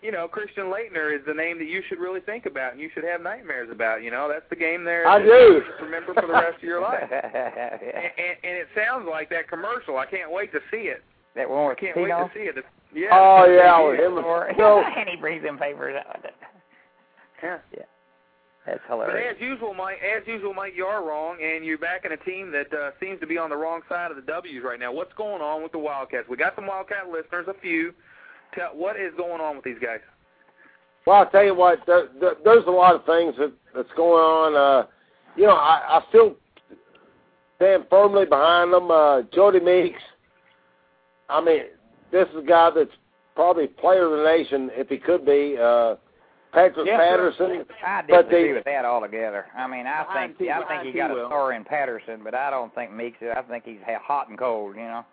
You 0.04 0.12
know, 0.12 0.28
Christian 0.28 0.64
Laettner 0.64 1.16
is 1.16 1.24
the 1.26 1.32
name 1.32 1.56
that 1.58 1.64
you 1.64 1.80
should 1.88 1.98
really 1.98 2.20
think 2.20 2.44
about 2.44 2.72
and 2.72 2.80
you 2.80 2.90
should 2.92 3.04
have 3.04 3.22
nightmares 3.22 3.70
about. 3.72 4.02
You 4.02 4.10
know, 4.10 4.28
that's 4.30 4.44
the 4.50 4.56
game 4.56 4.84
there. 4.84 5.08
I 5.08 5.18
do. 5.18 5.24
you 5.26 5.62
remember 5.80 6.12
for 6.12 6.26
the 6.26 6.32
rest 6.32 6.58
of 6.58 6.62
your 6.62 6.82
life. 6.82 7.04
yeah. 7.10 7.72
And, 7.72 8.12
and, 8.20 8.36
and 8.44 8.54
it 8.60 8.68
sounds 8.76 9.08
like 9.10 9.30
that 9.30 9.48
commercial. 9.48 9.96
I 9.96 10.04
can't 10.04 10.30
wait 10.30 10.52
to 10.52 10.60
see 10.70 10.92
it. 10.92 11.02
That 11.34 11.48
one 11.48 11.72
I 11.72 11.74
can't 11.74 11.94
Tino. 11.94 12.20
wait 12.20 12.34
to 12.34 12.38
see 12.38 12.44
it. 12.44 12.64
Yeah. 12.94 13.08
Oh 13.12 13.44
yeah, 13.48 13.80
with 13.80 13.98
him. 13.98 14.22
Or, 14.22 14.52
No, 14.58 14.84
and 14.98 15.08
he 15.08 15.16
brings 15.16 15.42
them 15.42 15.56
papers 15.56 15.96
out. 16.06 16.20
Yeah. 17.42 17.58
That's 18.66 18.80
hilarious. 18.88 19.08
But 19.08 19.16
hilarious. 19.16 19.36
as 19.36 19.40
usual, 19.40 19.72
Mike, 19.72 19.98
as 20.04 20.26
usual, 20.26 20.52
Mike, 20.52 20.72
you 20.76 20.84
are 20.84 21.02
wrong, 21.02 21.36
and 21.42 21.64
you're 21.64 21.78
backing 21.78 22.12
a 22.12 22.16
team 22.18 22.52
that 22.52 22.72
uh, 22.72 22.90
seems 23.00 23.20
to 23.20 23.26
be 23.26 23.36
on 23.36 23.48
the 23.48 23.56
wrong 23.56 23.80
side 23.88 24.10
of 24.10 24.16
the 24.16 24.22
W's 24.22 24.62
right 24.64 24.78
now. 24.78 24.92
What's 24.92 25.12
going 25.14 25.40
on 25.40 25.62
with 25.62 25.72
the 25.72 25.78
Wildcats? 25.78 26.28
We 26.28 26.36
got 26.36 26.54
some 26.56 26.66
Wildcat 26.66 27.08
listeners, 27.08 27.46
a 27.48 27.58
few. 27.60 27.92
Tell, 28.54 28.70
what 28.74 28.96
is 28.98 29.12
going 29.16 29.40
on 29.40 29.56
with 29.56 29.64
these 29.64 29.78
guys? 29.82 30.00
Well, 31.06 31.16
I'll 31.16 31.30
tell 31.30 31.44
you 31.44 31.54
what. 31.54 31.80
There, 31.86 32.08
there, 32.20 32.34
there's 32.44 32.64
a 32.66 32.70
lot 32.70 32.94
of 32.94 33.04
things 33.04 33.34
that 33.38 33.52
that's 33.74 33.88
going 33.96 34.22
on. 34.22 34.54
Uh, 34.56 34.86
you 35.36 35.44
know, 35.46 35.54
I, 35.56 35.98
I 35.98 36.02
still 36.08 36.36
stand 37.56 37.84
firmly 37.90 38.24
behind 38.24 38.72
them. 38.72 38.90
Uh, 38.90 39.22
Jodie 39.34 39.62
Meeks. 39.62 40.00
I 41.28 41.40
mean, 41.42 41.62
this 42.12 42.28
is 42.28 42.36
a 42.38 42.46
guy 42.46 42.70
that's 42.74 42.90
probably 43.34 43.66
player 43.66 44.04
of 44.04 44.12
the 44.18 44.24
nation 44.24 44.70
if 44.74 44.88
he 44.88 44.96
could 44.98 45.24
be. 45.26 45.56
Uh, 45.60 45.96
Patrick 46.52 46.86
Yeah, 46.86 46.96
sure. 46.98 47.32
Patterson. 47.32 47.64
I 47.84 48.02
disagree 48.02 48.46
they- 48.48 48.52
with 48.52 48.64
that 48.64 48.84
altogether. 48.84 49.46
I 49.56 49.66
mean, 49.66 49.86
I 49.88 50.04
Behind 50.04 50.36
think 50.36 50.38
T- 50.38 50.50
I 50.52 50.58
think 50.58 50.68
behind 50.68 50.88
you 50.88 50.94
got 50.94 51.08
T. 51.08 51.12
a 51.14 51.16
Will. 51.16 51.26
star 51.26 51.52
in 51.52 51.64
Patterson, 51.64 52.20
but 52.22 52.34
I 52.34 52.48
don't 52.50 52.72
think 52.76 52.92
Meeks. 52.92 53.18
I 53.22 53.42
think 53.42 53.64
he's 53.64 53.78
hot 54.00 54.28
and 54.28 54.38
cold. 54.38 54.76
You 54.76 54.82
know. 54.82 55.04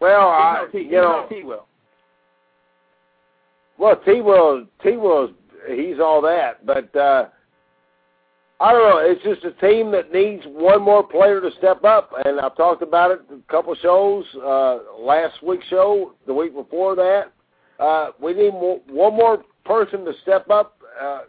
Well, 0.00 0.28
I, 0.28 0.66
T, 0.72 0.78
you 0.78 0.92
know, 0.92 1.26
T 1.28 1.42
will. 1.42 1.66
Well, 3.78 3.96
T 4.04 4.20
Will, 4.20 4.66
T 4.82 4.96
Will's 4.96 5.30
he's 5.68 5.98
all 5.98 6.20
that, 6.22 6.64
but 6.66 6.94
uh, 6.96 7.26
I 8.60 8.72
don't 8.72 8.88
know. 8.88 8.98
It's 8.98 9.22
just 9.22 9.44
a 9.44 9.52
team 9.60 9.90
that 9.92 10.12
needs 10.12 10.42
one 10.46 10.82
more 10.82 11.02
player 11.02 11.40
to 11.40 11.50
step 11.58 11.84
up, 11.84 12.12
and 12.24 12.40
I've 12.40 12.56
talked 12.56 12.82
about 12.82 13.10
it 13.10 13.20
a 13.30 13.50
couple 13.50 13.74
shows. 13.76 14.24
Uh, 14.34 14.78
last 14.98 15.42
week's 15.42 15.66
show, 15.66 16.12
the 16.26 16.34
week 16.34 16.54
before 16.54 16.94
that, 16.96 17.32
uh, 17.80 18.10
we 18.20 18.32
need 18.32 18.52
mo- 18.52 18.82
one 18.88 19.14
more 19.14 19.42
person 19.64 20.04
to 20.04 20.12
step 20.22 20.48
up 20.50 20.78
uh, 21.00 21.22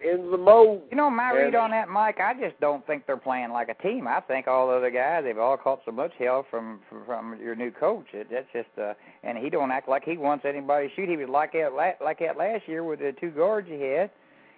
into 0.00 0.30
the 0.30 0.36
mode. 0.38 0.82
You 0.90 0.96
know, 0.96 1.10
my 1.10 1.30
And- 1.30 1.38
read 1.38 1.54
on 1.54 1.70
that, 1.72 1.88
Mike. 1.88 2.20
I 2.20 2.34
just 2.34 2.58
don't 2.60 2.86
think 2.86 3.04
they're 3.06 3.16
playing 3.16 3.50
like 3.50 3.68
a 3.68 3.74
team. 3.74 4.06
I 4.06 4.20
think 4.20 4.46
all 4.46 4.68
the 4.68 4.74
other 4.74 4.90
guys 4.90 5.24
they've 5.24 5.38
all 5.38 5.56
caught 5.56 5.80
so 5.84 5.90
much 5.92 6.12
hell 6.18 6.44
from 6.50 6.80
from, 6.88 7.04
from 7.04 7.40
your 7.42 7.54
new 7.54 7.70
coach. 7.70 8.06
It, 8.12 8.28
that's 8.30 8.46
just 8.52 8.68
uh, 8.78 8.94
and 9.24 9.36
he 9.38 9.50
don't 9.50 9.70
act 9.72 9.88
like 9.88 10.04
he 10.04 10.16
wants 10.16 10.44
anybody 10.44 10.88
to 10.88 10.94
shoot. 10.94 11.08
He 11.08 11.16
was 11.16 11.28
like 11.28 11.52
that 11.52 11.72
like 12.00 12.18
that 12.20 12.36
last 12.36 12.68
year 12.68 12.84
with 12.84 13.00
the 13.00 13.12
two 13.20 13.30
guards 13.30 13.68
he 13.68 13.80
had. 13.82 14.10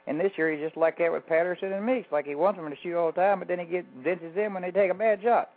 And 0.06 0.18
this 0.18 0.32
year 0.36 0.50
he's 0.50 0.60
just 0.64 0.76
like 0.76 0.98
that 0.98 1.12
with 1.12 1.26
Patterson 1.26 1.72
and 1.72 1.84
Meeks, 1.86 2.08
like 2.10 2.26
he 2.26 2.34
wants 2.34 2.58
them 2.58 2.68
to 2.68 2.76
shoot 2.82 2.96
all 2.96 3.12
the 3.12 3.20
time, 3.20 3.38
but 3.38 3.48
then 3.48 3.58
he 3.60 3.66
gets 3.66 3.86
benches 4.02 4.34
them 4.34 4.54
when 4.54 4.62
they 4.62 4.70
take 4.70 4.90
a 4.90 4.94
bad 4.94 5.22
shot. 5.22 5.50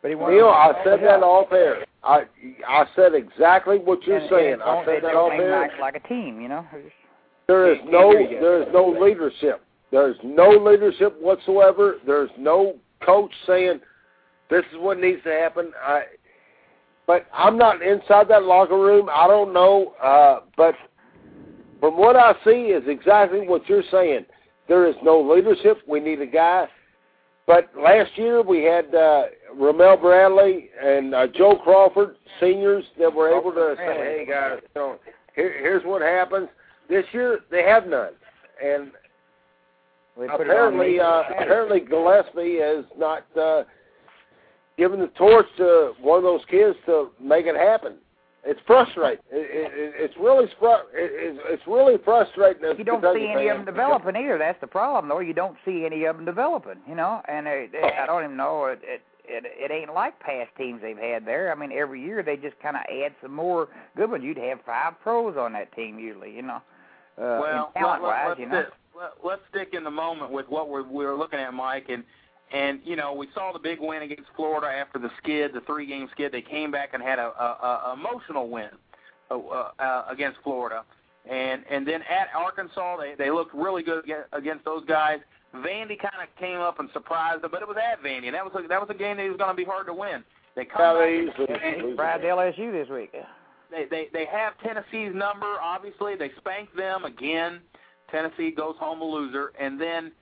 But 0.00 0.08
he 0.10 0.14
wants 0.14 0.32
Neil, 0.34 0.48
I 0.48 0.72
said 0.84 1.00
that 1.02 1.22
off 1.22 1.52
air. 1.52 1.84
I 2.04 2.22
I 2.66 2.84
said 2.94 3.14
exactly 3.14 3.78
what 3.78 4.04
you're 4.06 4.16
And- 4.16 4.24
and 4.26 4.30
saying. 4.30 4.52
it's 4.54 4.62
I 4.64 4.84
said 4.84 5.02
that 5.02 5.14
off 5.16 5.32
air. 5.32 5.54
act 5.54 5.80
like 5.80 5.96
a 5.96 6.00
team, 6.08 6.40
you 6.40 6.48
know. 6.48 6.64
Just- 6.72 6.94
There 7.48 7.72
is 7.72 7.78
no 7.86 8.12
can't 8.12 8.28
hear 8.28 8.38
you. 8.38 8.40
there 8.40 8.62
is 8.62 8.68
no 8.72 8.88
leadership. 8.88 9.62
There's 9.90 10.16
no 10.22 10.50
leadership 10.50 11.18
whatsoever. 11.20 11.94
There's 12.06 12.30
no 12.38 12.76
coach 13.04 13.32
saying 13.46 13.80
this 14.50 14.64
is 14.70 14.78
what 14.78 14.98
needs 14.98 15.22
to 15.24 15.30
happen. 15.30 15.72
I, 15.82 16.02
but 17.06 17.26
I'm 17.32 17.56
not 17.56 17.80
inside 17.80 18.28
that 18.28 18.44
locker 18.44 18.78
room. 18.78 19.08
I 19.10 19.26
don't 19.26 19.54
know. 19.54 19.94
Uh, 20.02 20.40
but 20.58 20.74
from 21.80 21.96
what 21.96 22.16
I 22.16 22.34
see 22.44 22.68
is 22.68 22.82
exactly 22.86 23.48
what 23.48 23.66
you're 23.66 23.82
saying. 23.90 24.26
There 24.68 24.86
is 24.86 24.96
no 25.02 25.18
leadership. 25.18 25.78
We 25.88 26.00
need 26.00 26.20
a 26.20 26.26
guy. 26.26 26.68
But 27.46 27.70
last 27.74 28.10
year 28.16 28.42
we 28.42 28.62
had 28.62 28.94
uh, 28.94 29.22
Ramel 29.54 29.96
Bradley 29.96 30.68
and 30.84 31.14
uh, 31.14 31.28
Joe 31.28 31.58
Crawford, 31.64 32.16
seniors, 32.40 32.84
that 32.98 33.10
were 33.10 33.30
able 33.34 33.52
to 33.52 33.74
say, 33.78 33.84
"Hey 33.84 34.26
guys, 34.28 34.58
you 34.62 34.68
know, 34.78 34.98
here, 35.34 35.54
here's 35.58 35.82
what 35.84 36.02
happens." 36.02 36.50
This 36.88 37.04
year 37.12 37.40
they 37.50 37.62
have 37.62 37.86
none, 37.86 38.12
and 38.64 38.90
We 40.16 40.26
put 40.26 40.40
it 40.40 40.44
on 40.44 40.50
apparently, 40.50 41.00
uh, 41.00 41.22
apparently 41.30 41.80
Gillespie 41.80 42.58
has 42.60 42.84
not 42.96 43.24
uh, 43.36 43.64
given 44.76 45.00
the 45.00 45.08
torch 45.08 45.46
to 45.58 45.92
one 46.00 46.18
of 46.18 46.24
those 46.24 46.40
kids 46.50 46.76
to 46.86 47.10
make 47.20 47.46
it 47.46 47.56
happen. 47.56 47.94
It's 48.44 48.60
frustrating. 48.66 49.22
It, 49.30 49.72
it, 49.74 49.94
it's 49.96 50.14
really 50.18 50.46
fru- 50.58 50.88
it, 50.94 51.10
it's, 51.12 51.38
it's 51.46 51.62
really 51.66 51.96
frustrating. 52.04 52.62
You 52.78 52.84
don't 52.84 53.02
Kentucky 53.02 53.26
see 53.26 53.32
any 53.36 53.48
of 53.48 53.58
them 53.58 53.66
developing 53.66 54.16
either. 54.16 54.38
That's 54.38 54.60
the 54.60 54.66
problem, 54.66 55.08
though. 55.08 55.20
You 55.20 55.34
don't 55.34 55.56
see 55.64 55.84
any 55.84 56.04
of 56.04 56.16
them 56.16 56.24
developing, 56.24 56.80
you 56.88 56.94
know. 56.94 57.20
And 57.28 57.46
they, 57.46 57.68
they, 57.70 57.82
I 58.00 58.06
don't 58.06 58.24
even 58.24 58.36
know 58.36 58.66
it. 58.66 58.80
It 58.82 59.02
it, 59.28 59.44
it 59.46 59.70
ain't 59.70 59.92
like 59.92 60.18
past 60.20 60.50
teams 60.56 60.80
they've 60.80 60.96
had 60.96 61.26
there. 61.26 61.52
I 61.52 61.54
mean, 61.54 61.70
every 61.72 62.02
year 62.02 62.22
they 62.22 62.36
just 62.36 62.58
kind 62.60 62.76
of 62.76 62.82
add 62.90 63.12
some 63.20 63.34
more 63.34 63.68
good 63.96 64.10
ones. 64.10 64.24
You'd 64.24 64.38
have 64.38 64.60
five 64.64 64.94
pros 65.02 65.36
on 65.36 65.52
that 65.52 65.74
team 65.76 65.98
usually, 65.98 66.34
you 66.34 66.42
know. 66.42 66.62
Uh, 67.18 67.38
well, 67.42 67.72
talent 67.76 68.02
let, 68.02 68.08
wise, 68.08 68.24
let's, 68.28 68.40
you 68.40 68.46
know. 68.48 68.62
stick, 68.62 68.72
let, 68.96 69.10
let's 69.24 69.42
stick 69.50 69.68
in 69.72 69.82
the 69.84 69.90
moment 69.90 70.30
with 70.30 70.46
what 70.48 70.68
we're 70.68 70.86
we're 70.86 71.16
looking 71.16 71.40
at, 71.40 71.52
Mike, 71.52 71.86
and 71.88 72.04
and 72.52 72.80
you 72.84 72.94
know 72.96 73.12
we 73.12 73.26
saw 73.34 73.52
the 73.52 73.58
big 73.58 73.78
win 73.80 74.02
against 74.02 74.30
Florida 74.36 74.68
after 74.68 74.98
the 74.98 75.10
skid, 75.22 75.52
the 75.52 75.60
three 75.62 75.86
game 75.86 76.08
skid. 76.12 76.30
They 76.32 76.42
came 76.42 76.70
back 76.70 76.90
and 76.94 77.02
had 77.02 77.18
a, 77.18 77.32
a, 77.38 77.90
a 77.90 77.96
emotional 77.98 78.48
win 78.48 78.70
uh, 79.30 79.34
uh, 79.36 80.04
against 80.08 80.38
Florida, 80.44 80.84
and 81.28 81.64
and 81.70 81.86
then 81.86 82.02
at 82.02 82.28
Arkansas 82.36 82.96
they 82.98 83.14
they 83.18 83.30
looked 83.30 83.52
really 83.54 83.82
good 83.82 84.04
against, 84.04 84.28
against 84.32 84.64
those 84.64 84.84
guys. 84.86 85.18
Vandy 85.56 85.98
kind 85.98 86.20
of 86.22 86.28
came 86.38 86.58
up 86.60 86.78
and 86.78 86.90
surprised 86.92 87.42
them, 87.42 87.50
but 87.50 87.62
it 87.62 87.68
was 87.68 87.78
at 87.78 88.02
Vandy, 88.02 88.26
and 88.26 88.34
that 88.34 88.44
was 88.44 88.52
a, 88.62 88.68
that 88.68 88.78
was 88.80 88.90
a 88.90 88.94
game 88.98 89.16
that 89.16 89.26
was 89.28 89.38
going 89.38 89.48
to 89.50 89.56
be 89.56 89.64
hard 89.64 89.86
to 89.86 89.94
win. 89.94 90.22
They 90.54 90.66
come 90.66 90.80
Yeah, 90.82 90.92
back 90.92 91.00
they 91.00 91.18
and- 91.18 91.26
usually 91.26 91.78
and- 91.80 91.82
lose. 91.82 91.98
LSU 91.98 92.70
this 92.72 92.88
week. 92.90 93.14
They 93.70 93.84
they 93.90 94.08
they 94.12 94.26
have 94.26 94.54
Tennessee's 94.64 95.14
number. 95.14 95.46
Obviously, 95.62 96.16
they 96.16 96.30
spanked 96.38 96.76
them 96.76 97.04
again. 97.04 97.60
Tennessee 98.10 98.50
goes 98.50 98.74
home 98.78 99.00
a 99.00 99.04
loser, 99.04 99.52
and 99.60 99.80
then 99.80 100.12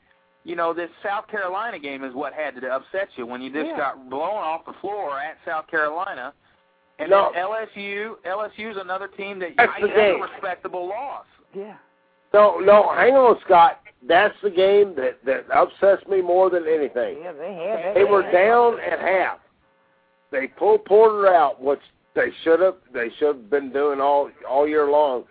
you 0.44 0.56
know 0.56 0.72
this 0.74 0.90
South 1.04 1.28
Carolina 1.28 1.78
game 1.78 2.04
is 2.04 2.14
what 2.14 2.32
had 2.32 2.60
to 2.60 2.68
upset 2.68 3.08
you 3.16 3.26
when 3.26 3.40
you 3.42 3.50
just 3.52 3.66
Yeah. 3.68 3.76
got 3.76 4.10
blown 4.10 4.34
off 4.34 4.64
the 4.64 4.72
floor 4.74 5.18
at 5.20 5.38
South 5.44 5.66
Carolina. 5.68 6.32
And 6.98 7.10
No. 7.10 7.30
then 7.34 7.42
LSU, 7.44 8.16
LSU's 8.24 8.76
another 8.78 9.06
team 9.08 9.38
that 9.40 9.50
That's 9.56 9.72
I 9.76 9.80
the 9.82 9.88
game. 9.88 10.22
a 10.22 10.26
respectable 10.26 10.86
loss. 10.86 11.26
Yeah. 11.52 11.74
No, 12.32 12.58
no, 12.58 12.88
hang 12.88 13.14
on, 13.16 13.38
Scott. 13.44 13.80
That's 14.02 14.34
the 14.42 14.50
game 14.50 14.94
that 14.96 15.24
that 15.24 15.46
upsets 15.50 16.06
me 16.08 16.22
more 16.22 16.48
than 16.50 16.66
anything. 16.66 17.18
Yeah, 17.22 17.32
they 17.32 17.54
had 17.54 17.84
that. 17.84 17.94
They 17.94 18.04
were 18.04 18.22
down 18.32 18.78
at 18.80 18.98
half. 19.00 19.38
They 20.30 20.48
pulled 20.48 20.84
Porter 20.84 21.28
out, 21.32 21.60
which 21.60 21.80
they 22.16 22.30
should 22.42 22.60
have. 22.60 22.76
They 22.92 23.10
should 23.18 23.36
have 23.36 23.50
been 23.50 23.72
doing 23.72 24.00
all 24.00 24.30
all 24.48 24.66
year 24.66 24.90
long. 24.90 25.24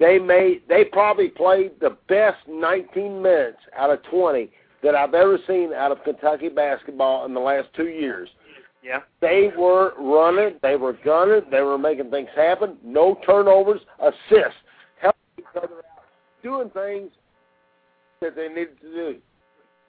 They 0.00 0.18
made. 0.18 0.62
They 0.68 0.84
probably 0.84 1.28
played 1.28 1.72
the 1.80 1.96
best 2.08 2.38
19 2.48 3.20
minutes 3.20 3.58
out 3.76 3.90
of 3.90 4.02
20 4.04 4.50
that 4.82 4.94
I've 4.94 5.14
ever 5.14 5.38
seen 5.46 5.72
out 5.72 5.92
of 5.92 6.02
Kentucky 6.04 6.48
basketball 6.48 7.26
in 7.26 7.34
the 7.34 7.40
last 7.40 7.68
two 7.76 7.88
years. 7.88 8.28
Yeah. 8.82 9.00
They 9.20 9.50
were 9.56 9.92
running. 9.98 10.58
They 10.62 10.76
were 10.76 10.96
gunning. 11.04 11.42
They 11.50 11.62
were 11.62 11.78
making 11.78 12.10
things 12.10 12.28
happen. 12.36 12.76
No 12.84 13.18
turnovers. 13.26 13.80
Assists. 13.98 14.58
Helping 15.00 15.20
each 15.38 15.44
other 15.56 15.64
out. 15.64 16.04
Doing 16.42 16.70
things 16.70 17.10
that 18.20 18.36
they 18.36 18.48
needed 18.48 18.80
to 18.82 18.92
do. 18.92 19.16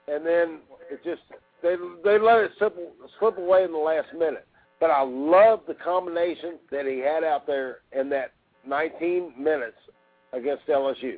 And 0.08 0.24
then 0.24 0.60
it 0.90 1.02
just 1.04 1.22
they 1.62 1.76
they 2.04 2.18
let 2.18 2.38
it 2.38 2.52
slip 2.58 2.76
slip 3.18 3.38
away 3.38 3.64
in 3.64 3.72
the 3.72 3.78
last 3.78 4.08
minute. 4.16 4.46
But 4.80 4.90
I 4.90 5.02
love 5.02 5.60
the 5.66 5.74
combination 5.74 6.58
that 6.70 6.86
he 6.86 6.98
had 6.98 7.24
out 7.24 7.46
there 7.46 7.78
in 7.98 8.10
that 8.10 8.32
19 8.66 9.32
minutes 9.38 9.76
against 10.32 10.66
LSU. 10.66 11.16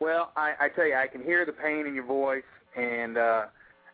Well, 0.00 0.32
I, 0.36 0.52
I 0.58 0.68
tell 0.74 0.86
you, 0.86 0.94
I 0.94 1.06
can 1.06 1.22
hear 1.22 1.44
the 1.46 1.52
pain 1.52 1.86
in 1.86 1.94
your 1.94 2.06
voice, 2.06 2.42
and 2.76 3.16
uh, 3.16 3.44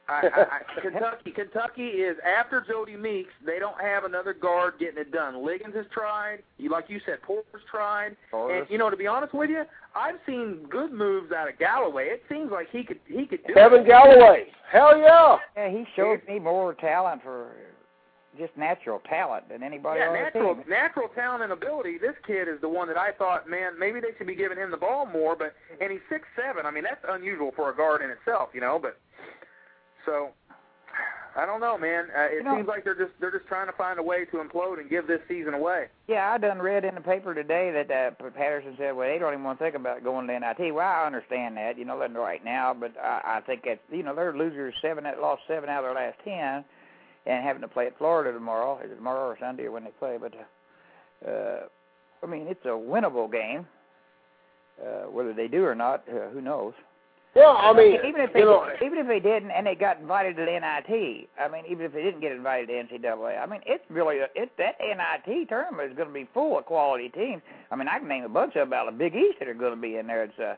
I, 0.09 0.23
I, 0.35 0.41
I, 0.41 0.81
Kentucky, 0.83 1.31
Kentucky 1.31 1.87
is 1.87 2.17
after 2.27 2.65
Jodie 2.69 2.99
Meeks. 2.99 3.31
They 3.45 3.59
don't 3.59 3.81
have 3.81 4.05
another 4.05 4.33
guard 4.33 4.75
getting 4.79 4.99
it 4.99 5.13
done. 5.13 5.45
Liggins 5.45 5.75
has 5.75 5.87
tried, 5.93 6.39
you 6.59 6.71
like 6.71 6.87
you 6.89 7.01
said, 7.05 7.23
Porter's 7.23 7.63
tried, 7.71 8.17
and 8.33 8.67
you 8.69 8.79
know, 8.79 8.91
to 8.91 8.97
be 8.97 9.07
honest 9.07 9.35
with 9.35 9.51
you, 9.51 9.65
I've 9.95 10.17
seen 10.27 10.67
good 10.71 10.93
moves 10.93 11.33
out 11.33 11.49
of 11.49 11.59
Galloway. 11.59 12.07
It 12.07 12.23
seems 12.29 12.51
like 12.51 12.69
he 12.71 12.83
could 12.83 13.01
he 13.07 13.27
could 13.27 13.47
do 13.47 13.55
Kevin 13.55 13.81
it. 13.81 13.87
Galloway. 13.87 14.47
Hell 14.71 14.97
yeah. 14.99 15.37
Yeah, 15.57 15.71
he 15.71 15.85
showed 15.97 16.21
me 16.29 16.39
more 16.39 16.75
talent 16.75 17.23
for 17.23 17.53
just 18.39 18.57
natural 18.57 19.01
talent 19.09 19.49
than 19.49 19.63
anybody 19.63 20.01
Yeah, 20.01 20.13
natural 20.13 20.57
natural 20.69 21.09
talent 21.09 21.43
and 21.43 21.53
ability. 21.53 21.99
This 21.99 22.15
kid 22.27 22.49
is 22.49 22.61
the 22.61 22.69
one 22.69 22.89
that 22.89 22.97
I 22.97 23.13
thought, 23.13 23.49
man, 23.49 23.79
maybe 23.79 24.01
they 24.01 24.09
should 24.19 24.27
be 24.27 24.35
giving 24.37 24.59
him 24.59 24.71
the 24.71 24.77
ball 24.77 25.07
more. 25.07 25.35
But 25.37 25.55
and 25.81 25.91
he's 25.91 26.01
six 26.09 26.27
seven. 26.37 26.67
I 26.67 26.71
mean, 26.71 26.85
that's 26.85 27.05
unusual 27.09 27.53
for 27.57 27.71
a 27.71 27.77
guard 27.77 28.03
in 28.03 28.11
itself, 28.11 28.51
you 28.55 28.61
know. 28.61 28.79
But 28.81 28.99
so 30.07 30.31
I 31.37 31.47
don't 31.47 31.61
know, 31.61 31.79
man. 31.79 32.07
Uh, 32.17 32.23
it 32.23 32.33
You 32.35 32.43
know- 32.43 32.57
seems 32.57 32.69
like 32.69 32.85
they're 32.85 32.95
just 32.95 33.13
they're 33.21 33.31
just 33.31 33.47
trying 33.47 33.67
to 33.67 33.73
find 33.73 33.99
a 33.99 34.03
way 34.03 34.25
to 34.27 34.37
implode 34.39 34.81
and 34.81 34.91
give 34.91 35.07
this 35.07 35.21
season 35.29 35.55
away. 35.55 35.87
Yeah, 36.09 36.33
I 36.33 36.39
done 36.39 36.59
read 36.61 36.85
in 36.85 36.95
the 36.97 37.01
paper 37.01 37.35
today 37.35 37.71
that 37.71 37.91
uh, 37.91 38.31
Patterson 38.31 38.75
said, 38.77 38.97
well, 38.97 39.09
they 39.09 39.19
don't 39.19 39.33
even 39.33 39.45
want 39.45 39.59
to 39.59 39.65
think 39.65 39.77
about 39.77 40.03
going 40.03 40.27
to 40.27 40.39
NIT. 40.39 40.75
Well, 40.75 40.87
I 40.87 41.07
understand 41.07 41.57
that, 41.57 41.79
you 41.79 41.85
know, 41.85 41.99
they're 41.99 42.09
right 42.09 42.45
now, 42.45 42.75
but 42.75 42.93
I, 43.01 43.37
I 43.37 43.41
think 43.43 43.63
that 43.65 43.79
you 43.91 44.03
know 44.03 44.15
they're 44.15 44.37
losers 44.37 44.75
seven 44.83 45.05
that 45.05 45.21
lost 45.21 45.43
seven 45.47 45.69
out 45.69 45.85
of 45.85 45.95
their 45.95 46.05
last 46.07 46.19
ten, 46.25 46.65
and 47.27 47.45
having 47.45 47.63
to 47.63 47.69
play 47.69 47.87
at 47.87 47.99
Florida 47.99 48.33
tomorrow. 48.33 48.79
Is 48.85 48.91
it 48.91 48.97
tomorrow 48.97 49.29
or 49.29 49.37
Sunday 49.39 49.65
or 49.65 49.73
when 49.73 49.85
they 49.85 49.91
play? 49.99 50.17
But 50.21 50.35
uh, 50.35 51.31
uh, 51.31 51.61
I 52.23 52.27
mean, 52.27 52.47
it's 52.49 52.65
a 52.65 52.69
winnable 52.69 53.31
game. 53.31 53.67
Uh, 54.81 55.11
whether 55.11 55.35
they 55.35 55.47
do 55.47 55.63
or 55.63 55.75
not, 55.75 56.05
uh, 56.09 56.31
who 56.31 56.41
knows? 56.41 56.73
Well, 57.37 57.57
I 57.57 57.73
mean, 57.73 57.99
even 58.09 58.23
if 58.23 58.33
they 58.33 58.41
you 58.41 58.47
know, 58.47 58.67
even 58.85 58.99
if 58.99 59.07
they 59.07 59.21
didn't 59.21 59.53
and 59.53 59.65
they 59.65 59.77
got 59.77 60.01
invited 60.01 60.37
to 60.37 60.45
the 60.45 60.51
NIT, 60.51 61.29
I 61.39 61.49
mean, 61.49 61.65
even 61.71 61.85
if 61.87 61.93
they 61.93 62.03
didn't 62.03 62.21
get 62.21 62.33
invited 62.33 62.67
to 62.67 62.99
the 62.99 62.99
NCAA, 62.99 63.41
I 63.41 63.47
mean, 63.47 63.61
it's 63.67 63.85
really 63.89 64.19
a, 64.19 64.27
it 64.35 64.51
that 64.59 64.75
NIT 64.81 65.49
tournament 65.49 65.91
is 65.91 65.97
going 65.97 66.09
to 66.09 66.15
be 66.15 66.29
full 66.35 66.59
of 66.59 66.65
quality 66.65 67.09
teams. 67.09 67.41
I 67.71 67.77
mean, 67.77 67.87
I 67.87 68.01
can 68.01 68.09
name 68.09 68.25
a 68.25 68.29
bunch 68.29 68.57
of 68.57 68.69
them 68.69 68.73
out 68.73 68.89
of 68.89 68.95
the 68.95 68.99
Big 68.99 69.15
East 69.15 69.39
that 69.39 69.47
are 69.47 69.55
going 69.55 69.75
to 69.75 69.81
be 69.81 69.97
in 69.97 70.09
there. 70.09 70.25
It's 70.25 70.39
uh, 70.41 70.55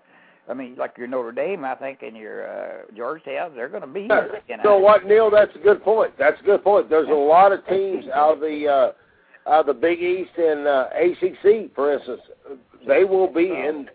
I 0.48 0.54
mean, 0.54 0.74
like 0.76 0.98
your 0.98 1.06
Notre 1.06 1.30
Dame, 1.32 1.64
I 1.64 1.74
think, 1.76 2.02
and 2.02 2.16
your 2.16 2.48
uh, 2.48 2.72
Georgetown, 2.96 3.54
they're 3.54 3.68
going 3.68 3.82
to 3.82 3.86
be. 3.86 4.02
in 4.02 4.08
the 4.08 4.28
You 4.48 4.56
know 4.64 4.74
NIT. 4.76 4.82
what, 4.82 5.06
Neil? 5.06 5.30
That's 5.30 5.54
a 5.54 5.58
good 5.60 5.82
point. 5.84 6.12
That's 6.18 6.40
a 6.40 6.44
good 6.44 6.64
point. 6.64 6.90
There's 6.90 7.08
a 7.08 7.12
lot 7.12 7.52
of 7.52 7.64
teams 7.68 8.04
out 8.14 8.34
of 8.34 8.40
the 8.40 8.66
uh, 8.68 9.50
out 9.50 9.60
of 9.60 9.66
the 9.66 9.74
Big 9.74 10.00
East 10.02 10.30
and 10.36 10.66
uh, 10.66 10.86
ACC, 10.94 11.74
for 11.74 11.92
instance. 11.92 12.20
They 12.86 13.04
will 13.04 13.32
be 13.32 13.46
in 13.46 13.88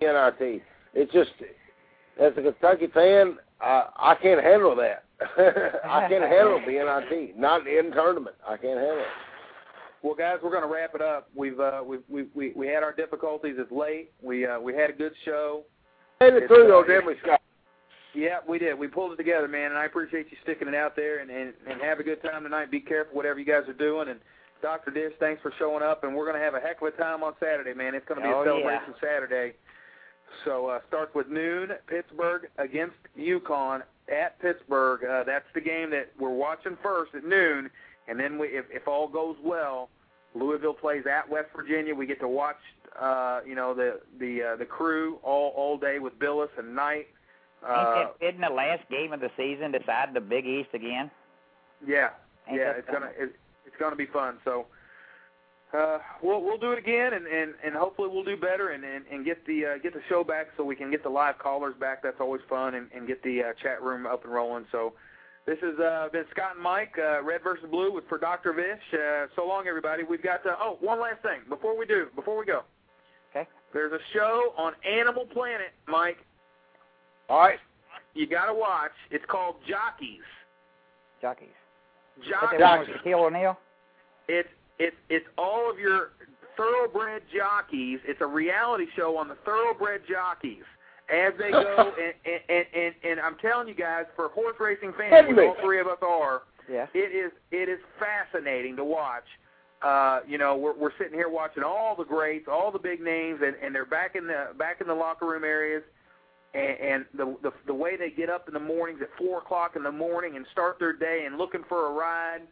the 0.00 0.06
NIT. 0.40 0.62
It's 0.94 1.12
just, 1.12 1.30
as 2.20 2.32
a 2.36 2.42
Kentucky 2.42 2.88
fan, 2.92 3.36
I, 3.60 3.84
I 3.96 4.14
can't 4.20 4.42
handle 4.42 4.74
that. 4.76 5.04
I 5.84 6.08
can't 6.08 6.24
handle 6.24 6.60
the 6.66 6.72
NIT. 7.10 7.38
Not 7.38 7.66
in 7.66 7.92
tournament. 7.92 8.34
I 8.46 8.56
can't 8.56 8.78
handle 8.78 8.98
it. 8.98 9.06
Well, 10.02 10.14
guys, 10.16 10.38
we're 10.42 10.50
going 10.50 10.62
to 10.62 10.68
wrap 10.68 10.96
it 10.96 11.00
up. 11.00 11.28
We've 11.34 11.60
uh, 11.60 11.80
we 11.86 11.98
we 12.08 12.24
we 12.34 12.52
we 12.56 12.66
had 12.66 12.82
our 12.82 12.92
difficulties. 12.92 13.54
It's 13.56 13.70
late. 13.70 14.10
We 14.20 14.44
uh, 14.46 14.58
we 14.58 14.74
had 14.74 14.90
a 14.90 14.92
good 14.92 15.12
show. 15.24 15.62
Made 16.22 16.34
it 16.42 16.46
through, 16.48 16.68
though, 16.68 16.84
didn't 16.84 17.06
we, 17.06 17.14
Scott? 17.22 17.40
Yeah, 18.14 18.38
we 18.46 18.58
did. 18.58 18.78
We 18.78 18.88
pulled 18.88 19.12
it 19.12 19.16
together, 19.16 19.48
man, 19.48 19.70
and 19.70 19.78
I 19.78 19.86
appreciate 19.86 20.26
you 20.30 20.36
sticking 20.42 20.68
it 20.68 20.74
out 20.74 20.94
there 20.94 21.20
and, 21.20 21.30
and, 21.30 21.52
and 21.68 21.80
have 21.80 21.98
a 21.98 22.02
good 22.02 22.22
time 22.22 22.42
tonight. 22.44 22.70
Be 22.70 22.80
careful, 22.80 23.16
whatever 23.16 23.38
you 23.40 23.46
guys 23.46 23.66
are 23.68 23.72
doing. 23.72 24.08
And 24.08 24.20
Dr. 24.60 24.90
Dish, 24.90 25.12
thanks 25.18 25.40
for 25.42 25.52
showing 25.58 25.82
up, 25.82 26.04
and 26.04 26.14
we're 26.14 26.26
going 26.26 26.38
to 26.38 26.44
have 26.44 26.54
a 26.54 26.60
heck 26.60 26.80
of 26.82 26.88
a 26.88 26.90
time 26.92 27.22
on 27.22 27.32
Saturday, 27.40 27.74
man. 27.74 27.94
It's 27.94 28.06
going 28.06 28.20
to 28.20 28.26
be 28.26 28.32
Oh, 28.32 28.42
a 28.42 28.44
yeah. 28.44 28.50
celebration 28.52 28.94
Saturday. 29.02 29.52
So 30.44 30.66
uh, 30.68 30.78
starts 30.88 31.14
with 31.14 31.28
noon, 31.28 31.70
Pittsburgh 31.86 32.48
against 32.58 32.96
UConn 33.18 33.82
at 34.10 34.38
Pittsburgh. 34.40 35.04
Uh, 35.04 35.24
that's 35.24 35.44
the 35.54 35.60
game 35.60 35.90
that 35.90 36.12
we're 36.20 36.30
watching 36.30 36.76
first 36.82 37.14
at 37.14 37.24
noon, 37.24 37.70
and 38.08 38.18
then 38.20 38.38
we, 38.38 38.46
if, 38.48 38.66
if 38.70 38.86
all 38.86 39.08
goes 39.08 39.36
well, 39.42 39.88
Louisville 40.34 40.74
plays 40.74 41.04
at 41.10 41.28
West 41.28 41.48
Virginia. 41.56 41.94
We 41.94 42.06
get 42.06 42.20
to 42.20 42.28
watch, 42.28 42.56
uh, 43.00 43.40
you 43.46 43.54
know, 43.54 43.74
the 43.74 44.00
the 44.18 44.42
uh, 44.42 44.56
the 44.56 44.64
crew 44.64 45.18
all 45.22 45.52
all 45.56 45.78
day 45.78 45.98
with 45.98 46.18
Bilas 46.18 46.48
and 46.58 46.74
Knight. 46.74 47.06
Uh, 47.66 48.06
isn't 48.20 48.40
the 48.40 48.48
last 48.48 48.82
game 48.90 49.12
of 49.12 49.20
the 49.20 49.30
season 49.36 49.70
decide 49.70 50.08
the 50.14 50.20
Big 50.20 50.46
East 50.46 50.70
again? 50.74 51.10
Yeah, 51.86 52.10
Ain't 52.48 52.58
yeah, 52.58 52.72
it's 52.76 52.88
gonna 52.90 53.10
it, 53.16 53.36
it's 53.66 53.76
gonna 53.78 53.96
be 53.96 54.06
fun. 54.06 54.38
So, 54.44 54.66
uh, 55.72 55.98
we'll 56.22 56.42
we'll 56.42 56.58
do 56.58 56.72
it 56.72 56.78
again, 56.78 57.12
and 57.12 57.26
and 57.26 57.54
and 57.64 57.74
hopefully 57.74 58.08
we'll 58.12 58.24
do 58.24 58.36
better, 58.36 58.70
and 58.70 58.84
and, 58.84 59.04
and 59.10 59.24
get 59.24 59.46
the 59.46 59.66
uh, 59.66 59.78
get 59.78 59.92
the 59.92 60.02
show 60.08 60.24
back 60.24 60.48
so 60.56 60.64
we 60.64 60.76
can 60.76 60.90
get 60.90 61.02
the 61.02 61.08
live 61.08 61.38
callers 61.38 61.74
back. 61.78 62.02
That's 62.02 62.20
always 62.20 62.42
fun, 62.48 62.74
and, 62.74 62.88
and 62.94 63.06
get 63.06 63.22
the 63.22 63.42
uh, 63.42 63.52
chat 63.62 63.82
room 63.82 64.06
up 64.06 64.24
and 64.24 64.32
rolling. 64.32 64.66
So. 64.72 64.94
This 65.44 65.58
has 65.60 65.76
uh, 65.80 66.08
been 66.12 66.22
Scott 66.30 66.54
and 66.54 66.62
Mike, 66.62 66.94
uh, 66.96 67.20
Red 67.20 67.42
versus 67.42 67.64
Blue, 67.68 67.92
with 67.92 68.04
for 68.08 68.16
Dr. 68.16 68.52
Vish. 68.52 68.78
Uh, 68.92 69.26
so 69.34 69.44
long, 69.44 69.66
everybody. 69.66 70.04
We've 70.04 70.22
got 70.22 70.46
uh, 70.46 70.54
oh, 70.60 70.78
one 70.80 71.00
last 71.00 71.20
thing 71.22 71.40
before 71.48 71.76
we 71.76 71.84
do, 71.84 72.06
before 72.14 72.38
we 72.38 72.46
go. 72.46 72.62
There's 73.72 73.92
a 73.92 73.98
show 74.12 74.52
on 74.56 74.72
Animal 74.88 75.26
Planet, 75.32 75.72
Mike. 75.88 76.18
All 77.28 77.38
right. 77.40 77.58
You 78.14 78.26
got 78.26 78.46
to 78.46 78.54
watch. 78.54 78.90
It's 79.10 79.24
called 79.28 79.56
Jockeys. 79.68 80.20
Jockeys. 81.20 81.48
Jockeys. 82.28 82.58
That 82.58 82.78
one 82.78 82.80
with 82.80 82.88
Shaquille 82.88 83.26
O'Neal. 83.26 83.58
It's 84.28 84.48
it's 84.78 84.96
it's 85.08 85.26
all 85.38 85.70
of 85.70 85.78
your 85.78 86.10
thoroughbred 86.56 87.22
jockeys. 87.34 88.00
It's 88.06 88.20
a 88.20 88.26
reality 88.26 88.84
show 88.96 89.16
on 89.16 89.28
the 89.28 89.36
thoroughbred 89.44 90.02
jockeys 90.08 90.64
as 91.08 91.32
they 91.38 91.50
go. 91.50 91.92
and, 92.26 92.40
and 92.48 92.66
and 92.74 92.94
and 93.04 93.20
I'm 93.20 93.36
telling 93.38 93.68
you 93.68 93.74
guys, 93.74 94.04
for 94.14 94.28
horse 94.28 94.56
racing 94.60 94.92
fans, 94.98 95.26
which 95.28 95.38
all 95.38 95.56
three 95.64 95.80
of 95.80 95.86
us 95.86 95.98
are, 96.02 96.42
Yeah. 96.70 96.86
it 96.94 97.14
is 97.14 97.32
it 97.50 97.68
is 97.68 97.78
fascinating 97.98 98.76
to 98.76 98.84
watch. 98.84 99.24
Uh, 99.82 100.20
you 100.28 100.38
know, 100.38 100.56
we're 100.56 100.76
we're 100.78 100.92
sitting 100.98 101.14
here 101.14 101.28
watching 101.28 101.64
all 101.64 101.96
the 101.96 102.04
greats, 102.04 102.46
all 102.50 102.70
the 102.70 102.78
big 102.78 103.00
names, 103.00 103.40
and 103.44 103.56
and 103.62 103.74
they're 103.74 103.84
back 103.84 104.14
in 104.14 104.26
the 104.26 104.48
back 104.58 104.80
in 104.80 104.86
the 104.86 104.94
locker 104.94 105.26
room 105.26 105.42
areas, 105.44 105.82
and, 106.54 106.78
and 106.78 107.04
the 107.14 107.36
the 107.42 107.50
the 107.66 107.74
way 107.74 107.96
they 107.96 108.10
get 108.10 108.30
up 108.30 108.46
in 108.46 108.54
the 108.54 108.60
mornings 108.60 109.00
at 109.02 109.08
four 109.18 109.38
o'clock 109.38 109.74
in 109.74 109.82
the 109.82 109.90
morning 109.90 110.36
and 110.36 110.46
start 110.52 110.78
their 110.78 110.92
day 110.92 111.24
and 111.26 111.36
looking 111.36 111.62
for 111.68 111.88
a 111.88 111.92
ride. 111.92 112.42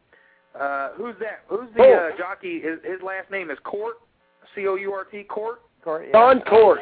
Uh, 0.58 0.88
who's 0.96 1.14
that? 1.20 1.44
Who's 1.48 1.68
the 1.76 1.82
uh, 2.12 2.16
jockey? 2.18 2.60
His, 2.60 2.78
his 2.82 3.00
last 3.04 3.30
name 3.30 3.50
is 3.52 3.58
Court, 3.62 3.94
C 4.56 4.66
O 4.66 4.74
U 4.74 4.92
R 4.92 5.04
T, 5.04 5.22
Court. 5.22 5.60
Court, 5.84 6.06
yeah. 6.06 6.12
Jon 6.12 6.40
Court. 6.42 6.80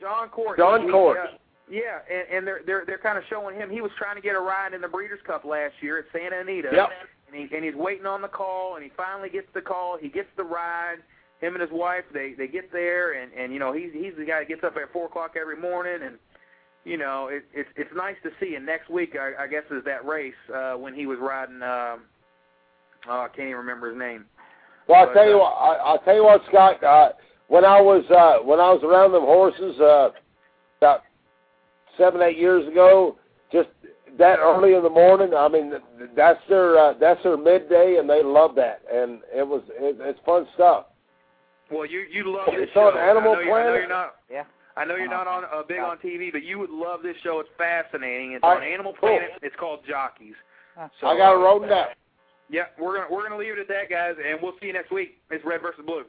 Jon 0.00 0.28
Court. 0.28 0.58
John 0.58 0.80
He- 0.80 0.86
he, 0.86 0.92
Court. 0.92 1.18
uh, 1.18 1.26
yeah, 1.70 2.00
and, 2.10 2.38
and 2.38 2.46
they're 2.46 2.60
they're 2.66 2.84
they're 2.84 2.98
kind 2.98 3.16
of 3.16 3.24
showing 3.30 3.56
him. 3.56 3.70
He 3.70 3.80
was 3.80 3.92
trying 3.96 4.16
to 4.16 4.20
get 4.20 4.34
a 4.34 4.40
ride 4.40 4.74
in 4.74 4.80
the 4.80 4.88
Breeders' 4.88 5.20
Cup 5.24 5.44
last 5.44 5.74
year 5.80 5.98
at 5.98 6.04
Santa 6.12 6.40
Anita. 6.40 6.68
Yep. 6.72 6.88
And 7.34 7.48
he 7.48 7.56
and 7.56 7.64
he's 7.64 7.74
waiting 7.74 8.06
on 8.06 8.22
the 8.22 8.28
call, 8.28 8.76
and 8.76 8.84
he 8.84 8.90
finally 8.96 9.28
gets 9.28 9.48
the 9.54 9.60
call. 9.60 9.98
He 10.00 10.08
gets 10.08 10.28
the 10.36 10.44
ride. 10.44 10.98
Him 11.40 11.54
and 11.54 11.62
his 11.62 11.70
wife, 11.72 12.04
they 12.12 12.34
they 12.38 12.46
get 12.46 12.70
there, 12.72 13.20
and 13.20 13.32
and 13.32 13.52
you 13.52 13.58
know 13.58 13.72
he's 13.72 13.90
he's 13.92 14.12
the 14.16 14.24
guy 14.24 14.38
that 14.40 14.48
gets 14.48 14.62
up 14.62 14.76
at 14.76 14.92
four 14.92 15.06
o'clock 15.06 15.32
every 15.38 15.56
morning, 15.56 16.06
and 16.06 16.16
you 16.84 16.96
know 16.96 17.28
it, 17.28 17.44
it's 17.52 17.68
it's 17.76 17.90
nice 17.96 18.14
to 18.22 18.30
see. 18.40 18.54
And 18.54 18.64
next 18.64 18.88
week, 18.88 19.16
I, 19.20 19.44
I 19.44 19.46
guess, 19.48 19.64
is 19.70 19.84
that 19.84 20.06
race 20.06 20.32
uh, 20.54 20.74
when 20.74 20.94
he 20.94 21.06
was 21.06 21.18
riding. 21.20 21.56
Um, 21.56 22.02
oh, 23.08 23.22
I 23.22 23.28
can't 23.34 23.48
even 23.48 23.56
remember 23.56 23.90
his 23.90 23.98
name. 23.98 24.26
Well, 24.86 25.00
I'll 25.00 25.06
But, 25.06 25.14
tell 25.14 25.28
you 25.28 25.34
uh, 25.34 25.38
what. 25.38 25.52
I, 25.52 25.74
I'll 25.84 25.98
tell 25.98 26.14
you 26.14 26.24
what, 26.24 26.42
Scott. 26.48 26.84
Uh, 26.84 27.08
when 27.48 27.64
I 27.64 27.80
was 27.80 28.04
uh, 28.10 28.44
when 28.44 28.60
I 28.60 28.72
was 28.72 28.82
around 28.84 29.12
them 29.12 29.24
horses 29.24 29.78
uh, 29.80 30.10
about 30.78 31.02
seven 31.98 32.22
eight 32.22 32.38
years 32.38 32.66
ago, 32.68 33.16
just 33.52 33.68
that 34.18 34.38
early 34.38 34.74
in 34.74 34.82
the 34.82 34.90
morning. 34.90 35.34
I 35.34 35.48
mean, 35.48 35.72
that's 36.16 36.40
their 36.48 36.78
uh, 36.78 36.94
that's 37.00 37.22
their 37.22 37.36
midday, 37.36 37.96
and 37.98 38.08
they 38.08 38.22
love 38.22 38.54
that, 38.56 38.82
and 38.92 39.20
it 39.34 39.46
was 39.46 39.62
it, 39.70 39.96
it's 40.00 40.20
fun 40.24 40.46
stuff. 40.54 40.86
Well, 41.70 41.86
you 41.86 42.04
you 42.10 42.30
love 42.30 42.46
this 42.46 42.64
It's 42.64 42.72
show. 42.72 42.88
on 42.88 42.98
Animal 42.98 43.32
I 43.32 43.34
know, 43.34 43.40
you're, 43.40 43.54
I 43.54 43.62
know 43.62 43.70
Planet. 43.70 43.80
you're 43.80 43.88
not. 43.88 44.14
Yeah. 44.30 44.44
I 44.76 44.84
know 44.84 44.96
you're 44.96 45.08
not 45.08 45.28
on 45.28 45.44
uh, 45.44 45.62
big 45.68 45.78
on 45.78 45.98
TV, 45.98 46.32
but 46.32 46.42
you 46.42 46.58
would 46.58 46.70
love 46.70 47.00
this 47.02 47.14
show. 47.22 47.38
It's 47.40 47.48
fascinating. 47.56 48.32
It's 48.32 48.44
I- 48.44 48.56
on 48.56 48.62
Animal 48.62 48.92
cool. 49.00 49.08
Planet. 49.10 49.30
It's 49.42 49.54
called 49.58 49.80
Jockeys. 49.88 50.34
So, 51.00 51.06
I 51.06 51.16
got 51.16 51.34
it 51.34 51.36
wrote 51.38 51.68
down. 51.68 51.86
Yeah, 52.50 52.64
we're 52.78 52.96
gonna 52.98 53.06
we're 53.14 53.22
gonna 53.22 53.38
leave 53.38 53.52
it 53.52 53.58
at 53.60 53.68
that, 53.68 53.88
guys, 53.88 54.14
and 54.18 54.38
we'll 54.42 54.52
see 54.60 54.66
you 54.66 54.72
next 54.72 54.90
week. 54.92 55.18
It's 55.30 55.44
Red 55.44 55.62
versus 55.62 55.82
Blue. 55.86 56.04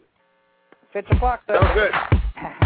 Six 0.93 1.07
o'clock. 1.11 1.41
Though. 1.47 1.59
Sounds 1.61 1.73
good. 1.75 1.91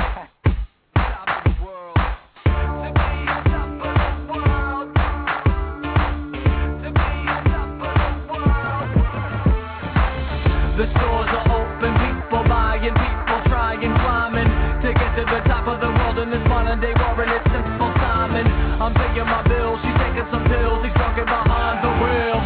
The 10.79 10.87
stores 10.95 11.27
are 11.27 11.59
open, 11.59 11.91
people 11.91 12.39
buying, 12.47 12.95
people 12.95 13.39
trying, 13.51 13.83
climbing 13.83 14.47
to 14.79 14.87
get 14.95 15.11
to 15.19 15.27
the 15.27 15.43
top 15.43 15.67
of 15.67 15.83
the 15.83 15.91
world 15.91 16.23
in 16.23 16.31
this 16.31 16.39
modern 16.47 16.79
day 16.79 16.95
war 16.95 17.19
and 17.19 17.35
it's 17.35 17.43
simple 17.51 17.91
timing. 17.99 18.47
I'm 18.79 18.95
paying 18.95 19.27
my 19.27 19.43
bills, 19.43 19.75
she's 19.83 19.97
taking 19.99 20.23
some 20.31 20.47
pills, 20.47 20.79
he's 20.87 20.95
drunken 20.95 21.27
behind 21.27 21.83
the 21.83 21.91
wheel. 21.99 22.39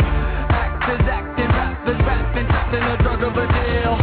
Actors 0.49 1.05
acting, 1.13 1.45
rappers 1.45 2.01
rapping, 2.09 2.49
trapped 2.49 2.73
in 2.73 2.81
a 2.81 2.97
drug 3.05 3.21
of 3.21 3.37
a 3.37 3.45
deal. 3.53 3.93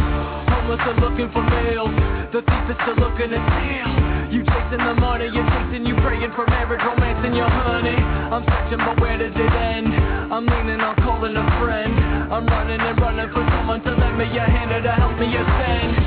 Homeless 0.47 0.79
are 0.79 0.99
looking 1.03 1.27
for 1.35 1.43
meals, 1.43 1.91
the 2.31 2.39
is 2.39 2.77
still 2.87 3.03
looking 3.03 3.35
to 3.35 3.39
steal. 3.51 3.91
You 4.31 4.47
chasing 4.47 4.79
the 4.79 4.95
money, 4.95 5.27
you're 5.27 5.43
chasing, 5.43 5.83
you 5.83 5.99
praying 6.07 6.31
for 6.39 6.47
marriage, 6.47 6.79
romance, 6.79 7.19
and 7.19 7.35
your 7.35 7.51
honey. 7.51 7.99
I'm 8.31 8.47
searching, 8.47 8.79
but 8.79 8.95
where 9.03 9.19
does 9.19 9.35
it 9.35 9.53
end? 9.59 9.91
I'm 10.31 10.47
leaning 10.47 10.79
on 10.79 10.95
calling 11.03 11.35
a 11.35 11.43
friend. 11.59 12.31
I'm 12.31 12.47
running 12.47 12.79
and 12.79 12.95
running 12.95 13.27
for 13.35 13.43
someone 13.43 13.83
to 13.83 13.91
lend 13.91 14.10
me 14.17 14.25
a 14.37 14.43
hand 14.43 14.83
to 14.83 14.91
help 14.91 15.17
me 15.19 15.27
ascend. 15.35 15.95
To 15.95 16.00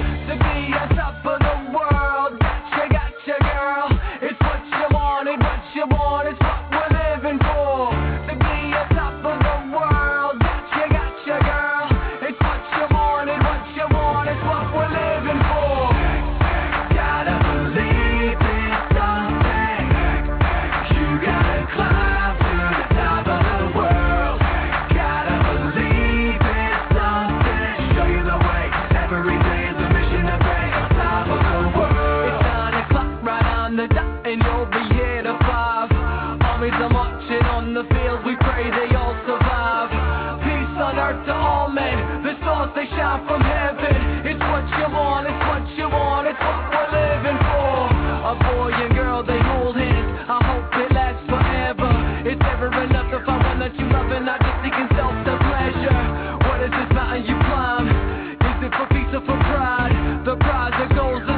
prize 60.95 61.34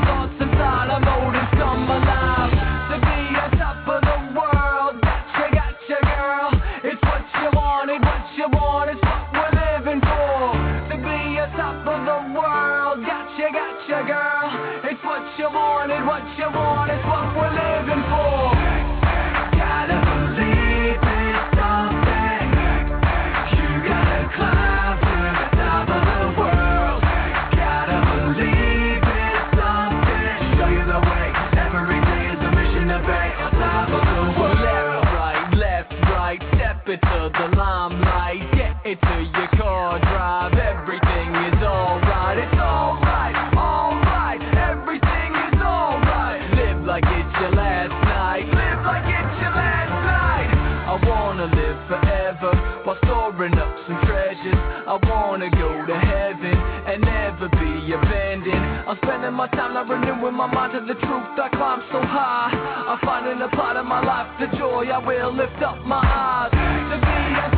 Spending 59.27 59.39
my 59.39 59.49
time 59.49 59.75
not 59.75 59.89
renewing 59.89 60.35
my 60.35 60.47
mind 60.47 60.73
to 60.75 60.81
the 60.87 60.95
truth. 61.01 61.35
I 61.35 61.49
climb 61.51 61.83
so 61.91 61.99
high. 61.99 62.55
I'm 62.87 62.99
finding 63.03 63.43
a 63.43 63.49
part 63.49 63.77
of 63.77 63.85
my 63.85 63.99
life, 63.99 64.31
the 64.39 64.57
joy. 64.57 64.87
I 64.87 65.05
will 65.05 65.35
lift 65.35 65.61
up 65.67 65.85
my 65.85 65.99
eyes 65.99 66.53
to 66.55 66.97
be 67.03 67.56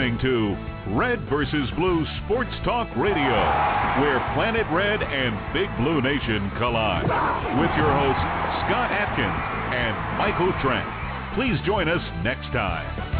listening 0.00 0.18
to 0.18 0.96
Red 0.96 1.20
versus 1.28 1.68
Blue 1.76 2.06
Sports 2.24 2.50
Talk 2.64 2.88
Radio, 2.96 3.36
where 4.00 4.18
Planet 4.34 4.66
Red 4.72 5.02
and 5.02 5.36
Big 5.52 5.68
Blue 5.76 6.00
Nation 6.00 6.50
collide. 6.56 7.04
With 7.04 7.70
your 7.76 7.92
hosts, 7.92 8.24
Scott 8.64 8.90
Atkins 8.90 9.44
and 9.76 9.92
Michael 10.16 10.54
Trent. 10.62 10.88
Please 11.34 11.60
join 11.66 11.86
us 11.86 12.00
next 12.24 12.46
time. 12.46 13.19